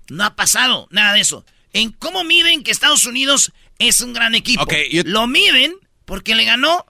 No 0.09 0.25
ha 0.25 0.35
pasado 0.35 0.87
nada 0.91 1.13
de 1.13 1.21
eso. 1.21 1.45
¿En 1.73 1.91
cómo 1.91 2.23
miden 2.23 2.63
que 2.63 2.71
Estados 2.71 3.05
Unidos 3.05 3.51
es 3.79 4.01
un 4.01 4.13
gran 4.13 4.35
equipo? 4.35 4.65
Lo 5.05 5.27
miden 5.27 5.75
porque 6.05 6.35
le 6.35 6.45
ganó 6.45 6.85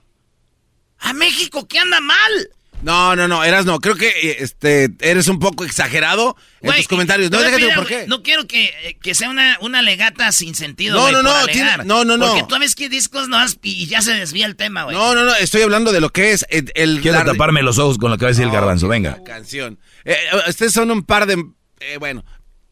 a 0.98 1.12
México, 1.12 1.68
que 1.68 1.78
anda 1.78 2.00
mal. 2.00 2.50
No, 2.82 3.16
no, 3.16 3.26
no, 3.26 3.42
Erasno, 3.42 3.80
creo 3.80 3.96
que 3.96 4.08
eh, 4.08 4.36
este, 4.40 4.88
eres 5.00 5.26
un 5.26 5.40
poco 5.40 5.64
exagerado 5.64 6.36
en 6.60 6.72
tus 6.76 6.86
comentarios. 6.88 7.30
No, 7.30 7.40
déjate 7.40 7.74
por 7.74 7.86
qué. 7.86 8.06
No 8.06 8.22
quiero 8.22 8.46
que, 8.46 8.66
eh, 8.84 8.96
que 9.02 9.14
sea 9.16 9.30
una, 9.30 9.58
una 9.60 9.82
legata 9.82 10.30
sin 10.30 10.54
sentido. 10.54 10.96
No, 10.96 11.10
no, 11.10 11.22
no, 11.22 11.46
tiene- 11.46 11.78
no, 11.84 12.04
no, 12.04 12.16
no. 12.16 12.26
Porque 12.28 12.44
tú 12.48 12.58
ves 12.60 12.76
que 12.76 12.88
discos 12.88 13.28
no 13.28 13.36
has, 13.36 13.58
y 13.62 13.86
ya 13.86 14.00
se 14.00 14.12
desvía 14.14 14.46
el 14.46 14.54
tema, 14.54 14.84
güey. 14.84 14.96
No, 14.96 15.14
no, 15.14 15.24
no, 15.24 15.34
estoy 15.34 15.62
hablando 15.62 15.90
de 15.92 16.00
lo 16.00 16.10
que 16.10 16.30
es 16.32 16.46
el... 16.50 16.70
el- 16.76 17.00
Quiero 17.00 17.18
la- 17.18 17.24
taparme 17.24 17.62
los 17.62 17.78
ojos 17.78 17.98
con 17.98 18.10
lo 18.12 18.16
que 18.18 18.24
va 18.26 18.28
a 18.28 18.32
decir 18.32 18.44
el 18.44 18.52
garbanzo, 18.52 18.86
venga. 18.86 19.16
la 19.18 19.24
canción. 19.24 19.80
Eh, 20.04 20.12
eh, 20.32 20.48
ustedes 20.48 20.72
son 20.72 20.90
un 20.92 21.02
par 21.02 21.26
de... 21.26 21.44
eh, 21.80 21.96
bueno, 21.98 22.24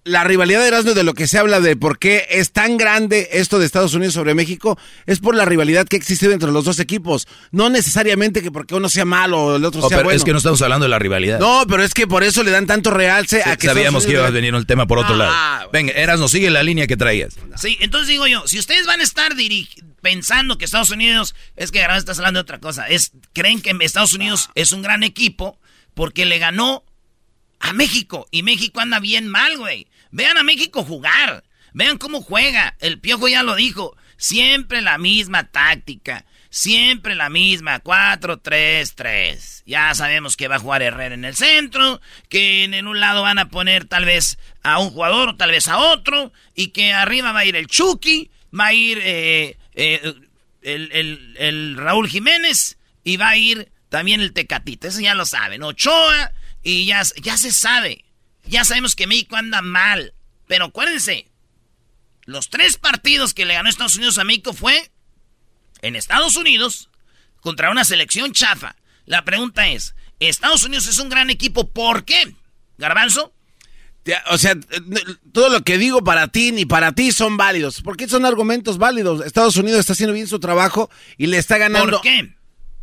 la 0.06 0.22
rivalidad 0.24 0.60
de 0.60 0.68
Erasmo 0.68 0.94
de 0.94 1.02
lo 1.02 1.14
que 1.14 1.26
se 1.26 1.36
habla 1.36 1.60
de 1.60 1.76
por 1.76 1.98
qué 1.98 2.26
es 2.30 2.52
tan 2.52 2.76
grande 2.76 3.28
esto 3.32 3.58
de 3.58 3.66
Estados 3.66 3.92
Unidos 3.94 4.14
sobre 4.14 4.34
México 4.34 4.78
es 5.04 5.18
por 5.18 5.34
la 5.34 5.44
rivalidad 5.44 5.86
que 5.86 5.96
ha 5.96 5.98
existido 5.98 6.32
entre 6.32 6.52
los 6.52 6.64
dos 6.64 6.78
equipos. 6.78 7.26
No 7.50 7.70
necesariamente 7.70 8.40
que 8.40 8.52
porque 8.52 8.74
uno 8.76 8.88
sea 8.88 9.04
malo 9.04 9.42
o 9.42 9.56
el 9.56 9.64
otro 9.64 9.82
Oh, 9.82 9.88
sea 9.88 9.98
pero 9.98 10.04
bueno. 10.06 10.16
es 10.16 10.22
que 10.24 10.30
no 10.30 10.38
estamos 10.38 10.62
hablando 10.62 10.84
de 10.84 10.90
la 10.90 10.98
rivalidad. 11.00 11.40
No, 11.40 11.64
pero 11.68 11.82
es 11.82 11.92
que 11.92 12.06
por 12.06 12.22
eso 12.22 12.42
le 12.44 12.52
dan 12.52 12.66
tanto 12.66 12.90
realce 12.92 13.42
a 13.44 13.56
que 13.56 13.66
Sabíamos 13.66 14.06
que 14.06 14.12
iba 14.12 14.26
a 14.26 14.30
venir 14.30 14.54
el 14.54 14.64
tema 14.64 14.86
por 14.86 14.98
otro 14.98 15.14
Ah, 15.16 15.58
lado. 15.58 15.70
Venga, 15.72 15.92
Eras, 15.92 16.20
nos 16.20 16.30
sigue 16.30 16.50
la 16.50 16.62
línea 16.62 16.86
que 16.86 16.96
traías. 16.96 17.34
Sí, 17.56 17.76
entonces 17.80 18.08
digo 18.08 18.26
yo, 18.28 18.46
si 18.46 18.58
ustedes 18.60 18.86
van 18.86 19.00
a 19.00 19.02
estar 19.02 19.34
pensando 20.02 20.56
que 20.56 20.64
Estados 20.66 20.90
Unidos, 20.90 21.34
es 21.56 21.72
que 21.72 21.82
ahora 21.82 21.96
estás 21.96 22.18
hablando 22.18 22.38
de 22.38 22.42
otra 22.42 22.60
cosa, 22.60 22.86
es 22.86 23.10
creen 23.32 23.60
que 23.60 23.74
Estados 23.80 24.14
Unidos 24.14 24.50
es 24.54 24.70
un 24.70 24.82
gran 24.82 25.02
equipo 25.02 25.58
porque 25.94 26.24
le 26.26 26.38
ganó 26.38 26.84
a 27.58 27.72
México 27.72 28.28
y 28.30 28.42
México 28.44 28.78
anda 28.80 29.00
bien 29.00 29.26
mal, 29.28 29.56
güey. 29.58 29.88
Vean 30.16 30.38
a 30.38 30.42
México 30.42 30.82
jugar, 30.82 31.44
vean 31.74 31.98
cómo 31.98 32.22
juega. 32.22 32.74
El 32.80 32.98
Piojo 32.98 33.28
ya 33.28 33.42
lo 33.42 33.54
dijo, 33.54 33.94
siempre 34.16 34.80
la 34.80 34.96
misma 34.96 35.44
táctica, 35.50 36.24
siempre 36.48 37.14
la 37.14 37.28
misma 37.28 37.82
4-3-3. 37.82 39.64
Ya 39.66 39.94
sabemos 39.94 40.38
que 40.38 40.48
va 40.48 40.56
a 40.56 40.58
jugar 40.58 40.80
Herrera 40.80 41.14
en 41.14 41.26
el 41.26 41.36
centro, 41.36 42.00
que 42.30 42.64
en 42.64 42.86
un 42.86 42.98
lado 42.98 43.20
van 43.20 43.38
a 43.38 43.50
poner 43.50 43.84
tal 43.84 44.06
vez 44.06 44.38
a 44.62 44.78
un 44.78 44.88
jugador 44.88 45.28
o 45.28 45.36
tal 45.36 45.50
vez 45.50 45.68
a 45.68 45.76
otro, 45.76 46.32
y 46.54 46.68
que 46.68 46.94
arriba 46.94 47.32
va 47.32 47.40
a 47.40 47.44
ir 47.44 47.54
el 47.54 47.66
Chucky, 47.66 48.30
va 48.58 48.68
a 48.68 48.72
ir 48.72 48.98
eh, 49.02 49.58
eh, 49.74 50.14
el, 50.62 51.76
Raúl 51.76 52.08
Jiménez 52.08 52.78
y 53.04 53.18
va 53.18 53.28
a 53.28 53.36
ir 53.36 53.70
también 53.90 54.22
el 54.22 54.32
Tecatito. 54.32 54.88
Eso 54.88 55.00
ya 55.00 55.14
lo 55.14 55.26
saben. 55.26 55.62
Ochoa 55.62 56.32
y 56.62 56.86
ya, 56.86 57.02
ya 57.20 57.36
se 57.36 57.52
sabe. 57.52 58.05
Ya 58.48 58.64
sabemos 58.64 58.94
que 58.94 59.06
México 59.06 59.36
anda 59.36 59.62
mal. 59.62 60.14
Pero 60.46 60.66
acuérdense, 60.66 61.28
los 62.24 62.50
tres 62.50 62.76
partidos 62.76 63.34
que 63.34 63.44
le 63.44 63.54
ganó 63.54 63.68
Estados 63.68 63.96
Unidos 63.96 64.18
a 64.18 64.24
México 64.24 64.52
fue 64.52 64.90
en 65.82 65.96
Estados 65.96 66.36
Unidos 66.36 66.90
contra 67.40 67.70
una 67.70 67.84
selección 67.84 68.32
chafa. 68.32 68.76
La 69.04 69.24
pregunta 69.24 69.68
es, 69.68 69.94
¿Estados 70.20 70.64
Unidos 70.64 70.86
es 70.86 70.98
un 70.98 71.08
gran 71.08 71.30
equipo? 71.30 71.68
¿Por 71.68 72.04
qué? 72.04 72.34
¿Garbanzo? 72.78 73.32
O 74.30 74.38
sea, 74.38 74.56
todo 75.32 75.48
lo 75.48 75.62
que 75.62 75.78
digo 75.78 76.04
para 76.04 76.28
ti 76.28 76.52
ni 76.52 76.64
para 76.64 76.92
ti 76.92 77.10
son 77.10 77.36
válidos. 77.36 77.82
¿Por 77.82 77.96
qué 77.96 78.08
son 78.08 78.24
argumentos 78.24 78.78
válidos? 78.78 79.24
Estados 79.26 79.56
Unidos 79.56 79.80
está 79.80 79.94
haciendo 79.94 80.12
bien 80.12 80.28
su 80.28 80.38
trabajo 80.38 80.90
y 81.16 81.26
le 81.26 81.38
está 81.38 81.58
ganando. 81.58 82.00
¿Por 82.00 82.02
qué? 82.02 82.35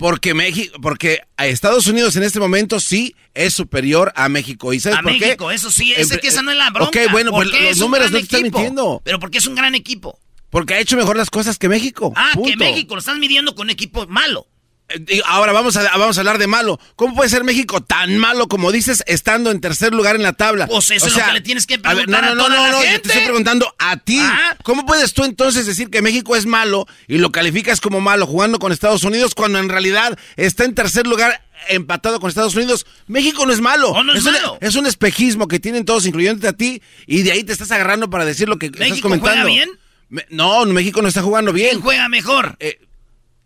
Porque 0.03 0.33
México, 0.33 0.75
porque 0.81 1.21
a 1.37 1.47
Estados 1.47 1.87
Unidos 1.87 2.17
en 2.17 2.23
este 2.23 2.37
momento 2.37 2.81
sí 2.81 3.15
es 3.33 3.53
superior 3.53 4.11
a 4.17 4.27
México. 4.27 4.73
¿Y 4.73 4.81
sabes 4.81 4.99
a 4.99 5.01
por 5.01 5.13
qué? 5.13 5.19
México, 5.19 5.49
eso 5.49 5.71
sí, 5.71 5.93
es 5.93 6.09
que 6.17 6.27
esa 6.27 6.41
no 6.41 6.51
es 6.51 6.57
la 6.57 6.71
bronca. 6.71 6.99
Ok, 7.05 7.09
bueno, 7.09 7.31
pues 7.31 7.47
los 7.47 7.77
números 7.77 8.11
no 8.11 8.17
te 8.17 8.23
están 8.23 8.41
mintiendo. 8.43 9.01
Pero 9.05 9.17
porque 9.17 9.37
es 9.37 9.47
un 9.47 9.55
gran 9.55 9.75
equipo. 9.75 10.19
Porque 10.49 10.73
ha 10.73 10.79
hecho 10.81 10.97
mejor 10.97 11.15
las 11.15 11.29
cosas 11.29 11.57
que 11.57 11.69
México. 11.69 12.11
Ah, 12.17 12.33
que. 12.43 12.57
México 12.57 12.95
lo 12.95 12.99
estás 12.99 13.17
midiendo 13.17 13.55
con 13.55 13.67
un 13.67 13.69
equipo 13.69 14.05
malo. 14.07 14.45
Eh, 14.89 15.21
Ahora 15.25 15.53
vamos 15.53 15.75
a, 15.77 15.83
vamos 15.97 16.17
a 16.17 16.21
hablar 16.21 16.37
de 16.37 16.47
malo. 16.47 16.79
¿Cómo 16.95 17.15
puede 17.15 17.29
ser 17.29 17.43
México 17.43 17.81
tan 17.81 18.17
malo 18.17 18.47
como 18.47 18.71
dices, 18.71 19.03
estando 19.07 19.49
en 19.49 19.59
tercer 19.61 19.93
lugar 19.93 20.15
en 20.15 20.23
la 20.23 20.33
tabla? 20.33 20.67
Pues 20.67 20.91
eso 20.91 21.05
O 21.05 21.07
es 21.07 21.13
sea, 21.13 21.23
lo 21.27 21.33
que 21.33 21.39
le 21.39 21.41
tienes 21.41 21.65
que 21.65 21.75
a 21.75 21.93
ver, 21.93 22.05
preguntar 22.05 22.23
no, 22.25 22.35
no, 22.35 22.43
toda 22.45 22.55
no, 22.57 22.63
la 22.63 22.71
no, 22.71 22.83
yo 22.83 23.01
te 23.01 23.07
estoy 23.09 23.23
preguntando 23.23 23.73
a 23.79 23.97
ti. 23.97 24.19
Ah. 24.21 24.55
¿Cómo 24.63 24.85
puedes 24.85 25.13
tú 25.13 25.23
entonces 25.23 25.65
decir 25.65 25.89
que 25.89 26.01
México 26.01 26.35
es 26.35 26.45
malo 26.45 26.85
y 27.07 27.17
lo 27.17 27.31
calificas 27.31 27.81
como 27.81 28.01
malo 28.01 28.27
jugando 28.27 28.59
con 28.59 28.71
Estados 28.71 29.03
Unidos 29.03 29.33
cuando 29.35 29.57
en 29.59 29.69
realidad 29.69 30.17
está 30.35 30.63
en 30.65 30.75
tercer 30.75 31.07
lugar 31.07 31.41
empatado 31.69 32.19
con 32.19 32.29
Estados 32.29 32.55
Unidos? 32.55 32.85
México 33.07 33.45
no 33.45 33.53
es 33.53 33.61
malo. 33.61 33.93
No, 33.93 34.03
no 34.03 34.13
es 34.13 34.25
un- 34.25 34.33
malo. 34.33 34.57
es 34.61 34.75
un 34.75 34.85
espejismo 34.85 35.47
que 35.47 35.59
tienen 35.59 35.85
todos, 35.85 36.05
incluyéndote 36.05 36.47
a 36.49 36.53
ti, 36.53 36.81
y 37.07 37.23
de 37.23 37.31
ahí 37.31 37.43
te 37.43 37.53
estás 37.53 37.71
agarrando 37.71 38.09
para 38.09 38.25
decir 38.25 38.47
lo 38.49 38.59
que 38.59 38.67
estás 38.67 38.81
¿México 38.81 39.07
comentando. 39.07 39.41
juega 39.41 39.45
bien? 39.45 39.69
Me- 40.09 40.25
no, 40.29 40.65
México 40.65 41.01
no 41.01 41.07
está 41.07 41.21
jugando 41.23 41.51
bien. 41.53 41.69
¿Quién 41.71 41.81
juega 41.81 42.09
mejor? 42.09 42.57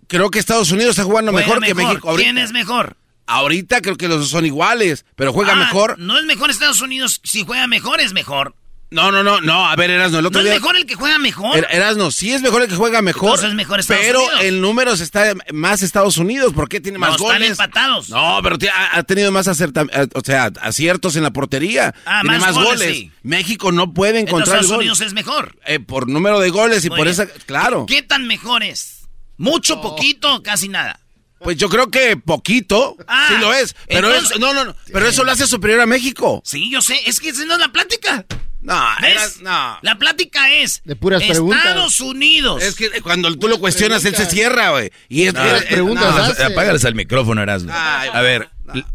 Creo 0.07 0.29
que 0.29 0.39
Estados 0.39 0.71
Unidos 0.71 0.91
está 0.91 1.03
jugando 1.03 1.31
mejor, 1.31 1.61
que 1.63 1.73
México 1.73 2.09
ahorita. 2.09 2.23
¿Quién 2.31 2.37
es 2.37 2.51
mejor? 2.51 2.95
Ahorita 3.25 3.81
creo 3.81 3.97
que 3.97 4.07
los 4.07 4.29
son 4.29 4.45
iguales, 4.45 5.05
pero 5.15 5.33
juega 5.33 5.51
Ah, 5.53 5.57
mejor. 5.57 5.99
No 5.99 6.17
es 6.17 6.25
mejor 6.25 6.49
Estados 6.49 6.79
Unidos. 6.81 7.19
Si 7.23 7.43
juega 7.45 7.67
mejor, 7.67 7.99
es 7.99 8.13
mejor. 8.13 8.55
No, 8.89 9.11
no, 9.11 9.21
no, 9.21 9.41
no. 9.41 9.67
A 9.67 9.75
ver, 9.75 9.89
Erasno, 9.91 10.19
el 10.19 10.23
¿No 10.23 10.29
otro 10.29 10.39
es 10.39 10.45
día. 10.45 10.53
mejor 10.53 10.77
el 10.77 10.85
que 10.85 10.95
juega 10.95 11.19
mejor? 11.19 11.57
Er- 11.57 11.67
Erasno, 11.71 12.09
sí 12.09 12.31
es 12.31 12.41
mejor 12.41 12.61
el 12.61 12.69
que 12.69 12.75
juega 12.77 13.01
mejor. 13.01 13.31
Entonces 13.31 13.49
es 13.49 13.55
mejor 13.55 13.81
Estados 13.81 14.01
pero 14.05 14.19
Unidos. 14.21 14.39
en 14.43 14.61
números 14.61 15.01
está 15.01 15.33
más 15.51 15.81
Estados 15.81 16.15
Unidos. 16.17 16.53
¿Por 16.53 16.69
qué 16.69 16.79
tiene 16.79 16.97
No, 16.97 17.01
más 17.01 17.15
están 17.19 17.25
goles? 17.35 17.49
empatados. 17.49 18.09
No, 18.09 18.39
pero 18.41 18.55
ha, 18.73 18.97
ha 18.97 19.03
tenido 19.03 19.29
más 19.33 19.49
acerta, 19.49 19.85
eh, 19.91 20.07
o 20.13 20.21
sea, 20.23 20.49
aciertos 20.61 21.17
en 21.17 21.23
la 21.23 21.31
portería. 21.31 21.93
Ah, 22.05 22.21
tiene 22.21 22.37
más 22.39 22.55
más, 22.55 22.63
goles, 22.63 22.79
goles. 22.79 22.95
sí. 22.95 23.11
México 23.23 23.73
no 23.73 23.93
puede 23.93 24.19
Entonces 24.21 24.29
encontrar 24.31 24.55
el 24.59 24.61
Estados 24.61 24.69
gol. 24.77 24.79
Unidos 24.85 25.01
es 25.01 25.11
mejor. 25.13 25.57
Eh, 25.65 25.81
por 25.81 26.07
número 26.07 26.39
de 26.39 26.49
goles 26.49 26.85
y 26.85 26.89
Muy 26.89 26.97
por 26.97 27.07
bien. 27.07 27.11
esa. 27.11 27.27
Claro. 27.45 27.87
¿Qué 27.89 28.03
tan 28.03 28.25
mejor 28.25 28.63
es? 28.63 28.96
¿Mucho, 29.37 29.81
poquito, 29.81 30.41
casi 30.43 30.67
nada? 30.67 30.99
Pues 31.39 31.57
yo 31.57 31.69
creo 31.69 31.89
que 31.91 32.17
poquito. 32.17 32.97
Ah, 33.07 33.27
sí 33.29 33.35
lo 33.39 33.53
es. 33.53 33.75
Pero 33.87 34.07
entonces- 34.07 34.31
eso, 34.31 34.39
no, 34.39 34.53
no, 34.53 34.65
no. 34.65 34.75
Pero 34.91 35.07
eso 35.07 35.23
lo 35.23 35.31
hace 35.31 35.45
superior 35.45 35.79
a 35.81 35.85
México. 35.85 36.41
Sí, 36.43 36.69
yo 36.71 36.81
sé. 36.81 36.99
Es 37.05 37.19
que 37.19 37.29
esa 37.29 37.45
no 37.45 37.53
es 37.53 37.59
la 37.59 37.71
plática. 37.71 38.25
No, 38.59 38.73
era- 39.05 39.21
no. 39.41 39.77
La 39.83 39.97
plática 39.99 40.51
es 40.51 40.81
De 40.83 40.95
puras 40.95 41.21
Estados 41.21 41.37
preguntas. 41.37 41.99
Unidos. 42.01 42.63
Es 42.63 42.75
que 42.75 42.89
cuando 43.01 43.33
tú 43.37 43.47
lo 43.47 43.59
cuestionas, 43.59 44.03
él 44.05 44.15
se 44.15 44.25
cierra, 44.25 44.71
güey. 44.71 44.91
Y 45.09 45.23
es, 45.27 45.33
No, 45.35 45.45
es- 45.45 45.71
eh, 45.71 45.77
no, 45.77 45.93
no, 45.93 46.01
apágales 46.01 46.83
al 46.85 46.95
micrófono, 46.95 47.41
Erasmo. 47.43 47.71
Ay, 47.73 48.09
A 48.11 48.21
ver, 48.21 48.49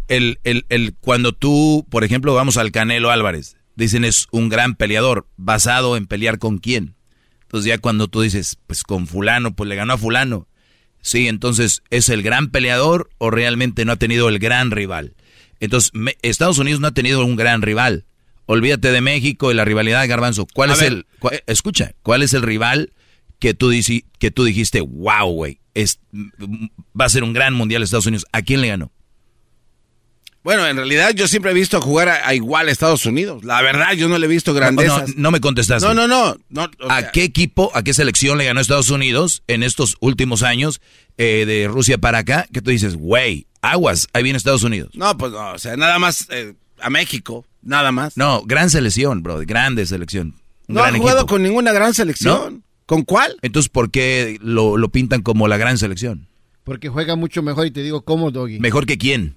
el, 0.08 0.40
el, 0.42 0.66
el, 0.68 0.94
cuando 1.00 1.32
tú, 1.32 1.86
por 1.90 2.02
ejemplo, 2.02 2.34
vamos 2.34 2.56
al 2.56 2.72
Canelo 2.72 3.12
Álvarez, 3.12 3.56
dicen 3.76 4.04
es 4.04 4.26
un 4.32 4.48
gran 4.48 4.74
peleador, 4.74 5.28
basado 5.36 5.96
en 5.96 6.06
pelear 6.06 6.38
con 6.40 6.58
quién. 6.58 6.96
Entonces 7.52 7.68
ya 7.68 7.76
cuando 7.76 8.08
tú 8.08 8.22
dices, 8.22 8.56
pues 8.66 8.82
con 8.82 9.06
fulano, 9.06 9.54
pues 9.54 9.68
le 9.68 9.76
ganó 9.76 9.92
a 9.92 9.98
fulano. 9.98 10.48
Sí, 11.02 11.28
entonces, 11.28 11.82
¿es 11.90 12.08
el 12.08 12.22
gran 12.22 12.48
peleador 12.50 13.10
o 13.18 13.30
realmente 13.30 13.84
no 13.84 13.92
ha 13.92 13.96
tenido 13.96 14.30
el 14.30 14.38
gran 14.38 14.70
rival? 14.70 15.14
Entonces, 15.60 15.90
me- 15.92 16.16
Estados 16.22 16.56
Unidos 16.58 16.80
no 16.80 16.86
ha 16.86 16.92
tenido 16.92 17.22
un 17.24 17.36
gran 17.36 17.60
rival. 17.60 18.06
Olvídate 18.46 18.90
de 18.90 19.00
México 19.02 19.50
y 19.52 19.54
la 19.54 19.64
rivalidad 19.66 20.00
de 20.00 20.08
Garbanzo. 20.08 20.46
¿Cuál 20.54 20.70
A 20.70 20.72
es 20.72 20.80
ver, 20.80 20.92
el, 20.92 21.06
cua- 21.20 21.42
escucha, 21.46 21.92
cuál 22.02 22.22
es 22.22 22.32
el 22.32 22.40
rival 22.42 22.92
que 23.38 23.52
tú, 23.52 23.70
dici- 23.70 24.06
que 24.18 24.30
tú 24.30 24.44
dijiste, 24.44 24.80
wow, 24.80 25.30
güey, 25.30 25.60
va 26.98 27.04
a 27.04 27.08
ser 27.10 27.22
un 27.24 27.32
gran 27.34 27.52
mundial 27.54 27.82
Estados 27.82 28.06
Unidos? 28.06 28.24
¿A 28.32 28.40
quién 28.42 28.60
le 28.62 28.68
ganó? 28.68 28.92
Bueno, 30.44 30.66
en 30.66 30.76
realidad 30.76 31.12
yo 31.14 31.28
siempre 31.28 31.52
he 31.52 31.54
visto 31.54 31.80
jugar 31.80 32.08
a, 32.08 32.26
a 32.26 32.34
igual 32.34 32.68
a 32.68 32.72
Estados 32.72 33.06
Unidos. 33.06 33.44
La 33.44 33.62
verdad, 33.62 33.92
yo 33.92 34.08
no 34.08 34.18
le 34.18 34.26
he 34.26 34.28
visto 34.28 34.50
No, 34.52 34.56
grandezas. 34.56 35.10
no, 35.10 35.14
no 35.16 35.30
me 35.30 35.40
contestaste. 35.40 35.86
No, 35.86 35.94
no, 35.94 36.08
no. 36.08 36.36
no, 36.50 36.62
o 36.80 36.90
¿A 36.90 37.10
qué 37.12 37.22
equipo, 37.24 37.70
a 37.74 37.82
qué 37.84 37.94
selección 37.94 38.38
le 38.38 38.44
ganó 38.44 38.60
Estados 38.60 38.90
Unidos 38.90 39.42
en 39.46 39.62
estos 39.62 39.96
últimos 40.00 40.42
años 40.42 40.80
eh, 41.16 41.44
de 41.46 41.68
Rusia 41.68 41.98
para 41.98 42.18
acá? 42.18 42.46
Que 42.52 42.60
tú 42.60 42.70
dices, 42.70 42.96
güey, 42.96 43.46
aguas, 43.60 44.08
ahí 44.12 44.24
viene 44.24 44.36
Estados 44.36 44.64
Unidos. 44.64 44.90
No, 44.94 45.16
pues 45.16 45.30
no, 45.30 45.52
o 45.52 45.58
sea, 45.58 45.76
nada 45.76 45.98
más 46.00 46.26
eh, 46.30 46.54
a 46.80 46.90
México, 46.90 47.46
nada 47.62 47.92
más. 47.92 48.16
No, 48.16 48.42
gran 48.44 48.68
selección, 48.68 49.22
bro, 49.22 49.38
grande 49.46 49.86
selección. 49.86 50.34
Un 50.66 50.74
No 50.74 50.82
ha 50.82 50.88
gran 50.88 50.98
jugado 51.00 51.18
equipo. 51.18 51.34
con 51.34 51.42
ninguna 51.44 51.70
gran 51.72 51.94
selección. 51.94 52.64
¿Con 52.86 53.02
cuál? 53.02 53.36
Entonces, 53.42 53.68
¿por 53.70 53.92
qué 53.92 54.38
lo, 54.42 54.76
lo 54.76 54.88
pintan 54.88 55.22
como 55.22 55.46
la 55.46 55.56
gran 55.56 55.78
selección? 55.78 56.26
Porque 56.64 56.88
juega 56.88 57.14
mucho 57.14 57.42
mejor 57.42 57.66
y 57.66 57.70
te 57.70 57.82
digo 57.82 58.02
cómo, 58.02 58.32
Doggy. 58.32 58.58
¿Mejor 58.58 58.86
que 58.86 58.98
quién? 58.98 59.36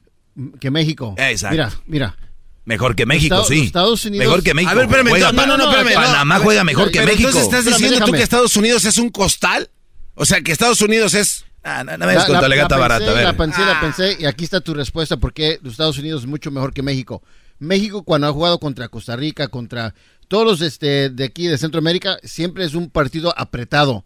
Que 0.59 0.71
México. 0.71 1.15
Exacto. 1.17 1.53
Mira, 1.55 1.71
mira. 1.85 2.17
Mejor 2.65 2.95
que 2.95 3.05
México, 3.05 3.35
Estados- 3.35 3.47
sí. 3.47 3.61
Estados 3.65 4.05
Unidos- 4.05 4.25
Mejor 4.25 4.43
que 4.43 4.53
México. 4.55 4.71
A 4.71 4.73
ver, 4.75 4.85
espérame, 4.85 5.09
Juega 5.09 5.31
no, 5.31 5.45
no, 5.45 5.57
no, 5.57 5.65
pa- 5.65 5.81
espérame. 5.81 5.93
Panamá 6.03 6.39
juega 6.39 6.63
mejor 6.63 6.87
que 6.91 6.99
pero 6.99 7.11
México. 7.11 7.29
Entonces 7.29 7.43
estás 7.53 7.65
diciendo 7.65 8.05
tú 8.05 8.11
que 8.11 8.23
Estados 8.23 8.55
Unidos 8.57 8.85
es 8.85 8.97
un 8.97 9.09
costal? 9.09 9.69
O 10.15 10.25
sea, 10.25 10.41
que 10.41 10.51
Estados 10.51 10.81
Unidos 10.81 11.13
es... 11.13 11.45
Ah, 11.63 11.83
no, 11.83 11.97
no 11.97 12.05
me 12.05 12.13
tu 12.15 12.33
alegata 12.33 12.69
pensé, 12.75 12.79
barata, 12.79 13.11
a 13.11 13.13
ver. 13.13 13.23
La 13.23 13.37
pensé, 13.37 13.61
Ah. 13.61 13.65
la 13.73 13.81
pensé, 13.81 14.17
y 14.19 14.25
aquí 14.25 14.43
está 14.43 14.61
tu 14.61 14.73
respuesta, 14.73 15.17
porque 15.17 15.59
Estados 15.63 15.97
Unidos 15.97 16.21
es 16.21 16.27
mucho 16.27 16.51
mejor 16.51 16.73
que 16.73 16.81
México. 16.83 17.21
México 17.59 18.03
cuando 18.03 18.27
ha 18.27 18.31
jugado 18.31 18.59
contra 18.59 18.87
Costa 18.87 19.15
Rica, 19.15 19.47
contra 19.47 19.93
todos 20.27 20.45
los 20.45 20.61
este, 20.61 21.09
de 21.09 21.23
aquí 21.23 21.47
de 21.47 21.57
Centroamérica, 21.57 22.17
siempre 22.23 22.65
es 22.65 22.73
un 22.75 22.89
partido 22.89 23.33
apretado. 23.37 24.05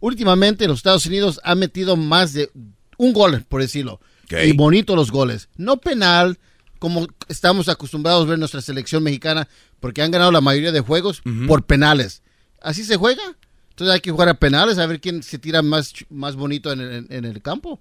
Últimamente 0.00 0.66
los 0.66 0.78
Estados 0.78 1.06
Unidos 1.06 1.40
han 1.44 1.58
metido 1.58 1.96
más 1.96 2.32
de 2.32 2.50
un 2.96 3.12
gol, 3.12 3.44
por 3.48 3.60
decirlo. 3.60 4.00
Y 4.44 4.52
bonito 4.52 4.94
los 4.96 5.10
goles. 5.10 5.48
No 5.56 5.78
penal, 5.78 6.38
como 6.78 7.06
estamos 7.28 7.68
acostumbrados 7.68 8.26
a 8.26 8.30
ver 8.30 8.38
nuestra 8.38 8.60
selección 8.62 9.02
mexicana, 9.02 9.48
porque 9.80 10.02
han 10.02 10.10
ganado 10.10 10.32
la 10.32 10.40
mayoría 10.40 10.72
de 10.72 10.80
juegos 10.80 11.22
por 11.46 11.64
penales. 11.64 12.22
Así 12.62 12.84
se 12.84 12.96
juega. 12.96 13.22
Entonces 13.70 13.94
hay 13.94 14.00
que 14.00 14.10
jugar 14.10 14.28
a 14.28 14.34
penales, 14.34 14.76
a 14.78 14.86
ver 14.86 15.00
quién 15.00 15.22
se 15.22 15.38
tira 15.38 15.62
más, 15.62 15.92
más 16.10 16.36
bonito 16.36 16.70
en 16.72 16.80
el, 16.80 17.06
en 17.08 17.24
el 17.24 17.40
campo. 17.40 17.80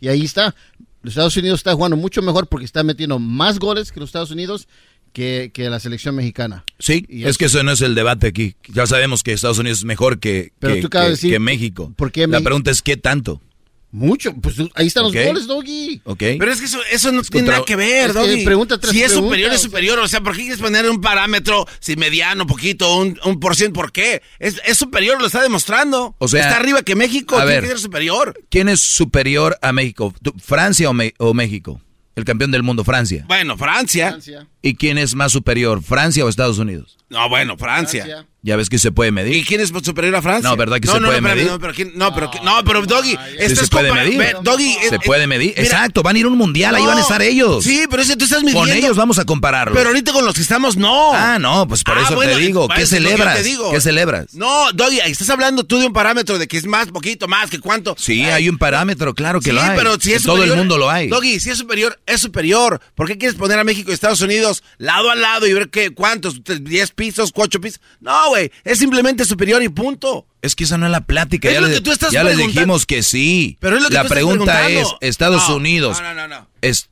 Y 0.00 0.08
ahí 0.08 0.24
está. 0.24 0.54
Los 1.02 1.12
Estados 1.12 1.36
Unidos 1.36 1.60
está 1.60 1.74
jugando 1.74 1.96
mucho 1.96 2.22
mejor 2.22 2.46
porque 2.48 2.64
está 2.64 2.82
metiendo 2.82 3.18
más 3.18 3.58
goles 3.58 3.90
que 3.92 4.00
los 4.00 4.08
Estados 4.08 4.30
Unidos 4.30 4.68
que, 5.12 5.50
que 5.52 5.68
la 5.70 5.80
selección 5.80 6.14
mexicana. 6.14 6.64
Sí, 6.78 7.04
Y 7.08 7.24
es 7.24 7.38
que 7.38 7.46
eso 7.46 7.62
no 7.62 7.72
es 7.72 7.80
el 7.80 7.94
debate 7.94 8.28
aquí. 8.28 8.54
Ya 8.72 8.86
sabemos 8.86 9.22
que 9.22 9.32
Estados 9.32 9.58
Unidos 9.58 9.78
es 9.78 9.84
mejor 9.84 10.20
que, 10.20 10.52
Pero 10.58 10.74
que, 10.74 10.82
tú 10.82 10.90
que- 10.90 10.98
de 10.98 11.10
decir- 11.10 11.32
que 11.32 11.38
México. 11.40 11.92
¿por 11.96 12.12
qué 12.12 12.26
La 12.26 12.40
pregunta 12.40 12.70
es, 12.70 12.82
¿qué 12.82 12.96
tanto? 12.96 13.40
Mucho. 13.90 14.34
Pues 14.34 14.56
ahí 14.74 14.86
están 14.86 15.04
los 15.04 15.14
goles, 15.14 15.46
Doggy. 15.46 16.02
¿Ok? 16.04 16.18
Pero 16.38 16.52
es 16.52 16.58
que 16.60 16.66
eso, 16.66 16.78
eso 16.92 17.10
no 17.10 17.22
Es 17.22 17.30
tiene 17.30 17.46
contra- 17.46 17.54
nada 17.56 17.64
que 17.64 17.74
ver, 17.76 18.10
es 18.10 18.12
que 18.16 18.18
Doggy. 18.18 18.44
pregunta 18.44 18.78
tras 18.78 18.92
Si 18.92 19.02
es 19.02 19.12
superior, 19.12 19.48
es 19.50 19.56
o 19.56 19.58
sea- 19.60 19.64
superior. 19.68 19.98
O 20.00 20.08
sea, 20.08 20.20
¿por 20.20 20.34
qué 20.36 20.42
quieres 20.42 20.58
poner 20.60 20.88
un 20.90 21.00
parámetro, 21.00 21.66
si 21.80 21.96
mediano, 21.96 22.46
poquito, 22.46 22.96
un, 22.98 23.18
un 23.24 23.40
por 23.40 23.56
ciento? 23.56 23.80
¿Por 23.80 23.90
qué? 23.90 24.20
Es, 24.38 24.60
es 24.66 24.76
superior, 24.76 25.18
lo 25.20 25.26
está 25.26 25.42
demostrando. 25.42 26.14
O 26.18 26.28
sea, 26.28 26.42
está 26.42 26.56
arriba 26.58 26.82
que 26.82 26.94
México, 26.96 27.36
a 27.36 27.40
tiene 27.46 27.52
ver. 27.54 27.62
que 27.62 27.68
ser 27.70 27.78
superior. 27.78 28.38
¿Quién 28.50 28.68
es 28.68 28.80
superior 28.80 29.58
a 29.62 29.72
México? 29.72 30.12
¿Tú- 30.22 30.34
¿Francia 30.38 30.90
o, 30.90 30.92
Me- 30.92 31.14
o 31.18 31.32
México? 31.32 31.80
El 32.14 32.24
campeón 32.24 32.50
del 32.50 32.64
mundo, 32.64 32.82
Francia. 32.84 33.24
Bueno, 33.28 33.56
Francia. 33.56 34.08
Francia. 34.08 34.46
¿Y 34.60 34.74
quién 34.74 34.98
es 34.98 35.14
más 35.14 35.30
superior, 35.32 35.82
Francia 35.82 36.24
o 36.24 36.28
Estados 36.28 36.58
Unidos? 36.58 36.98
No, 37.08 37.28
bueno, 37.28 37.56
Francia. 37.56 38.04
Francia. 38.04 38.26
Ya 38.40 38.54
ves 38.54 38.68
que 38.70 38.78
se 38.78 38.92
puede 38.92 39.08
¿Y 39.08 39.12
medir. 39.12 39.44
quién 39.44 39.60
es 39.60 39.70
superior 39.82 40.14
a 40.14 40.22
Francia? 40.22 40.48
No, 40.48 40.56
¿verdad 40.56 40.78
que 40.78 40.86
no, 40.86 40.94
se 40.94 41.00
no, 41.00 41.08
puede 41.08 41.20
no, 41.20 41.28
medir? 41.28 41.46
No, 41.46 41.58
pero, 41.58 41.74
¿quién- 41.74 41.92
no, 41.96 42.14
pero, 42.14 42.30
no, 42.44 42.62
pero 42.64 42.86
Doggy, 42.86 43.18
se 43.36 43.66
puede 43.66 43.92
medir. 43.92 44.16
ve, 44.16 44.36
Doggy, 44.42 44.74
Se 44.88 44.94
eh, 44.94 44.98
puede 45.04 45.26
medir. 45.26 45.54
mira, 45.56 45.62
Exacto, 45.62 46.04
van 46.04 46.14
a 46.14 46.18
ir 46.20 46.24
a 46.24 46.28
un 46.28 46.38
mundial, 46.38 46.72
ahí 46.76 46.86
van 46.86 46.98
a 46.98 47.00
estar 47.00 47.20
ellos. 47.20 47.64
Sí, 47.64 47.86
pero 47.90 48.00
ese 48.00 48.16
tú 48.16 48.24
estás 48.26 48.40
midiendo. 48.44 48.60
Con 48.60 48.70
ellos 48.70 48.96
vamos 48.96 49.18
a 49.18 49.24
compararlo. 49.24 49.74
Pero 49.74 49.88
ahorita 49.88 50.12
con 50.12 50.24
los 50.24 50.34
que 50.36 50.42
estamos, 50.42 50.76
no. 50.76 51.12
Ah, 51.14 51.38
no, 51.40 51.66
pues 51.66 51.82
por 51.82 51.98
Ah, 51.98 52.02
eso 52.04 52.14
bueno, 52.14 52.34
te 52.34 52.38
digo. 52.38 52.68
¿Qué 52.68 52.82
es 52.82 52.88
celebras? 52.90 53.42
digo. 53.42 53.72
¿Qué 53.72 53.80
celebras? 53.80 54.32
No, 54.34 54.70
Doggy, 54.72 55.00
estás 55.00 55.28
hablando 55.30 55.64
tú 55.64 55.78
de 55.80 55.86
un 55.86 55.92
parámetro 55.92 56.38
de 56.38 56.46
que 56.46 56.58
es 56.58 56.64
más, 56.66 56.86
poquito, 56.92 57.26
más, 57.26 57.50
que 57.50 57.58
cuánto. 57.58 57.96
Sí, 57.98 58.22
Ay, 58.22 58.30
hay 58.30 58.48
un 58.48 58.56
parámetro, 58.56 59.14
claro 59.16 59.40
que 59.40 59.50
sí, 59.50 59.56
lo 59.56 59.60
hay. 59.62 59.76
pero 59.76 59.98
si 59.98 60.12
es 60.12 60.18
En 60.18 60.26
todo 60.26 60.36
el 60.36 60.42
superior- 60.42 60.56
mundo 60.58 60.78
lo 60.78 60.88
hay. 60.88 61.08
Doggy, 61.08 61.40
si 61.40 61.50
es 61.50 61.58
superior, 61.58 61.98
es 62.06 62.20
superior. 62.20 62.80
¿Por 62.94 63.08
qué 63.08 63.18
quieres 63.18 63.36
poner 63.36 63.58
a 63.58 63.64
México 63.64 63.90
y 63.90 63.94
Estados 63.94 64.20
Unidos 64.20 64.62
lado 64.78 65.10
a 65.10 65.16
lado 65.16 65.44
y 65.46 65.52
ver 65.52 65.70
qué, 65.70 65.90
cuántos, 65.92 66.40
¿10 66.44 66.92
pisos, 66.94 67.32
8 67.34 67.60
pisos? 67.60 67.80
No, 68.00 68.28
güey, 68.28 68.37
es 68.64 68.78
simplemente 68.78 69.24
superior 69.24 69.62
y 69.62 69.68
punto. 69.68 70.26
Es 70.42 70.54
que 70.54 70.64
esa 70.64 70.78
no 70.78 70.86
es 70.86 70.92
la 70.92 71.02
plática. 71.02 71.48
Es 71.48 71.54
ya 71.54 71.60
lo 71.60 71.66
les, 71.68 71.76
que 71.78 71.82
tú 71.82 71.92
estás 71.92 72.12
ya 72.12 72.22
les 72.24 72.36
dijimos 72.36 72.86
que 72.86 73.02
sí. 73.02 73.56
Pero 73.60 73.76
es 73.76 73.82
lo 73.82 73.88
que 73.88 73.94
la 73.94 74.00
tú 74.02 74.06
estás 74.06 74.16
pregunta 74.16 74.68
es. 74.68 74.88
Estados 75.00 75.48
No, 75.48 75.56
Unidos. 75.56 76.00
No, 76.00 76.14
no, 76.14 76.28
no, 76.28 76.40
no. 76.40 76.48
Es, 76.62 76.88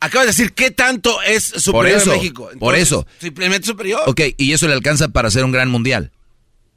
Acabas 0.00 0.26
de 0.26 0.30
decir 0.32 0.52
qué 0.54 0.70
tanto 0.70 1.20
es 1.22 1.42
superior 1.44 1.98
eso, 2.00 2.12
a 2.12 2.16
México. 2.16 2.50
por 2.60 2.76
eso. 2.76 3.04
Simplemente 3.20 3.66
superior. 3.66 4.00
ok, 4.06 4.20
y 4.36 4.52
eso 4.52 4.68
le 4.68 4.74
alcanza 4.74 5.08
para 5.08 5.26
hacer 5.28 5.44
un 5.44 5.50
gran 5.52 5.70
mundial. 5.70 6.12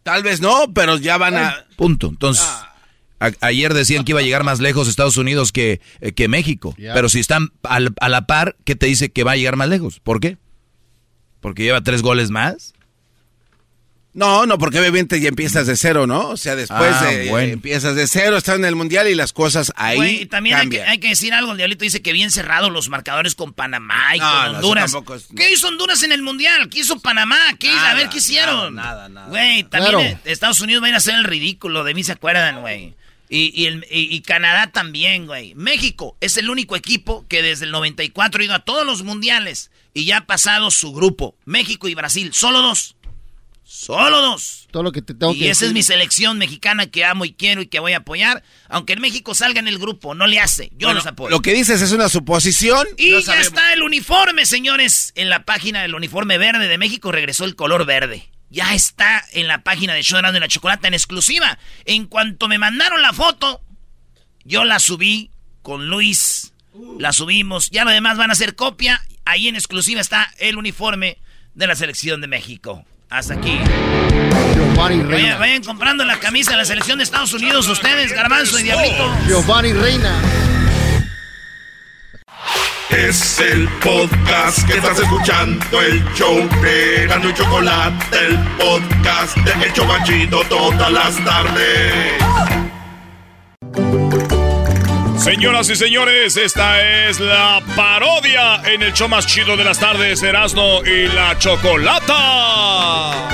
Tal 0.04 0.24
vez 0.24 0.42
no, 0.42 0.74
pero 0.74 0.98
ya 0.98 1.18
van 1.18 1.36
a. 1.38 1.66
Punto. 1.76 2.08
Entonces, 2.08 2.44
Ah. 2.48 2.74
a- 3.20 3.46
ayer 3.48 3.76
decían 3.76 4.04
que 4.06 4.14
iba 4.14 4.22
a 4.22 4.24
llegar 4.24 4.44
más 4.44 4.60
lejos 4.60 4.88
Estados 4.88 5.18
Unidos 5.18 5.52
que, 5.52 5.82
eh, 6.00 6.14
que 6.14 6.28
México. 6.28 6.74
Pero 6.78 7.10
si 7.10 7.20
están 7.20 7.50
al- 7.62 7.94
a 8.02 8.10
la 8.10 8.26
par, 8.26 8.56
¿qué 8.66 8.76
te 8.76 8.88
dice 8.88 9.12
que 9.12 9.24
va 9.24 9.34
a 9.34 9.36
llegar 9.36 9.56
más 9.56 9.70
lejos? 9.70 10.00
¿Por 10.00 10.20
qué? 10.20 10.38
¿Porque 11.42 11.62
lleva 11.64 11.82
tres 11.82 12.02
goles 12.02 12.32
más? 12.32 12.74
No, 14.14 14.46
no, 14.46 14.58
porque 14.58 14.78
obviamente 14.80 15.22
ya 15.22 15.30
empiezas 15.30 15.68
de 15.68 15.78
cero, 15.78 16.06
¿no? 16.06 16.30
O 16.30 16.38
sea, 16.38 16.58
después 16.58 16.94
Ah, 17.00 17.06
de, 17.06 17.30
bueno. 17.30 17.54
empiezas 17.54 17.96
de 17.96 18.08
cero, 18.08 18.36
estás 18.36 18.58
en 18.58 18.66
el 18.66 18.76
mundial 18.76 19.08
y 19.08 19.16
las 19.16 19.32
cosas 19.32 19.72
ahí 19.78 19.96
Güey, 19.96 20.22
y 20.24 20.26
también 20.26 20.58
hay 20.58 20.70
que, 20.70 20.84
hay 20.84 20.98
que 21.00 21.08
decir 21.10 21.34
algo. 21.34 21.52
El 21.52 21.58
Diablito 21.58 21.86
dice 21.86 22.02
que 22.02 22.12
bien 22.12 22.30
cerrados 22.30 22.72
los 22.74 22.90
marcadores 22.90 23.36
con 23.36 23.54
Panamá 23.54 24.16
y 24.16 24.20
No, 24.20 24.30
con 24.30 24.56
Honduras. 24.56 24.94
es- 24.94 25.28
¿Qué 25.34 25.54
hizo 25.54 25.70
Honduras 25.70 26.04
en 26.04 26.12
el 26.12 26.22
mundial? 26.24 26.68
¿Qué 26.70 26.80
hizo 26.80 27.00
Panamá? 27.00 27.38
¿Qué 27.58 27.68
hizo? 27.68 27.78
A 27.86 27.94
ver, 27.94 28.10
¿qué 28.10 28.18
hicieron? 28.18 28.76
nada, 28.76 29.08
nada. 29.08 29.28
Güey, 29.30 29.64
también 29.64 29.92
Claro. 29.92 30.00
eh, 30.02 30.18
Estados 30.26 30.60
Unidos 30.60 30.84
va 30.84 30.88
a 30.88 30.90
ir 30.90 30.96
a 30.96 30.98
hacer 30.98 31.16
el 31.16 31.24
ridículo. 31.24 31.86
De 31.86 31.94
mí 31.94 32.04
se 32.04 32.12
acuerdan, 32.12 32.60
güey. 32.60 32.94
Y, 33.30 33.54
y, 33.56 33.68
el- 33.68 33.88
y- 33.90 34.14
y 34.14 34.22
Canadá 34.24 34.68
también, 34.74 35.26
güey. 35.26 35.56
México 35.56 36.18
es 36.20 36.36
el 36.36 36.50
único 36.50 36.76
equipo 36.76 37.26
que 37.30 37.42
desde 37.42 37.64
el 37.64 37.72
94 37.72 38.42
ha 38.42 38.46
ido 38.46 38.56
a 38.56 38.60
todos 38.60 38.86
los 38.86 39.04
mundiales 39.04 39.72
y 39.94 40.04
ya 40.04 40.18
ha 40.18 40.26
pasado 40.26 40.70
su 40.70 40.92
grupo. 40.92 41.34
México 41.46 41.88
y 41.88 41.96
Brasil, 41.96 42.32
solo 42.34 42.62
dos. 42.62 42.98
Solo 43.74 44.20
dos. 44.20 44.68
Todo 44.70 44.84
lo 44.84 44.92
que 44.92 45.02
te 45.02 45.14
tengo 45.14 45.34
Y 45.34 45.40
que 45.40 45.50
esa 45.50 45.66
es 45.66 45.72
mi 45.72 45.82
selección 45.82 46.38
mexicana 46.38 46.88
que 46.88 47.06
amo 47.06 47.24
y 47.24 47.32
quiero 47.32 47.62
y 47.62 47.68
que 47.68 47.80
voy 47.80 47.94
a 47.94 48.00
apoyar. 48.00 48.44
Aunque 48.68 48.92
en 48.92 49.00
México 49.00 49.34
salga 49.34 49.62
en 49.62 49.70
el 49.70 49.80
grupo, 49.80 50.14
no 50.14 50.28
le 50.28 50.42
hace. 50.42 50.72
Yo 50.74 50.88
Bueno, 50.88 50.96
los 50.96 51.06
apoyo. 51.06 51.30
Lo 51.30 51.42
que 51.42 51.54
dices 51.54 51.82
es 51.82 51.94
una 51.94 52.10
suposición. 52.10 52.86
Y 52.98 53.12
no 53.12 53.20
ya 53.20 53.26
sabemos. 53.28 53.48
está 53.48 53.72
el 53.72 53.82
uniforme, 53.82 54.46
señores. 54.46 55.14
En 55.16 55.30
la 55.30 55.46
página 55.46 55.84
del 55.84 55.96
uniforme 55.96 56.38
verde 56.38 56.68
de 56.68 56.78
México 56.78 57.14
regresó 57.14 57.46
el 57.46 57.56
color 57.56 57.86
verde. 57.86 58.30
Ya 58.50 58.76
está 58.76 59.24
en 59.32 59.48
la 59.48 59.64
página 59.64 59.94
de 59.94 60.04
Show 60.04 60.22
de 60.22 60.40
la 60.42 60.50
Chocolata 60.50 60.90
en 60.90 60.94
exclusiva. 60.94 61.58
En 61.86 62.08
cuanto 62.08 62.50
me 62.50 62.58
mandaron 62.58 63.02
la 63.02 63.14
foto, 63.14 63.62
yo 64.44 64.66
la 64.66 64.80
subí 64.80 65.32
con 65.62 65.88
Luis. 65.88 66.52
La 67.00 67.14
subimos. 67.14 67.70
Ya 67.70 67.86
lo 67.86 67.92
demás 67.92 68.18
van 68.18 68.32
a 68.32 68.34
hacer 68.34 68.56
copia. 68.56 69.02
Ahí 69.24 69.48
en 69.48 69.56
exclusiva 69.56 70.02
está 70.02 70.30
el 70.40 70.58
uniforme 70.58 71.20
de 71.54 71.68
la 71.68 71.78
selección 71.78 72.20
de 72.20 72.28
México. 72.28 72.86
Hasta 73.12 73.34
aquí. 73.34 73.60
Giovanni 74.56 75.00
Vayan, 75.00 75.10
Reina. 75.10 75.38
vayan 75.38 75.64
comprando 75.64 76.06
la 76.06 76.18
camisa 76.18 76.52
de 76.52 76.58
la 76.58 76.66
selección 76.66 76.98
de 76.98 77.04
Estados 77.04 77.34
Unidos 77.34 77.68
ustedes, 77.68 78.14
Garbanzo 78.14 78.58
y 78.58 78.64
Diablito. 78.64 79.14
Giovanni 79.28 79.74
Reina. 79.74 80.14
Es 82.90 83.40
el 83.40 83.68
podcast 83.84 84.66
que 84.66 84.78
estás 84.78 84.98
escuchando, 85.00 85.82
el 85.82 86.02
show 86.14 86.38
de 86.62 87.08
Gano 87.08 87.30
y 87.30 87.34
Chocolate, 87.34 88.18
el 88.28 88.38
podcast 88.58 89.36
de 89.38 89.66
El 89.66 89.74
Chobachito 89.74 90.42
todas 90.46 90.92
las 90.92 91.16
tardes. 91.26 92.71
Señoras 95.24 95.70
y 95.70 95.76
señores, 95.76 96.36
esta 96.36 97.08
es 97.08 97.20
la 97.20 97.62
parodia 97.76 98.56
en 98.66 98.82
el 98.82 98.92
show 98.94 99.08
más 99.08 99.28
chido 99.28 99.56
de 99.56 99.64
las 99.64 99.80
tardes, 99.80 100.24
Erasmo 100.24 100.82
y 100.84 101.08
la 101.10 101.38
Chocolata. 101.38 103.30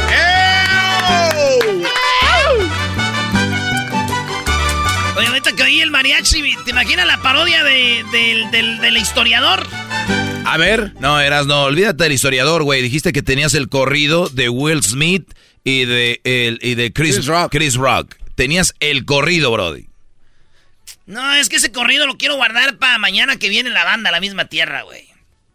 Oye, 5.15 5.27
ahorita 5.27 5.53
que 5.53 5.64
oí 5.64 5.80
el 5.80 5.89
mariachi, 5.91 6.57
¿te 6.65 6.72
imaginas 6.72 7.07
la 7.07 7.22
parodia 7.22 7.64
de, 7.64 8.03
del, 8.11 8.51
del, 8.51 8.80
del 8.80 8.97
historiador? 8.97 9.65
A 10.43 10.57
ver. 10.57 10.91
No, 10.99 11.22
eras 11.22 11.45
no, 11.45 11.64
olvídate 11.64 12.03
del 12.03 12.11
historiador, 12.11 12.64
güey. 12.64 12.81
Dijiste 12.81 13.14
que 13.14 13.23
tenías 13.23 13.53
el 13.53 13.69
corrido 13.69 14.27
de 14.27 14.49
Will 14.49 14.84
Smith 14.84 15.34
y 15.64 15.85
de, 15.85 16.19
el, 16.26 16.59
y 16.61 16.76
de 16.76 16.91
Chris, 16.91 17.22
Chris 17.49 17.76
Rock. 17.76 18.15
Tenías 18.35 18.76
el 18.81 19.05
corrido, 19.05 19.51
Brody. 19.51 19.88
No, 21.08 21.34
es 21.34 21.50
que 21.50 21.56
ese 21.56 21.72
corrido 21.72 22.06
lo 22.06 22.18
quiero 22.18 22.36
guardar 22.36 22.78
para 22.78 22.98
mañana 23.00 23.38
que 23.38 23.50
viene 23.50 23.70
la 23.70 23.84
banda 23.84 24.10
a 24.10 24.12
la 24.12 24.20
misma 24.20 24.46
tierra, 24.46 24.84
güey. 24.84 25.08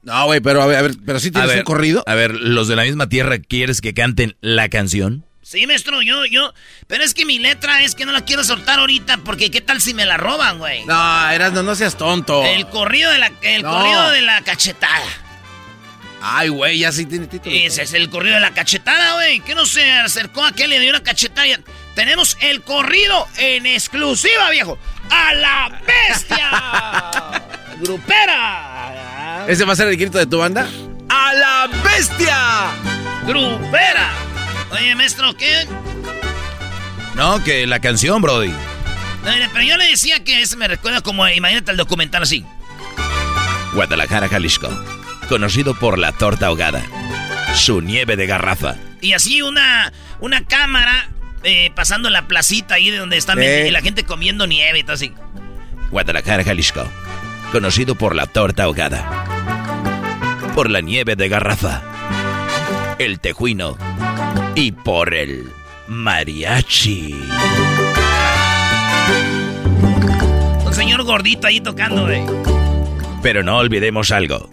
No, 0.02 0.24
güey, 0.24 0.40
pero 0.40 0.62
a 0.62 0.66
ver, 0.66 0.76
a 0.78 0.82
ver, 0.82 0.92
pero 1.06 1.20
sí 1.20 1.30
tienes 1.30 1.48
ver, 1.50 1.58
un 1.58 1.64
corrido. 1.64 2.02
A 2.06 2.14
ver, 2.14 2.34
los 2.34 2.66
de 2.66 2.74
la 2.74 2.82
misma 2.82 3.08
tierra, 3.08 3.38
¿quieres 3.38 3.80
que 3.80 3.94
canten 3.94 4.36
la 4.40 4.68
canción? 4.68 5.24
Sí, 5.42 5.66
maestro, 5.66 6.00
yo, 6.02 6.24
yo. 6.24 6.54
Pero 6.86 7.04
es 7.04 7.14
que 7.14 7.24
mi 7.24 7.38
letra 7.38 7.82
es 7.82 7.94
que 7.94 8.06
no 8.06 8.12
la 8.12 8.24
quiero 8.24 8.42
soltar 8.42 8.78
ahorita 8.78 9.18
porque 9.18 9.50
qué 9.50 9.60
tal 9.60 9.80
si 9.82 9.92
me 9.92 10.06
la 10.06 10.16
roban, 10.16 10.58
güey. 10.58 10.84
No, 10.86 11.30
eras 11.30 11.52
no, 11.52 11.62
no 11.62 11.74
seas 11.74 11.96
tonto. 11.98 12.44
El 12.46 12.66
corrido 12.68 13.10
de 13.10 13.18
la, 13.18 13.30
el 13.42 13.62
No. 13.62 13.70
corrido 13.70 14.10
de 14.10 14.22
la 14.22 14.40
cachetada. 14.42 15.04
Ay, 16.22 16.48
güey, 16.48 16.78
ya 16.78 16.92
sí 16.92 17.04
tiene 17.04 17.26
título. 17.26 17.54
Ese 17.54 17.82
es 17.82 17.92
el 17.94 18.08
corrido 18.08 18.36
de 18.36 18.40
la 18.40 18.52
cachetada, 18.54 19.14
güey. 19.14 19.40
Que 19.40 19.54
no 19.54 19.66
se 19.66 19.90
acercó 19.92 20.44
a 20.44 20.48
aquel 20.48 20.70
le 20.70 20.78
dio 20.80 20.90
una 20.90 21.02
cachetada. 21.02 21.46
y- 21.46 21.56
Tenemos 21.94 22.38
el 22.40 22.62
corrido 22.62 23.28
en 23.36 23.66
exclusiva, 23.66 24.50
viejo. 24.50 24.78
¡A 25.10 25.34
la 25.34 25.80
bestia! 25.86 27.42
¡Grupera! 27.80 29.44
¿Ese 29.46 29.64
va 29.64 29.74
a 29.74 29.76
ser 29.76 29.88
el 29.88 29.96
grito 29.96 30.18
de 30.18 30.26
tu 30.26 30.38
banda? 30.38 30.66
¡A 31.08 31.34
la 31.34 31.68
bestia! 31.84 32.70
¡Grupera! 33.26 34.10
Oye, 34.70 34.94
maestro, 34.94 35.36
¿qué? 35.36 35.66
No, 37.14 37.44
que 37.44 37.66
la 37.66 37.80
canción, 37.80 38.22
Brody. 38.22 38.52
Pero 39.22 39.62
yo 39.62 39.76
le 39.76 39.86
decía 39.86 40.24
que 40.24 40.40
ese 40.40 40.56
me 40.56 40.66
recuerda 40.66 41.02
como, 41.02 41.28
imagínate 41.28 41.70
el 41.70 41.76
documental 41.76 42.22
así. 42.22 42.44
Guadalajara, 43.74 44.28
Jalisco. 44.28 44.68
Conocido 45.28 45.74
por 45.74 45.98
la 45.98 46.12
torta 46.12 46.46
ahogada. 46.46 46.82
Su 47.54 47.82
nieve 47.82 48.16
de 48.16 48.26
garrafa. 48.26 48.76
Y 49.00 49.12
así 49.12 49.42
una, 49.42 49.92
una 50.20 50.44
cámara 50.44 51.08
eh, 51.44 51.70
pasando 51.74 52.10
la 52.10 52.26
placita 52.28 52.74
ahí 52.76 52.90
de 52.90 52.98
donde 52.98 53.16
está 53.16 53.34
Sí. 53.34 53.70
la 53.70 53.80
gente 53.82 54.04
comiendo 54.04 54.46
nieve 54.46 54.78
y 54.80 54.82
todo 54.82 54.94
así. 54.94 55.12
Guadalajara, 55.90 56.44
Jalisco. 56.44 56.84
Conocido 57.50 57.94
por 57.94 58.14
la 58.14 58.26
torta 58.26 58.64
ahogada. 58.64 59.26
Por 60.54 60.70
la 60.70 60.80
nieve 60.80 61.16
de 61.16 61.28
garrafa. 61.28 61.82
El 62.98 63.20
tejuino. 63.20 63.76
Y 64.54 64.72
por 64.72 65.14
el 65.14 65.50
mariachi. 65.88 67.14
Un 70.64 70.72
señor 70.74 71.02
gordito 71.04 71.46
ahí 71.46 71.60
tocando, 71.60 72.02
güey. 72.06 72.22
Pero 73.22 73.42
no 73.42 73.58
olvidemos 73.58 74.10
algo. 74.10 74.50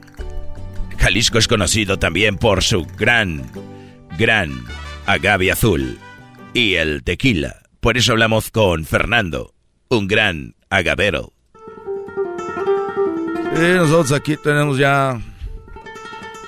Jalisco 0.98 1.38
es 1.38 1.48
conocido 1.48 1.98
también 1.98 2.38
por 2.38 2.64
su 2.64 2.86
gran, 2.98 3.50
gran 4.18 4.64
agave 5.06 5.52
azul 5.52 5.98
y 6.54 6.76
el 6.76 7.04
tequila. 7.04 7.62
Por 7.80 7.98
eso 7.98 8.12
hablamos 8.12 8.52
con 8.52 8.86
Fernando, 8.86 9.54
un 9.90 10.08
gran 10.08 10.56
agavero. 10.70 11.32
Sí, 13.56 13.62
nosotros 13.76 14.12
aquí 14.12 14.38
tenemos 14.38 14.78
ya. 14.78 15.20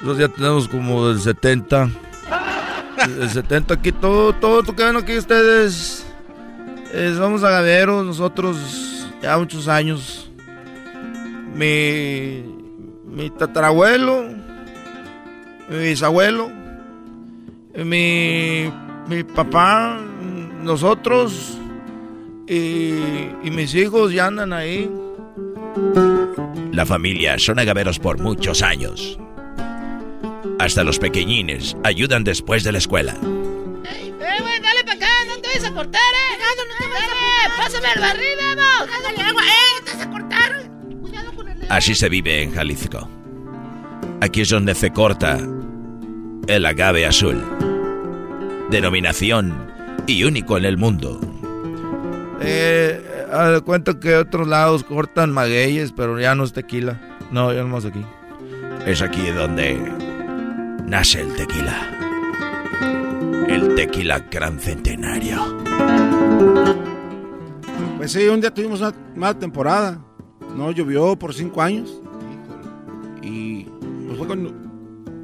Nosotros 0.01 0.17
ya 0.19 0.27
tenemos 0.27 0.67
como 0.67 1.07
del 1.07 1.19
70. 1.19 1.89
El 3.19 3.29
70 3.29 3.73
aquí, 3.73 3.91
todo, 3.91 4.33
todo 4.33 4.61
ven 4.73 4.95
aquí 4.97 5.17
ustedes. 5.17 6.05
eh, 6.93 7.13
somos 7.17 7.43
agaveros, 7.43 8.05
nosotros 8.05 9.07
ya 9.21 9.37
muchos 9.37 9.67
años. 9.67 10.29
Mi. 11.55 12.43
Mi 13.05 13.29
tatarabuelo. 13.29 14.23
Mi 15.69 15.77
bisabuelo. 15.77 16.51
Mi. 17.75 18.71
Mi 19.11 19.25
papá. 19.25 19.99
Nosotros. 20.63 21.57
Y, 22.47 22.93
y 23.43 23.51
mis 23.51 23.75
hijos 23.75 24.13
ya 24.13 24.27
andan 24.27 24.53
ahí. 24.53 24.89
La 26.71 26.85
familia 26.85 27.37
son 27.37 27.59
agaveros 27.59 27.99
por 27.99 28.19
muchos 28.19 28.61
años. 28.61 29.19
Hasta 30.59 30.85
los 30.85 30.97
pequeñines 30.97 31.75
ayudan 31.83 32.23
después 32.23 32.63
de 32.63 32.71
la 32.71 32.77
escuela. 32.77 33.11
Eh, 33.13 34.13
güey, 34.17 34.61
dale 34.61 34.83
para 34.85 34.93
acá, 34.93 35.07
no 35.27 35.41
te 35.41 35.47
vayas 35.49 35.65
a 35.65 35.73
cortar, 35.73 36.01
eh. 36.01 36.37
Cuidado, 36.37 36.61
no 36.69 36.73
te 36.77 36.93
vayas 36.93 37.09
a 37.11 37.63
Pásame 37.63 37.87
el 37.93 37.99
barril, 37.99 38.37
vamos. 38.55 38.89
Dale 39.03 39.21
agua, 39.21 39.41
eh, 39.43 39.83
te 39.83 39.91
vas 39.91 40.05
a 40.05 40.09
cortar. 40.09 40.69
Cuidado 41.01 41.31
con 41.33 41.49
el 41.49 41.57
Así 41.69 41.95
se 41.95 42.07
vive 42.07 42.43
en 42.43 42.53
Jalisco. 42.53 43.09
Aquí 44.21 44.41
es 44.41 44.49
donde 44.49 44.73
se 44.73 44.91
corta 44.91 45.37
el 46.47 46.65
agave 46.65 47.05
azul. 47.05 47.70
Denominación 48.71 49.53
y 50.07 50.23
único 50.23 50.57
en 50.57 50.63
el 50.63 50.77
mundo. 50.77 51.19
Eh, 52.39 53.01
cuenta 53.65 53.99
que 53.99 54.15
otros 54.15 54.47
lados 54.47 54.85
cortan 54.85 55.31
magueyes, 55.31 55.91
pero 55.91 56.19
ya 56.19 56.35
no 56.35 56.45
es 56.45 56.53
tequila. 56.53 56.99
No, 57.31 57.53
ya 57.53 57.63
no 57.63 57.67
más 57.67 57.85
aquí. 57.85 58.03
Es 58.85 59.01
aquí 59.01 59.29
donde 59.31 59.77
nace 60.87 61.19
el 61.19 61.33
tequila. 61.35 61.75
El 63.49 63.75
tequila 63.75 64.19
gran 64.31 64.57
centenario. 64.57 65.37
Pues 67.97 68.13
sí, 68.13 68.25
un 68.27 68.39
día 68.39 68.53
tuvimos 68.53 68.79
una 68.79 68.93
mala 69.15 69.37
temporada. 69.37 70.01
No 70.55 70.71
llovió 70.71 71.17
por 71.17 71.33
cinco 71.33 71.61
años. 71.61 72.01
Y 73.21 73.65
pues 74.07 74.17
fue 74.17 74.27
cuando, 74.27 74.53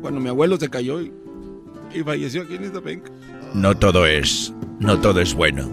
cuando 0.01 0.19
mi 0.19 0.27
abuelo 0.29 0.57
se 0.57 0.69
cayó 0.69 1.01
y, 1.01 1.13
y 1.93 2.03
falleció 2.03 2.43
aquí 2.43 2.55
en 2.55 2.65
esta 2.65 2.81
penca. 2.81 3.09
No 3.53 3.75
todo 3.75 4.05
es, 4.05 4.53
no 4.79 4.99
todo 4.99 5.21
es 5.21 5.33
bueno. 5.33 5.69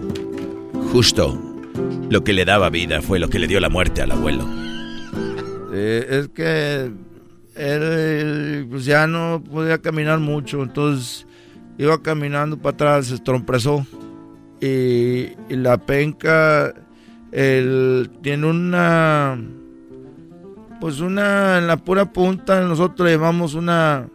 Justo 0.91 1.39
lo 2.09 2.23
que 2.23 2.33
le 2.33 2.45
daba 2.45 2.69
vida 2.69 3.01
fue 3.01 3.19
lo 3.19 3.29
que 3.29 3.39
le 3.39 3.47
dio 3.47 3.59
la 3.59 3.69
muerte 3.69 4.01
al 4.01 4.11
abuelo. 4.11 4.45
Eh, 5.73 6.07
es 6.09 6.27
que 6.29 6.91
él 7.55 8.67
pues 8.69 8.85
ya 8.85 9.07
no 9.07 9.43
podía 9.43 9.77
caminar 9.79 10.19
mucho, 10.19 10.63
entonces 10.63 11.25
iba 11.77 12.01
caminando 12.01 12.57
para 12.57 12.73
atrás, 12.73 13.07
se 13.07 13.15
estrompezó. 13.15 13.85
Y, 14.61 15.33
y 15.49 15.55
la 15.57 15.77
penca 15.77 16.73
el, 17.31 18.09
tiene 18.21 18.47
una, 18.47 19.37
pues 20.79 21.01
una, 21.01 21.57
en 21.57 21.67
la 21.67 21.77
pura 21.77 22.11
punta, 22.11 22.61
nosotros 22.61 23.09
llevamos 23.09 23.53
una, 23.53 24.07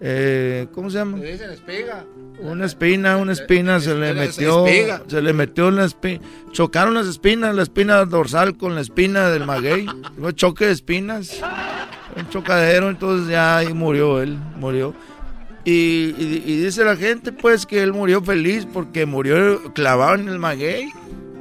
eh, 0.00 0.68
¿cómo 0.72 0.88
se 0.88 0.98
llama? 0.98 1.18
Le 1.18 1.32
dicen 1.32 1.50
espiga. 1.50 2.04
Una 2.42 2.64
espina, 2.66 3.16
una 3.18 3.32
espina 3.32 3.80
se 3.80 3.94
le 3.94 4.12
metió, 4.14 4.64
se 5.08 5.20
le 5.22 5.32
metió 5.32 5.68
en 5.68 5.76
la 5.76 5.84
espina, 5.84 6.20
chocaron 6.52 6.94
las 6.94 7.06
espinas, 7.06 7.54
la 7.54 7.62
espina 7.62 8.04
dorsal 8.06 8.56
con 8.56 8.74
la 8.74 8.80
espina 8.80 9.28
del 9.30 9.44
maguey, 9.46 9.86
fue 10.18 10.34
choque 10.34 10.66
de 10.66 10.72
espinas, 10.72 11.40
un 12.16 12.28
chocadero, 12.30 12.88
entonces 12.88 13.28
ya 13.28 13.58
ahí 13.58 13.74
murió 13.74 14.20
él, 14.22 14.38
murió. 14.58 14.94
Y, 15.64 16.14
y- 16.18 16.42
y 16.46 16.56
dice 16.64 16.82
la 16.84 16.96
gente 16.96 17.32
pues 17.32 17.66
que 17.66 17.82
él 17.82 17.92
murió 17.92 18.22
feliz 18.22 18.66
porque 18.72 19.04
murió 19.04 19.72
clavado 19.74 20.14
en 20.14 20.28
el 20.28 20.38
maguey, 20.38 20.88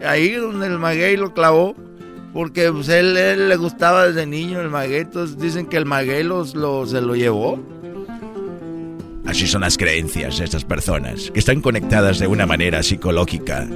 ahí 0.06 0.34
donde 0.34 0.68
el 0.68 0.80
maguey 0.80 1.16
lo 1.16 1.34
clavó, 1.34 1.76
porque 2.34 2.72
pues, 2.72 2.90
él, 2.90 3.16
él 3.16 3.48
le 3.48 3.56
gustaba 3.56 4.06
desde 4.08 4.26
niño 4.26 4.60
el 4.60 4.70
maguey, 4.70 5.02
entonces 5.02 5.38
dicen 5.40 5.66
que 5.68 5.78
el 5.78 5.86
maguey 5.86 6.24
los, 6.24 6.56
lo- 6.56 6.86
se 6.86 7.00
lo 7.00 7.16
llevó. 7.16 7.58
Así 9.30 9.46
son 9.46 9.62
las 9.62 9.78
creencias 9.78 10.40
de 10.40 10.46
estas 10.46 10.66
personas, 10.66 11.30
que 11.30 11.38
están 11.38 11.62
conectadas 11.62 12.18
de 12.18 12.26
una 12.26 12.48
manera 12.48 12.82
psicológica, 12.82 13.68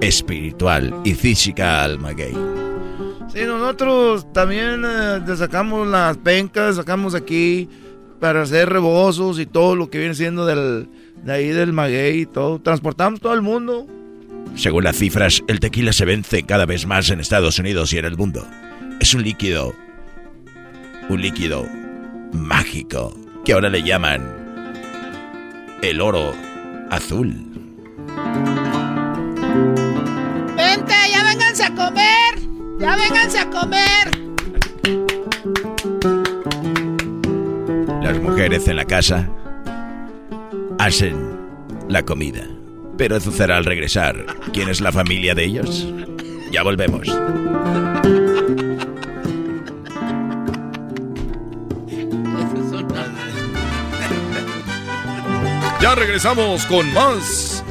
espiritual 0.00 0.92
y 1.04 1.14
física 1.14 1.84
al 1.84 2.00
maguey. 2.00 2.34
Sí, 3.32 3.42
nosotros 3.46 4.26
también 4.32 4.82
eh, 4.84 5.20
sacamos 5.36 5.86
las 5.86 6.16
pencas, 6.16 6.74
sacamos 6.74 7.14
aquí 7.14 7.68
para 8.18 8.42
hacer 8.42 8.68
rebozos 8.68 9.38
y 9.38 9.46
todo 9.46 9.76
lo 9.76 9.90
que 9.90 10.00
viene 10.00 10.16
siendo 10.16 10.44
del, 10.44 10.88
de 11.22 11.32
ahí 11.32 11.48
del 11.50 11.72
maguey 11.72 12.22
y 12.22 12.26
todo. 12.26 12.58
Transportamos 12.60 13.20
todo 13.20 13.34
el 13.34 13.42
mundo. 13.42 13.86
Según 14.56 14.82
las 14.82 14.96
cifras, 14.96 15.40
el 15.46 15.60
tequila 15.60 15.92
se 15.92 16.04
vence 16.04 16.42
cada 16.42 16.66
vez 16.66 16.84
más 16.84 17.10
en 17.10 17.20
Estados 17.20 17.60
Unidos 17.60 17.92
y 17.92 17.98
en 17.98 18.06
el 18.06 18.16
mundo. 18.16 18.44
Es 18.98 19.14
un 19.14 19.22
líquido, 19.22 19.72
un 21.08 21.22
líquido 21.22 21.64
mágico, 22.32 23.16
que 23.44 23.52
ahora 23.52 23.68
le 23.68 23.84
llaman 23.84 24.45
el 25.90 26.00
oro 26.00 26.34
azul. 26.90 27.32
Vente, 30.56 30.94
ya 31.10 31.22
vénganse 31.22 31.64
a 31.64 31.74
comer. 31.74 32.34
Ya 32.80 32.96
vénganse 32.96 33.38
a 33.38 33.50
comer. 33.50 34.10
Las 38.02 38.20
mujeres 38.20 38.66
en 38.66 38.76
la 38.76 38.84
casa 38.84 39.30
hacen 40.78 41.38
la 41.88 42.02
comida. 42.02 42.42
Pero 42.98 43.16
eso 43.16 43.30
será 43.30 43.56
al 43.56 43.64
regresar. 43.64 44.26
¿Quién 44.52 44.68
es 44.68 44.80
la 44.80 44.90
familia 44.90 45.34
de 45.34 45.44
ellos? 45.44 45.86
Ya 46.50 46.62
volvemos. 46.62 47.06
Ya 55.86 55.94
regresamos 55.94 56.66
con 56.66 56.92
más 56.92 57.62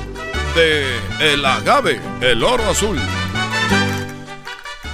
de 0.55 0.85
El 1.19 1.43
Agave, 1.43 1.99
el 2.21 2.45
oro 2.45 2.63
azul. 2.69 2.97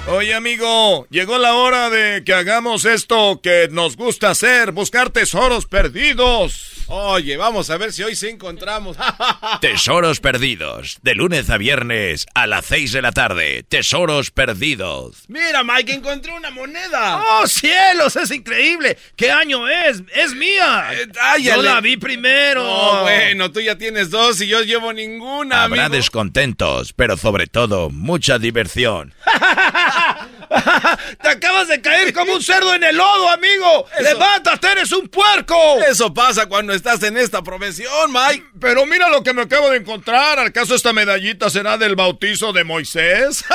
Oye 0.08 0.34
amigo, 0.34 1.06
llegó 1.08 1.38
la 1.38 1.54
hora 1.54 1.88
de 1.88 2.24
que 2.24 2.34
hagamos 2.34 2.84
esto 2.84 3.40
que 3.40 3.68
nos 3.70 3.96
gusta 3.96 4.30
hacer, 4.30 4.72
buscar 4.72 5.10
tesoros 5.10 5.66
perdidos. 5.66 6.71
Oye, 6.94 7.38
vamos 7.38 7.70
a 7.70 7.78
ver 7.78 7.90
si 7.90 8.02
hoy 8.02 8.14
sí 8.14 8.28
encontramos. 8.28 8.98
Tesoros 9.62 10.20
perdidos. 10.20 10.98
De 11.00 11.14
lunes 11.14 11.48
a 11.48 11.56
viernes 11.56 12.26
a 12.34 12.46
las 12.46 12.66
6 12.66 12.92
de 12.92 13.00
la 13.00 13.12
tarde. 13.12 13.62
Tesoros 13.66 14.30
perdidos. 14.30 15.24
Mira, 15.28 15.64
Mike, 15.64 15.90
encontré 15.94 16.34
una 16.34 16.50
moneda. 16.50 17.22
¡Oh, 17.40 17.46
cielos! 17.46 18.14
¡Es 18.16 18.30
increíble! 18.30 18.98
¿Qué 19.16 19.30
año 19.30 19.66
es? 19.70 20.02
¡Es 20.14 20.34
mía! 20.34 20.90
ay, 21.18 21.44
Yo 21.44 21.62
la 21.62 21.80
vi 21.80 21.96
primero. 21.96 22.62
No, 22.62 23.00
bueno, 23.04 23.50
tú 23.50 23.60
ya 23.60 23.78
tienes 23.78 24.10
dos 24.10 24.38
y 24.42 24.48
yo 24.48 24.60
llevo 24.60 24.92
ninguna, 24.92 25.62
Habrá 25.64 25.86
amigo. 25.86 25.96
descontentos, 25.96 26.92
pero 26.92 27.16
sobre 27.16 27.46
todo 27.46 27.88
mucha 27.88 28.38
diversión. 28.38 29.14
¡Te 31.22 31.28
acabas 31.28 31.68
de 31.68 31.80
caer 31.80 32.12
como 32.12 32.34
un 32.34 32.42
cerdo 32.42 32.74
en 32.74 32.84
el 32.84 32.96
lodo, 32.96 33.28
amigo! 33.30 33.86
¡Levántate, 34.00 34.72
eres 34.72 34.92
un 34.92 35.08
puerco! 35.08 35.56
Eso 35.88 36.12
pasa 36.12 36.46
cuando 36.46 36.72
estás 36.72 37.02
en 37.02 37.16
esta 37.16 37.42
profesión, 37.42 38.12
Mike. 38.12 38.46
Pero 38.60 38.86
mira 38.86 39.08
lo 39.08 39.22
que 39.22 39.32
me 39.32 39.42
acabo 39.42 39.70
de 39.70 39.78
encontrar. 39.78 40.38
¿Acaso 40.38 40.74
esta 40.74 40.92
medallita 40.92 41.50
será 41.50 41.78
del 41.78 41.96
bautizo 41.96 42.52
de 42.52 42.64
Moisés? 42.64 43.44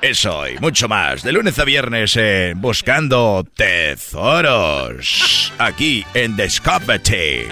Eso 0.00 0.46
y 0.48 0.58
mucho 0.58 0.86
más. 0.86 1.22
De 1.22 1.32
lunes 1.32 1.58
a 1.58 1.64
viernes 1.64 2.14
en 2.16 2.60
Buscando 2.60 3.46
Tesoros. 3.56 5.50
Aquí 5.58 6.04
en 6.12 6.36
Discovery. 6.36 7.48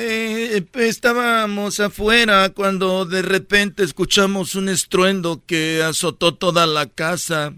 Eh, 0.00 0.64
estábamos 0.74 1.80
afuera 1.80 2.50
cuando 2.50 3.04
de 3.04 3.20
repente 3.22 3.82
escuchamos 3.82 4.54
un 4.54 4.68
estruendo 4.68 5.42
que 5.44 5.82
azotó 5.82 6.34
toda 6.34 6.66
la 6.66 6.86
casa. 6.86 7.52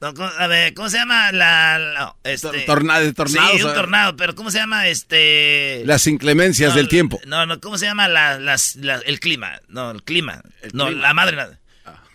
No, 0.00 0.14
¿cómo- 0.14 0.30
a 0.38 0.46
ver, 0.46 0.72
¿cómo 0.72 0.88
se 0.88 0.96
llama 0.96 1.30
la... 1.30 1.78
la- 1.78 2.16
este... 2.24 2.60
Tornado, 2.62 3.04
Sí, 3.26 3.62
un 3.62 3.74
tornado, 3.74 4.16
pero 4.16 4.34
¿cómo 4.34 4.50
se 4.50 4.56
llama 4.56 4.88
este...? 4.88 5.82
Las 5.84 6.06
inclemencias 6.06 6.70
No, 6.70 6.76
del 6.76 6.88
tiempo. 6.88 7.20
No, 7.26 7.44
no, 7.44 7.60
¿cómo 7.60 7.76
se 7.76 7.84
llama 7.84 8.08
la, 8.08 8.38
las- 8.38 8.76
la- 8.76 9.00
el 9.04 9.20
clima? 9.20 9.60
No, 9.68 9.90
el 9.90 10.02
clima. 10.02 10.40
no, 10.72 10.88
la 10.90 11.12
madre... 11.12 11.36
na- 11.36 11.58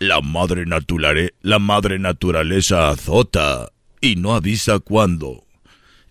La 0.00 0.20
madre, 0.20 0.66
naturale- 0.66 1.34
la 1.42 1.60
madre 1.60 2.00
naturaleza 2.00 2.88
azota 2.88 3.70
y 4.00 4.16
no 4.16 4.34
avisa 4.34 4.80
cuándo. 4.80 5.45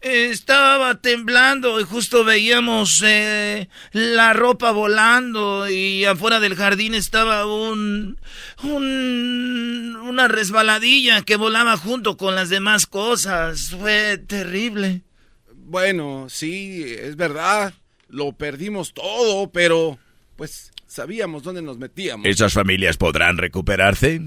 Estaba 0.05 1.01
temblando 1.01 1.81
y 1.81 1.83
justo 1.83 2.23
veíamos 2.23 3.03
eh, 3.03 3.69
la 3.91 4.33
ropa 4.33 4.69
volando 4.69 5.67
y 5.67 6.05
afuera 6.05 6.39
del 6.39 6.53
jardín 6.53 6.93
estaba 6.93 7.47
un, 7.47 8.19
un 8.61 9.97
una 10.03 10.27
resbaladilla 10.27 11.23
que 11.23 11.37
volaba 11.37 11.75
junto 11.75 12.17
con 12.17 12.35
las 12.35 12.49
demás 12.49 12.85
cosas. 12.85 13.71
Fue 13.71 14.19
terrible. 14.19 15.01
Bueno, 15.55 16.27
sí, 16.29 16.83
es 16.87 17.15
verdad. 17.15 17.73
Lo 18.07 18.31
perdimos 18.33 18.93
todo, 18.93 19.49
pero 19.49 19.97
pues 20.35 20.71
sabíamos 20.85 21.41
dónde 21.41 21.63
nos 21.63 21.79
metíamos. 21.79 22.27
¿Esas 22.27 22.53
familias 22.53 22.97
podrán 22.97 23.37
recuperarse? 23.39 24.21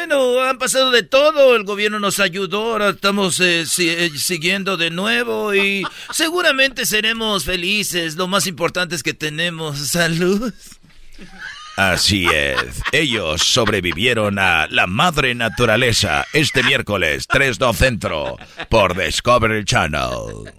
Bueno, 0.00 0.42
han 0.42 0.58
pasado 0.58 0.90
de 0.90 1.02
todo, 1.02 1.56
el 1.56 1.64
gobierno 1.64 1.98
nos 1.98 2.20
ayudó, 2.20 2.72
ahora 2.72 2.90
estamos 2.90 3.40
eh, 3.40 3.64
si- 3.64 3.88
eh, 3.88 4.10
siguiendo 4.14 4.76
de 4.76 4.90
nuevo 4.90 5.54
y 5.54 5.84
seguramente 6.12 6.84
seremos 6.84 7.46
felices. 7.46 8.14
Lo 8.16 8.28
más 8.28 8.46
importante 8.46 8.94
es 8.94 9.02
que 9.02 9.14
tenemos 9.14 9.78
salud. 9.78 10.52
Así 11.78 12.26
es. 12.26 12.58
Ellos 12.92 13.40
sobrevivieron 13.42 14.38
a 14.38 14.66
la 14.68 14.86
madre 14.86 15.34
naturaleza 15.34 16.26
este 16.34 16.62
miércoles 16.62 17.26
3 17.26 17.58
de 17.58 17.72
centro 17.72 18.36
por 18.68 19.02
Discovery 19.02 19.64
Channel. 19.64 20.52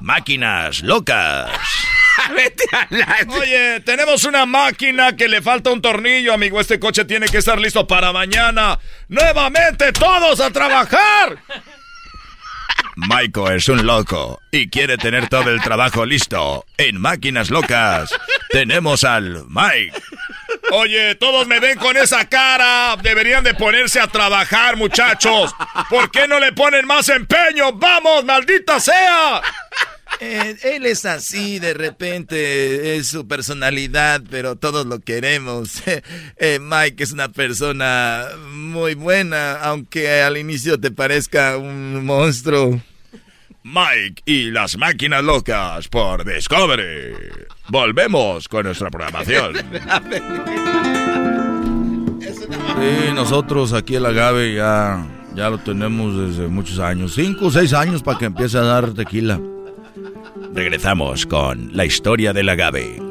Máquinas 0.00 0.82
locas. 0.82 1.50
Oye, 3.28 3.80
tenemos 3.80 4.24
una 4.24 4.46
máquina 4.46 5.16
que 5.16 5.28
le 5.28 5.42
falta 5.42 5.70
un 5.70 5.82
tornillo, 5.82 6.32
amigo. 6.32 6.60
Este 6.60 6.78
coche 6.78 7.04
tiene 7.04 7.26
que 7.26 7.38
estar 7.38 7.60
listo 7.60 7.86
para 7.86 8.12
mañana. 8.12 8.78
¡Nuevamente 9.08 9.92
todos 9.92 10.40
a 10.40 10.50
trabajar! 10.50 11.38
Maiko 12.96 13.50
es 13.50 13.68
un 13.68 13.84
loco 13.86 14.40
y 14.52 14.68
quiere 14.68 14.96
tener 14.96 15.28
todo 15.28 15.50
el 15.50 15.60
trabajo 15.60 16.06
listo. 16.06 16.64
En 16.78 17.00
Máquinas 17.00 17.50
Locas 17.50 18.14
tenemos 18.50 19.02
al 19.02 19.44
Mike. 19.48 19.92
Oye, 20.70 21.16
todos 21.16 21.46
me 21.46 21.58
ven 21.58 21.78
con 21.78 21.96
esa 21.96 22.28
cara. 22.28 22.96
Deberían 23.02 23.42
de 23.42 23.54
ponerse 23.54 24.00
a 24.00 24.06
trabajar, 24.06 24.76
muchachos. 24.76 25.54
¿Por 25.90 26.10
qué 26.10 26.28
no 26.28 26.38
le 26.38 26.52
ponen 26.52 26.86
más 26.86 27.08
empeño? 27.08 27.72
¡Vamos, 27.72 28.24
maldita 28.24 28.78
sea! 28.78 29.42
Eh, 30.20 30.56
él 30.62 30.86
es 30.86 31.04
así, 31.04 31.58
de 31.58 31.74
repente 31.74 32.96
es 32.96 33.08
su 33.08 33.26
personalidad, 33.26 34.22
pero 34.30 34.56
todos 34.56 34.86
lo 34.86 35.00
queremos. 35.00 35.82
Eh, 36.36 36.58
Mike 36.60 37.02
es 37.02 37.12
una 37.12 37.30
persona 37.30 38.26
muy 38.52 38.94
buena, 38.94 39.60
aunque 39.60 40.20
al 40.22 40.36
inicio 40.36 40.78
te 40.78 40.90
parezca 40.90 41.56
un 41.56 42.04
monstruo. 42.04 42.80
Mike 43.62 44.22
y 44.26 44.50
las 44.50 44.76
máquinas 44.76 45.24
locas 45.24 45.88
por 45.88 46.24
Discovery. 46.24 47.14
Volvemos 47.68 48.48
con 48.48 48.64
nuestra 48.64 48.90
programación. 48.90 49.54
Sí, 52.74 53.12
nosotros 53.14 53.72
aquí 53.72 53.94
el 53.94 54.04
agave 54.04 54.54
ya, 54.54 55.06
ya 55.34 55.48
lo 55.48 55.58
tenemos 55.58 56.16
desde 56.16 56.48
muchos 56.48 56.78
años. 56.80 57.14
Cinco 57.14 57.46
o 57.46 57.50
seis 57.50 57.72
años 57.72 58.02
para 58.02 58.18
que 58.18 58.24
empiece 58.24 58.58
a 58.58 58.62
dar 58.62 58.92
tequila. 58.92 59.40
Regresamos 60.54 61.26
con 61.26 61.76
la 61.76 61.84
historia 61.84 62.32
del 62.32 62.48
agave. 62.48 63.02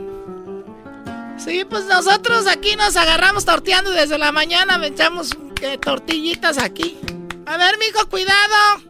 Sí, 1.37 1.65
pues 1.69 1.83
nosotros 1.87 2.47
aquí 2.47 2.77
nos 2.77 2.95
agarramos 2.95 3.43
torteando 3.43 3.91
desde 3.91 4.17
la 4.17 4.31
mañana, 4.31 4.77
me 4.77 4.87
echamos 4.87 5.37
eh, 5.61 5.77
tortillitas 5.77 6.57
aquí. 6.57 6.97
A 7.45 7.57
ver, 7.57 7.75
mijo, 7.79 8.07
cuidado. 8.07 8.81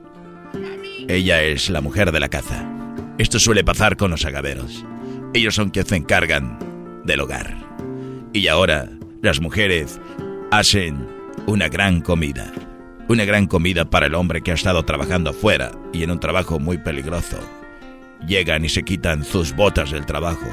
Ella 1.07 1.41
es 1.41 1.71
la 1.71 1.81
mujer 1.81 2.11
de 2.11 2.19
la 2.19 2.30
caza. 2.30 2.63
Esto 3.17 3.39
suele 3.39 3.63
pasar 3.63 3.97
con 3.97 4.11
los 4.11 4.23
agaveros. 4.23 4.85
Ellos 5.34 5.55
son 5.55 5.71
quienes 5.71 5.89
se 5.89 5.95
encargan 5.95 6.59
del 7.05 7.21
hogar. 7.21 7.57
Y 8.34 8.47
ahora 8.49 8.88
las 9.23 9.41
mujeres 9.41 9.99
hacen 10.51 11.07
una 11.47 11.69
gran 11.69 12.01
comida. 12.01 12.53
Una 13.07 13.25
gran 13.25 13.47
comida 13.47 13.89
para 13.89 14.05
el 14.05 14.13
hombre 14.13 14.43
que 14.43 14.51
ha 14.51 14.55
estado 14.55 14.85
trabajando 14.85 15.31
afuera 15.31 15.71
y 15.91 16.03
en 16.03 16.11
un 16.11 16.19
trabajo 16.19 16.59
muy 16.59 16.77
peligroso. 16.77 17.39
Llegan 18.28 18.64
y 18.64 18.70
se 18.70 18.84
quitan 18.84 19.24
sus 19.24 19.56
botas 19.56 19.91
del 19.91 20.06
trabajo. 20.06 20.45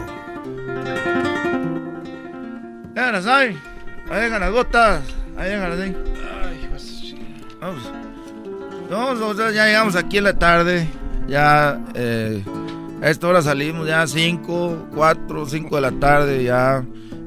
Ya 2.95 3.13
las 3.13 3.27
hay. 3.27 3.57
Ahí 4.11 4.23
llegan 4.23 4.41
las 4.41 4.53
gotas. 4.53 5.03
Ahí 5.37 5.51
llegan 5.51 5.71
las. 5.71 6.11
Vamos, 8.91 9.37
ya 9.37 9.67
llegamos 9.67 9.95
aquí 9.95 10.19
en 10.19 10.25
la 10.25 10.39
tarde. 10.39 10.89
Ya 11.29 11.81
eh, 11.95 12.43
a 13.01 13.09
esta 13.09 13.29
hora 13.29 13.41
salimos 13.41 13.87
ya 13.87 14.05
5, 14.07 14.89
4, 14.95 15.47
5 15.47 15.77
de 15.77 15.81
la 15.81 15.93
tarde. 15.93 16.43
Ya 16.43 16.85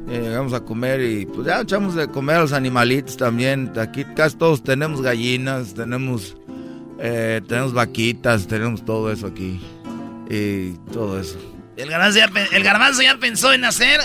eh, 0.10 0.20
llegamos 0.22 0.53
a 0.53 0.60
comer 0.60 1.02
y 1.02 1.26
pues 1.26 1.48
ya 1.48 1.61
echamos 1.61 1.95
de 1.95 2.10
comer 2.10 2.38
a 2.38 2.41
los 2.41 2.53
animalitos 2.53 3.15
también. 3.15 3.72
Aquí 3.78 4.03
casi 4.03 4.36
todos 4.36 4.61
tenemos 4.61 5.02
gallinas, 5.02 5.74
tenemos, 5.74 6.36
eh, 6.99 7.41
tenemos 7.48 7.74
vaquitas, 7.74 8.45
tenemos 8.45 8.84
todo 8.84 9.11
eso 9.11 9.28
aquí. 9.28 9.61
Y 10.35 10.80
todo 10.91 11.19
eso. 11.19 11.38
El 11.77 11.91
garbanzo 11.91 12.18
ya, 12.18 12.30
el 12.53 12.64
garbanzo 12.64 13.03
ya 13.03 13.18
pensó 13.18 13.53
en 13.53 13.65
hacer 13.65 13.99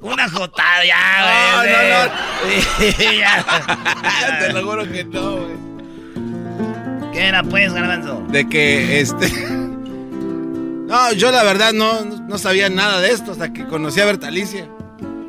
una 0.00 0.28
jotada, 0.28 0.84
ya, 0.84 1.56
güey. 2.44 2.92
No, 2.92 3.12
Ya. 3.18 4.38
Te 4.40 4.52
lo 4.52 4.62
juro 4.66 4.90
que 4.90 5.04
no, 5.04 5.36
güey. 5.36 7.12
¿Qué 7.14 7.28
era, 7.28 7.42
pues, 7.42 7.72
garbanzo? 7.72 8.22
De 8.28 8.46
que 8.46 9.00
este. 9.00 9.30
No, 9.30 11.12
yo 11.14 11.32
la 11.32 11.44
verdad 11.44 11.72
no, 11.72 12.04
no 12.04 12.36
sabía 12.36 12.68
nada 12.68 13.00
de 13.00 13.12
esto 13.12 13.32
hasta 13.32 13.50
que 13.54 13.66
conocí 13.66 14.00
a 14.00 14.04
Bertalicia. 14.04 14.68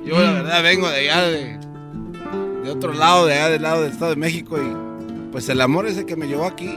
Yo 0.04 0.20
la 0.20 0.32
verdad 0.32 0.64
vengo 0.64 0.90
de 0.90 0.98
allá, 1.10 1.22
de, 1.28 1.60
de 2.64 2.70
otro 2.70 2.94
lado, 2.94 3.26
de 3.26 3.36
allá 3.36 3.50
del 3.52 3.62
lado 3.62 3.84
del 3.84 3.92
Estado 3.94 4.12
de 4.12 4.18
México 4.18 4.58
y 4.58 5.32
pues 5.32 5.48
el 5.48 5.62
amor 5.62 5.88
ese 5.88 6.06
que 6.06 6.18
me 6.18 6.28
llevó 6.28 6.46
aquí, 6.46 6.76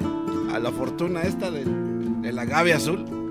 a 0.55 0.61
la 0.61 0.71
fortuna 0.71 1.23
esta 1.23 1.51
de, 1.51 1.65
de 1.65 2.33
la 2.33 2.45
Gaby 2.45 2.71
Azul. 2.71 3.24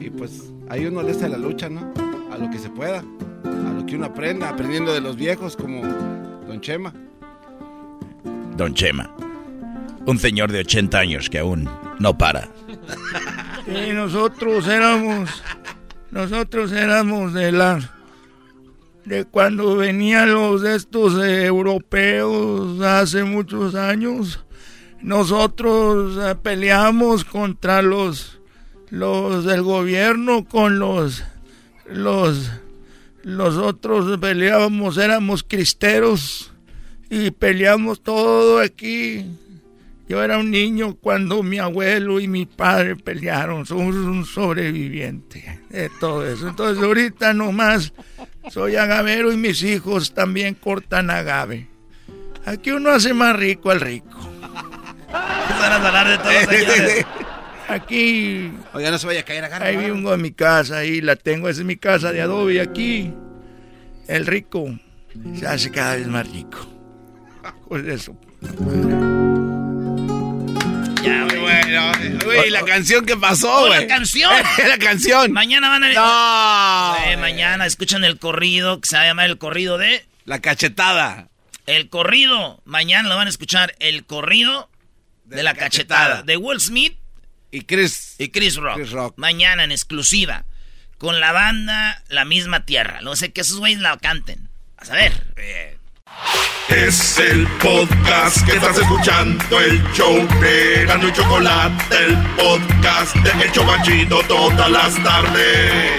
Y 0.00 0.10
pues 0.10 0.52
ahí 0.68 0.86
uno 0.86 1.02
le 1.02 1.12
hace 1.12 1.28
la 1.28 1.38
lucha, 1.38 1.68
¿no? 1.68 1.92
A 2.32 2.38
lo 2.38 2.50
que 2.50 2.58
se 2.58 2.68
pueda, 2.70 3.00
a 3.44 3.72
lo 3.72 3.86
que 3.86 3.96
uno 3.96 4.06
aprenda, 4.06 4.48
aprendiendo 4.48 4.92
de 4.92 5.00
los 5.00 5.16
viejos 5.16 5.56
como 5.56 5.82
Don 6.46 6.60
Chema. 6.60 6.92
Don 8.56 8.74
Chema. 8.74 9.14
Un 10.06 10.18
señor 10.18 10.52
de 10.52 10.60
80 10.60 10.98
años 10.98 11.30
que 11.30 11.38
aún 11.38 11.68
no 11.98 12.16
para. 12.16 12.48
Y 13.66 13.92
nosotros 13.92 14.68
éramos, 14.68 15.42
nosotros 16.10 16.70
éramos 16.72 17.32
de 17.32 17.50
la, 17.50 17.80
de 19.06 19.24
cuando 19.24 19.76
venían 19.76 20.34
los 20.34 20.62
estos 20.64 21.14
eh, 21.24 21.46
europeos 21.46 22.80
hace 22.82 23.24
muchos 23.24 23.74
años. 23.74 24.44
Nosotros 25.00 26.18
eh, 26.22 26.34
peleamos 26.42 27.24
contra 27.24 27.80
los, 27.80 28.33
los 28.90 29.44
del 29.44 29.62
gobierno 29.62 30.44
con 30.44 30.78
los, 30.78 31.24
los, 31.86 32.50
los 33.22 33.56
otros 33.56 34.18
peleábamos, 34.18 34.98
éramos 34.98 35.42
cristeros 35.42 36.52
y 37.10 37.30
peleamos 37.30 38.02
todo 38.02 38.60
aquí. 38.60 39.24
Yo 40.06 40.22
era 40.22 40.38
un 40.38 40.50
niño 40.50 40.96
cuando 40.96 41.42
mi 41.42 41.58
abuelo 41.58 42.20
y 42.20 42.28
mi 42.28 42.44
padre 42.44 42.94
pelearon. 42.94 43.64
Somos 43.64 43.94
un 43.94 44.26
sobreviviente 44.26 45.60
de 45.70 45.88
todo 45.98 46.26
eso. 46.26 46.48
Entonces 46.48 46.82
ahorita 46.84 47.32
nomás 47.32 47.94
soy 48.50 48.76
agavero 48.76 49.32
y 49.32 49.38
mis 49.38 49.62
hijos 49.62 50.12
también 50.12 50.54
cortan 50.54 51.08
agave. 51.08 51.68
Aquí 52.44 52.70
uno 52.70 52.90
hace 52.90 53.14
más 53.14 53.34
rico 53.34 53.70
al 53.70 53.80
rico. 53.80 54.18
Van 55.10 55.72
a 55.72 55.76
hablar 55.76 56.08
de 56.08 56.18
todos. 56.18 57.24
Aquí. 57.68 58.52
Oiga, 58.72 58.90
no 58.90 58.98
se 58.98 59.06
vaya 59.06 59.20
a 59.20 59.24
caer 59.24 59.44
acá. 59.44 59.62
Ahí 59.62 59.76
vengo 59.76 60.12
a 60.12 60.16
mi 60.16 60.32
casa, 60.32 60.78
ahí 60.78 61.00
la 61.00 61.16
tengo. 61.16 61.48
Esa 61.48 61.60
es 61.60 61.66
mi 61.66 61.76
casa 61.76 62.12
de 62.12 62.20
adobe. 62.20 62.60
Aquí 62.60 63.12
el 64.08 64.26
rico 64.26 64.78
se 65.38 65.46
hace 65.46 65.70
cada 65.70 65.96
vez 65.96 66.06
más 66.06 66.30
rico. 66.30 66.58
Por 67.68 67.88
eso. 67.88 68.16
Ya, 71.02 71.24
güey. 71.24 71.40
Bueno, 71.40 72.18
güey, 72.24 72.50
la 72.50 72.64
canción 72.64 73.04
que 73.04 73.16
pasó, 73.16 73.66
güey. 73.66 73.80
la 73.80 73.86
canción. 73.86 74.32
la 74.68 74.78
canción. 74.78 75.32
Mañana 75.32 75.68
van 75.68 75.84
a... 75.84 75.92
No. 75.92 77.10
Eh, 77.10 77.16
mañana 77.16 77.66
escuchan 77.66 78.04
el 78.04 78.18
corrido, 78.18 78.80
que 78.80 78.88
se 78.88 78.96
va 78.96 79.02
a 79.02 79.06
llamar 79.06 79.26
el 79.26 79.38
corrido 79.38 79.78
de... 79.78 80.04
La 80.24 80.40
cachetada. 80.40 81.28
El 81.66 81.88
corrido. 81.88 82.60
Mañana 82.64 83.08
lo 83.08 83.16
van 83.16 83.26
a 83.26 83.30
escuchar, 83.30 83.74
el 83.78 84.04
corrido 84.04 84.70
de, 85.24 85.42
la, 85.42 85.54
cachetada. 85.54 86.22
De 86.22 86.36
Will 86.36 86.60
Smith. 86.60 86.96
Y 87.54 87.62
Chris. 87.62 88.16
Y 88.18 88.30
Chris 88.30 88.56
Rock. 88.56 89.14
Mañana 89.14 89.62
en 89.62 89.70
exclusiva. 89.70 90.44
Con 90.98 91.20
la 91.20 91.30
banda 91.30 92.02
La 92.08 92.24
Misma 92.24 92.66
Tierra. 92.66 93.00
No 93.00 93.14
sé 93.14 93.32
que 93.32 93.42
esos 93.42 93.58
güeyes 93.58 93.78
la 93.78 93.96
canten. 93.96 94.48
A 94.76 94.84
saber. 94.84 95.12
Es 96.68 97.16
el 97.20 97.46
podcast 97.62 98.44
que 98.44 98.56
estás 98.56 98.76
escuchando, 98.76 99.60
el 99.60 99.80
show 99.92 100.26
de 100.40 100.84
Gano 100.84 101.06
y 101.06 101.12
Chocolate, 101.12 101.96
el 101.96 102.16
podcast 102.34 103.14
de 103.14 103.44
El 103.44 103.52
Chobachito 103.52 104.20
todas 104.26 104.70
las 104.70 105.00
tardes. 105.04 105.92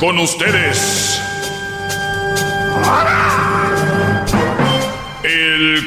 Con 0.00 0.18
ustedes. 0.18 1.20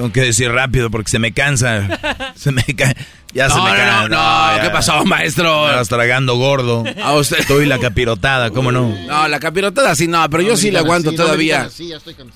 Tengo 0.00 0.14
que 0.14 0.22
decir 0.22 0.50
rápido 0.50 0.90
porque 0.90 1.10
se 1.10 1.18
me 1.18 1.32
cansa. 1.32 1.86
Se 2.34 2.50
me 2.52 2.62
ca- 2.62 2.94
Ya 3.34 3.50
se 3.50 3.56
No, 3.58 3.64
me 3.64 3.70
no, 3.72 3.76
cansa. 3.76 4.08
no, 4.08 4.56
no, 4.56 4.62
¿qué 4.62 4.70
pasó, 4.70 5.04
maestro? 5.04 5.68
Estás 5.68 5.90
tragando 5.90 6.36
gordo. 6.36 6.84
A 7.04 7.12
usted. 7.16 7.38
Estoy 7.40 7.66
la 7.66 7.78
capirotada, 7.78 8.48
¿cómo 8.50 8.72
no? 8.72 8.96
No, 9.06 9.28
la 9.28 9.38
capirotada 9.38 9.94
sí, 9.94 10.08
no, 10.08 10.26
pero 10.30 10.42
yo 10.42 10.56
sí 10.56 10.70
la 10.70 10.78
aguanto 10.78 11.12
todavía. 11.12 11.68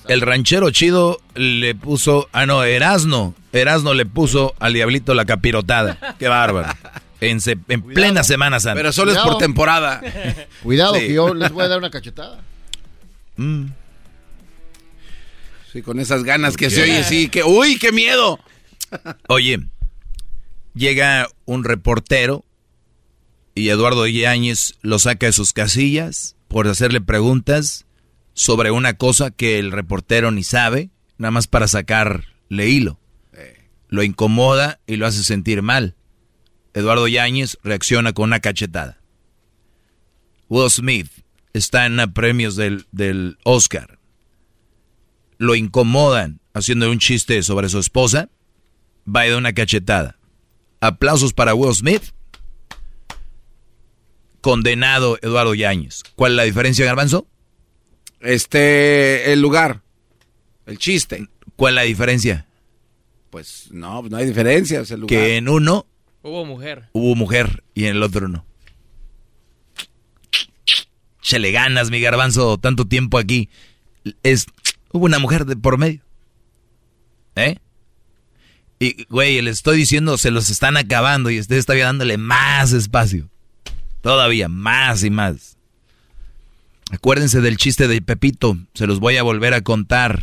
El 0.07 0.21
ranchero 0.21 0.69
chido 0.69 1.19
le 1.33 1.73
puso. 1.73 2.29
Ah, 2.33 2.45
no, 2.45 2.63
Erasno. 2.63 3.33
Erasno 3.51 3.95
le 3.95 4.05
puso 4.05 4.53
al 4.59 4.73
diablito 4.73 5.15
la 5.15 5.25
capirotada. 5.25 5.97
Qué 6.19 6.27
bárbaro. 6.27 6.71
En, 7.19 7.41
se- 7.41 7.57
en 7.67 7.81
plena 7.81 8.23
Semana 8.23 8.59
Santa. 8.59 8.75
Pero 8.75 8.91
solo 8.93 9.11
es 9.11 9.17
por 9.17 9.39
temporada. 9.39 10.01
Cuidado, 10.61 10.93
Sí. 10.93 11.07
que 11.07 11.13
yo 11.15 11.33
les 11.33 11.51
voy 11.51 11.63
a 11.65 11.67
dar 11.69 11.79
una 11.79 11.89
cachetada. 11.89 12.41
Mm. 13.37 13.65
Sí, 15.75 15.81
con 15.81 15.99
esas 15.99 16.23
ganas 16.23 16.55
que 16.55 16.69
se 16.69 16.83
oye, 16.83 17.03
sí, 17.03 17.27
que. 17.27 17.43
¡Uy, 17.43 17.77
qué 17.77 17.91
miedo! 17.91 18.39
Oye, 19.27 19.59
llega 20.73 21.27
un 21.43 21.65
reportero 21.65 22.45
y 23.55 23.67
Eduardo 23.67 24.07
Yáñez 24.07 24.75
lo 24.81 24.99
saca 24.99 25.25
de 25.25 25.33
sus 25.33 25.51
casillas 25.51 26.37
por 26.47 26.69
hacerle 26.69 27.01
preguntas 27.01 27.87
sobre 28.33 28.71
una 28.71 28.93
cosa 28.93 29.31
que 29.31 29.59
el 29.59 29.73
reportero 29.73 30.31
ni 30.31 30.45
sabe, 30.45 30.91
nada 31.17 31.31
más 31.31 31.47
para 31.47 31.67
sacarle 31.67 32.69
hilo. 32.69 32.97
Lo 33.89 34.01
incomoda 34.01 34.79
y 34.87 34.95
lo 34.95 35.07
hace 35.07 35.25
sentir 35.25 35.61
mal. 35.61 35.97
Eduardo 36.73 37.09
Yáñez 37.09 37.57
reacciona 37.63 38.13
con 38.13 38.29
una 38.29 38.39
cachetada. 38.39 39.01
Will 40.47 40.71
Smith 40.71 41.11
está 41.51 41.85
en 41.85 41.97
premios 42.13 42.55
del, 42.55 42.85
del 42.93 43.37
Oscar, 43.43 43.99
lo 45.37 45.55
incomodan 45.55 46.39
haciendo 46.53 46.89
un 46.89 46.99
chiste 46.99 47.41
sobre 47.43 47.69
su 47.69 47.79
esposa, 47.79 48.29
va 49.07 49.21
a 49.21 49.27
dar 49.27 49.37
una 49.37 49.53
cachetada. 49.53 50.17
Aplausos 50.81 51.33
para 51.33 51.53
Will 51.53 51.73
Smith. 51.75 52.03
Condenado 54.41 55.17
Eduardo 55.21 55.55
Yáñez. 55.55 56.03
¿Cuál 56.15 56.33
es 56.33 56.35
la 56.37 56.43
diferencia, 56.43 56.85
Garbanzo? 56.85 57.27
Este, 58.21 59.31
el 59.33 59.41
lugar, 59.41 59.81
el 60.65 60.77
chiste. 60.77 61.27
¿Cuál 61.55 61.73
es 61.73 61.75
la 61.75 61.81
diferencia? 61.83 62.47
Pues 63.29 63.69
no, 63.71 64.03
no 64.03 64.17
hay 64.17 64.25
diferencia. 64.27 64.81
Es 64.81 64.91
el 64.91 65.01
lugar. 65.01 65.09
Que 65.09 65.37
en 65.37 65.49
uno 65.49 65.85
Hubo 66.21 66.45
mujer. 66.45 66.89
hubo 66.93 67.15
mujer 67.15 67.63
y 67.73 67.85
en 67.85 67.95
el 67.97 68.03
otro 68.03 68.27
no. 68.27 68.45
Se 71.21 71.39
le 71.39 71.51
ganas, 71.51 71.89
mi 71.89 71.99
garbanzo, 71.99 72.57
tanto 72.59 72.85
tiempo 72.87 73.17
aquí. 73.17 73.49
Es, 74.21 74.45
hubo 74.97 75.05
una 75.05 75.19
mujer 75.19 75.45
de 75.45 75.55
por 75.55 75.77
medio. 75.77 76.01
¿Eh? 77.35 77.57
Y, 78.79 79.05
güey, 79.05 79.41
le 79.41 79.51
estoy 79.51 79.77
diciendo, 79.77 80.17
se 80.17 80.31
los 80.31 80.49
están 80.49 80.77
acabando 80.77 81.29
y 81.29 81.39
usted 81.39 81.57
está 81.57 81.75
dándole 81.75 82.17
más 82.17 82.71
espacio. 82.71 83.29
Todavía, 84.01 84.47
más 84.47 85.03
y 85.03 85.09
más. 85.09 85.57
Acuérdense 86.91 87.41
del 87.41 87.57
chiste 87.57 87.87
de 87.87 88.01
Pepito, 88.01 88.57
se 88.73 88.85
los 88.85 88.99
voy 88.99 89.17
a 89.17 89.23
volver 89.23 89.53
a 89.53 89.61
contar, 89.61 90.21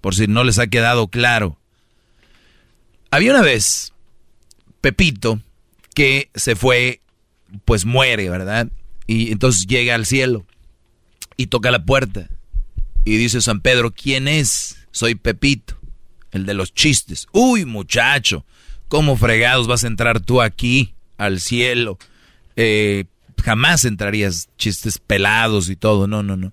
por 0.00 0.14
si 0.14 0.26
no 0.26 0.44
les 0.44 0.58
ha 0.58 0.66
quedado 0.66 1.08
claro. 1.08 1.58
Había 3.10 3.32
una 3.32 3.42
vez, 3.42 3.94
Pepito, 4.82 5.40
que 5.94 6.30
se 6.34 6.54
fue, 6.54 7.00
pues 7.64 7.86
muere, 7.86 8.28
¿verdad? 8.28 8.68
Y 9.06 9.32
entonces 9.32 9.66
llega 9.66 9.94
al 9.94 10.06
cielo 10.06 10.44
y 11.36 11.46
toca 11.46 11.70
la 11.70 11.84
puerta. 11.84 12.28
Y 13.04 13.16
dice 13.16 13.40
San 13.40 13.60
Pedro, 13.60 13.92
¿quién 13.92 14.28
es? 14.28 14.86
Soy 14.90 15.14
Pepito, 15.14 15.78
el 16.32 16.46
de 16.46 16.54
los 16.54 16.74
chistes. 16.74 17.26
Uy, 17.32 17.64
muchacho, 17.64 18.44
¿cómo 18.88 19.16
fregados 19.16 19.66
vas 19.66 19.84
a 19.84 19.88
entrar 19.88 20.20
tú 20.20 20.42
aquí 20.42 20.94
al 21.16 21.40
cielo? 21.40 21.98
Eh, 22.56 23.04
jamás 23.42 23.84
entrarías 23.84 24.48
chistes 24.58 24.98
pelados 24.98 25.70
y 25.70 25.76
todo. 25.76 26.06
No, 26.06 26.22
no, 26.22 26.36
no. 26.36 26.52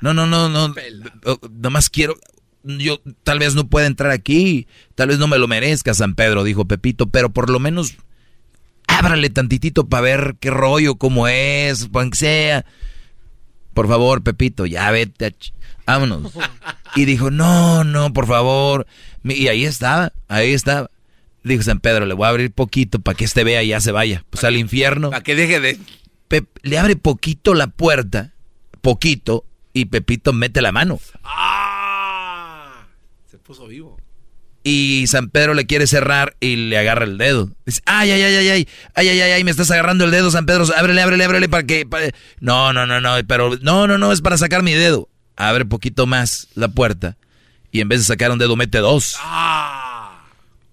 No, 0.00 0.14
no, 0.14 0.26
no, 0.26 0.48
no. 0.48 0.74
Nomás 1.50 1.90
quiero. 1.90 2.16
Yo 2.62 3.00
tal 3.22 3.38
vez 3.38 3.54
no 3.54 3.68
pueda 3.68 3.86
entrar 3.86 4.10
aquí. 4.10 4.66
Tal 4.94 5.08
vez 5.08 5.18
no 5.18 5.28
me 5.28 5.38
lo 5.38 5.48
merezca, 5.48 5.92
San 5.92 6.14
Pedro, 6.14 6.44
dijo 6.44 6.66
Pepito, 6.66 7.08
pero 7.08 7.30
por 7.30 7.50
lo 7.50 7.58
menos 7.58 7.94
ábrale 8.86 9.30
tantitito 9.30 9.88
para 9.88 10.02
ver 10.02 10.36
qué 10.40 10.50
rollo, 10.50 10.96
cómo 10.96 11.28
es, 11.28 11.88
aunque 11.92 12.16
sea. 12.16 12.64
Por 13.74 13.88
favor, 13.88 14.22
Pepito, 14.22 14.64
ya 14.66 14.90
vete. 14.90 15.34
A 15.86 15.98
Vámonos. 15.98 16.32
Y 16.96 17.04
dijo, 17.04 17.30
no, 17.30 17.84
no, 17.84 18.12
por 18.12 18.26
favor. 18.26 18.86
Y 19.24 19.48
ahí 19.48 19.64
estaba, 19.64 20.12
ahí 20.28 20.52
estaba. 20.52 20.90
Dijo 21.42 21.62
San 21.62 21.80
Pedro, 21.80 22.06
le 22.06 22.14
voy 22.14 22.24
a 22.24 22.30
abrir 22.30 22.50
poquito 22.52 23.00
para 23.00 23.16
que 23.16 23.24
este 23.26 23.44
vea 23.44 23.62
y 23.62 23.68
ya 23.68 23.80
se 23.80 23.92
vaya. 23.92 24.24
Pues 24.30 24.44
al 24.44 24.56
infierno. 24.56 25.10
Para 25.10 25.22
que 25.22 25.34
deje 25.34 25.60
de... 25.60 25.78
Pep- 26.28 26.58
le 26.62 26.78
abre 26.78 26.96
poquito 26.96 27.52
la 27.52 27.66
puerta, 27.66 28.32
poquito, 28.80 29.44
y 29.74 29.84
Pepito 29.86 30.32
mete 30.32 30.62
la 30.62 30.72
mano. 30.72 30.98
Se 33.30 33.36
puso 33.38 33.66
vivo. 33.66 33.93
Y 34.66 35.04
San 35.08 35.28
Pedro 35.28 35.52
le 35.54 35.66
quiere 35.66 35.86
cerrar 35.86 36.36
y 36.40 36.56
le 36.56 36.78
agarra 36.78 37.04
el 37.04 37.18
dedo. 37.18 37.50
Dice, 37.66 37.82
ay, 37.84 38.10
ay, 38.10 38.22
ay, 38.22 38.34
ay, 38.34 38.48
ay, 38.48 38.68
ay, 38.94 39.08
ay, 39.08 39.20
ay, 39.20 39.30
ay, 39.32 39.44
me 39.44 39.50
estás 39.50 39.70
agarrando 39.70 40.06
el 40.06 40.10
dedo, 40.10 40.30
San 40.30 40.46
Pedro, 40.46 40.64
ábrele, 40.74 41.02
ábrele, 41.02 41.24
ábrele 41.24 41.48
para 41.50 41.64
que... 41.64 41.86
No, 42.40 42.72
no, 42.72 42.86
no, 42.86 43.00
no, 43.00 43.14
pero 43.28 43.56
no, 43.60 43.86
no, 43.86 43.98
no, 43.98 44.10
es 44.10 44.22
para 44.22 44.38
sacar 44.38 44.62
mi 44.62 44.72
dedo. 44.72 45.10
Abre 45.36 45.66
poquito 45.66 46.06
más 46.06 46.48
la 46.54 46.68
puerta 46.68 47.16
y 47.74 47.80
en 47.80 47.88
vez 47.88 47.98
de 47.98 48.04
sacar 48.04 48.30
un 48.30 48.38
dedo 48.38 48.54
mete 48.54 48.78
dos. 48.78 49.16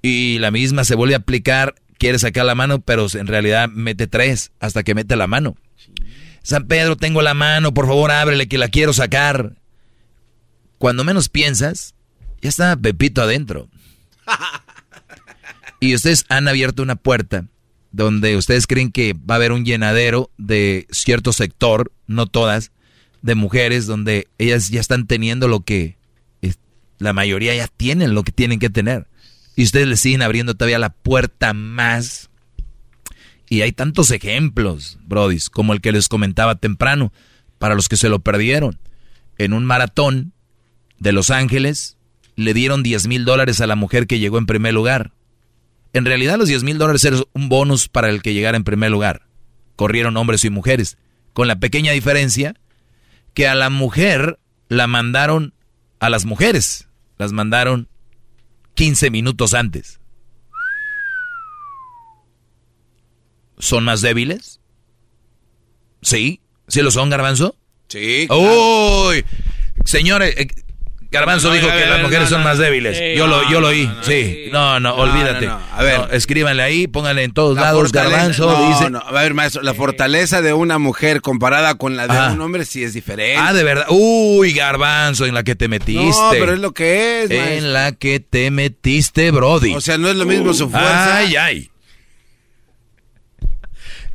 Y 0.04 0.38
la 0.38 0.52
misma 0.52 0.84
se 0.84 0.94
vuelve 0.94 1.16
a 1.16 1.18
aplicar, 1.18 1.74
quiere 1.98 2.20
sacar 2.20 2.46
la 2.46 2.54
mano, 2.54 2.80
pero 2.80 3.08
en 3.12 3.26
realidad 3.26 3.70
mete 3.70 4.06
tres 4.06 4.52
hasta 4.60 4.84
que 4.84 4.94
mete 4.94 5.16
la 5.16 5.26
mano. 5.26 5.58
San 6.44 6.68
Pedro, 6.68 6.98
tengo 6.98 7.24
la 7.24 7.34
mano, 7.34 7.74
por 7.74 7.88
favor 7.88 8.12
ábrele 8.12 8.48
que 8.48 8.60
la 8.60 8.68
quiero 8.68 8.94
sacar. 8.94 9.56
Cuando 10.78 11.04
menos 11.04 11.28
piensas, 11.28 11.96
ya 12.40 12.50
está 12.50 12.78
Pepito 12.78 13.24
adentro. 13.24 13.68
Y 15.80 15.96
ustedes 15.96 16.26
han 16.30 16.48
abierto 16.48 16.84
una 16.84 16.96
puerta 16.96 17.46
donde 17.92 18.38
ustedes 18.38 18.68
creen 18.68 18.92
que 18.92 19.14
va 19.14 19.36
a 19.36 19.38
haber 19.38 19.52
un 19.52 19.66
llenadero 19.66 20.30
de 20.38 20.88
cierto 20.92 21.34
sector, 21.34 21.92
no 22.08 22.28
todas, 22.28 22.72
de 23.22 23.36
mujeres 23.36 23.86
donde 23.86 24.28
ellas 24.38 24.70
ya 24.70 24.80
están 24.80 25.08
teniendo 25.08 25.48
lo 25.48 25.62
que 25.62 25.98
es- 26.42 26.60
la 27.00 27.14
mayoría 27.14 27.56
ya 27.56 27.68
tienen 27.68 28.14
lo 28.14 28.24
que 28.24 28.32
tienen 28.32 28.60
que 28.60 28.70
tener. 28.70 29.08
Y 29.56 29.64
ustedes 29.64 29.88
le 29.88 29.98
siguen 29.98 30.22
abriendo 30.22 30.54
todavía 30.56 30.80
la 30.80 30.94
puerta 30.94 31.54
más. 31.54 32.30
Y 33.50 33.62
hay 33.62 33.74
tantos 33.74 34.12
ejemplos, 34.12 34.98
brodis, 35.04 35.50
como 35.50 35.74
el 35.74 35.82
que 35.82 35.92
les 35.92 36.08
comentaba 36.08 36.56
temprano, 36.56 37.12
para 37.60 37.76
los 37.76 37.90
que 37.90 37.98
se 37.98 38.08
lo 38.10 38.20
perdieron. 38.20 38.80
En 39.38 39.54
un 39.54 39.66
maratón 39.66 40.32
de 41.00 41.12
Los 41.12 41.32
Ángeles, 41.32 41.98
le 42.42 42.54
dieron 42.54 42.84
10 42.84 43.08
mil 43.08 43.26
dólares 43.26 43.62
a 43.62 43.68
la 43.68 43.76
mujer 43.76 44.08
que 44.08 44.20
llegó 44.20 44.38
en 44.38 44.46
primer 44.46 44.74
lugar. 44.74 45.12
En 45.94 46.06
realidad 46.06 46.38
los 46.38 46.48
10 46.48 46.64
mil 46.64 46.78
dólares 46.78 47.04
eran 47.06 47.24
un 47.34 47.50
bonus 47.50 47.88
para 47.88 48.10
el 48.10 48.22
que 48.22 48.34
llegara 48.34 48.58
en 48.58 48.64
primer 48.64 48.92
lugar. 48.92 49.24
Corrieron 49.76 50.18
hombres 50.18 50.46
y 50.46 50.50
mujeres, 50.50 50.98
con 51.34 51.48
la 51.48 51.60
pequeña 51.60 51.92
diferencia 51.92 52.56
que 53.34 53.48
a 53.48 53.56
la 53.56 53.70
mujer 53.70 54.40
la 54.68 54.88
mandaron, 54.88 55.54
a 56.00 56.10
las 56.10 56.26
mujeres 56.26 56.88
las 57.18 57.32
mandaron 57.32 57.88
15 58.76 59.12
minutos 59.12 59.54
antes. 59.54 60.00
¿Son 63.58 63.84
más 63.84 64.02
débiles? 64.02 64.60
¿Sí? 66.02 66.42
¿Sí 66.68 66.82
lo 66.82 66.90
son, 66.90 67.10
Garbanzo? 67.10 67.56
Sí. 67.90 68.28
¡Uy! 68.30 69.24
Señores, 69.86 70.34
eh, 70.38 70.48
Garbanzo 71.12 71.50
No, 71.50 71.56
dijo 71.56 71.68
que 71.68 71.86
las 71.86 72.02
mujeres 72.02 72.22
no, 72.24 72.30
son 72.30 72.40
no. 72.40 72.46
más 72.46 72.58
débiles. 72.58 72.98
Sí, 72.98 73.04
yo 73.18 73.28
lo, 73.28 73.50
yo 73.50 73.60
lo 73.60 73.68
oí. 73.68 73.92
sí. 74.02 74.46
No, 74.52 74.80
no, 74.80 74.96
olvídate. 74.96 75.48
A 75.50 75.84
ver. 75.84 76.08
Escríbanle 76.12 76.64
ahí, 76.64 76.88
pónganle 76.88 77.24
en 77.24 77.34
todos 77.34 77.56
La 77.58 77.64
lados, 77.64 77.92
Garbanzo. 77.92 78.50
no, 78.50 78.70
dice. 78.70 78.90
no, 78.90 79.00
a 79.00 79.12
ver, 79.12 79.34
maestro, 79.34 79.62
la 79.62 79.74
fortaleza 79.74 80.42
de 80.42 80.54
una 80.54 80.78
mujer 80.78 81.20
comparada 81.22 81.76
con 81.76 81.98
la 81.98 82.08
de 82.08 82.18
Ah. 82.18 82.32
un 82.34 82.40
hombre 82.40 82.64
sí 82.64 82.82
es 82.84 82.94
diferente. 82.94 83.36
Ah, 83.38 83.52
de 83.54 83.64
verdad. 83.64 83.88
Uy, 83.90 84.54
Garbanzo, 84.54 85.26
en 85.26 85.34
la 85.34 85.44
que 85.44 85.56
te 85.56 85.68
metiste. 85.68 86.00
No, 86.22 86.30
pero 86.32 86.54
es 86.54 86.60
lo 86.60 86.72
que 86.74 87.24
es, 87.24 87.30
maestro. 87.30 87.58
En 87.58 87.74
la 87.74 87.92
que 87.92 88.20
te 88.22 88.50
metiste, 88.50 89.32
Brody. 89.32 89.74
O 89.76 89.82
sea, 89.82 89.98
no 89.98 90.08
es 90.10 90.16
lo 90.16 90.26
mismo 90.26 90.54
su 90.54 90.70
fuerza. 90.70 91.18
Ay, 91.18 91.36
ay. 91.36 91.68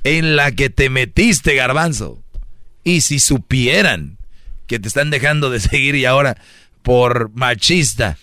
En 0.05 0.37
la 0.37 0.53
que 0.53 0.71
te 0.71 0.89
metiste, 0.89 1.55
Garbanzo. 1.55 2.23
Y 2.85 3.01
si 3.01 3.19
supieran 3.19 4.19
que 4.67 4.79
te 4.79 4.89
están 4.89 5.11
dejando 5.11 5.51
de 5.51 5.61
seguir 5.61 5.95
y 5.97 6.05
ahora 6.05 6.37
por 6.87 7.33
machista. 7.35 8.17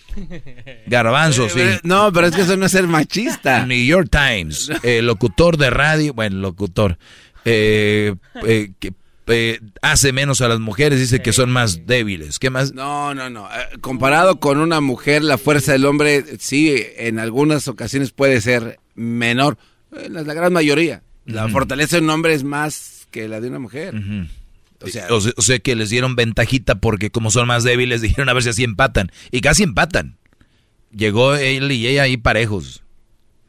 Garbanzo, 0.86 1.50
sí. 1.50 1.60
Eh, 1.60 1.80
No, 1.84 2.10
pero 2.14 2.28
es 2.28 2.34
que 2.34 2.40
eso 2.40 2.56
no 2.56 2.64
es 2.64 2.72
ser 2.72 2.86
machista. 2.86 3.66
New 3.66 3.84
York 3.84 4.08
Times, 4.10 4.70
eh, 4.82 5.02
locutor 5.02 5.58
de 5.58 5.68
radio, 5.68 6.14
bueno, 6.14 6.38
locutor, 6.38 6.96
eh, 7.44 8.14
eh, 8.42 8.72
que 8.80 8.94
eh, 9.26 9.60
hace 9.82 10.14
menos 10.14 10.40
a 10.40 10.48
las 10.48 10.60
mujeres, 10.60 10.98
dice 10.98 11.20
que 11.20 11.34
son 11.34 11.50
más 11.50 11.86
débiles. 11.86 12.38
¿Qué 12.38 12.48
más? 12.48 12.72
No, 12.72 13.14
no, 13.14 13.28
no. 13.28 13.48
Eh, 13.48 13.78
Comparado 13.82 14.40
con 14.40 14.58
una 14.58 14.80
mujer, 14.80 15.22
la 15.22 15.36
fuerza 15.36 15.72
del 15.72 15.84
hombre 15.84 16.24
sí, 16.38 16.74
en 16.96 17.18
algunas 17.18 17.68
ocasiones 17.68 18.12
puede 18.12 18.40
ser 18.40 18.78
menor. 18.94 19.58
En 19.94 20.14
la, 20.14 20.22
gran 20.22 20.54
mayoría. 20.54 21.02
La 21.26 21.50
fortaleza 21.50 21.96
de 21.96 22.02
un 22.02 22.08
hombre 22.10 22.32
es 22.32 22.44
más 22.44 23.06
que 23.10 23.28
la 23.28 23.42
de 23.42 23.48
una 23.48 23.58
mujer. 23.58 23.94
O, 24.84 25.20
sea, 25.20 25.32
o 25.36 25.42
sea 25.42 25.58
que 25.58 25.74
les 25.74 25.90
dieron 25.90 26.16
ventajita 26.16 26.76
porque 26.76 27.10
como 27.10 27.30
son 27.30 27.46
más 27.46 27.64
débiles 27.64 28.00
dijeron 28.02 28.28
a 28.28 28.32
ver 28.32 28.42
si 28.42 28.50
así 28.50 28.64
empatan. 28.64 29.10
Y 29.30 29.40
casi 29.40 29.62
empatan. 29.62 30.18
Llegó 30.90 31.34
él 31.34 31.72
y 31.72 31.86
ella 31.86 32.02
ahí 32.02 32.16
parejos. 32.16 32.82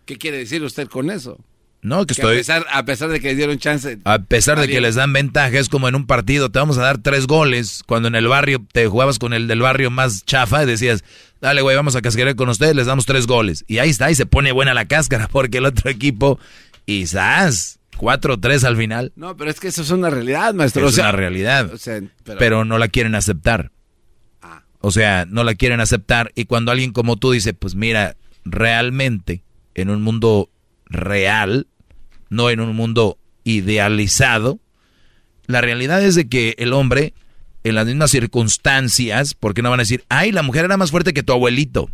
¿Qué 0.05 0.17
quiere 0.17 0.37
decir 0.37 0.63
usted 0.63 0.87
con 0.87 1.09
eso? 1.09 1.39
No, 1.85 1.99
que 2.07 2.15
Que 2.15 2.21
estoy... 2.21 2.33
a, 2.33 2.37
pesar, 2.37 2.65
a 2.71 2.83
pesar 2.83 3.09
de 3.09 3.19
que 3.19 3.27
les 3.27 3.37
dieron 3.37 3.59
chance. 3.59 3.99
A 4.05 4.17
pesar 4.17 4.59
de 4.59 4.67
que 4.67 4.81
les 4.81 4.95
dan 4.95 5.13
ventaja, 5.13 5.59
es 5.59 5.69
como 5.69 5.87
en 5.87 5.93
un 5.93 6.07
partido, 6.07 6.49
te 6.49 6.57
vamos 6.57 6.79
a 6.79 6.81
dar 6.81 6.97
tres 6.97 7.27
goles, 7.27 7.83
cuando 7.85 8.07
en 8.07 8.15
el 8.15 8.27
barrio 8.27 8.65
te 8.71 8.87
jugabas 8.87 9.19
con 9.19 9.33
el 9.33 9.47
del 9.47 9.61
barrio 9.61 9.91
más 9.91 10.25
chafa 10.25 10.63
y 10.63 10.65
decías, 10.65 11.03
dale 11.41 11.61
güey, 11.61 11.75
vamos 11.75 11.95
a 11.95 12.01
cascarear 12.01 12.35
con 12.35 12.49
ustedes, 12.49 12.75
les 12.75 12.87
damos 12.87 13.05
tres 13.05 13.27
goles. 13.27 13.63
Y 13.67 13.77
ahí 13.77 13.91
está, 13.91 14.09
y 14.09 14.15
se 14.15 14.25
pone 14.25 14.51
buena 14.51 14.73
la 14.73 14.85
cáscara, 14.85 15.27
porque 15.31 15.59
el 15.59 15.65
otro 15.65 15.91
equipo, 15.91 16.39
quizás, 16.85 17.77
cuatro 17.95 18.35
o 18.35 18.39
tres 18.39 18.63
al 18.63 18.77
final. 18.77 19.11
No, 19.15 19.35
pero 19.37 19.49
es 19.49 19.59
que 19.59 19.67
eso 19.69 19.81
es 19.81 19.89
una 19.91 20.09
realidad, 20.09 20.53
maestro. 20.53 20.85
Es 20.87 20.93
o 20.93 20.95
sea, 20.95 21.05
una 21.05 21.11
realidad. 21.13 21.73
o 21.73 21.77
sea, 21.77 22.01
pero, 22.23 22.39
pero- 22.39 22.65
no 22.65 22.77
la 22.77 22.87
quieren 22.87 23.15
aceptar. 23.15 23.71
O 24.79 24.91
sea, 24.91 25.25
no 25.27 25.43
la 25.43 25.55
quieren 25.55 25.79
aceptar. 25.79 26.31
Y 26.35 26.45
cuando 26.45 26.71
alguien 26.71 26.91
como 26.91 27.17
tú 27.17 27.31
dice, 27.31 27.55
pues 27.55 27.73
mira, 27.73 28.17
realmente, 28.43 29.43
en 29.73 29.89
un 29.89 30.03
mundo 30.03 30.51
real, 30.85 31.65
no 32.29 32.51
en 32.51 32.59
un 32.59 32.75
mundo 32.75 33.17
idealizado, 33.43 34.59
La 35.47 35.61
realidad 35.61 36.03
es 36.03 36.13
de 36.15 36.27
que 36.27 36.55
el 36.59 36.73
hombre, 36.73 37.13
en 37.63 37.75
las 37.75 37.85
mismas 37.87 38.11
circunstancias, 38.11 39.33
¿por 39.33 39.53
qué 39.55 39.61
no 39.63 39.69
van 39.71 39.79
a 39.79 39.83
decir, 39.83 40.03
ay, 40.09 40.31
la 40.31 40.41
mujer 40.43 40.65
era 40.65 40.77
más 40.77 40.91
fuerte 40.91 41.13
que 41.13 41.23
tu 41.23 41.33
abuelito? 41.33 41.89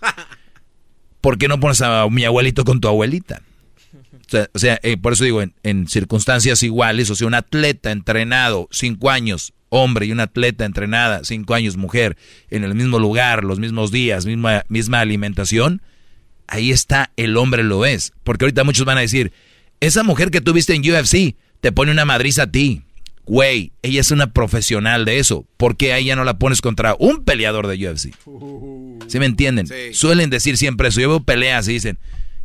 ¿Por 1.20 1.38
qué 1.38 1.48
no 1.48 1.60
pones 1.60 1.82
a 1.82 2.06
mi 2.10 2.24
abuelito 2.24 2.64
con 2.64 2.80
tu 2.80 2.88
abuelita? 2.88 3.42
O 4.52 4.58
sea, 4.58 4.78
eh, 4.82 4.96
por 4.96 5.14
eso 5.14 5.24
digo, 5.24 5.42
en, 5.42 5.88
circunstancias 5.88 6.62
iguales, 6.62 7.10
o 7.10 7.14
sea, 7.14 7.26
un 7.26 7.34
atleta 7.34 7.90
entrenado, 7.90 8.68
cinco 8.70 9.10
años, 9.10 9.54
hombre, 9.68 10.06
y 10.06 10.12
un 10.12 10.20
atleta 10.20 10.64
entrenada, 10.64 11.20
cinco 11.24 11.54
años, 11.54 11.76
mujer, 11.76 12.16
en 12.50 12.64
el 12.64 12.74
mismo 12.74 12.98
lugar, 12.98 13.44
los 13.44 13.58
mismos 13.58 13.90
días, 13.90 14.26
misma, 14.26 14.64
misma 14.68 15.00
alimentación, 15.00 15.82
ahí 16.46 16.70
está, 16.70 17.12
el 17.16 17.36
hombre 17.36 17.62
lo 17.62 17.86
es. 17.86 18.12
Porque 18.24 18.44
ahorita 18.44 18.64
muchos 18.64 18.84
van 18.84 18.98
a 18.98 19.02
decir, 19.02 19.32
esa 19.80 20.02
mujer 20.02 20.30
que 20.30 20.40
tuviste 20.40 20.74
en 20.74 20.82
UFC 20.82 21.36
te 21.60 21.72
pone 21.72 21.92
una 21.92 22.04
madriza 22.04 22.44
a 22.44 22.50
ti. 22.50 22.82
Güey, 23.24 23.72
ella 23.82 24.00
es 24.00 24.10
una 24.10 24.32
profesional 24.32 25.04
de 25.04 25.18
eso. 25.18 25.46
¿Por 25.58 25.76
qué 25.76 25.92
a 25.92 25.98
ella 25.98 26.16
no 26.16 26.24
la 26.24 26.38
pones 26.38 26.62
contra 26.62 26.96
un 26.98 27.24
peleador 27.24 27.66
de 27.66 27.88
UFC? 27.88 28.14
¿Sí 29.06 29.18
me 29.18 29.26
entienden? 29.26 29.68
Suelen 29.92 30.30
decir 30.30 30.56
siempre 30.56 30.88
eso. 30.88 31.00
Yo 31.00 31.10
veo 31.10 31.20
peleas 31.20 31.68
y 31.68 31.74
dicen, 31.74 31.98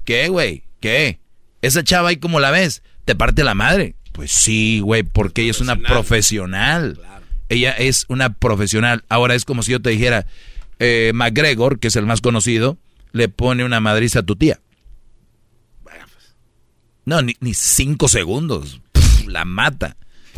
¿qué, 0.03 0.27
güey? 0.27 0.63
¿Qué? 0.81 1.19
Esa 1.63 1.81
chava 1.81 2.09
ahí 2.09 2.17
como 2.17 2.41
la 2.41 2.51
ves, 2.51 2.83
te 3.05 3.15
parte 3.15 3.43
la 3.45 3.55
madre. 3.55 3.95
Pues 4.11 4.31
sí, 4.31 4.81
güey, 4.81 5.03
porque 5.03 5.43
ella 5.43 5.51
es 5.51 5.61
una 5.61 5.77
profesional. 5.77 6.99
Ella 7.47 7.71
es 7.71 8.05
una 8.09 8.33
profesional. 8.33 9.05
Ahora 9.07 9.33
es 9.33 9.45
como 9.45 9.63
si 9.63 9.71
yo 9.71 9.81
te 9.81 9.89
dijera, 9.89 10.27
eh, 10.79 11.11
McGregor, 11.15 11.79
que 11.79 11.87
es 11.87 11.95
el 11.95 12.05
más 12.05 12.19
conocido, 12.19 12.77
le 13.13 13.29
pone 13.29 13.63
una 13.63 13.79
madriza 13.79 14.19
a 14.19 14.23
tu 14.23 14.35
tía. 14.35 14.59
No, 17.05 17.21
ni, 17.21 17.53
cinco 17.53 18.09
segundos. 18.09 18.81
la 19.25 19.45
mata. 19.45 19.95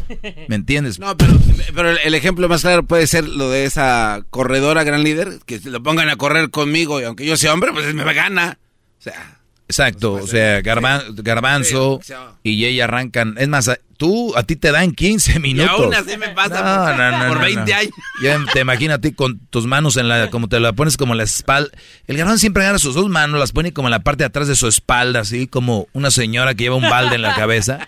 ¿Me 0.47 0.55
entiendes? 0.55 0.99
No, 0.99 1.17
pero, 1.17 1.33
pero, 1.73 1.89
el 1.89 2.13
ejemplo 2.13 2.47
más 2.47 2.61
claro 2.61 2.83
puede 2.83 3.07
ser 3.07 3.27
lo 3.27 3.49
de 3.49 3.65
esa 3.65 4.23
corredora 4.29 4.83
gran 4.83 5.03
líder, 5.03 5.39
que 5.47 5.59
lo 5.61 5.81
pongan 5.81 6.09
a 6.09 6.17
correr 6.17 6.51
conmigo 6.51 7.01
y 7.01 7.05
aunque 7.05 7.25
yo 7.25 7.35
sea 7.35 7.51
hombre, 7.51 7.71
pues 7.73 7.91
me 7.95 8.13
gana. 8.13 8.59
O 8.99 9.01
sea, 9.01 9.39
Exacto, 9.67 10.13
o 10.13 10.27
sea, 10.27 10.61
garbanzo 10.61 11.99
y 12.43 12.65
ella 12.65 12.83
arrancan. 12.83 13.35
Es 13.39 13.47
más, 13.47 13.71
tú, 13.97 14.35
a 14.37 14.43
ti 14.43 14.55
te 14.55 14.71
dan 14.71 14.91
15 14.91 15.39
minutos. 15.39 15.79
Y 15.79 15.83
aún 15.83 15.95
así 15.95 16.17
me 16.17 16.29
pasa 16.29 17.27
por, 17.27 17.41
20 17.41 17.73
años. 17.73 17.91
Ya 18.21 18.39
te 18.53 18.59
imaginas 18.59 18.99
a 18.99 19.01
ti 19.01 19.13
con 19.13 19.39
tus 19.49 19.65
manos 19.65 19.97
en 19.97 20.07
la, 20.07 20.29
como 20.29 20.47
te 20.47 20.59
la 20.59 20.73
pones 20.73 20.97
como 20.97 21.13
en 21.13 21.17
la 21.17 21.23
espalda. 21.23 21.71
El 22.05 22.15
garbanzo 22.17 22.39
siempre 22.39 22.61
agarra 22.61 22.77
sus 22.77 22.93
dos 22.93 23.09
manos, 23.09 23.39
las 23.39 23.53
pone 23.53 23.73
como 23.73 23.87
en 23.87 23.91
la 23.91 24.03
parte 24.03 24.23
de 24.23 24.27
atrás 24.27 24.47
de 24.47 24.55
su 24.55 24.67
espalda, 24.67 25.21
así 25.21 25.47
como 25.47 25.87
una 25.93 26.11
señora 26.11 26.53
que 26.53 26.65
lleva 26.65 26.75
un 26.75 26.89
balde 26.89 27.15
en 27.15 27.23
la 27.23 27.33
cabeza, 27.33 27.87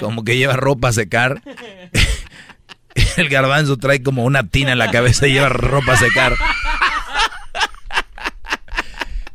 como 0.00 0.22
que 0.22 0.36
lleva 0.36 0.54
ropa 0.54 0.88
a 0.88 0.92
secar. 0.92 1.42
El 3.16 3.28
garbanzo 3.28 3.76
trae 3.76 4.02
como 4.02 4.24
una 4.24 4.48
tina 4.48 4.72
en 4.72 4.78
la 4.78 4.90
cabeza 4.90 5.26
y 5.26 5.32
lleva 5.32 5.48
ropa 5.48 5.94
a 5.94 5.96
secar. 5.96 6.34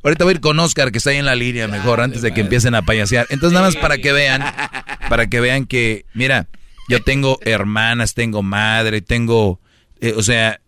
Ahorita 0.03 0.23
voy 0.23 0.32
a 0.32 0.36
ir 0.36 0.41
con 0.41 0.60
Oscar, 0.60 0.91
que 0.91 0.98
está 0.98 1.11
ahí 1.11 1.18
en 1.18 1.26
la 1.26 1.36
línea, 1.36 1.68
mejor, 1.68 2.02
antes 2.02 2.22
de 2.22 2.34
que 2.34 2.41
empiecen 2.41 2.73
a 2.73 2.82
payasear. 2.82 3.28
Entonces, 3.30 3.53
nada 3.53 3.68
más 3.68 3.76
para 3.76 3.98
que 3.99 4.11
vean, 4.11 4.41
para 5.10 5.28
que 5.28 5.40
vean 5.40 5.65
que, 5.65 6.06
mira, 6.14 6.48
yo 6.90 7.03
tengo 7.03 7.38
hermanas, 7.41 8.15
tengo 8.15 8.41
madre, 8.41 9.02
tengo, 9.02 9.60
eh, 9.99 10.14
o 10.18 10.23
sea, 10.23 10.60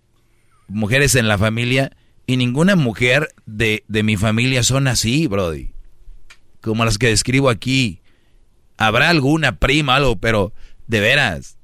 mujeres 0.67 1.15
en 1.15 1.27
la 1.27 1.37
familia, 1.37 1.91
y 2.27 2.37
ninguna 2.37 2.75
mujer 2.75 3.29
de, 3.45 3.83
de 3.87 4.03
mi 4.03 4.17
familia 4.17 4.63
son 4.63 4.87
así, 4.87 5.27
Brody. 5.27 5.71
Como 6.61 6.85
las 6.85 6.97
que 6.97 7.07
describo 7.07 7.49
aquí. 7.49 8.01
Habrá 8.77 9.09
alguna 9.09 9.57
prima, 9.57 9.95
algo, 9.95 10.15
pero 10.15 10.53
de 10.87 10.99
veras, 10.99 11.57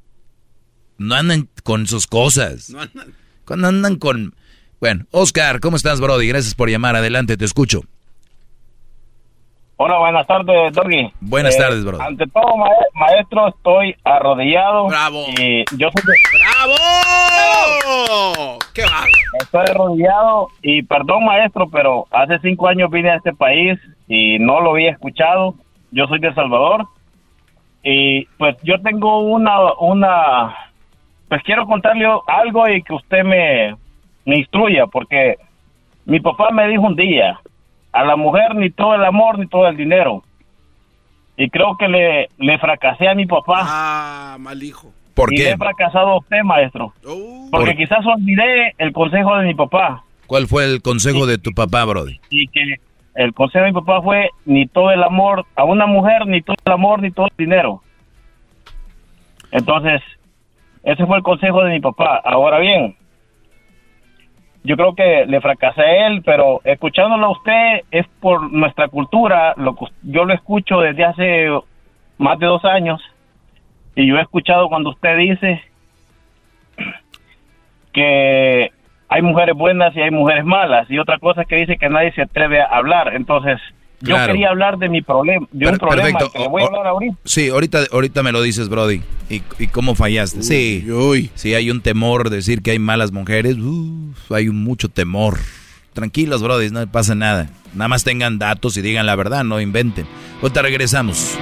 no 0.98 1.16
andan 1.16 1.50
con 1.64 1.88
sus 1.88 2.08
cosas. 2.08 2.70
No 2.70 2.82
andan. 2.82 3.14
Cuando 3.46 3.68
andan 3.68 3.96
con 3.96 4.36
bueno, 4.80 5.06
Oscar, 5.12 5.60
¿cómo 5.60 5.78
estás, 5.78 6.00
Brody? 6.00 6.28
Gracias 6.28 6.56
por 6.56 6.70
llamar. 6.70 6.96
Adelante, 6.96 7.38
te 7.38 7.46
escucho. 7.46 7.82
Hola, 9.82 9.98
buenas 9.98 10.28
tardes, 10.28 10.74
Doggy. 10.74 11.10
Buenas 11.22 11.56
eh, 11.56 11.58
tardes, 11.58 11.86
Brody. 11.86 12.04
Ante 12.04 12.28
todo, 12.28 12.54
maestro, 12.96 13.48
estoy 13.48 13.96
arrodillado. 14.04 14.88
¡Bravo! 14.88 15.24
Y 15.38 15.64
yo 15.78 15.88
soy 15.90 16.04
¡Bravo! 16.34 16.76
¡Qué 18.74 18.82
va! 18.82 19.06
Estoy 19.40 19.66
arrodillado 19.70 20.50
y 20.62 20.84
perdón, 20.84 21.24
maestro, 21.24 21.70
pero 21.70 22.08
hace 22.12 22.40
cinco 22.40 22.68
años 22.68 22.92
vine 22.92 23.12
a 23.12 23.16
este 23.16 23.34
país 23.34 23.80
y 24.10 24.38
no 24.40 24.60
lo 24.60 24.72
había 24.72 24.92
escuchado. 24.92 25.56
Yo 25.92 26.08
soy 26.08 26.20
de 26.20 26.28
El 26.28 26.36
Salvador 26.36 26.86
y 27.82 28.26
pues 28.38 28.58
yo 28.64 28.82
tengo 28.82 29.20
una, 29.20 29.76
una, 29.80 30.58
pues 31.30 31.42
quiero 31.44 31.66
contarle 31.66 32.06
algo 32.28 32.68
y 32.68 32.84
que 32.84 32.94
usted 32.94 33.24
me, 33.24 33.78
me 34.30 34.38
instruya, 34.38 34.86
porque 34.86 35.38
mi 36.06 36.20
papá 36.20 36.52
me 36.52 36.68
dijo 36.68 36.84
un 36.84 36.96
día, 36.96 37.40
a 37.92 38.04
la 38.06 38.16
mujer 38.16 38.56
ni 38.56 38.70
todo 38.70 38.94
el 38.94 39.04
amor 39.04 39.40
ni 39.40 39.48
todo 39.48 39.68
el 39.68 39.76
dinero. 39.76 40.24
Y 41.36 41.50
creo 41.50 41.76
que 41.78 41.88
le, 41.88 42.30
le 42.38 42.60
fracasé 42.60 43.08
a 43.08 43.16
mi 43.16 43.26
papá. 43.26 43.62
Ah, 43.64 44.38
mal 44.40 44.62
hijo. 44.62 44.92
¿Por 45.16 45.34
y 45.34 45.38
qué? 45.38 45.50
he 45.50 45.58
fracasado 45.58 46.10
a 46.10 46.18
usted, 46.20 46.44
maestro. 46.44 46.94
Uh. 47.04 47.50
porque 47.50 47.76
quizás 47.76 48.06
olvidé 48.06 48.76
el 48.78 48.94
consejo 48.94 49.36
de 49.38 49.48
mi 49.48 49.56
papá. 49.56 50.04
¿Cuál 50.28 50.46
fue 50.46 50.66
el 50.66 50.82
consejo 50.84 51.26
de 51.26 51.40
tu 51.40 51.52
papá, 51.52 51.86
Brody? 51.86 52.20
Y 52.30 52.48
que 52.50 52.76
el 53.16 53.34
consejo 53.34 53.66
de 53.66 53.72
mi 53.72 53.80
papá 53.80 54.02
fue 54.04 54.30
ni 54.46 54.68
todo 54.68 54.92
el 54.92 55.02
amor 55.02 55.46
a 55.56 55.64
una 55.64 55.88
mujer, 55.88 56.28
ni 56.28 56.42
todo 56.42 56.56
el 56.64 56.72
amor, 56.72 57.02
ni 57.02 57.10
todo 57.10 57.26
el 57.26 57.34
dinero. 57.36 57.82
Entonces, 59.52 60.04
ese 60.84 61.06
fue 61.08 61.18
el 61.18 61.24
consejo 61.24 61.64
de 61.64 61.72
mi 61.72 61.80
papá. 61.80 62.22
Ahora 62.24 62.60
bien, 62.60 62.96
yo 64.70 64.78
creo 64.78 64.94
que 64.94 65.26
le 65.26 65.42
fracasé 65.42 65.82
a 65.82 66.08
él, 66.08 66.22
pero 66.24 66.62
escuchándolo 66.64 67.26
a 67.26 67.32
usted 67.32 67.82
es 67.90 68.06
por 68.20 68.54
nuestra 68.54 68.88
cultura, 68.88 69.56
lo 69.58 69.76
yo 70.04 70.26
lo 70.26 70.34
escucho 70.36 70.82
desde 70.82 71.06
hace 71.06 71.50
más 72.20 72.38
de 72.38 72.46
dos 72.46 72.64
años 72.66 73.02
y 73.96 74.06
yo 74.06 74.18
he 74.18 74.22
escuchado 74.22 74.70
cuando 74.70 74.92
usted 74.92 75.18
dice 75.18 75.64
que 77.94 78.70
hay 79.08 79.22
mujeres 79.24 79.56
buenas 79.56 79.96
y 79.96 80.02
hay 80.02 80.12
mujeres 80.12 80.46
malas 80.46 80.86
y 80.92 81.00
otra 81.00 81.18
cosa 81.18 81.42
es 81.42 81.48
que 81.48 81.56
dice 81.56 81.78
que 81.78 81.90
nadie 81.90 82.12
se 82.12 82.22
atreve 82.22 82.62
a 82.62 82.66
hablar, 82.66 83.16
entonces 83.16 83.60
yo 84.02 84.16
quería 84.26 84.50
hablar 84.50 84.78
de 84.78 84.90
mi 84.90 85.02
problema, 85.02 85.48
de 85.52 85.68
un 85.68 85.78
problema 85.78 86.20
que 86.32 86.40
le 86.40 86.48
voy 86.48 86.64
a 86.64 86.66
hablar 86.68 86.88
ahorita. 86.88 87.16
Sí, 87.26 87.50
ahorita, 87.50 87.86
ahorita 87.92 88.24
me 88.24 88.32
lo 88.32 88.42
dices, 88.42 88.70
Brody. 88.70 89.02
¿Y, 89.30 89.44
y 89.60 89.68
cómo 89.68 89.96
fallaste? 89.96 90.42
sí, 90.44 90.86
uy. 90.92 91.30
sí, 91.36 91.54
hay 91.54 91.70
un 91.70 91.82
temor 91.82 92.30
de 92.30 92.38
decir 92.38 92.62
que 92.62 92.72
hay 92.72 92.80
malas 92.80 93.12
mujeres. 93.12 93.58
hay 94.30 94.50
mucho 94.50 94.90
temor. 94.90 95.38
Tranquilos, 95.94 96.42
Brody, 96.42 96.70
no 96.70 96.90
pasa 96.92 97.16
nada. 97.16 97.50
Nada 97.74 97.88
más 97.88 98.04
tengan 98.04 98.40
datos 98.40 98.78
y 98.78 98.82
digan 98.82 99.06
la 99.06 99.16
verdad, 99.16 99.44
no 99.44 99.60
inventen. 99.60 100.08
Ahorita 100.42 100.62
regresamos. 100.62 101.38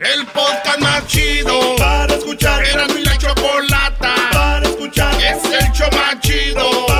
El 0.00 0.26
podcast 0.26 0.80
más 0.80 1.06
chido 1.06 1.76
para 1.78 2.14
escuchar. 2.14 2.64
Era 2.64 2.86
mi 2.88 3.02
la 3.02 3.16
chocolata 3.16 4.14
para 4.32 4.68
escuchar. 4.68 5.14
Es 5.14 5.44
el 5.44 5.72
show 5.72 5.88
más 5.92 6.20
chido 6.20 6.95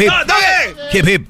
Hip 0.00 0.12
hip. 0.12 0.76
Hip 0.92 1.08
hip. 1.08 1.26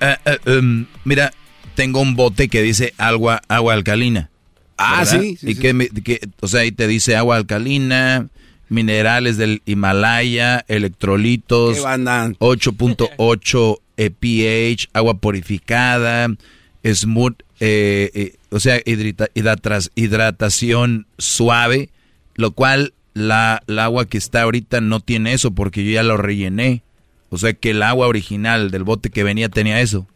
Eh, 0.00 0.16
eh, 0.26 0.38
em, 0.46 0.86
mira, 1.04 1.32
tengo 1.74 2.00
un 2.00 2.16
bote 2.16 2.48
que 2.48 2.62
dice 2.62 2.94
agua, 2.98 3.40
agua 3.48 3.74
alcalina. 3.74 4.30
Ah, 4.76 5.06
sí. 5.06 5.38
y 5.40 5.54
Que, 5.54 6.20
o 6.40 6.48
sea, 6.48 6.62
ahí 6.62 6.72
te 6.72 6.86
dice 6.86 7.16
agua 7.16 7.36
alcalina, 7.36 8.28
minerales 8.68 9.38
del 9.38 9.62
Himalaya, 9.64 10.66
electrolitos, 10.68 11.78
8.8 11.78 13.78
pH, 14.20 14.88
agua 14.92 15.18
purificada, 15.18 16.28
smooth, 16.84 17.36
eh, 17.60 18.34
o 18.50 18.60
sea, 18.60 18.78
hidratación 19.94 21.06
suave, 21.16 21.88
lo 22.34 22.50
cual 22.50 22.92
la, 23.14 23.62
el 23.66 23.78
agua 23.78 24.04
que 24.04 24.18
está 24.18 24.42
ahorita 24.42 24.82
no 24.82 25.00
tiene 25.00 25.32
eso 25.32 25.52
porque 25.52 25.82
yo 25.84 25.92
ya 25.92 26.02
lo 26.02 26.18
rellené. 26.18 26.82
O 27.30 27.38
sea 27.38 27.52
que 27.52 27.70
el 27.70 27.82
agua 27.82 28.06
original 28.06 28.70
del 28.70 28.84
bote 28.84 29.10
que 29.10 29.24
venía 29.24 29.48
tenía 29.48 29.80
eso. 29.80 30.06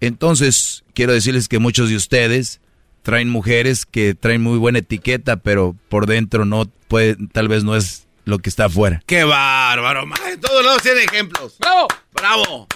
Entonces, 0.00 0.84
quiero 0.94 1.12
decirles 1.12 1.48
que 1.48 1.58
muchos 1.58 1.90
de 1.90 1.96
ustedes 1.96 2.60
traen 3.02 3.28
mujeres 3.28 3.86
que 3.86 4.14
traen 4.14 4.42
muy 4.42 4.58
buena 4.58 4.78
etiqueta, 4.78 5.36
pero 5.36 5.76
por 5.88 6.06
dentro 6.06 6.44
no 6.44 6.66
puede, 6.88 7.16
tal 7.32 7.48
vez 7.48 7.64
no 7.64 7.76
es 7.76 8.06
lo 8.24 8.38
que 8.38 8.48
está 8.48 8.66
afuera. 8.66 9.02
¡Qué 9.06 9.24
bárbaro! 9.24 10.04
todos 10.40 10.64
lados 10.64 10.82
tienen 10.82 11.04
ejemplos. 11.04 11.56
¡Bravo! 11.58 11.88
¡Bravo! 12.12 12.66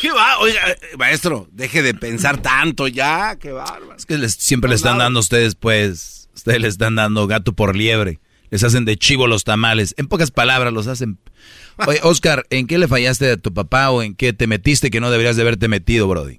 ¿Qué 0.00 0.10
va? 0.10 0.38
Oiga, 0.38 0.70
eh, 0.70 0.78
maestro, 0.98 1.48
deje 1.52 1.82
de 1.82 1.94
pensar 1.94 2.40
tanto 2.40 2.88
ya. 2.88 3.36
¡Qué 3.36 3.52
bárbaro! 3.52 3.94
Es 3.96 4.06
que 4.06 4.16
les, 4.16 4.34
siempre 4.34 4.70
le 4.70 4.76
están 4.76 4.98
dando 4.98 5.18
a 5.18 5.20
ustedes, 5.20 5.54
pues, 5.54 6.28
ustedes 6.34 6.60
le 6.60 6.68
están 6.68 6.94
dando 6.94 7.26
gato 7.26 7.52
por 7.52 7.76
liebre. 7.76 8.20
Les 8.50 8.64
hacen 8.64 8.84
de 8.84 8.96
chivo 8.96 9.26
los 9.26 9.44
tamales. 9.44 9.94
En 9.98 10.08
pocas 10.08 10.30
palabras 10.30 10.72
los 10.72 10.86
hacen. 10.88 11.18
Oye, 11.86 11.98
Oscar, 12.04 12.42
¿en 12.50 12.66
qué 12.66 12.78
le 12.78 12.88
fallaste 12.88 13.32
a 13.32 13.36
tu 13.36 13.52
papá 13.52 13.90
o 13.90 14.02
en 14.02 14.14
qué 14.14 14.32
te 14.32 14.46
metiste 14.46 14.90
que 14.90 15.00
no 15.00 15.10
deberías 15.10 15.36
de 15.36 15.42
haberte 15.42 15.68
metido, 15.68 16.08
Brody? 16.08 16.38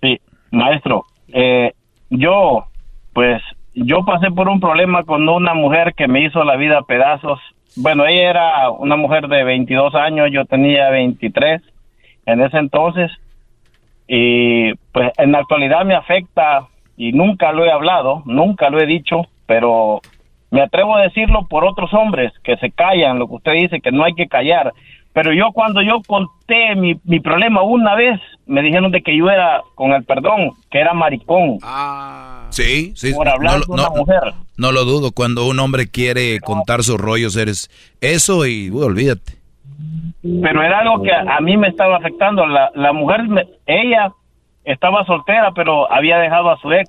Sí, 0.00 0.18
maestro, 0.50 1.04
eh, 1.32 1.72
yo, 2.10 2.66
pues, 3.12 3.42
yo 3.74 4.04
pasé 4.04 4.30
por 4.30 4.48
un 4.48 4.60
problema 4.60 5.04
con 5.04 5.28
una 5.28 5.54
mujer 5.54 5.94
que 5.94 6.08
me 6.08 6.24
hizo 6.24 6.44
la 6.44 6.56
vida 6.56 6.78
a 6.78 6.82
pedazos. 6.82 7.40
Bueno, 7.76 8.06
ella 8.06 8.30
era 8.30 8.70
una 8.70 8.96
mujer 8.96 9.28
de 9.28 9.44
22 9.44 9.94
años, 9.94 10.30
yo 10.32 10.44
tenía 10.46 10.90
23 10.90 11.62
en 12.26 12.40
ese 12.40 12.56
entonces. 12.58 13.10
Y 14.08 14.74
pues 14.92 15.10
en 15.18 15.32
la 15.32 15.38
actualidad 15.38 15.84
me 15.84 15.94
afecta 15.94 16.68
y 16.96 17.12
nunca 17.12 17.52
lo 17.52 17.64
he 17.64 17.70
hablado, 17.70 18.22
nunca 18.24 18.70
lo 18.70 18.80
he 18.80 18.86
dicho, 18.86 19.26
pero 19.46 20.00
me 20.50 20.62
atrevo 20.62 20.96
a 20.96 21.02
decirlo 21.02 21.46
por 21.48 21.64
otros 21.64 21.92
hombres 21.94 22.32
que 22.44 22.56
se 22.56 22.70
callan, 22.70 23.18
lo 23.18 23.26
que 23.28 23.34
usted 23.34 23.52
dice, 23.52 23.80
que 23.80 23.92
no 23.92 24.04
hay 24.04 24.14
que 24.14 24.26
callar. 24.28 24.72
Pero 25.12 25.32
yo 25.32 25.50
cuando 25.52 25.80
yo 25.82 26.02
conté 26.06 26.74
mi, 26.76 26.94
mi 27.04 27.20
problema 27.20 27.62
una 27.62 27.94
vez, 27.94 28.20
me 28.46 28.60
dijeron 28.62 28.90
de 28.92 29.00
que 29.02 29.16
yo 29.16 29.30
era, 29.30 29.62
con 29.74 29.92
el 29.92 30.04
perdón, 30.04 30.50
que 30.70 30.78
era 30.78 30.92
maricón. 30.92 31.58
Sí, 32.50 32.92
sí. 32.94 33.14
Por 33.14 33.26
hablar 33.28 33.54
no, 33.54 33.58
de 33.60 33.64
una 33.72 33.82
no- 33.84 33.90
mujer. 33.96 34.20
no 34.58 34.72
lo 34.72 34.84
dudo. 34.84 35.12
Cuando 35.12 35.46
un 35.46 35.58
hombre 35.58 35.88
quiere 35.90 36.38
contar 36.40 36.82
sus 36.82 36.98
rollos, 37.00 37.34
eres 37.36 37.70
eso 38.02 38.44
y 38.46 38.70
uy, 38.70 38.82
olvídate. 38.82 39.32
pero 40.42 40.62
era 40.62 40.80
algo 40.80 41.02
que 41.02 41.12
a, 41.12 41.36
a 41.36 41.40
mí 41.40 41.56
me 41.56 41.68
estaba 41.68 41.96
afectando. 41.96 42.46
La, 42.46 42.70
la 42.74 42.92
mujer, 42.92 43.22
me- 43.24 43.46
ella 43.66 44.12
estaba 44.64 45.04
soltera, 45.06 45.52
pero 45.52 45.90
había 45.90 46.18
dejado 46.18 46.50
a 46.50 46.58
su 46.58 46.70
ex. 46.72 46.88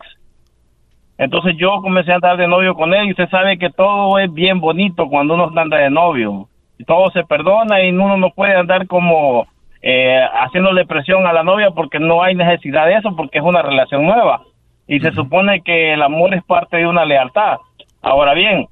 Entonces 1.18 1.56
yo 1.58 1.82
comencé 1.82 2.12
a 2.12 2.16
andar 2.16 2.38
de 2.38 2.48
novio 2.48 2.76
con 2.76 2.94
él 2.94 3.08
y 3.08 3.12
usted 3.12 3.30
sabe 3.30 3.58
que 3.58 3.72
todo 3.72 4.20
es 4.20 4.32
bien 4.32 4.60
bonito 4.60 5.08
cuando 5.10 5.34
uno 5.34 5.52
anda 5.56 5.78
de 5.78 5.90
novio. 5.90 6.48
Y 6.78 6.84
Todo 6.84 7.10
se 7.10 7.24
perdona 7.24 7.84
y 7.84 7.90
uno 7.90 8.18
no 8.18 8.30
puede 8.30 8.56
andar 8.56 8.86
como 8.86 9.48
eh, 9.82 10.22
haciéndole 10.42 10.86
presión 10.86 11.26
a 11.26 11.34
la 11.34 11.44
novia 11.44 11.72
porque 11.72 12.00
no 12.00 12.22
hay 12.22 12.36
necesidad 12.36 12.86
de 12.86 12.96
eso, 12.96 13.16
porque 13.16 13.40
es 13.40 13.44
una 13.44 13.64
relación 13.64 14.06
nueva. 14.06 14.44
Y 14.88 15.00
se 15.00 15.12
supone 15.12 15.62
que 15.62 15.94
el 15.94 16.04
amor 16.04 16.36
es 16.36 16.44
parte 16.44 16.78
de 16.78 16.88
una 16.88 17.04
lealtad. 17.04 17.58
Ahora 18.02 18.36
bien, 18.36 18.68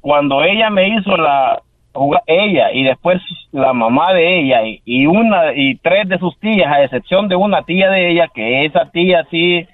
cuando 0.00 0.42
ella 0.42 0.70
me 0.70 0.88
hizo 0.88 1.16
la 1.16 1.60
ella 2.26 2.72
y 2.72 2.84
después 2.84 3.20
la 3.50 3.72
mamá 3.72 4.14
de 4.14 4.38
ella 4.38 4.64
y, 4.64 4.80
y 4.84 5.06
una 5.06 5.52
y 5.54 5.74
tres 5.78 6.08
de 6.08 6.18
sus 6.18 6.38
tías 6.38 6.72
a 6.72 6.84
excepción 6.84 7.26
de 7.28 7.34
una 7.34 7.62
tía 7.62 7.90
de 7.90 8.10
ella 8.10 8.28
que 8.32 8.64
esa 8.64 8.88
tía 8.92 9.26
sí 9.28 9.66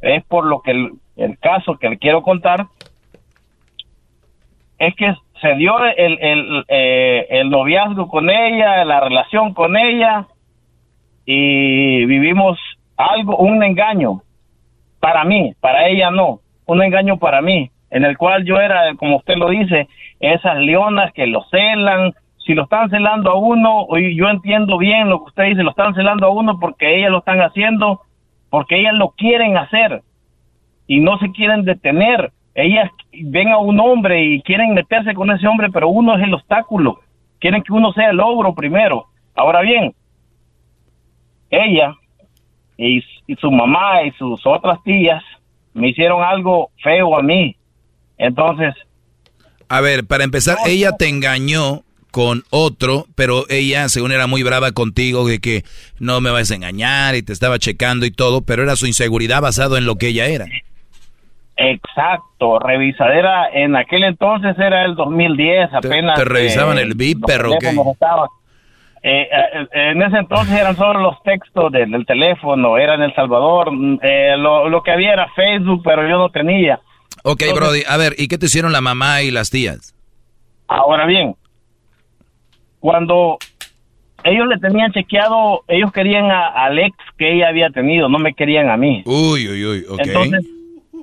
es 0.00 0.24
por 0.24 0.46
lo 0.46 0.62
que 0.62 0.92
el, 1.18 1.38
caso 1.38 1.76
que 1.78 1.90
le 1.90 1.98
quiero 1.98 2.22
contar 2.22 2.66
es 4.78 4.94
que 4.94 5.14
se 5.40 5.54
dio 5.54 5.78
el, 5.84 6.18
el, 6.20 6.64
eh, 6.68 7.26
el 7.30 7.50
noviazgo 7.50 8.08
con 8.08 8.30
ella 8.30 8.84
la 8.84 9.00
relación 9.00 9.54
con 9.54 9.76
ella 9.76 10.26
y 11.24 12.06
vivimos 12.06 12.58
algo 12.96 13.36
un 13.36 13.62
engaño 13.62 14.22
para 15.00 15.24
mí, 15.24 15.54
para 15.60 15.88
ella 15.88 16.10
no, 16.10 16.40
un 16.66 16.82
engaño 16.82 17.18
para 17.18 17.40
mí, 17.40 17.70
en 17.90 18.04
el 18.04 18.18
cual 18.18 18.44
yo 18.44 18.56
era, 18.56 18.94
como 18.96 19.16
usted 19.16 19.36
lo 19.36 19.48
dice, 19.48 19.88
esas 20.20 20.56
leonas 20.58 21.12
que 21.12 21.26
lo 21.26 21.44
celan, 21.50 22.14
si 22.44 22.54
lo 22.54 22.64
están 22.64 22.90
celando 22.90 23.30
a 23.30 23.38
uno, 23.38 23.86
yo 24.14 24.28
entiendo 24.28 24.78
bien 24.78 25.08
lo 25.08 25.18
que 25.18 25.28
usted 25.28 25.44
dice, 25.44 25.62
lo 25.62 25.70
están 25.70 25.94
celando 25.94 26.26
a 26.26 26.30
uno 26.30 26.58
porque 26.58 26.98
ellas 26.98 27.10
lo 27.10 27.18
están 27.18 27.40
haciendo, 27.40 28.00
porque 28.50 28.80
ellas 28.80 28.94
lo 28.94 29.10
quieren 29.10 29.56
hacer 29.56 30.02
y 30.88 30.98
no 30.98 31.16
se 31.18 31.30
quieren 31.30 31.64
detener. 31.64 32.32
Ellas 32.54 32.90
ven 33.12 33.50
a 33.50 33.58
un 33.58 33.78
hombre 33.78 34.24
y 34.24 34.42
quieren 34.42 34.74
meterse 34.74 35.14
con 35.14 35.30
ese 35.30 35.46
hombre, 35.46 35.68
pero 35.70 35.88
uno 35.88 36.16
es 36.16 36.24
el 36.24 36.34
obstáculo. 36.34 36.98
Quieren 37.38 37.62
que 37.62 37.72
uno 37.72 37.92
sea 37.92 38.10
el 38.10 38.16
logro 38.16 38.52
primero. 38.54 39.06
Ahora 39.36 39.60
bien, 39.60 39.94
ella 41.50 41.94
y, 42.76 43.04
y 43.26 43.36
su 43.36 43.52
mamá 43.52 44.02
y 44.02 44.10
sus 44.12 44.44
otras 44.44 44.82
tías 44.82 45.22
me 45.74 45.90
hicieron 45.90 46.22
algo 46.22 46.70
feo 46.82 47.16
a 47.16 47.22
mí. 47.22 47.54
Entonces, 48.16 48.74
A 49.68 49.80
ver, 49.80 50.06
para 50.06 50.24
empezar, 50.24 50.56
ella 50.66 50.92
te 50.92 51.08
engañó 51.08 51.84
con 52.10 52.42
otro, 52.50 53.06
pero 53.14 53.44
ella, 53.48 53.88
según 53.88 54.12
era 54.12 54.26
muy 54.26 54.42
brava 54.42 54.72
contigo, 54.72 55.28
de 55.28 55.38
que 55.38 55.64
no 56.00 56.20
me 56.20 56.30
vas 56.30 56.50
a 56.50 56.54
engañar 56.54 57.14
y 57.14 57.22
te 57.22 57.32
estaba 57.32 57.58
checando 57.58 58.06
y 58.06 58.10
todo, 58.10 58.40
pero 58.40 58.62
era 58.62 58.74
su 58.74 58.86
inseguridad 58.86 59.42
basado 59.42 59.76
en 59.76 59.84
lo 59.84 59.96
que 59.96 60.08
ella 60.08 60.26
era. 60.26 60.46
Exacto, 61.58 62.58
revisadera 62.60 63.48
en 63.52 63.76
aquel 63.76 64.04
entonces 64.04 64.56
era 64.58 64.84
el 64.84 64.94
2010, 64.94 65.74
apenas. 65.74 66.16
te 66.18 66.24
revisaban 66.24 66.78
eh, 66.78 66.82
el 66.82 66.94
VIP, 66.94 67.20
los 67.20 67.26
perro, 67.30 67.50
¿qué? 67.60 67.68
Eh, 69.00 69.28
eh, 69.30 69.66
en 69.90 70.02
ese 70.02 70.16
entonces 70.18 70.58
eran 70.58 70.76
solo 70.76 71.00
los 71.00 71.22
textos 71.22 71.70
del, 71.70 71.90
del 71.90 72.04
teléfono, 72.06 72.78
era 72.78 72.94
en 72.94 73.02
El 73.02 73.14
Salvador, 73.14 73.70
mm, 73.72 73.98
eh, 74.02 74.36
lo, 74.38 74.68
lo 74.68 74.82
que 74.82 74.90
había 74.92 75.12
era 75.12 75.28
Facebook, 75.34 75.82
pero 75.84 76.02
yo 76.08 76.16
no 76.18 76.30
tenía. 76.30 76.80
Ok, 77.24 77.42
Entonces- 77.42 77.54
Brody, 77.54 77.82
a 77.88 77.96
ver, 77.96 78.14
¿y 78.18 78.28
qué 78.28 78.38
te 78.38 78.46
hicieron 78.46 78.72
la 78.72 78.80
mamá 78.80 79.22
y 79.22 79.30
las 79.30 79.50
tías? 79.50 79.94
Ahora 80.66 81.06
bien, 81.06 81.34
cuando 82.80 83.38
ellos 84.24 84.46
le 84.48 84.58
tenían 84.58 84.92
chequeado, 84.92 85.62
ellos 85.68 85.92
querían 85.92 86.30
a- 86.30 86.48
al 86.48 86.78
ex 86.78 86.96
que 87.16 87.32
ella 87.34 87.48
había 87.48 87.70
tenido, 87.70 88.08
no 88.08 88.18
me 88.18 88.34
querían 88.34 88.68
a 88.68 88.76
mí. 88.76 89.02
Uy, 89.06 89.48
uy, 89.48 89.64
uy, 89.64 89.84
ok. 89.88 90.00
Entonces, 90.00 90.44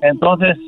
entonces 0.02 0.58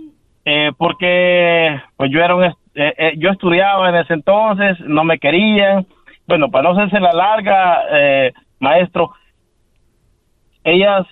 eh, 0.50 0.72
porque 0.78 1.78
pues 1.96 2.10
yo 2.10 2.20
era 2.22 2.34
un, 2.34 2.44
eh, 2.44 2.54
eh, 2.74 3.12
yo 3.18 3.30
estudiaba 3.30 3.88
en 3.90 3.96
ese 3.96 4.14
entonces, 4.14 4.80
no 4.80 5.04
me 5.04 5.18
querían. 5.18 5.86
Bueno, 6.26 6.48
para 6.50 6.64
no 6.64 6.78
hacerse 6.78 7.00
la 7.00 7.12
larga, 7.12 7.82
eh, 7.90 8.32
maestro, 8.60 9.12
ellas 10.64 11.06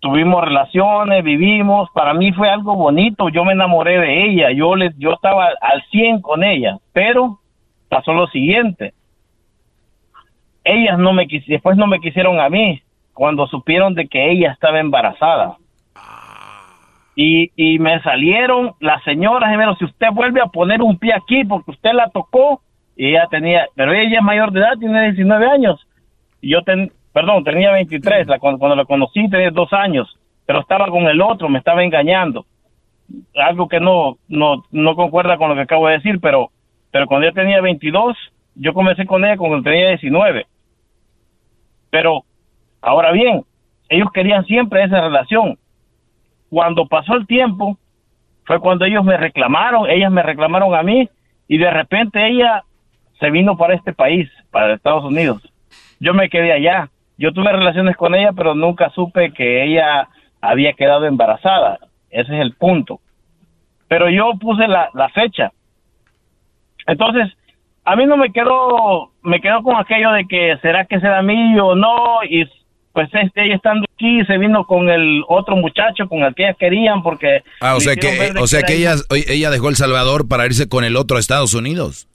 tuvimos 0.00 0.44
relaciones, 0.44 1.24
vivimos, 1.24 1.88
para 1.94 2.14
mí 2.14 2.32
fue 2.32 2.48
algo 2.48 2.74
bonito, 2.74 3.28
yo 3.28 3.44
me 3.44 3.52
enamoré 3.52 3.98
de 3.98 4.24
ella, 4.26 4.50
yo 4.50 4.76
les, 4.76 4.96
yo 4.98 5.12
estaba 5.12 5.48
al 5.60 5.82
100 5.90 6.20
con 6.20 6.44
ella, 6.44 6.78
pero 6.92 7.38
pasó 7.88 8.12
lo 8.12 8.26
siguiente, 8.26 8.92
ellas 10.64 10.98
no 10.98 11.12
me 11.12 11.26
después 11.46 11.76
no 11.76 11.86
me 11.86 12.00
quisieron 12.00 12.40
a 12.40 12.48
mí, 12.50 12.82
cuando 13.14 13.46
supieron 13.46 13.94
de 13.94 14.06
que 14.06 14.30
ella 14.30 14.52
estaba 14.52 14.80
embarazada. 14.80 15.56
Y, 17.22 17.52
y 17.54 17.78
me 17.78 18.00
salieron 18.00 18.72
las 18.80 19.04
señoras, 19.04 19.50
gemelos, 19.50 19.76
si 19.76 19.84
usted 19.84 20.06
vuelve 20.10 20.40
a 20.40 20.46
poner 20.46 20.80
un 20.80 20.96
pie 20.98 21.12
aquí 21.12 21.44
porque 21.44 21.72
usted 21.72 21.92
la 21.92 22.08
tocó, 22.08 22.62
y 22.96 23.08
ella 23.08 23.26
tenía, 23.30 23.66
pero 23.74 23.92
ella 23.92 24.20
es 24.20 24.24
mayor 24.24 24.52
de 24.52 24.60
edad, 24.60 24.78
tiene 24.78 25.02
19 25.02 25.46
años, 25.46 25.86
y 26.40 26.52
yo 26.52 26.62
ten, 26.62 26.90
perdón, 27.12 27.44
tenía 27.44 27.72
23, 27.72 28.26
la, 28.26 28.38
cuando, 28.38 28.58
cuando 28.58 28.74
la 28.74 28.86
conocí 28.86 29.28
tenía 29.28 29.50
dos 29.50 29.70
años, 29.74 30.08
pero 30.46 30.60
estaba 30.60 30.86
con 30.88 31.08
el 31.08 31.20
otro, 31.20 31.50
me 31.50 31.58
estaba 31.58 31.84
engañando. 31.84 32.46
Algo 33.36 33.68
que 33.68 33.80
no, 33.80 34.16
no, 34.26 34.64
no 34.70 34.96
concuerda 34.96 35.36
con 35.36 35.50
lo 35.50 35.56
que 35.56 35.60
acabo 35.60 35.88
de 35.88 35.98
decir, 35.98 36.20
pero, 36.22 36.50
pero 36.90 37.06
cuando 37.06 37.26
yo 37.26 37.34
tenía 37.34 37.60
22, 37.60 38.16
yo 38.54 38.72
comencé 38.72 39.04
con 39.04 39.26
ella 39.26 39.36
cuando 39.36 39.62
tenía 39.62 39.90
19. 39.90 40.46
Pero, 41.90 42.24
ahora 42.80 43.12
bien, 43.12 43.44
ellos 43.90 44.08
querían 44.14 44.46
siempre 44.46 44.84
esa 44.84 45.02
relación. 45.02 45.58
Cuando 46.50 46.86
pasó 46.86 47.14
el 47.14 47.26
tiempo, 47.26 47.78
fue 48.44 48.60
cuando 48.60 48.84
ellos 48.84 49.04
me 49.04 49.16
reclamaron, 49.16 49.88
ellas 49.88 50.10
me 50.10 50.22
reclamaron 50.22 50.74
a 50.74 50.82
mí, 50.82 51.08
y 51.48 51.58
de 51.58 51.70
repente 51.70 52.26
ella 52.26 52.64
se 53.18 53.30
vino 53.30 53.56
para 53.56 53.74
este 53.74 53.92
país, 53.92 54.28
para 54.50 54.74
Estados 54.74 55.04
Unidos. 55.04 55.40
Yo 56.00 56.14
me 56.14 56.28
quedé 56.28 56.52
allá. 56.52 56.90
Yo 57.18 57.32
tuve 57.32 57.52
relaciones 57.52 57.96
con 57.96 58.14
ella, 58.14 58.32
pero 58.34 58.54
nunca 58.54 58.90
supe 58.90 59.32
que 59.32 59.64
ella 59.64 60.08
había 60.40 60.72
quedado 60.72 61.04
embarazada. 61.04 61.78
Ese 62.10 62.34
es 62.34 62.40
el 62.40 62.54
punto. 62.54 63.00
Pero 63.88 64.08
yo 64.08 64.32
puse 64.40 64.66
la, 64.66 64.90
fecha. 65.14 65.52
Entonces, 66.86 67.36
a 67.84 67.94
mí 67.94 68.06
no 68.06 68.16
me 68.16 68.32
quedó, 68.32 69.10
me 69.22 69.40
quedó 69.40 69.62
con 69.62 69.76
aquello 69.76 70.12
de 70.12 70.26
que 70.26 70.56
será 70.62 70.86
que 70.86 70.98
será 70.98 71.22
mío 71.22 71.66
o 71.66 71.74
no, 71.74 72.24
y 72.28 72.48
pues 72.92 73.08
este, 73.12 73.44
ella 73.44 73.56
estando 73.56 73.86
aquí 74.00 74.24
se 74.24 74.38
vino 74.38 74.64
con 74.64 74.88
el 74.88 75.22
otro 75.28 75.56
muchacho 75.56 76.08
con 76.08 76.20
el 76.22 76.34
que 76.34 76.44
ellas 76.44 76.56
querían 76.58 77.02
porque... 77.02 77.42
Ah, 77.60 77.76
o 77.76 77.80
sea 77.80 77.96
que, 77.96 78.32
de 78.32 78.40
o 78.40 78.46
sea 78.46 78.62
que 78.62 78.74
ella, 78.74 78.94
ella 79.28 79.50
dejó 79.50 79.68
El 79.68 79.76
Salvador 79.76 80.26
para 80.28 80.46
irse 80.46 80.68
con 80.68 80.84
el 80.84 80.96
otro 80.96 81.16
a 81.16 81.20
Estados 81.20 81.54
Unidos. 81.54 82.08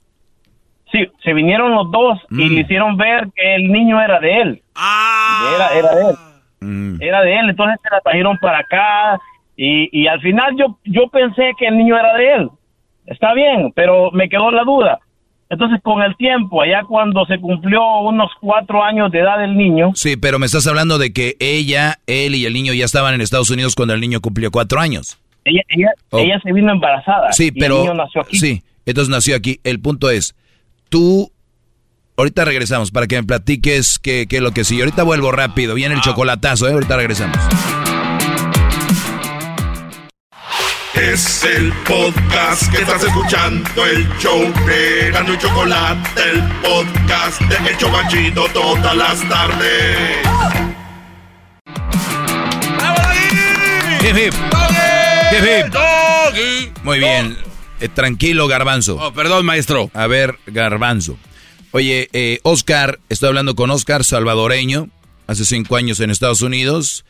Sí, 0.92 1.06
se 1.24 1.32
vinieron 1.32 1.72
los 1.74 1.90
dos 1.90 2.18
Mm. 2.30 2.40
y 2.40 2.48
le 2.50 2.60
hicieron 2.62 2.96
ver 2.96 3.28
que 3.34 3.54
el 3.56 3.70
niño 3.70 4.00
era 4.00 4.18
de 4.20 4.40
él. 4.40 4.62
Era, 5.54 5.68
era 5.78 5.94
de 5.94 6.10
él. 6.10 6.16
Mm. 6.60 7.02
Era 7.02 7.22
de 7.22 7.38
él, 7.38 7.50
entonces 7.50 7.78
se 7.82 7.90
la 7.90 8.00
trajeron 8.00 8.36
para 8.38 8.58
acá 8.58 9.20
y, 9.56 9.88
y 9.92 10.06
al 10.06 10.20
final 10.20 10.54
yo, 10.58 10.78
yo 10.84 11.08
pensé 11.08 11.52
que 11.58 11.66
el 11.66 11.76
niño 11.76 11.98
era 11.98 12.14
de 12.14 12.34
él. 12.34 12.50
Está 13.06 13.34
bien, 13.34 13.72
pero 13.74 14.10
me 14.10 14.28
quedó 14.28 14.50
la 14.50 14.64
duda. 14.64 14.98
Entonces 15.48 15.80
con 15.82 16.02
el 16.02 16.16
tiempo, 16.16 16.60
allá 16.62 16.82
cuando 16.88 17.24
se 17.26 17.38
cumplió 17.38 17.80
unos 18.00 18.30
cuatro 18.40 18.82
años 18.82 19.12
de 19.12 19.20
edad 19.20 19.38
del 19.38 19.56
niño, 19.56 19.92
Sí, 19.94 20.16
pero 20.16 20.38
me 20.40 20.46
estás 20.46 20.66
hablando 20.66 20.98
de 20.98 21.12
que 21.12 21.36
ella, 21.38 21.98
él 22.06 22.34
y 22.34 22.46
el 22.46 22.52
niño 22.52 22.72
ya 22.72 22.84
estaban 22.84 23.14
en 23.14 23.20
Estados 23.20 23.50
Unidos 23.50 23.74
cuando 23.76 23.94
el 23.94 24.00
niño 24.00 24.20
cumplió 24.20 24.50
cuatro 24.50 24.80
años. 24.80 25.18
ella, 25.44 25.62
ella, 25.68 25.88
Oh. 26.10 26.18
ella 26.18 26.40
se 26.42 26.52
vino 26.52 26.72
embarazada. 26.72 27.30
Sí, 27.32 27.52
y 27.54 27.60
pero 27.60 27.76
el 27.76 27.82
niño 27.82 27.94
nació 27.94 28.22
aquí. 28.22 28.36
sí, 28.38 28.62
Entonces 28.86 29.08
nació 29.10 29.36
aquí. 29.36 29.60
El 29.62 29.78
punto 29.80 30.10
es, 30.10 30.34
tú, 30.88 31.30
ahorita 32.16 32.44
regresamos 32.44 32.90
para 32.90 33.06
que 33.06 33.14
me 33.16 33.22
platiques 33.22 34.00
qué, 34.00 34.26
qué 34.28 34.36
es 34.38 34.42
lo 34.42 34.50
que 34.50 34.64
sí. 34.64 34.80
Ahorita 34.80 35.04
vuelvo 35.04 35.30
rápido, 35.30 35.74
viene 35.74 35.94
el 35.94 36.00
chocolatazo, 36.00 36.68
¿eh? 36.68 36.72
ahorita 36.72 36.96
regresamos. 36.96 37.36
Es 40.96 41.44
el 41.44 41.72
podcast 41.86 42.72
que 42.72 42.78
estás 42.78 43.04
escuchando, 43.04 43.84
el 43.84 44.08
show 44.18 44.40
de 44.66 45.10
Gano 45.10 45.34
y 45.34 45.38
Chocolate, 45.38 46.22
el 46.30 46.42
podcast 46.62 47.40
de 47.42 47.70
El 47.70 47.76
Chobachito 47.76 48.46
todas 48.54 48.96
las 48.96 49.28
tardes. 49.28 50.26
Hip, 54.00 54.16
hip. 54.16 54.34
Hip, 55.32 55.44
hip. 56.34 56.78
Muy 56.82 56.98
bien. 56.98 57.36
Eh, 57.80 57.88
tranquilo, 57.88 58.48
Garbanzo. 58.48 58.96
Oh, 58.96 59.12
perdón, 59.12 59.44
maestro. 59.44 59.90
A 59.92 60.06
ver, 60.06 60.38
Garbanzo. 60.46 61.18
Oye, 61.72 62.08
eh, 62.14 62.40
Oscar, 62.42 63.00
estoy 63.10 63.28
hablando 63.28 63.54
con 63.54 63.70
Oscar, 63.70 64.02
salvadoreño, 64.02 64.88
hace 65.26 65.44
cinco 65.44 65.76
años 65.76 66.00
en 66.00 66.10
Estados 66.10 66.40
Unidos. 66.40 67.04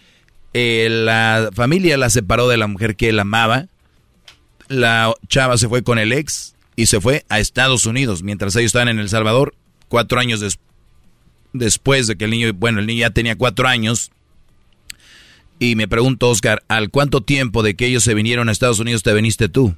Eh, 0.55 0.89
la 0.91 1.51
familia 1.55 1.97
la 1.97 2.11
separó 2.11 2.49
de 2.49 2.57
la 2.57 2.67
mujer 2.67 2.97
que 2.97 3.11
él 3.11 3.21
amaba. 3.21 3.67
La 4.69 5.15
chava 5.29 5.57
se 5.59 5.69
fue 5.69 5.83
con 5.83 5.99
el 5.99 6.13
ex 6.13 6.57
y 6.75 6.87
se 6.87 7.01
fue 7.01 7.25
a 7.29 7.39
Estados 7.39 7.87
Unidos, 7.87 8.23
mientras 8.23 8.55
ellos 8.57 8.67
estaban 8.67 8.89
en 8.89 8.99
El 8.99 9.09
Salvador, 9.09 9.55
cuatro 9.89 10.21
años 10.21 10.59
después 11.53 12.07
de 12.07 12.17
que 12.17 12.25
el 12.25 12.31
niño, 12.31 12.53
bueno, 12.55 12.81
el 12.81 12.87
niño 12.87 13.01
ya 13.01 13.11
tenía 13.11 13.37
cuatro 13.37 13.67
años. 13.67 14.11
Y 15.59 15.75
me 15.75 15.89
pregunto, 15.89 16.29
Oscar, 16.29 16.63
¿al 16.69 16.91
cuánto 16.91 17.23
tiempo 17.23 17.63
de 17.63 17.75
que 17.75 17.87
ellos 17.87 18.05
se 18.05 18.15
vinieron 18.15 18.49
a 18.49 18.53
Estados 18.53 18.79
Unidos 18.79 19.03
te 19.03 19.15
viniste 19.15 19.49
tú? 19.49 19.75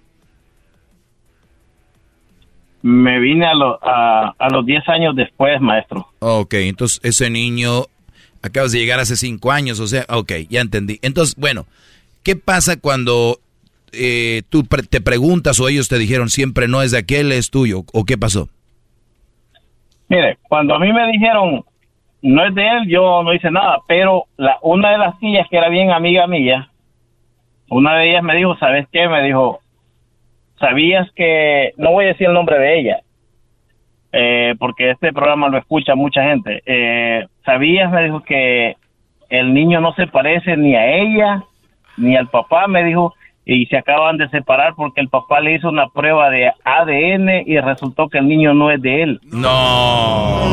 Me 2.83 3.21
vine 3.21 3.47
a, 3.47 3.53
a, 3.83 4.35
a 4.39 4.49
los 4.51 4.67
10 4.67 4.89
años 4.89 5.15
después, 5.15 5.61
maestro. 5.61 6.09
Ok, 6.21 6.55
entonces 6.55 7.01
ese 7.03 7.31
niño 7.31 7.87
acabas 8.43 8.73
de 8.73 8.79
llegar 8.79 9.01
hace 9.01 9.17
cinco 9.17 9.53
años, 9.53 9.81
o 9.81 9.87
sea, 9.87 10.05
ok, 10.09 10.33
ya 10.49 10.61
entendí. 10.61 10.99
Entonces, 11.03 11.35
bueno, 11.37 11.67
¿qué 12.23 12.37
pasa 12.37 12.77
cuando 12.79 13.41
eh, 13.93 14.43
tú 14.49 14.65
te 14.65 15.01
preguntas 15.01 15.59
o 15.61 15.69
ellos 15.69 15.89
te 15.89 15.99
dijeron 15.99 16.29
siempre 16.29 16.69
no 16.69 16.83
es 16.83 16.93
de 16.93 16.99
aquel, 16.99 17.33
es 17.33 17.51
tuyo? 17.51 17.85
¿O 17.93 18.05
qué 18.05 18.17
pasó? 18.19 18.49
Mire, 20.09 20.39
cuando 20.49 20.75
a 20.75 20.79
mí 20.79 20.93
me 20.93 21.07
dijeron 21.13 21.65
no 22.23 22.45
es 22.45 22.55
de 22.55 22.67
él, 22.67 22.89
yo 22.89 23.23
no 23.23 23.33
hice 23.33 23.51
nada, 23.51 23.79
pero 23.87 24.25
la, 24.37 24.59
una 24.63 24.91
de 24.91 24.99
las 24.99 25.19
tías 25.19 25.47
que 25.49 25.57
era 25.57 25.69
bien 25.69 25.91
amiga 25.91 26.27
mía, 26.27 26.69
una 27.71 27.97
de 27.97 28.11
ellas 28.11 28.23
me 28.23 28.37
dijo, 28.37 28.57
¿sabes 28.57 28.87
qué? 28.93 29.09
Me 29.09 29.23
dijo, 29.23 29.61
¿sabías 30.59 31.09
que, 31.13 31.73
no 31.77 31.93
voy 31.93 32.07
a 32.07 32.09
decir 32.09 32.27
el 32.27 32.35
nombre 32.35 32.59
de 32.59 32.79
ella, 32.81 33.01
eh, 34.13 34.55
porque 34.59 34.91
este 34.91 35.13
programa 35.13 35.49
lo 35.49 35.59
escucha 35.59 35.95
mucha 35.95 36.25
gente, 36.25 36.63
eh, 36.67 37.27
¿sabías? 37.45 37.93
Me 37.93 38.05
dijo 38.05 38.23
que 38.23 38.77
el 39.29 39.55
niño 39.55 39.81
no 39.81 39.93
se 39.95 40.07
parece 40.07 40.57
ni 40.57 40.75
a 40.75 40.97
ella, 40.97 41.45
ni 41.97 42.17
al 42.17 42.29
papá, 42.29 42.67
me 42.67 42.83
dijo, 42.85 43.15
y 43.51 43.65
se 43.65 43.79
acaban 43.79 44.19
de 44.19 44.29
separar 44.29 44.75
porque 44.75 45.01
el 45.01 45.09
papá 45.09 45.41
le 45.41 45.55
hizo 45.55 45.71
una 45.71 45.89
prueba 45.89 46.29
de 46.29 46.53
ADN 46.65 47.45
y 47.47 47.59
resultó 47.59 48.11
que 48.11 48.19
el 48.19 48.29
niño 48.29 48.53
no 48.53 48.71
es 48.71 48.83
de 48.83 49.03
él. 49.03 49.21
No. 49.33 50.45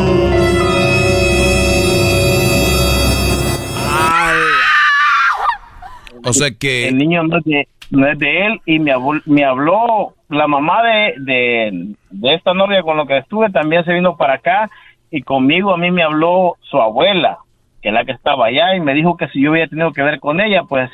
O 6.24 6.32
sea 6.32 6.50
que... 6.58 6.88
El 6.88 6.98
niño 6.98 7.24
no 7.24 7.38
es 7.40 7.44
de, 7.44 7.68
no 7.92 8.08
es 8.08 8.18
de 8.18 8.46
él 8.46 8.62
y 8.66 8.80
me, 8.80 8.94
me 9.26 9.44
habló 9.44 10.14
la 10.30 10.48
mamá 10.48 10.82
de, 10.84 11.16
de, 11.18 11.96
de 12.12 12.34
esta 12.34 12.54
novia 12.54 12.82
con 12.82 12.96
la 12.96 13.06
que 13.06 13.18
estuve, 13.18 13.50
también 13.50 13.84
se 13.84 13.92
vino 13.92 14.16
para 14.16 14.36
acá 14.36 14.72
y 15.12 15.22
conmigo 15.22 15.74
a 15.74 15.78
mí 15.78 15.92
me 15.92 16.02
habló 16.02 16.56
su 16.62 16.78
abuela, 16.78 17.40
que 17.82 17.90
es 17.90 17.94
la 17.94 18.06
que 18.06 18.14
estaba 18.14 18.46
allá, 18.46 18.74
y 18.74 18.80
me 18.80 18.94
dijo 18.94 19.18
que 19.18 19.28
si 19.28 19.42
yo 19.42 19.52
había 19.52 19.68
tenido 19.68 19.92
que 19.92 20.02
ver 20.02 20.22
con 20.22 20.40
ella, 20.40 20.64
pues 20.64 20.90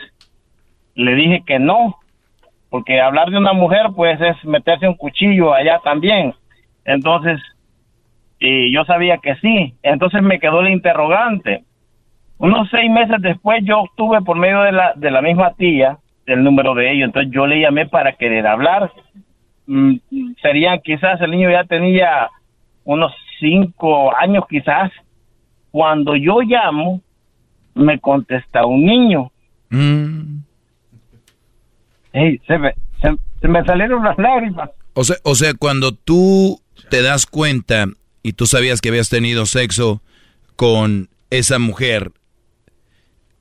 le 1.04 1.16
dije 1.16 1.44
que 1.46 1.60
no, 1.60 1.98
porque 2.70 3.02
hablar 3.02 3.30
de 3.30 3.38
una 3.38 3.54
mujer 3.54 3.88
pues 3.96 4.20
es 4.22 4.44
meterse 4.46 4.88
un 4.88 4.96
cuchillo 4.96 5.54
allá 5.54 5.80
también. 5.84 6.34
Entonces, 6.86 7.40
y 8.40 8.72
yo 8.74 8.84
sabía 8.86 9.18
que 9.18 9.36
sí. 9.36 9.76
Entonces 9.84 10.22
me 10.22 10.40
quedó 10.40 10.62
el 10.62 10.72
interrogante. 10.72 11.64
Unos 12.38 12.70
seis 12.72 12.90
meses 12.90 13.18
después 13.22 13.64
yo 13.64 13.82
obtuve 13.82 14.22
por 14.22 14.36
medio 14.38 14.62
de 14.62 14.72
la, 14.72 14.94
de 14.96 15.12
la 15.12 15.22
misma 15.22 15.54
tía 15.54 15.98
el 16.26 16.44
número 16.44 16.74
de 16.74 16.92
ellos. 16.92 17.08
Entonces 17.08 17.32
yo 17.32 17.46
le 17.46 17.62
llamé 17.62 17.88
para 17.88 18.14
querer 18.14 18.48
hablar. 18.48 18.92
Mm, 19.68 19.96
serían 20.42 20.80
quizás, 20.84 21.22
el 21.22 21.32
niño 21.32 21.52
ya 21.52 21.66
tenía 21.66 22.30
unos 22.84 23.14
cinco 23.40 24.16
años 24.16 24.46
quizás. 24.50 24.92
Cuando 25.70 26.16
yo 26.16 26.42
llamo, 26.42 27.02
me 27.76 28.00
contesta 28.00 28.66
un 28.66 28.86
niño. 28.86 29.32
Mm. 29.70 30.40
Se, 32.12 32.58
me, 32.58 32.74
se, 33.02 33.48
me 33.48 33.64
salieron 33.64 34.04
las 34.04 34.18
lágrimas. 34.18 34.70
O 34.94 35.04
sea, 35.04 35.18
o 35.24 35.36
sea, 35.36 35.54
cuando 35.54 35.94
tú 35.94 36.62
te 36.90 37.02
das 37.02 37.26
cuenta 37.26 37.86
y 38.24 38.34
tú 38.34 38.46
sabías 38.46 38.82
que 38.82 38.90
habías 38.90 39.10
tenido 39.10 39.46
sexo 39.46 40.02
con 40.56 41.10
esa 41.30 41.60
mujer, 41.60 42.12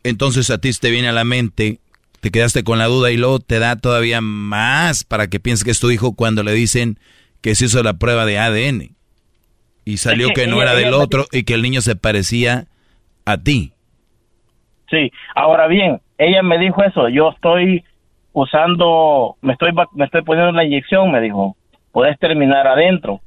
entonces 0.05 0.51
a 0.51 0.59
ti 0.59 0.71
te 0.73 0.91
viene 0.91 1.09
a 1.09 1.13
la 1.13 1.25
mente, 1.25 1.81
te 2.21 2.31
quedaste 2.31 2.63
con 2.65 2.79
la 2.79 2.87
duda 2.87 3.11
y 3.11 3.17
luego 3.17 3.41
te 3.41 3.59
da 3.59 3.77
todavía 3.77 4.21
más 4.21 5.05
para 5.05 5.29
que 5.29 5.41
pienses 5.41 5.65
que 5.65 5.71
es 5.71 5.81
tu 5.81 5.91
hijo 5.91 6.15
cuando 6.15 6.43
le 6.43 6.53
dicen 6.53 6.99
que 7.41 7.55
se 7.55 7.67
hizo 7.67 7.83
la 7.83 7.95
prueba 7.95 8.27
de 8.27 8.39
ADN 8.39 8.95
y 9.85 9.97
salió 9.97 10.31
que, 10.35 10.47
no 10.47 10.63
era 10.63 10.75
del 10.75 10.95
otro 10.95 11.27
y 11.33 11.43
que 11.45 11.55
el 11.55 11.63
niño 11.63 11.81
se 11.81 11.97
parecía 11.97 12.67
a 13.25 13.39
ti. 13.39 13.73
Sí, 14.91 15.11
ahora 15.35 15.67
bien, 15.67 16.01
ella 16.19 16.43
me 16.43 16.59
dijo 16.59 16.83
eso, 16.83 17.09
yo 17.09 17.31
estoy 17.31 17.85
usando, 18.43 19.37
me 19.41 19.53
estoy, 19.53 19.73
me 19.95 20.05
estoy 20.05 20.23
poniendo 20.23 20.53
la 20.53 20.65
inyección, 20.65 21.11
me 21.11 21.21
dijo, 21.21 21.57
puedes 21.93 22.19
terminar 22.19 22.67
adentro. 22.67 23.21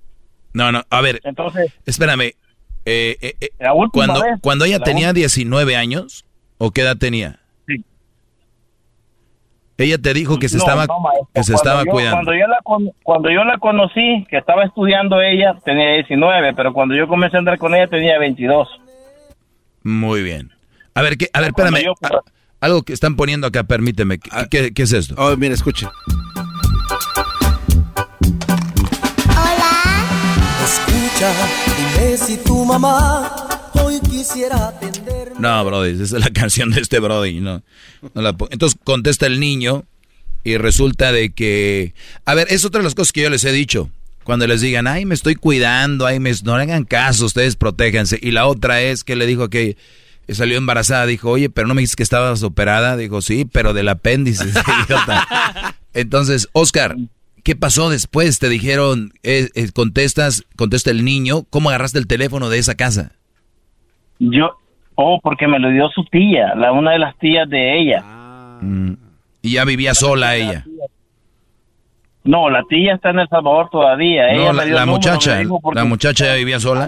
No, 0.53 0.71
no, 0.71 0.83
a 0.89 1.01
ver, 1.01 1.19
entonces, 1.23 1.73
espérame, 1.85 2.33
eh, 2.85 3.17
eh, 3.21 3.35
eh 3.41 3.49
cuando, 3.91 4.21
cuando 4.41 4.65
ella 4.65 4.79
tenía 4.79 5.13
19 5.13 5.75
años, 5.75 6.25
¿o 6.57 6.71
qué 6.71 6.81
edad 6.81 6.97
tenía? 6.97 7.39
Sí. 7.67 7.83
Ella 9.77 9.97
te 9.97 10.13
dijo 10.13 10.37
que 10.37 10.49
se 10.49 10.57
estaba, 10.57 10.85
que 11.33 11.43
se 11.43 11.55
estaba 11.55 11.85
cuidando. 11.85 12.17
Cuando 12.17 12.33
yo, 12.33 12.47
la, 12.47 12.91
cuando 13.03 13.29
yo 13.31 13.43
la 13.43 13.57
conocí, 13.57 14.25
que 14.29 14.37
estaba 14.37 14.63
estudiando 14.65 15.21
ella, 15.21 15.57
tenía 15.65 15.93
19, 15.93 16.53
pero 16.53 16.73
cuando 16.73 16.95
yo 16.95 17.07
comencé 17.07 17.37
a 17.37 17.39
andar 17.39 17.57
con 17.57 17.73
ella 17.73 17.87
tenía 17.87 18.19
22. 18.19 18.67
Muy 19.83 20.21
bien. 20.21 20.51
A 20.93 21.01
ver, 21.01 21.17
¿qué, 21.17 21.27
a 21.33 21.39
ver, 21.39 21.49
espérame. 21.49 21.83
Algo 22.63 22.83
que 22.83 22.93
están 22.93 23.17
poniendo 23.17 23.45
acá, 23.45 23.65
permíteme. 23.65 24.19
¿Qué, 24.49 24.71
qué, 24.73 24.83
es 24.83 24.93
esto? 24.93 25.15
Oh, 25.17 25.35
mira, 25.35 25.53
escuche. 25.53 25.85
Hola. 29.27 30.07
Escucha, 30.63 31.33
dime 31.75 32.17
si 32.17 32.37
tu 32.37 32.63
mamá 32.63 33.35
hoy 33.73 33.99
quisiera 33.99 34.69
atender. 34.69 35.33
No, 35.37 35.65
Brody, 35.65 36.01
esa 36.01 36.03
es 36.03 36.11
la 36.13 36.29
canción 36.33 36.71
de 36.71 36.79
este 36.79 36.99
Brody. 36.99 37.41
No, 37.41 37.63
no 38.13 38.21
la 38.21 38.33
Entonces 38.49 38.79
contesta 38.81 39.27
el 39.27 39.41
niño 39.41 39.83
y 40.45 40.55
resulta 40.55 41.11
de 41.11 41.31
que... 41.33 41.93
A 42.23 42.33
ver, 42.33 42.47
es 42.49 42.63
otra 42.63 42.79
de 42.79 42.85
las 42.85 42.95
cosas 42.95 43.11
que 43.11 43.23
yo 43.23 43.29
les 43.29 43.43
he 43.43 43.51
dicho. 43.51 43.89
Cuando 44.23 44.47
les 44.47 44.61
digan, 44.61 44.87
ay, 44.87 45.03
me 45.03 45.15
estoy 45.15 45.35
cuidando, 45.35 46.05
ay, 46.05 46.21
me... 46.21 46.31
no 46.45 46.55
le 46.55 46.63
hagan 46.63 46.85
caso, 46.85 47.25
ustedes 47.25 47.57
protéjanse. 47.57 48.17
Y 48.21 48.31
la 48.31 48.45
otra 48.45 48.81
es 48.81 49.03
que 49.03 49.17
le 49.17 49.25
dijo 49.25 49.49
que 49.49 49.75
salió 50.29 50.57
embarazada, 50.57 51.05
dijo, 51.05 51.29
oye, 51.29 51.49
pero 51.49 51.67
no 51.67 51.73
me 51.73 51.81
dices 51.81 51.95
que 51.95 52.03
estabas 52.03 52.43
operada. 52.43 52.97
Dijo, 52.97 53.21
sí, 53.21 53.45
pero 53.45 53.73
del 53.73 53.89
apéndice. 53.89 54.45
Entonces, 55.93 56.49
Oscar, 56.53 56.95
¿qué 57.43 57.55
pasó 57.55 57.89
después? 57.89 58.39
Te 58.39 58.49
dijeron, 58.49 59.11
eh, 59.23 59.49
eh, 59.55 59.69
contestas, 59.73 60.45
contesta 60.55 60.91
el 60.91 61.03
niño, 61.05 61.43
¿cómo 61.49 61.69
agarraste 61.69 61.99
el 61.99 62.07
teléfono 62.07 62.49
de 62.49 62.59
esa 62.59 62.75
casa? 62.75 63.11
Yo, 64.19 64.57
oh, 64.95 65.19
porque 65.21 65.47
me 65.47 65.59
lo 65.59 65.69
dio 65.69 65.89
su 65.89 66.03
tía, 66.05 66.55
la 66.55 66.71
una 66.71 66.91
de 66.91 66.99
las 66.99 67.17
tías 67.17 67.49
de 67.49 67.79
ella. 67.79 68.01
Mm. 68.61 68.93
Y 69.41 69.53
ya 69.53 69.65
vivía 69.65 69.93
sola 69.93 70.35
ella. 70.35 70.65
No, 72.23 72.49
la 72.49 72.63
tía 72.63 72.95
está 72.95 73.09
en 73.09 73.19
El 73.19 73.27
Salvador 73.27 73.67
todavía. 73.69 74.33
No, 74.33 74.53
la, 74.53 74.85
muchacha, 74.85 75.41
la 75.73 75.83
muchacha 75.83 76.27
ya 76.27 76.35
vivía 76.35 76.59
sola. 76.59 76.87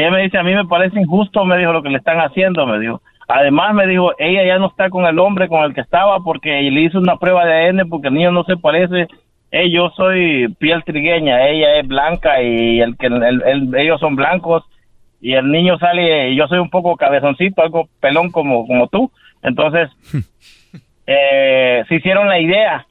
Ella 0.00 0.10
me 0.10 0.22
dice, 0.22 0.38
a 0.38 0.42
mí 0.42 0.54
me 0.54 0.64
parece 0.64 0.98
injusto, 0.98 1.44
me 1.44 1.58
dijo, 1.58 1.72
lo 1.72 1.82
que 1.82 1.90
le 1.90 1.98
están 1.98 2.18
haciendo, 2.18 2.66
me 2.66 2.78
dijo. 2.78 3.02
Además, 3.28 3.74
me 3.74 3.86
dijo, 3.86 4.12
ella 4.18 4.44
ya 4.44 4.58
no 4.58 4.68
está 4.68 4.88
con 4.88 5.04
el 5.04 5.18
hombre 5.18 5.48
con 5.48 5.62
el 5.62 5.74
que 5.74 5.82
estaba 5.82 6.20
porque 6.20 6.62
le 6.62 6.80
hizo 6.80 6.98
una 6.98 7.16
prueba 7.16 7.44
de 7.44 7.68
ADN 7.68 7.88
porque 7.88 8.08
el 8.08 8.14
niño 8.14 8.32
no 8.32 8.44
se 8.44 8.56
parece. 8.56 9.08
Eh, 9.52 9.70
yo 9.70 9.90
soy 9.90 10.48
piel 10.58 10.82
trigueña, 10.84 11.46
ella 11.46 11.76
es 11.76 11.86
blanca 11.86 12.42
y 12.42 12.80
el 12.80 12.96
que 12.96 13.08
ellos 13.76 14.00
son 14.00 14.16
blancos 14.16 14.64
y 15.20 15.34
el 15.34 15.50
niño 15.50 15.78
sale, 15.78 16.34
yo 16.34 16.48
soy 16.48 16.58
un 16.58 16.70
poco 16.70 16.96
cabezoncito, 16.96 17.60
algo 17.62 17.88
pelón 18.00 18.30
como, 18.30 18.66
como 18.66 18.88
tú. 18.88 19.12
Entonces, 19.42 19.90
eh, 21.06 21.84
se 21.88 21.94
hicieron 21.94 22.28
la 22.28 22.38
idea 22.40 22.86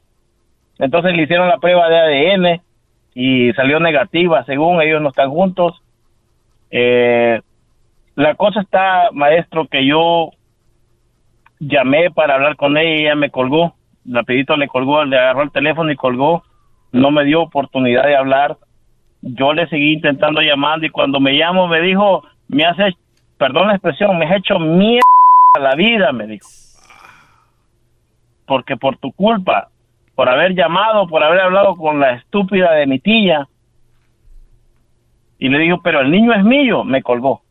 Entonces 0.77 1.15
le 1.15 1.23
hicieron 1.23 1.47
la 1.47 1.57
prueba 1.57 1.89
de 1.89 1.97
ADN 1.97 2.61
y 3.15 3.51
salió 3.53 3.79
negativa, 3.79 4.45
según 4.45 4.81
ellos 4.81 5.01
no 5.01 5.09
están 5.09 5.31
juntos. 5.31 5.81
Eh, 6.71 7.41
la 8.15 8.35
cosa 8.35 8.61
está, 8.61 9.09
maestro, 9.13 9.67
que 9.67 9.85
yo 9.85 10.31
llamé 11.59 12.09
para 12.11 12.35
hablar 12.35 12.55
con 12.55 12.77
ella 12.77 12.95
y 12.95 13.01
ella 13.03 13.15
me 13.15 13.29
colgó. 13.29 13.75
Rapidito 14.05 14.55
le 14.57 14.67
colgó, 14.67 15.03
le 15.05 15.17
agarró 15.17 15.43
el 15.43 15.51
teléfono 15.51 15.91
y 15.91 15.95
colgó. 15.95 16.43
No 16.91 17.11
me 17.11 17.25
dio 17.25 17.41
oportunidad 17.41 18.03
de 18.03 18.15
hablar. 18.15 18.57
Yo 19.21 19.53
le 19.53 19.67
seguí 19.67 19.93
intentando 19.93 20.41
llamando 20.41 20.85
y 20.85 20.89
cuando 20.89 21.19
me 21.19 21.33
llamo 21.33 21.67
me 21.67 21.81
dijo, 21.81 22.23
me 22.47 22.65
hace, 22.65 22.95
perdón 23.37 23.67
la 23.67 23.73
expresión, 23.73 24.17
me 24.17 24.25
has 24.25 24.37
hecho 24.37 24.57
mierda 24.59 25.01
la 25.59 25.75
vida, 25.75 26.11
me 26.11 26.25
dijo. 26.25 26.47
Porque 28.45 28.77
por 28.77 28.97
tu 28.97 29.11
culpa, 29.11 29.69
por 30.15 30.29
haber 30.29 30.55
llamado, 30.55 31.07
por 31.07 31.23
haber 31.23 31.41
hablado 31.41 31.75
con 31.75 31.99
la 31.99 32.13
estúpida 32.13 32.73
de 32.73 32.87
mi 32.87 32.99
tía. 32.99 33.47
Y 35.39 35.49
le 35.49 35.59
dijo, 35.59 35.81
pero 35.81 36.01
el 36.01 36.11
niño 36.11 36.33
es 36.33 36.43
mío, 36.43 36.83
me 36.83 37.01
colgó. 37.01 37.41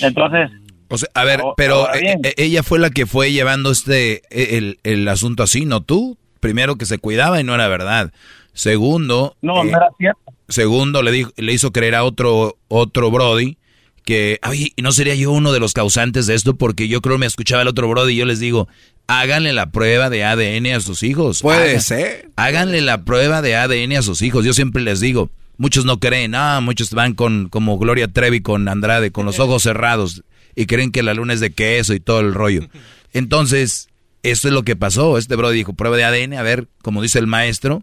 Entonces, 0.00 0.50
o 0.88 0.98
sea, 0.98 1.08
a 1.14 1.24
ver, 1.24 1.40
pero 1.56 1.92
eh, 1.94 2.16
eh, 2.24 2.34
ella 2.36 2.64
fue 2.64 2.80
la 2.80 2.90
que 2.90 3.06
fue 3.06 3.30
llevando 3.30 3.70
este 3.70 4.22
e, 4.30 4.58
el, 4.58 4.78
el, 4.82 5.06
asunto 5.06 5.44
así, 5.44 5.64
¿no 5.64 5.82
tú? 5.82 6.18
Primero 6.40 6.76
que 6.76 6.84
se 6.84 6.98
cuidaba 6.98 7.40
y 7.40 7.44
no 7.44 7.54
era 7.54 7.68
verdad. 7.68 8.12
Segundo, 8.54 9.36
no, 9.40 9.62
no 9.62 9.70
era 9.70 9.88
cierto. 9.98 10.20
Segundo, 10.48 11.02
le 11.02 11.12
dijo, 11.12 11.30
le 11.36 11.52
hizo 11.52 11.70
creer 11.70 11.94
a 11.94 12.02
otro 12.02 12.56
otro 12.66 13.10
Brody 13.12 13.56
que, 14.04 14.40
oye, 14.48 14.72
¿no 14.78 14.90
sería 14.90 15.14
yo 15.14 15.30
uno 15.30 15.52
de 15.52 15.60
los 15.60 15.74
causantes 15.74 16.26
de 16.26 16.34
esto? 16.34 16.56
Porque 16.56 16.88
yo 16.88 17.00
creo 17.00 17.14
que 17.14 17.20
me 17.20 17.26
escuchaba 17.26 17.62
el 17.62 17.68
otro 17.68 17.88
Brody 17.88 18.14
y 18.14 18.16
yo 18.16 18.24
les 18.24 18.40
digo, 18.40 18.66
háganle 19.06 19.52
la 19.52 19.70
prueba 19.70 20.10
de 20.10 20.24
ADN 20.24 20.74
a 20.74 20.80
sus 20.80 21.04
hijos. 21.04 21.42
Puede 21.42 21.78
ser. 21.80 22.30
Háganle 22.34 22.80
la 22.80 23.04
prueba 23.04 23.42
de 23.42 23.54
ADN 23.54 23.92
a 23.92 24.02
sus 24.02 24.22
hijos. 24.22 24.44
Yo 24.44 24.54
siempre 24.54 24.82
les 24.82 24.98
digo, 24.98 25.30
muchos 25.60 25.84
no 25.84 26.00
creen, 26.00 26.34
ah, 26.34 26.60
muchos 26.62 26.90
van 26.92 27.12
con 27.12 27.50
como 27.50 27.78
Gloria 27.78 28.08
Trevi 28.08 28.40
con 28.40 28.66
Andrade, 28.66 29.12
con 29.12 29.26
los 29.26 29.38
ojos 29.38 29.62
cerrados 29.62 30.24
y 30.56 30.64
creen 30.64 30.90
que 30.90 31.02
la 31.02 31.12
luna 31.12 31.34
es 31.34 31.40
de 31.40 31.52
queso 31.52 31.92
y 31.92 32.00
todo 32.00 32.20
el 32.20 32.32
rollo. 32.32 32.66
Entonces, 33.12 33.88
esto 34.22 34.48
es 34.48 34.54
lo 34.54 34.62
que 34.62 34.74
pasó. 34.74 35.18
Este 35.18 35.36
bro 35.36 35.50
dijo, 35.50 35.74
prueba 35.74 35.98
de 35.98 36.04
ADN, 36.04 36.32
a 36.32 36.42
ver, 36.42 36.68
como 36.80 37.02
dice 37.02 37.18
el 37.18 37.26
maestro, 37.26 37.82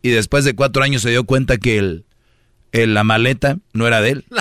y 0.00 0.08
después 0.08 0.46
de 0.46 0.54
cuatro 0.54 0.82
años 0.82 1.02
se 1.02 1.10
dio 1.10 1.24
cuenta 1.24 1.58
que 1.58 1.76
el, 1.78 2.04
la 2.72 3.04
maleta 3.04 3.58
no 3.74 3.86
era 3.86 4.00
de 4.00 4.10
él. 4.10 4.24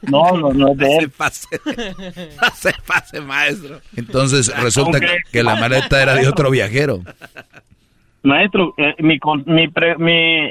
No, 0.00 0.30
no, 0.36 0.52
no 0.52 0.70
es 0.70 0.78
de 0.78 0.96
él. 0.96 1.10
Pase, 1.10 1.48
pase, 2.40 2.72
pase, 2.86 3.20
maestro. 3.20 3.80
Entonces 3.96 4.46
resulta 4.56 5.00
que, 5.30 5.42
la 5.42 5.56
maleta 5.56 6.00
era 6.00 6.14
de 6.14 6.28
otro 6.28 6.50
viajero. 6.50 7.02
Maestro, 8.28 8.74
eh, 8.76 8.94
mi, 8.98 9.18
mi, 9.46 9.68
mi, 9.98 10.50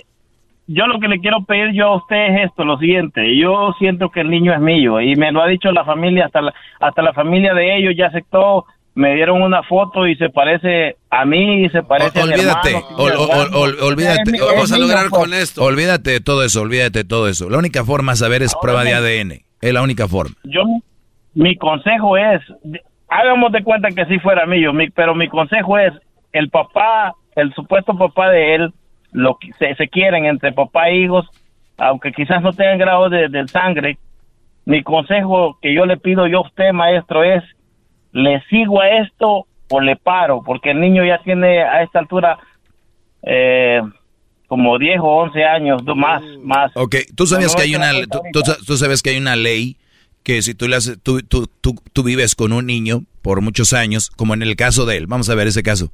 yo 0.67 0.87
lo 0.87 0.99
que 0.99 1.07
le 1.07 1.19
quiero 1.19 1.43
pedir 1.45 1.73
yo 1.73 1.87
a 1.87 1.95
usted 1.97 2.35
es 2.35 2.49
esto, 2.49 2.65
lo 2.65 2.77
siguiente. 2.77 3.37
Yo 3.37 3.73
siento 3.79 4.09
que 4.09 4.21
el 4.21 4.29
niño 4.29 4.53
es 4.53 4.59
mío 4.59 4.99
y 4.99 5.15
me 5.15 5.31
lo 5.31 5.41
ha 5.41 5.47
dicho 5.47 5.71
la 5.71 5.85
familia, 5.85 6.25
hasta 6.25 6.41
la, 6.41 6.53
hasta 6.79 7.01
la 7.01 7.13
familia 7.13 7.53
de 7.53 7.77
ellos 7.77 7.93
ya 7.97 8.07
aceptó. 8.07 8.65
Me 8.95 9.13
dieron 9.13 9.43
una 9.43 9.61
foto 9.61 10.07
y 10.07 10.15
se 10.15 10.29
parece 10.29 10.95
a 11.11 11.23
mí 11.23 11.65
y 11.65 11.69
se 11.69 11.83
parece 11.83 12.19
olvídate, 12.19 12.75
a 12.75 12.95
Olvídate, 12.97 13.83
olvídate. 13.83 14.31
Vamos 14.41 14.71
a 14.71 14.77
lograr 14.79 15.09
con 15.11 15.35
esto. 15.35 15.63
Olvídate 15.63 16.11
de 16.11 16.19
todo 16.19 16.43
eso, 16.43 16.61
olvídate 16.61 16.99
de 16.99 17.05
todo 17.05 17.27
eso. 17.27 17.47
La 17.47 17.59
única 17.59 17.85
forma 17.85 18.13
de 18.13 18.17
saber 18.17 18.41
es 18.41 18.55
prueba 18.59 18.83
de 18.83 18.95
ADN. 18.95 19.31
Es 19.61 19.71
la 19.71 19.83
única 19.83 20.07
forma. 20.07 20.35
Yo, 20.45 20.63
mi 21.35 21.55
consejo 21.57 22.17
es, 22.17 22.41
hagamos 23.07 23.51
de 23.51 23.63
cuenta 23.63 23.89
que 23.89 24.05
si 24.05 24.17
fuera 24.17 24.47
mío, 24.47 24.71
pero 24.95 25.13
mi 25.13 25.27
consejo 25.29 25.77
es, 25.77 25.93
el 26.33 26.49
papá, 26.49 27.13
el 27.37 27.53
supuesto 27.53 27.95
papá 27.97 28.29
de 28.31 28.55
él, 28.55 28.73
lo 29.11 29.37
que 29.37 29.53
se, 29.53 29.87
quieren 29.87 30.25
entre 30.25 30.51
papá 30.51 30.89
e 30.89 30.97
hijos, 30.97 31.25
aunque 31.77 32.11
quizás 32.11 32.41
no 32.41 32.51
tengan 32.51 32.79
grado 32.79 33.09
de, 33.09 33.47
sangre, 33.47 33.97
mi 34.65 34.83
consejo 34.83 35.57
que 35.61 35.73
yo 35.73 35.85
le 35.85 35.97
pido 35.97 36.27
yo 36.27 36.39
a 36.39 36.47
usted, 36.47 36.73
maestro, 36.73 37.23
es, 37.23 37.43
¿le 38.11 38.41
sigo 38.49 38.81
a 38.81 38.89
esto 38.89 39.45
o 39.69 39.79
le 39.79 39.95
paro? 39.95 40.41
Porque 40.43 40.71
el 40.71 40.81
niño 40.81 41.05
ya 41.05 41.19
tiene 41.19 41.61
a 41.61 41.83
esta 41.83 41.99
altura 41.99 42.39
eh, 43.21 43.81
como 44.47 44.79
10 44.79 44.99
o 44.99 45.05
11 45.05 45.43
años, 45.45 45.83
más, 45.95 46.23
más. 46.41 46.71
Ok, 46.73 46.95
tú 47.15 47.27
sabes 47.27 47.55
que 47.55 47.61
hay 47.61 47.75
una, 47.75 47.91
tú, 48.65 48.77
sabes 48.77 49.03
que 49.03 49.11
hay 49.11 49.17
una 49.17 49.35
ley 49.35 49.77
que 50.23 50.41
si 50.41 50.55
tú, 50.55 50.67
le 50.67 50.75
haces, 50.75 50.97
tú, 51.03 51.21
tú, 51.21 51.47
tú 51.61 52.03
vives 52.03 52.33
con 52.33 52.51
un 52.51 52.65
niño 52.65 53.03
por 53.21 53.41
muchos 53.41 53.73
años, 53.73 54.09
como 54.09 54.33
en 54.33 54.41
el 54.41 54.55
caso 54.55 54.87
de 54.87 54.97
él, 54.97 55.05
vamos 55.05 55.29
a 55.29 55.35
ver 55.35 55.47
ese 55.47 55.61
caso, 55.61 55.91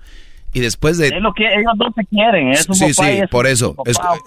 y 0.53 0.59
después 0.59 0.97
de... 0.97 1.07
Es 1.07 1.21
lo 1.21 1.33
que 1.33 1.45
ellos 1.45 1.73
no 1.77 1.91
se 1.95 2.05
quieren, 2.05 2.49
es 2.49 2.67
Sí, 2.71 2.93
sí, 2.93 3.21
por 3.29 3.47
eso. 3.47 3.75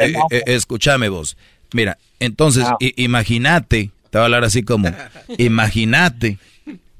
Eh, 0.00 0.12
eh, 0.30 0.42
escúchame 0.46 1.08
vos. 1.08 1.36
Mira, 1.72 1.98
entonces, 2.20 2.64
ah. 2.66 2.76
imagínate, 2.96 3.90
te 4.10 4.18
voy 4.18 4.22
a 4.22 4.24
hablar 4.24 4.44
así 4.44 4.62
como, 4.62 4.88
imagínate 5.38 6.38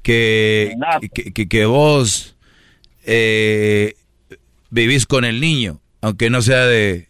que, 0.01 0.75
que, 1.13 1.47
que, 1.47 1.65
vos 1.65 2.35
eh, 3.05 3.95
vivís 4.69 5.05
con 5.05 5.25
el 5.25 5.41
niño, 5.41 5.79
aunque 6.01 6.29
no 6.29 6.41
sea 6.41 6.65
de, 6.65 7.07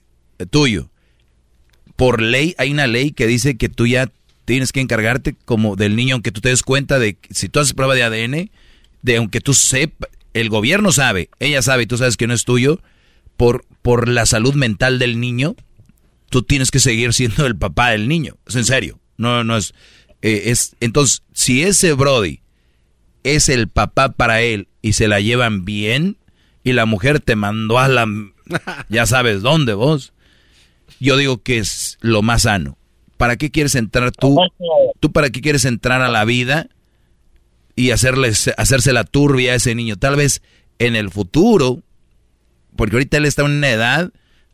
tuyo. 0.49 0.89
Por 1.95 2.21
ley, 2.21 2.55
hay 2.57 2.71
una 2.71 2.87
ley 2.87 3.11
que 3.11 3.27
dice 3.27 3.57
que 3.57 3.69
tú 3.69 3.85
ya 3.87 4.09
tienes 4.45 4.71
que 4.71 4.81
encargarte 4.81 5.35
como 5.45 5.75
del 5.75 5.95
niño, 5.95 6.15
aunque 6.15 6.31
tú 6.31 6.41
te 6.41 6.49
des 6.49 6.63
cuenta 6.63 6.99
de 6.99 7.15
que 7.15 7.33
si 7.33 7.49
tú 7.49 7.59
haces 7.59 7.73
prueba 7.73 7.95
de 7.95 8.03
ADN, 8.03 8.49
de 9.01 9.17
aunque 9.17 9.41
tú 9.41 9.53
sepas, 9.53 10.09
el 10.41 10.49
gobierno 10.49 10.91
sabe, 10.91 11.29
ella 11.39 11.61
sabe 11.61 11.83
y 11.83 11.87
tú 11.87 11.97
sabes 11.97 12.17
que 12.17 12.27
no 12.27 12.33
es 12.33 12.45
tuyo, 12.45 12.81
por, 13.37 13.65
por 13.81 14.07
la 14.07 14.25
salud 14.25 14.55
mental 14.55 14.99
del 14.99 15.19
niño, 15.19 15.55
tú 16.29 16.43
tienes 16.43 16.71
que 16.71 16.79
seguir 16.79 17.13
siendo 17.13 17.45
el 17.45 17.55
papá 17.55 17.91
del 17.91 18.07
niño. 18.07 18.37
Es 18.45 18.55
en 18.55 18.65
serio. 18.65 18.99
No, 19.17 19.43
no 19.43 19.57
es, 19.57 19.73
eh, 20.21 20.43
es. 20.45 20.75
Entonces, 20.79 21.23
si 21.33 21.63
ese 21.63 21.93
Brody 21.93 22.41
es 23.23 23.49
el 23.49 23.67
papá 23.67 24.09
para 24.09 24.41
él 24.41 24.67
y 24.81 24.93
se 24.93 25.07
la 25.07 25.19
llevan 25.19 25.65
bien, 25.65 26.17
y 26.67 26.73
la 26.73 26.85
mujer 26.85 27.21
te 27.21 27.35
mandó 27.35 27.79
a 27.79 27.87
la. 27.87 28.05
Ya 28.89 29.05
sabes 29.05 29.41
dónde 29.41 29.73
vos. 29.73 30.13
Yo 30.99 31.15
digo 31.17 31.41
que 31.41 31.59
es 31.59 31.97
lo 32.01 32.21
más 32.21 32.43
sano. 32.43 32.77
¿Para 33.15 33.37
qué 33.37 33.51
quieres 33.51 33.75
entrar 33.75 34.11
tú? 34.11 34.37
¿Tú 34.99 35.11
para 35.11 35.29
qué 35.29 35.41
quieres 35.41 35.65
entrar 35.65 36.01
a 36.01 36.09
la 36.09 36.25
vida 36.25 36.69
y 37.77 37.91
hacerles, 37.91 38.51
hacerse 38.57 38.91
la 38.91 39.05
turbia 39.05 39.53
a 39.53 39.55
ese 39.55 39.75
niño. 39.75 39.95
Tal 39.95 40.17
vez 40.17 40.41
en 40.79 40.95
el 40.95 41.11
futuro, 41.11 41.83
porque 42.75 42.95
ahorita 42.95 43.17
él 43.17 43.25
está 43.25 43.43
en 43.43 43.51
una 43.51 43.69
edad 43.69 44.11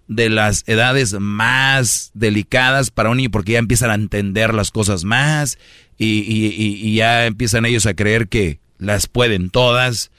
de 0.09 0.29
las 0.29 0.63
edades 0.67 1.13
más 1.19 2.11
delicadas 2.13 2.91
para 2.91 3.09
un 3.09 3.17
niño, 3.17 3.31
porque 3.31 3.53
ya 3.53 3.59
empiezan 3.59 3.89
a 3.91 3.95
entender 3.95 4.53
las 4.53 4.71
cosas 4.71 5.05
más 5.05 5.57
y, 5.97 6.93
ya 6.95 7.25
empiezan 7.25 7.65
ellos 7.65 7.85
a 7.85 7.93
creer 7.93 8.27
que 8.27 8.59
las 8.77 9.07
pueden 9.07 9.49
todas. 9.49 10.11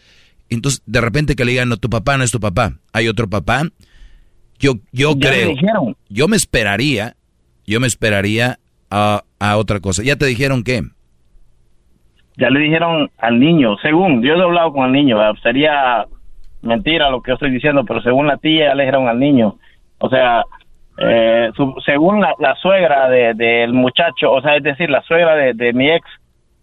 Entonces, 0.49 0.83
de 0.87 1.03
repente 1.03 1.37
que 1.37 1.45
le 1.45 1.53
digan, 1.53 1.69
no, 1.69 1.77
tu 1.77 1.91
papá 1.91 2.17
no 2.17 2.25
es 2.25 2.31
tu 2.31 2.41
papá, 2.41 2.79
hay 2.95 3.09
otro 3.09 3.29
papá. 3.29 3.69
Yo, 4.59 4.79
yo 4.93 5.19
creo, 5.19 5.55
yo 6.09 6.27
me 6.27 6.39
esperaría, 6.39 7.17
yo 7.67 7.81
me 7.81 7.87
esperaría 7.87 8.61
a, 8.91 9.25
a 9.39 9.57
otra 9.59 9.81
cosa. 9.81 10.03
¿Ya 10.03 10.17
te 10.17 10.25
dijeron 10.25 10.65
qué? 10.65 10.85
Ya 12.37 12.51
le 12.51 12.61
dijeron 12.61 13.11
al 13.19 13.39
niño, 13.39 13.77
según, 13.79 14.23
yo 14.23 14.35
he 14.35 14.43
hablado 14.43 14.73
con 14.73 14.87
el 14.87 14.93
niño, 14.93 15.19
sería 15.43 16.07
mentira 16.63 17.11
lo 17.11 17.21
que 17.21 17.31
yo 17.31 17.35
estoy 17.35 17.51
diciendo, 17.51 17.85
pero 17.85 18.01
según 18.03 18.27
la 18.27 18.39
tía 18.39 18.69
ya 18.69 18.75
le 18.75 18.85
dijeron 18.85 19.09
al 19.09 19.19
niño, 19.19 19.57
o 19.99 20.09
sea, 20.09 20.45
eh, 20.99 21.51
según 21.85 22.21
la, 22.21 22.55
suegra 22.57 23.09
del 23.09 23.37
de, 23.37 23.69
muchacho, 23.69 24.33
o 24.33 24.41
sea, 24.41 24.57
es 24.57 24.63
decir, 24.63 24.91
la 24.91 25.03
suegra 25.03 25.35
de, 25.35 25.73
mi 25.73 25.91
ex 25.91 26.07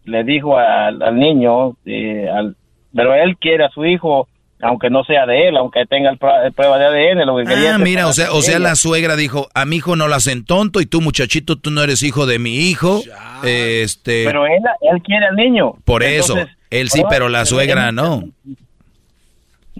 le 0.05 0.23
dijo 0.23 0.57
al, 0.57 1.17
niño, 1.17 1.73
eh, 1.85 2.29
al, 2.29 2.55
pero 2.93 3.13
él 3.13 3.37
quiere 3.37 3.65
a 3.65 3.69
su 3.69 3.85
hijo 3.85 4.27
aunque 4.61 4.89
no 4.89 5.03
sea 5.03 5.25
de 5.25 5.47
él, 5.47 5.57
aunque 5.57 5.85
tenga 5.85 6.11
el 6.11 6.17
prueba 6.17 6.77
de 6.77 6.85
ADN, 6.85 7.25
lo 7.25 7.37
que 7.37 7.45
quería. 7.45 7.75
Ah, 7.75 7.77
mira, 7.77 8.07
o 8.07 8.13
sea, 8.13 8.31
o 8.31 8.41
sea, 8.41 8.59
la 8.59 8.75
suegra 8.75 9.15
dijo, 9.15 9.49
a 9.53 9.65
mi 9.65 9.77
hijo 9.77 9.95
no 9.95 10.07
lo 10.07 10.15
hacen 10.15 10.45
tonto 10.45 10.81
y 10.81 10.85
tú 10.85 11.01
muchachito, 11.01 11.57
tú 11.57 11.71
no 11.71 11.81
eres 11.81 12.03
hijo 12.03 12.25
de 12.25 12.39
mi 12.39 12.69
hijo. 12.69 13.01
Este. 13.43 14.23
Pero 14.25 14.45
él, 14.45 14.61
él 14.81 15.01
quiere 15.03 15.25
al 15.25 15.35
niño. 15.35 15.73
Por 15.83 16.03
eso, 16.03 16.35
él 16.69 16.89
sí, 16.89 17.03
pero 17.09 17.29
la 17.29 17.45
suegra 17.45 17.91
no. 17.91 18.23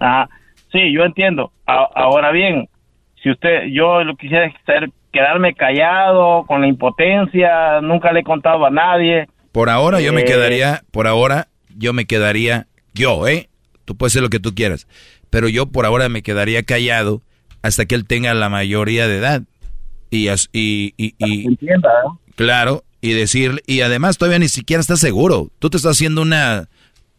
Ah, 0.00 0.28
sí, 0.72 0.92
yo 0.92 1.04
entiendo. 1.04 1.52
ahora 1.66 2.32
bien, 2.32 2.68
si 3.22 3.30
usted, 3.30 3.66
yo 3.70 4.02
lo 4.02 4.16
quisiera 4.16 4.46
hacer, 4.46 4.90
quedarme 5.12 5.54
callado 5.54 6.44
con 6.46 6.60
la 6.60 6.66
impotencia, 6.66 7.80
nunca 7.80 8.12
le 8.12 8.20
he 8.20 8.24
contado 8.24 8.66
a 8.66 8.70
nadie. 8.70 9.28
Por 9.52 9.70
ahora 9.70 10.00
yo 10.00 10.12
me 10.12 10.22
eh, 10.22 10.24
quedaría, 10.24 10.82
por 10.90 11.06
ahora 11.06 11.48
yo 11.76 11.92
me 11.92 12.06
quedaría 12.06 12.66
yo, 12.94 13.28
¿eh? 13.28 13.48
Tú 13.84 13.96
puedes 13.96 14.12
hacer 14.12 14.22
lo 14.22 14.30
que 14.30 14.40
tú 14.40 14.54
quieras. 14.54 14.86
Pero 15.30 15.48
yo 15.48 15.66
por 15.66 15.86
ahora 15.86 16.08
me 16.08 16.22
quedaría 16.22 16.62
callado 16.62 17.22
hasta 17.62 17.86
que 17.86 17.94
él 17.94 18.04
tenga 18.04 18.34
la 18.34 18.48
mayoría 18.48 19.08
de 19.08 19.16
edad. 19.16 19.42
Y, 20.10 20.28
y, 20.28 20.94
y, 20.98 21.14
y 21.18 21.56
claro, 22.36 22.84
y 23.00 23.12
decir, 23.12 23.62
y 23.66 23.80
además 23.80 24.18
todavía 24.18 24.38
ni 24.38 24.48
siquiera 24.48 24.80
estás 24.80 25.00
seguro. 25.00 25.50
Tú 25.58 25.70
te 25.70 25.78
estás 25.78 25.92
haciendo 25.96 26.20
una, 26.22 26.68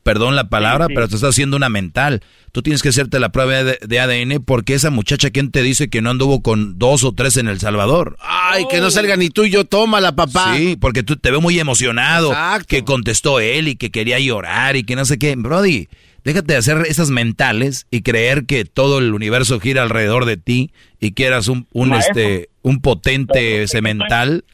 perdón 0.03 0.35
la 0.35 0.47
palabra, 0.49 0.87
pero 0.87 1.07
te 1.07 1.15
estás 1.15 1.31
haciendo 1.31 1.57
una 1.57 1.69
mental. 1.69 2.21
Tú 2.51 2.61
tienes 2.61 2.83
que 2.83 2.89
hacerte 2.89 3.19
la 3.19 3.29
prueba 3.29 3.63
de, 3.63 3.99
ADN 3.99 4.43
porque 4.43 4.75
esa 4.75 4.91
muchacha, 4.91 5.31
¿quién 5.31 5.49
te 5.49 5.63
dice 5.63 5.89
que 5.89 6.01
no 6.01 6.11
anduvo 6.11 6.43
con 6.43 6.77
dos 6.77 7.03
o 7.03 7.13
tres 7.13 7.37
en 7.37 7.47
El 7.47 7.59
Salvador? 7.59 8.15
Ay, 8.21 8.65
que 8.69 8.79
no 8.79 8.91
salga 8.91 9.17
ni 9.17 9.29
tú 9.29 9.45
y 9.45 9.49
yo, 9.49 9.65
tómala, 9.65 10.15
papá. 10.15 10.55
Sí, 10.55 10.77
porque 10.79 11.01
tú 11.01 11.15
te 11.15 11.31
veo 11.31 11.41
muy 11.41 11.59
emocionado. 11.59 12.31
Que 12.67 12.83
contestó 12.83 13.39
él 13.39 13.67
y 13.69 13.75
que 13.75 13.89
quería 13.89 14.19
llorar 14.19 14.75
y 14.75 14.83
que 14.83 14.95
no 14.95 15.03
sé 15.03 15.17
qué. 15.17 15.35
Brody, 15.35 15.87
déjate 16.23 16.53
de 16.53 16.59
hacer 16.59 16.85
esas 16.87 17.09
mentales 17.09 17.87
y 17.91 18.01
creer 18.01 18.45
que 18.45 18.65
todo 18.65 18.99
el 18.99 19.13
universo 19.13 19.59
gira 19.59 19.83
alrededor 19.83 20.25
de 20.25 20.37
ti 20.37 20.71
y 20.99 21.11
que 21.11 21.25
eras 21.25 21.47
un, 21.47 21.67
un 21.73 21.93
este, 21.93 22.49
un 22.61 22.81
potente 22.81 23.67
semental. 23.67 24.45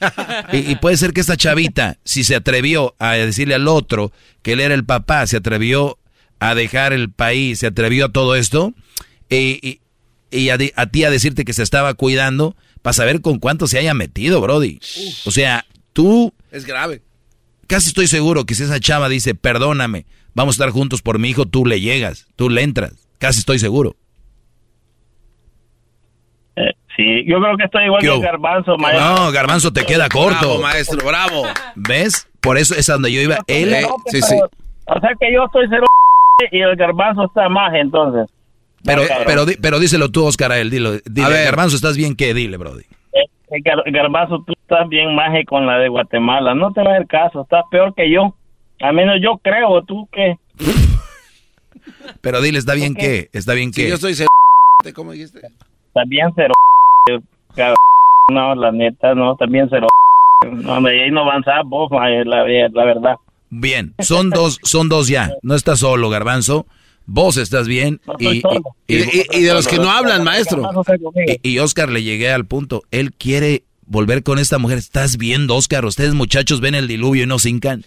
Y, 0.52 0.72
y, 0.72 0.76
puede 0.76 0.98
ser 0.98 1.14
que 1.14 1.22
esta 1.22 1.38
chavita, 1.38 1.98
si 2.04 2.24
se 2.24 2.36
atrevió 2.36 2.96
a 2.98 3.14
decirle 3.14 3.56
al 3.56 3.68
otro 3.68 4.12
que 4.42 4.54
él 4.54 4.60
era 4.60 4.74
el 4.74 4.84
papá, 4.84 5.28
se 5.28 5.38
atrevió 5.38 6.00
a 6.40 6.56
dejar 6.56 6.94
el 6.94 7.12
país, 7.12 7.60
se 7.60 7.68
atrevió 7.68 8.06
a 8.06 8.12
todo 8.12 8.36
esto, 8.36 8.74
y, 9.30 9.80
y, 10.32 10.50
a, 10.50 10.58
ti 10.58 11.04
a 11.04 11.10
decirte 11.12 11.46
que 11.46 11.54
se 11.54 11.64
estaba 11.64 11.94
cuidando, 11.94 12.56
para 12.82 12.94
saber 12.94 13.22
con 13.22 13.40
cuánto 13.40 13.68
se 13.68 13.78
haya 13.78 13.94
metido, 13.94 14.42
Brody. 14.42 14.80
O 15.26 15.32
sea, 15.32 15.66
tú... 15.94 16.34
Es 16.52 16.66
grave. 16.66 17.02
Casi 17.68 17.90
estoy 17.90 18.08
seguro 18.08 18.46
que 18.46 18.56
si 18.56 18.64
esa 18.64 18.80
chava 18.80 19.10
dice, 19.10 19.36
perdóname, 19.36 20.06
vamos 20.34 20.56
a 20.56 20.64
estar 20.64 20.70
juntos 20.74 21.02
por 21.02 21.20
mi 21.20 21.30
hijo, 21.30 21.46
tú 21.46 21.66
le 21.66 21.82
llegas, 21.82 22.28
tú 22.36 22.50
le 22.50 22.64
entras. 22.64 23.08
Casi 23.18 23.40
estoy 23.40 23.60
seguro. 23.60 23.96
Eh, 26.56 26.74
sí, 26.96 27.26
yo 27.26 27.40
creo 27.42 27.58
que 27.58 27.66
estoy 27.66 27.86
igual 27.86 28.02
que 28.02 28.20
Garbanzo, 28.20 28.78
maestro. 28.78 29.16
No, 29.16 29.32
Garbanzo 29.32 29.74
te 29.74 29.86
queda 29.86 30.10
corto. 30.10 30.40
Bravo, 30.40 30.62
maestro, 30.62 31.06
bravo. 31.06 31.44
¿Ves? 31.76 32.28
Por 32.42 32.58
eso 32.58 32.76
es 32.76 32.90
a 32.90 32.94
donde 32.94 33.12
yo 33.12 33.22
iba. 33.22 33.40
Él, 33.48 33.76
sí, 34.08 34.22
sí. 34.22 34.36
O 34.36 35.00
sea 35.00 35.12
que 35.20 35.34
yo 35.34 35.46
estoy 35.46 35.68
cero 35.70 35.86
y 36.52 36.62
el 36.62 36.76
garbanzo 36.76 37.26
está 37.26 37.50
más 37.50 37.74
entonces. 37.74 38.28
Pero, 38.84 39.04
pero, 39.26 39.44
pero 39.62 39.80
díselo 39.80 40.10
tú, 40.10 40.26
Oscar, 40.26 40.54
a 40.54 40.60
él, 40.60 40.70
dilo. 40.70 40.94
Dile, 41.06 41.44
garbanzo, 41.44 41.76
¿estás 41.76 41.98
bien 41.98 42.16
qué? 42.16 42.34
Dile, 42.34 42.58
Brody. 42.58 42.84
El, 43.50 43.62
garbanzo, 43.92 44.44
tú 44.46 44.54
estás 44.54 44.88
bien 44.88 45.16
maje 45.16 45.44
con 45.44 45.66
la 45.66 45.80
de 45.80 45.90
Guatemala. 45.90 46.54
No 46.54 46.72
te 46.72 46.82
das 46.82 47.00
el 47.00 47.08
caso, 47.08 47.42
estás 47.42 47.66
peor 47.70 47.94
que 47.94 48.10
yo. 48.10 48.36
Al 48.82 48.94
menos 48.94 49.18
yo 49.22 49.38
creo, 49.38 49.84
¿tú 49.84 50.08
qué? 50.12 50.38
pero 52.22 52.42
dile, 52.42 52.60
¿está 52.60 52.74
bien 52.74 52.96
qué? 52.96 53.30
¿Está 53.34 53.54
bien 53.54 53.72
qué? 53.72 53.90
yo 53.90 53.96
estoy 53.96 54.16
cero. 54.16 54.30
¿Cómo 54.96 55.12
dijiste? 55.12 55.40
Está 55.88 56.04
bien 56.08 56.32
cero. 56.36 56.54
No, 58.32 58.56
la 58.56 58.72
neta, 58.72 59.16
no, 59.16 59.34
está 59.34 59.46
bien 59.46 59.68
cero. 59.70 59.88
No, 60.50 60.88
ahí 60.88 61.12
no 61.12 61.22
avanza 61.22 61.62
vos, 61.66 61.92
la, 61.92 62.24
la 62.24 62.86
verdad. 62.86 63.16
Bien, 63.50 63.96
son 64.00 64.30
dos, 64.30 64.60
son 64.64 64.88
dos 64.90 65.08
ya. 65.08 65.32
No 65.42 65.56
estás 65.56 65.80
solo, 65.80 66.10
Garbanzo. 66.10 66.66
Vos 67.06 67.38
estás 67.38 67.68
bien. 67.68 68.00
Y, 68.20 68.44
y, 68.88 69.42
de 69.42 69.54
los 69.54 69.68
que 69.68 69.78
no 69.78 69.90
hablan, 69.90 70.24
maestro. 70.24 70.70
Y, 71.42 71.58
Oscar 71.58 71.90
le 71.90 72.04
llegué 72.04 72.32
al 72.32 72.46
punto. 72.46 72.84
Él 72.92 73.14
quiere 73.14 73.64
volver 73.88 74.22
con 74.22 74.38
esta 74.38 74.60
mujer. 74.60 74.78
¿Estás 74.78 75.18
viendo, 75.18 75.56
Oscar? 75.56 75.86
Ustedes 75.86 76.14
muchachos 76.14 76.62
ven 76.62 76.76
el 76.76 76.88
diluvio 76.88 77.24
y 77.24 77.28
no 77.28 77.40
sincan. 77.40 77.84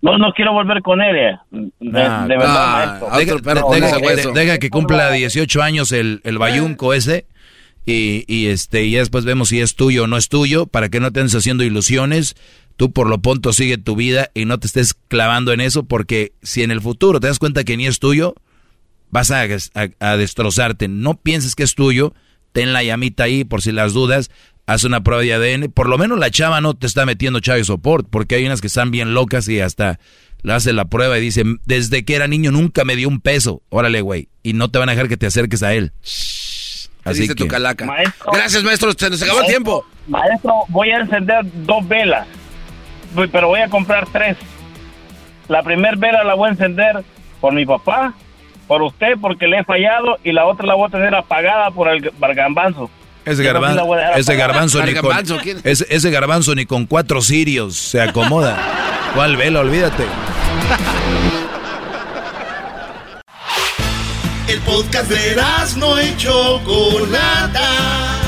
No, 0.00 0.16
no 0.16 0.32
quiero 0.32 0.52
volver 0.52 0.82
con 0.82 1.00
él. 1.00 1.16
Eh. 1.16 1.38
De, 1.80 2.02
ah, 2.02 2.24
verdad, 2.28 3.00
maestro. 3.00 4.32
Deja, 4.32 4.58
que 4.58 4.70
cumpla 4.70 5.10
18 5.10 5.62
años 5.62 5.92
el, 5.92 6.20
el 6.24 6.38
bayunco 6.38 6.94
ese. 6.94 7.26
Y, 7.84 8.24
y, 8.26 8.48
este, 8.48 8.84
y 8.84 8.94
después 8.94 9.24
vemos 9.24 9.48
si 9.48 9.60
es 9.60 9.74
tuyo 9.74 10.04
o 10.04 10.06
no 10.06 10.18
es 10.18 10.28
tuyo, 10.28 10.66
para 10.66 10.90
que 10.90 11.00
no 11.00 11.10
te 11.10 11.20
estés 11.20 11.36
haciendo 11.36 11.64
ilusiones. 11.64 12.36
Tú 12.76 12.92
por 12.92 13.08
lo 13.08 13.18
pronto 13.20 13.52
sigue 13.52 13.76
tu 13.76 13.96
vida 13.96 14.30
y 14.34 14.44
no 14.44 14.58
te 14.58 14.68
estés 14.68 14.94
clavando 14.94 15.52
en 15.52 15.60
eso 15.60 15.84
porque 15.84 16.32
si 16.42 16.62
en 16.62 16.70
el 16.70 16.80
futuro 16.80 17.18
te 17.18 17.26
das 17.26 17.40
cuenta 17.40 17.64
que 17.64 17.76
ni 17.76 17.86
es 17.86 17.98
tuyo, 17.98 18.34
vas 19.10 19.32
a, 19.32 19.46
a, 19.98 20.16
destrozarte. 20.16 20.86
No 20.86 21.14
pienses 21.14 21.56
que 21.56 21.64
es 21.64 21.74
tuyo, 21.74 22.14
ten 22.52 22.72
la 22.72 22.84
llamita 22.84 23.24
ahí 23.24 23.44
por 23.44 23.62
si 23.62 23.72
las 23.72 23.94
dudas, 23.94 24.30
haz 24.68 24.84
una 24.84 25.02
prueba 25.02 25.22
de 25.22 25.32
ADN. 25.32 25.72
Por 25.72 25.88
lo 25.88 25.98
menos 25.98 26.18
la 26.18 26.30
chava 26.30 26.60
no 26.60 26.74
te 26.74 26.86
está 26.86 27.06
metiendo 27.06 27.40
chavo 27.40 27.62
support 27.64 28.06
porque 28.08 28.36
hay 28.36 28.46
unas 28.46 28.60
que 28.60 28.68
están 28.68 28.90
bien 28.90 29.14
locas 29.14 29.48
y 29.48 29.60
hasta 29.60 29.98
le 30.42 30.52
hace 30.52 30.72
la 30.72 30.84
prueba 30.84 31.18
y 31.18 31.20
dice, 31.20 31.42
desde 31.64 32.04
que 32.04 32.14
era 32.14 32.28
niño 32.28 32.52
nunca 32.52 32.84
me 32.84 32.94
dio 32.94 33.08
un 33.08 33.20
peso. 33.20 33.62
Órale, 33.70 34.02
güey. 34.02 34.28
Y 34.42 34.52
no 34.52 34.70
te 34.70 34.78
van 34.78 34.88
a 34.88 34.92
dejar 34.92 35.08
que 35.08 35.16
te 35.16 35.26
acerques 35.26 35.62
a 35.62 35.74
él. 35.74 35.92
Así 37.04 37.26
que... 37.26 37.34
tu 37.34 37.48
calaca. 37.48 37.86
Gracias, 38.32 38.62
maestro. 38.62 38.92
Se 38.92 39.10
nos 39.10 39.22
acabó 39.22 39.40
el 39.40 39.46
tiempo. 39.46 39.86
Maestro, 40.06 40.52
voy 40.68 40.90
a 40.90 40.98
encender 40.98 41.44
dos 41.64 41.86
velas 41.88 42.26
pero 43.32 43.48
voy 43.48 43.60
a 43.60 43.68
comprar 43.68 44.06
tres. 44.12 44.36
La 45.48 45.62
primera 45.62 45.96
vela 45.96 46.24
la 46.24 46.34
voy 46.34 46.48
a 46.48 46.52
encender 46.52 47.02
por 47.40 47.54
mi 47.54 47.64
papá, 47.64 48.14
por 48.66 48.82
usted 48.82 49.14
porque 49.20 49.46
le 49.46 49.60
he 49.60 49.64
fallado 49.64 50.18
y 50.22 50.32
la 50.32 50.46
otra 50.46 50.66
la 50.66 50.74
voy 50.74 50.88
a 50.88 50.90
tener 50.90 51.14
apagada 51.14 51.70
por 51.70 51.88
el 51.88 52.12
garbanzo. 52.34 52.90
Ese, 53.30 53.42
ese 53.42 54.36
garbanzo, 54.36 54.84
ni 54.84 54.94
con, 54.94 55.16
ese, 55.64 55.86
ese, 55.90 56.10
garbanzo 56.10 56.54
ni 56.54 56.66
con 56.66 56.86
cuatro 56.86 57.20
sirios 57.20 57.76
se 57.76 58.00
acomoda. 58.00 58.56
¿Cuál 59.14 59.36
vela? 59.36 59.60
Olvídate. 59.60 60.04
El 64.48 64.60
podcast 64.60 65.10
de 65.10 65.36
no 65.76 65.98
hecho 65.98 66.60
Chocolata 66.64 68.18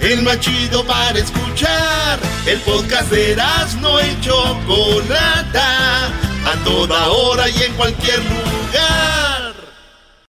el 0.00 0.22
más 0.22 0.38
chido 0.40 0.84
para 0.84 1.18
escuchar. 1.18 2.18
El 2.46 2.58
podcast 2.60 3.10
de 3.10 3.36
no 3.80 4.00
y 4.00 4.20
Chocolata, 4.20 6.06
a 6.06 6.64
toda 6.64 7.08
hora 7.08 7.48
y 7.48 7.62
en 7.62 7.72
cualquier 7.74 8.18
lugar. 8.18 9.27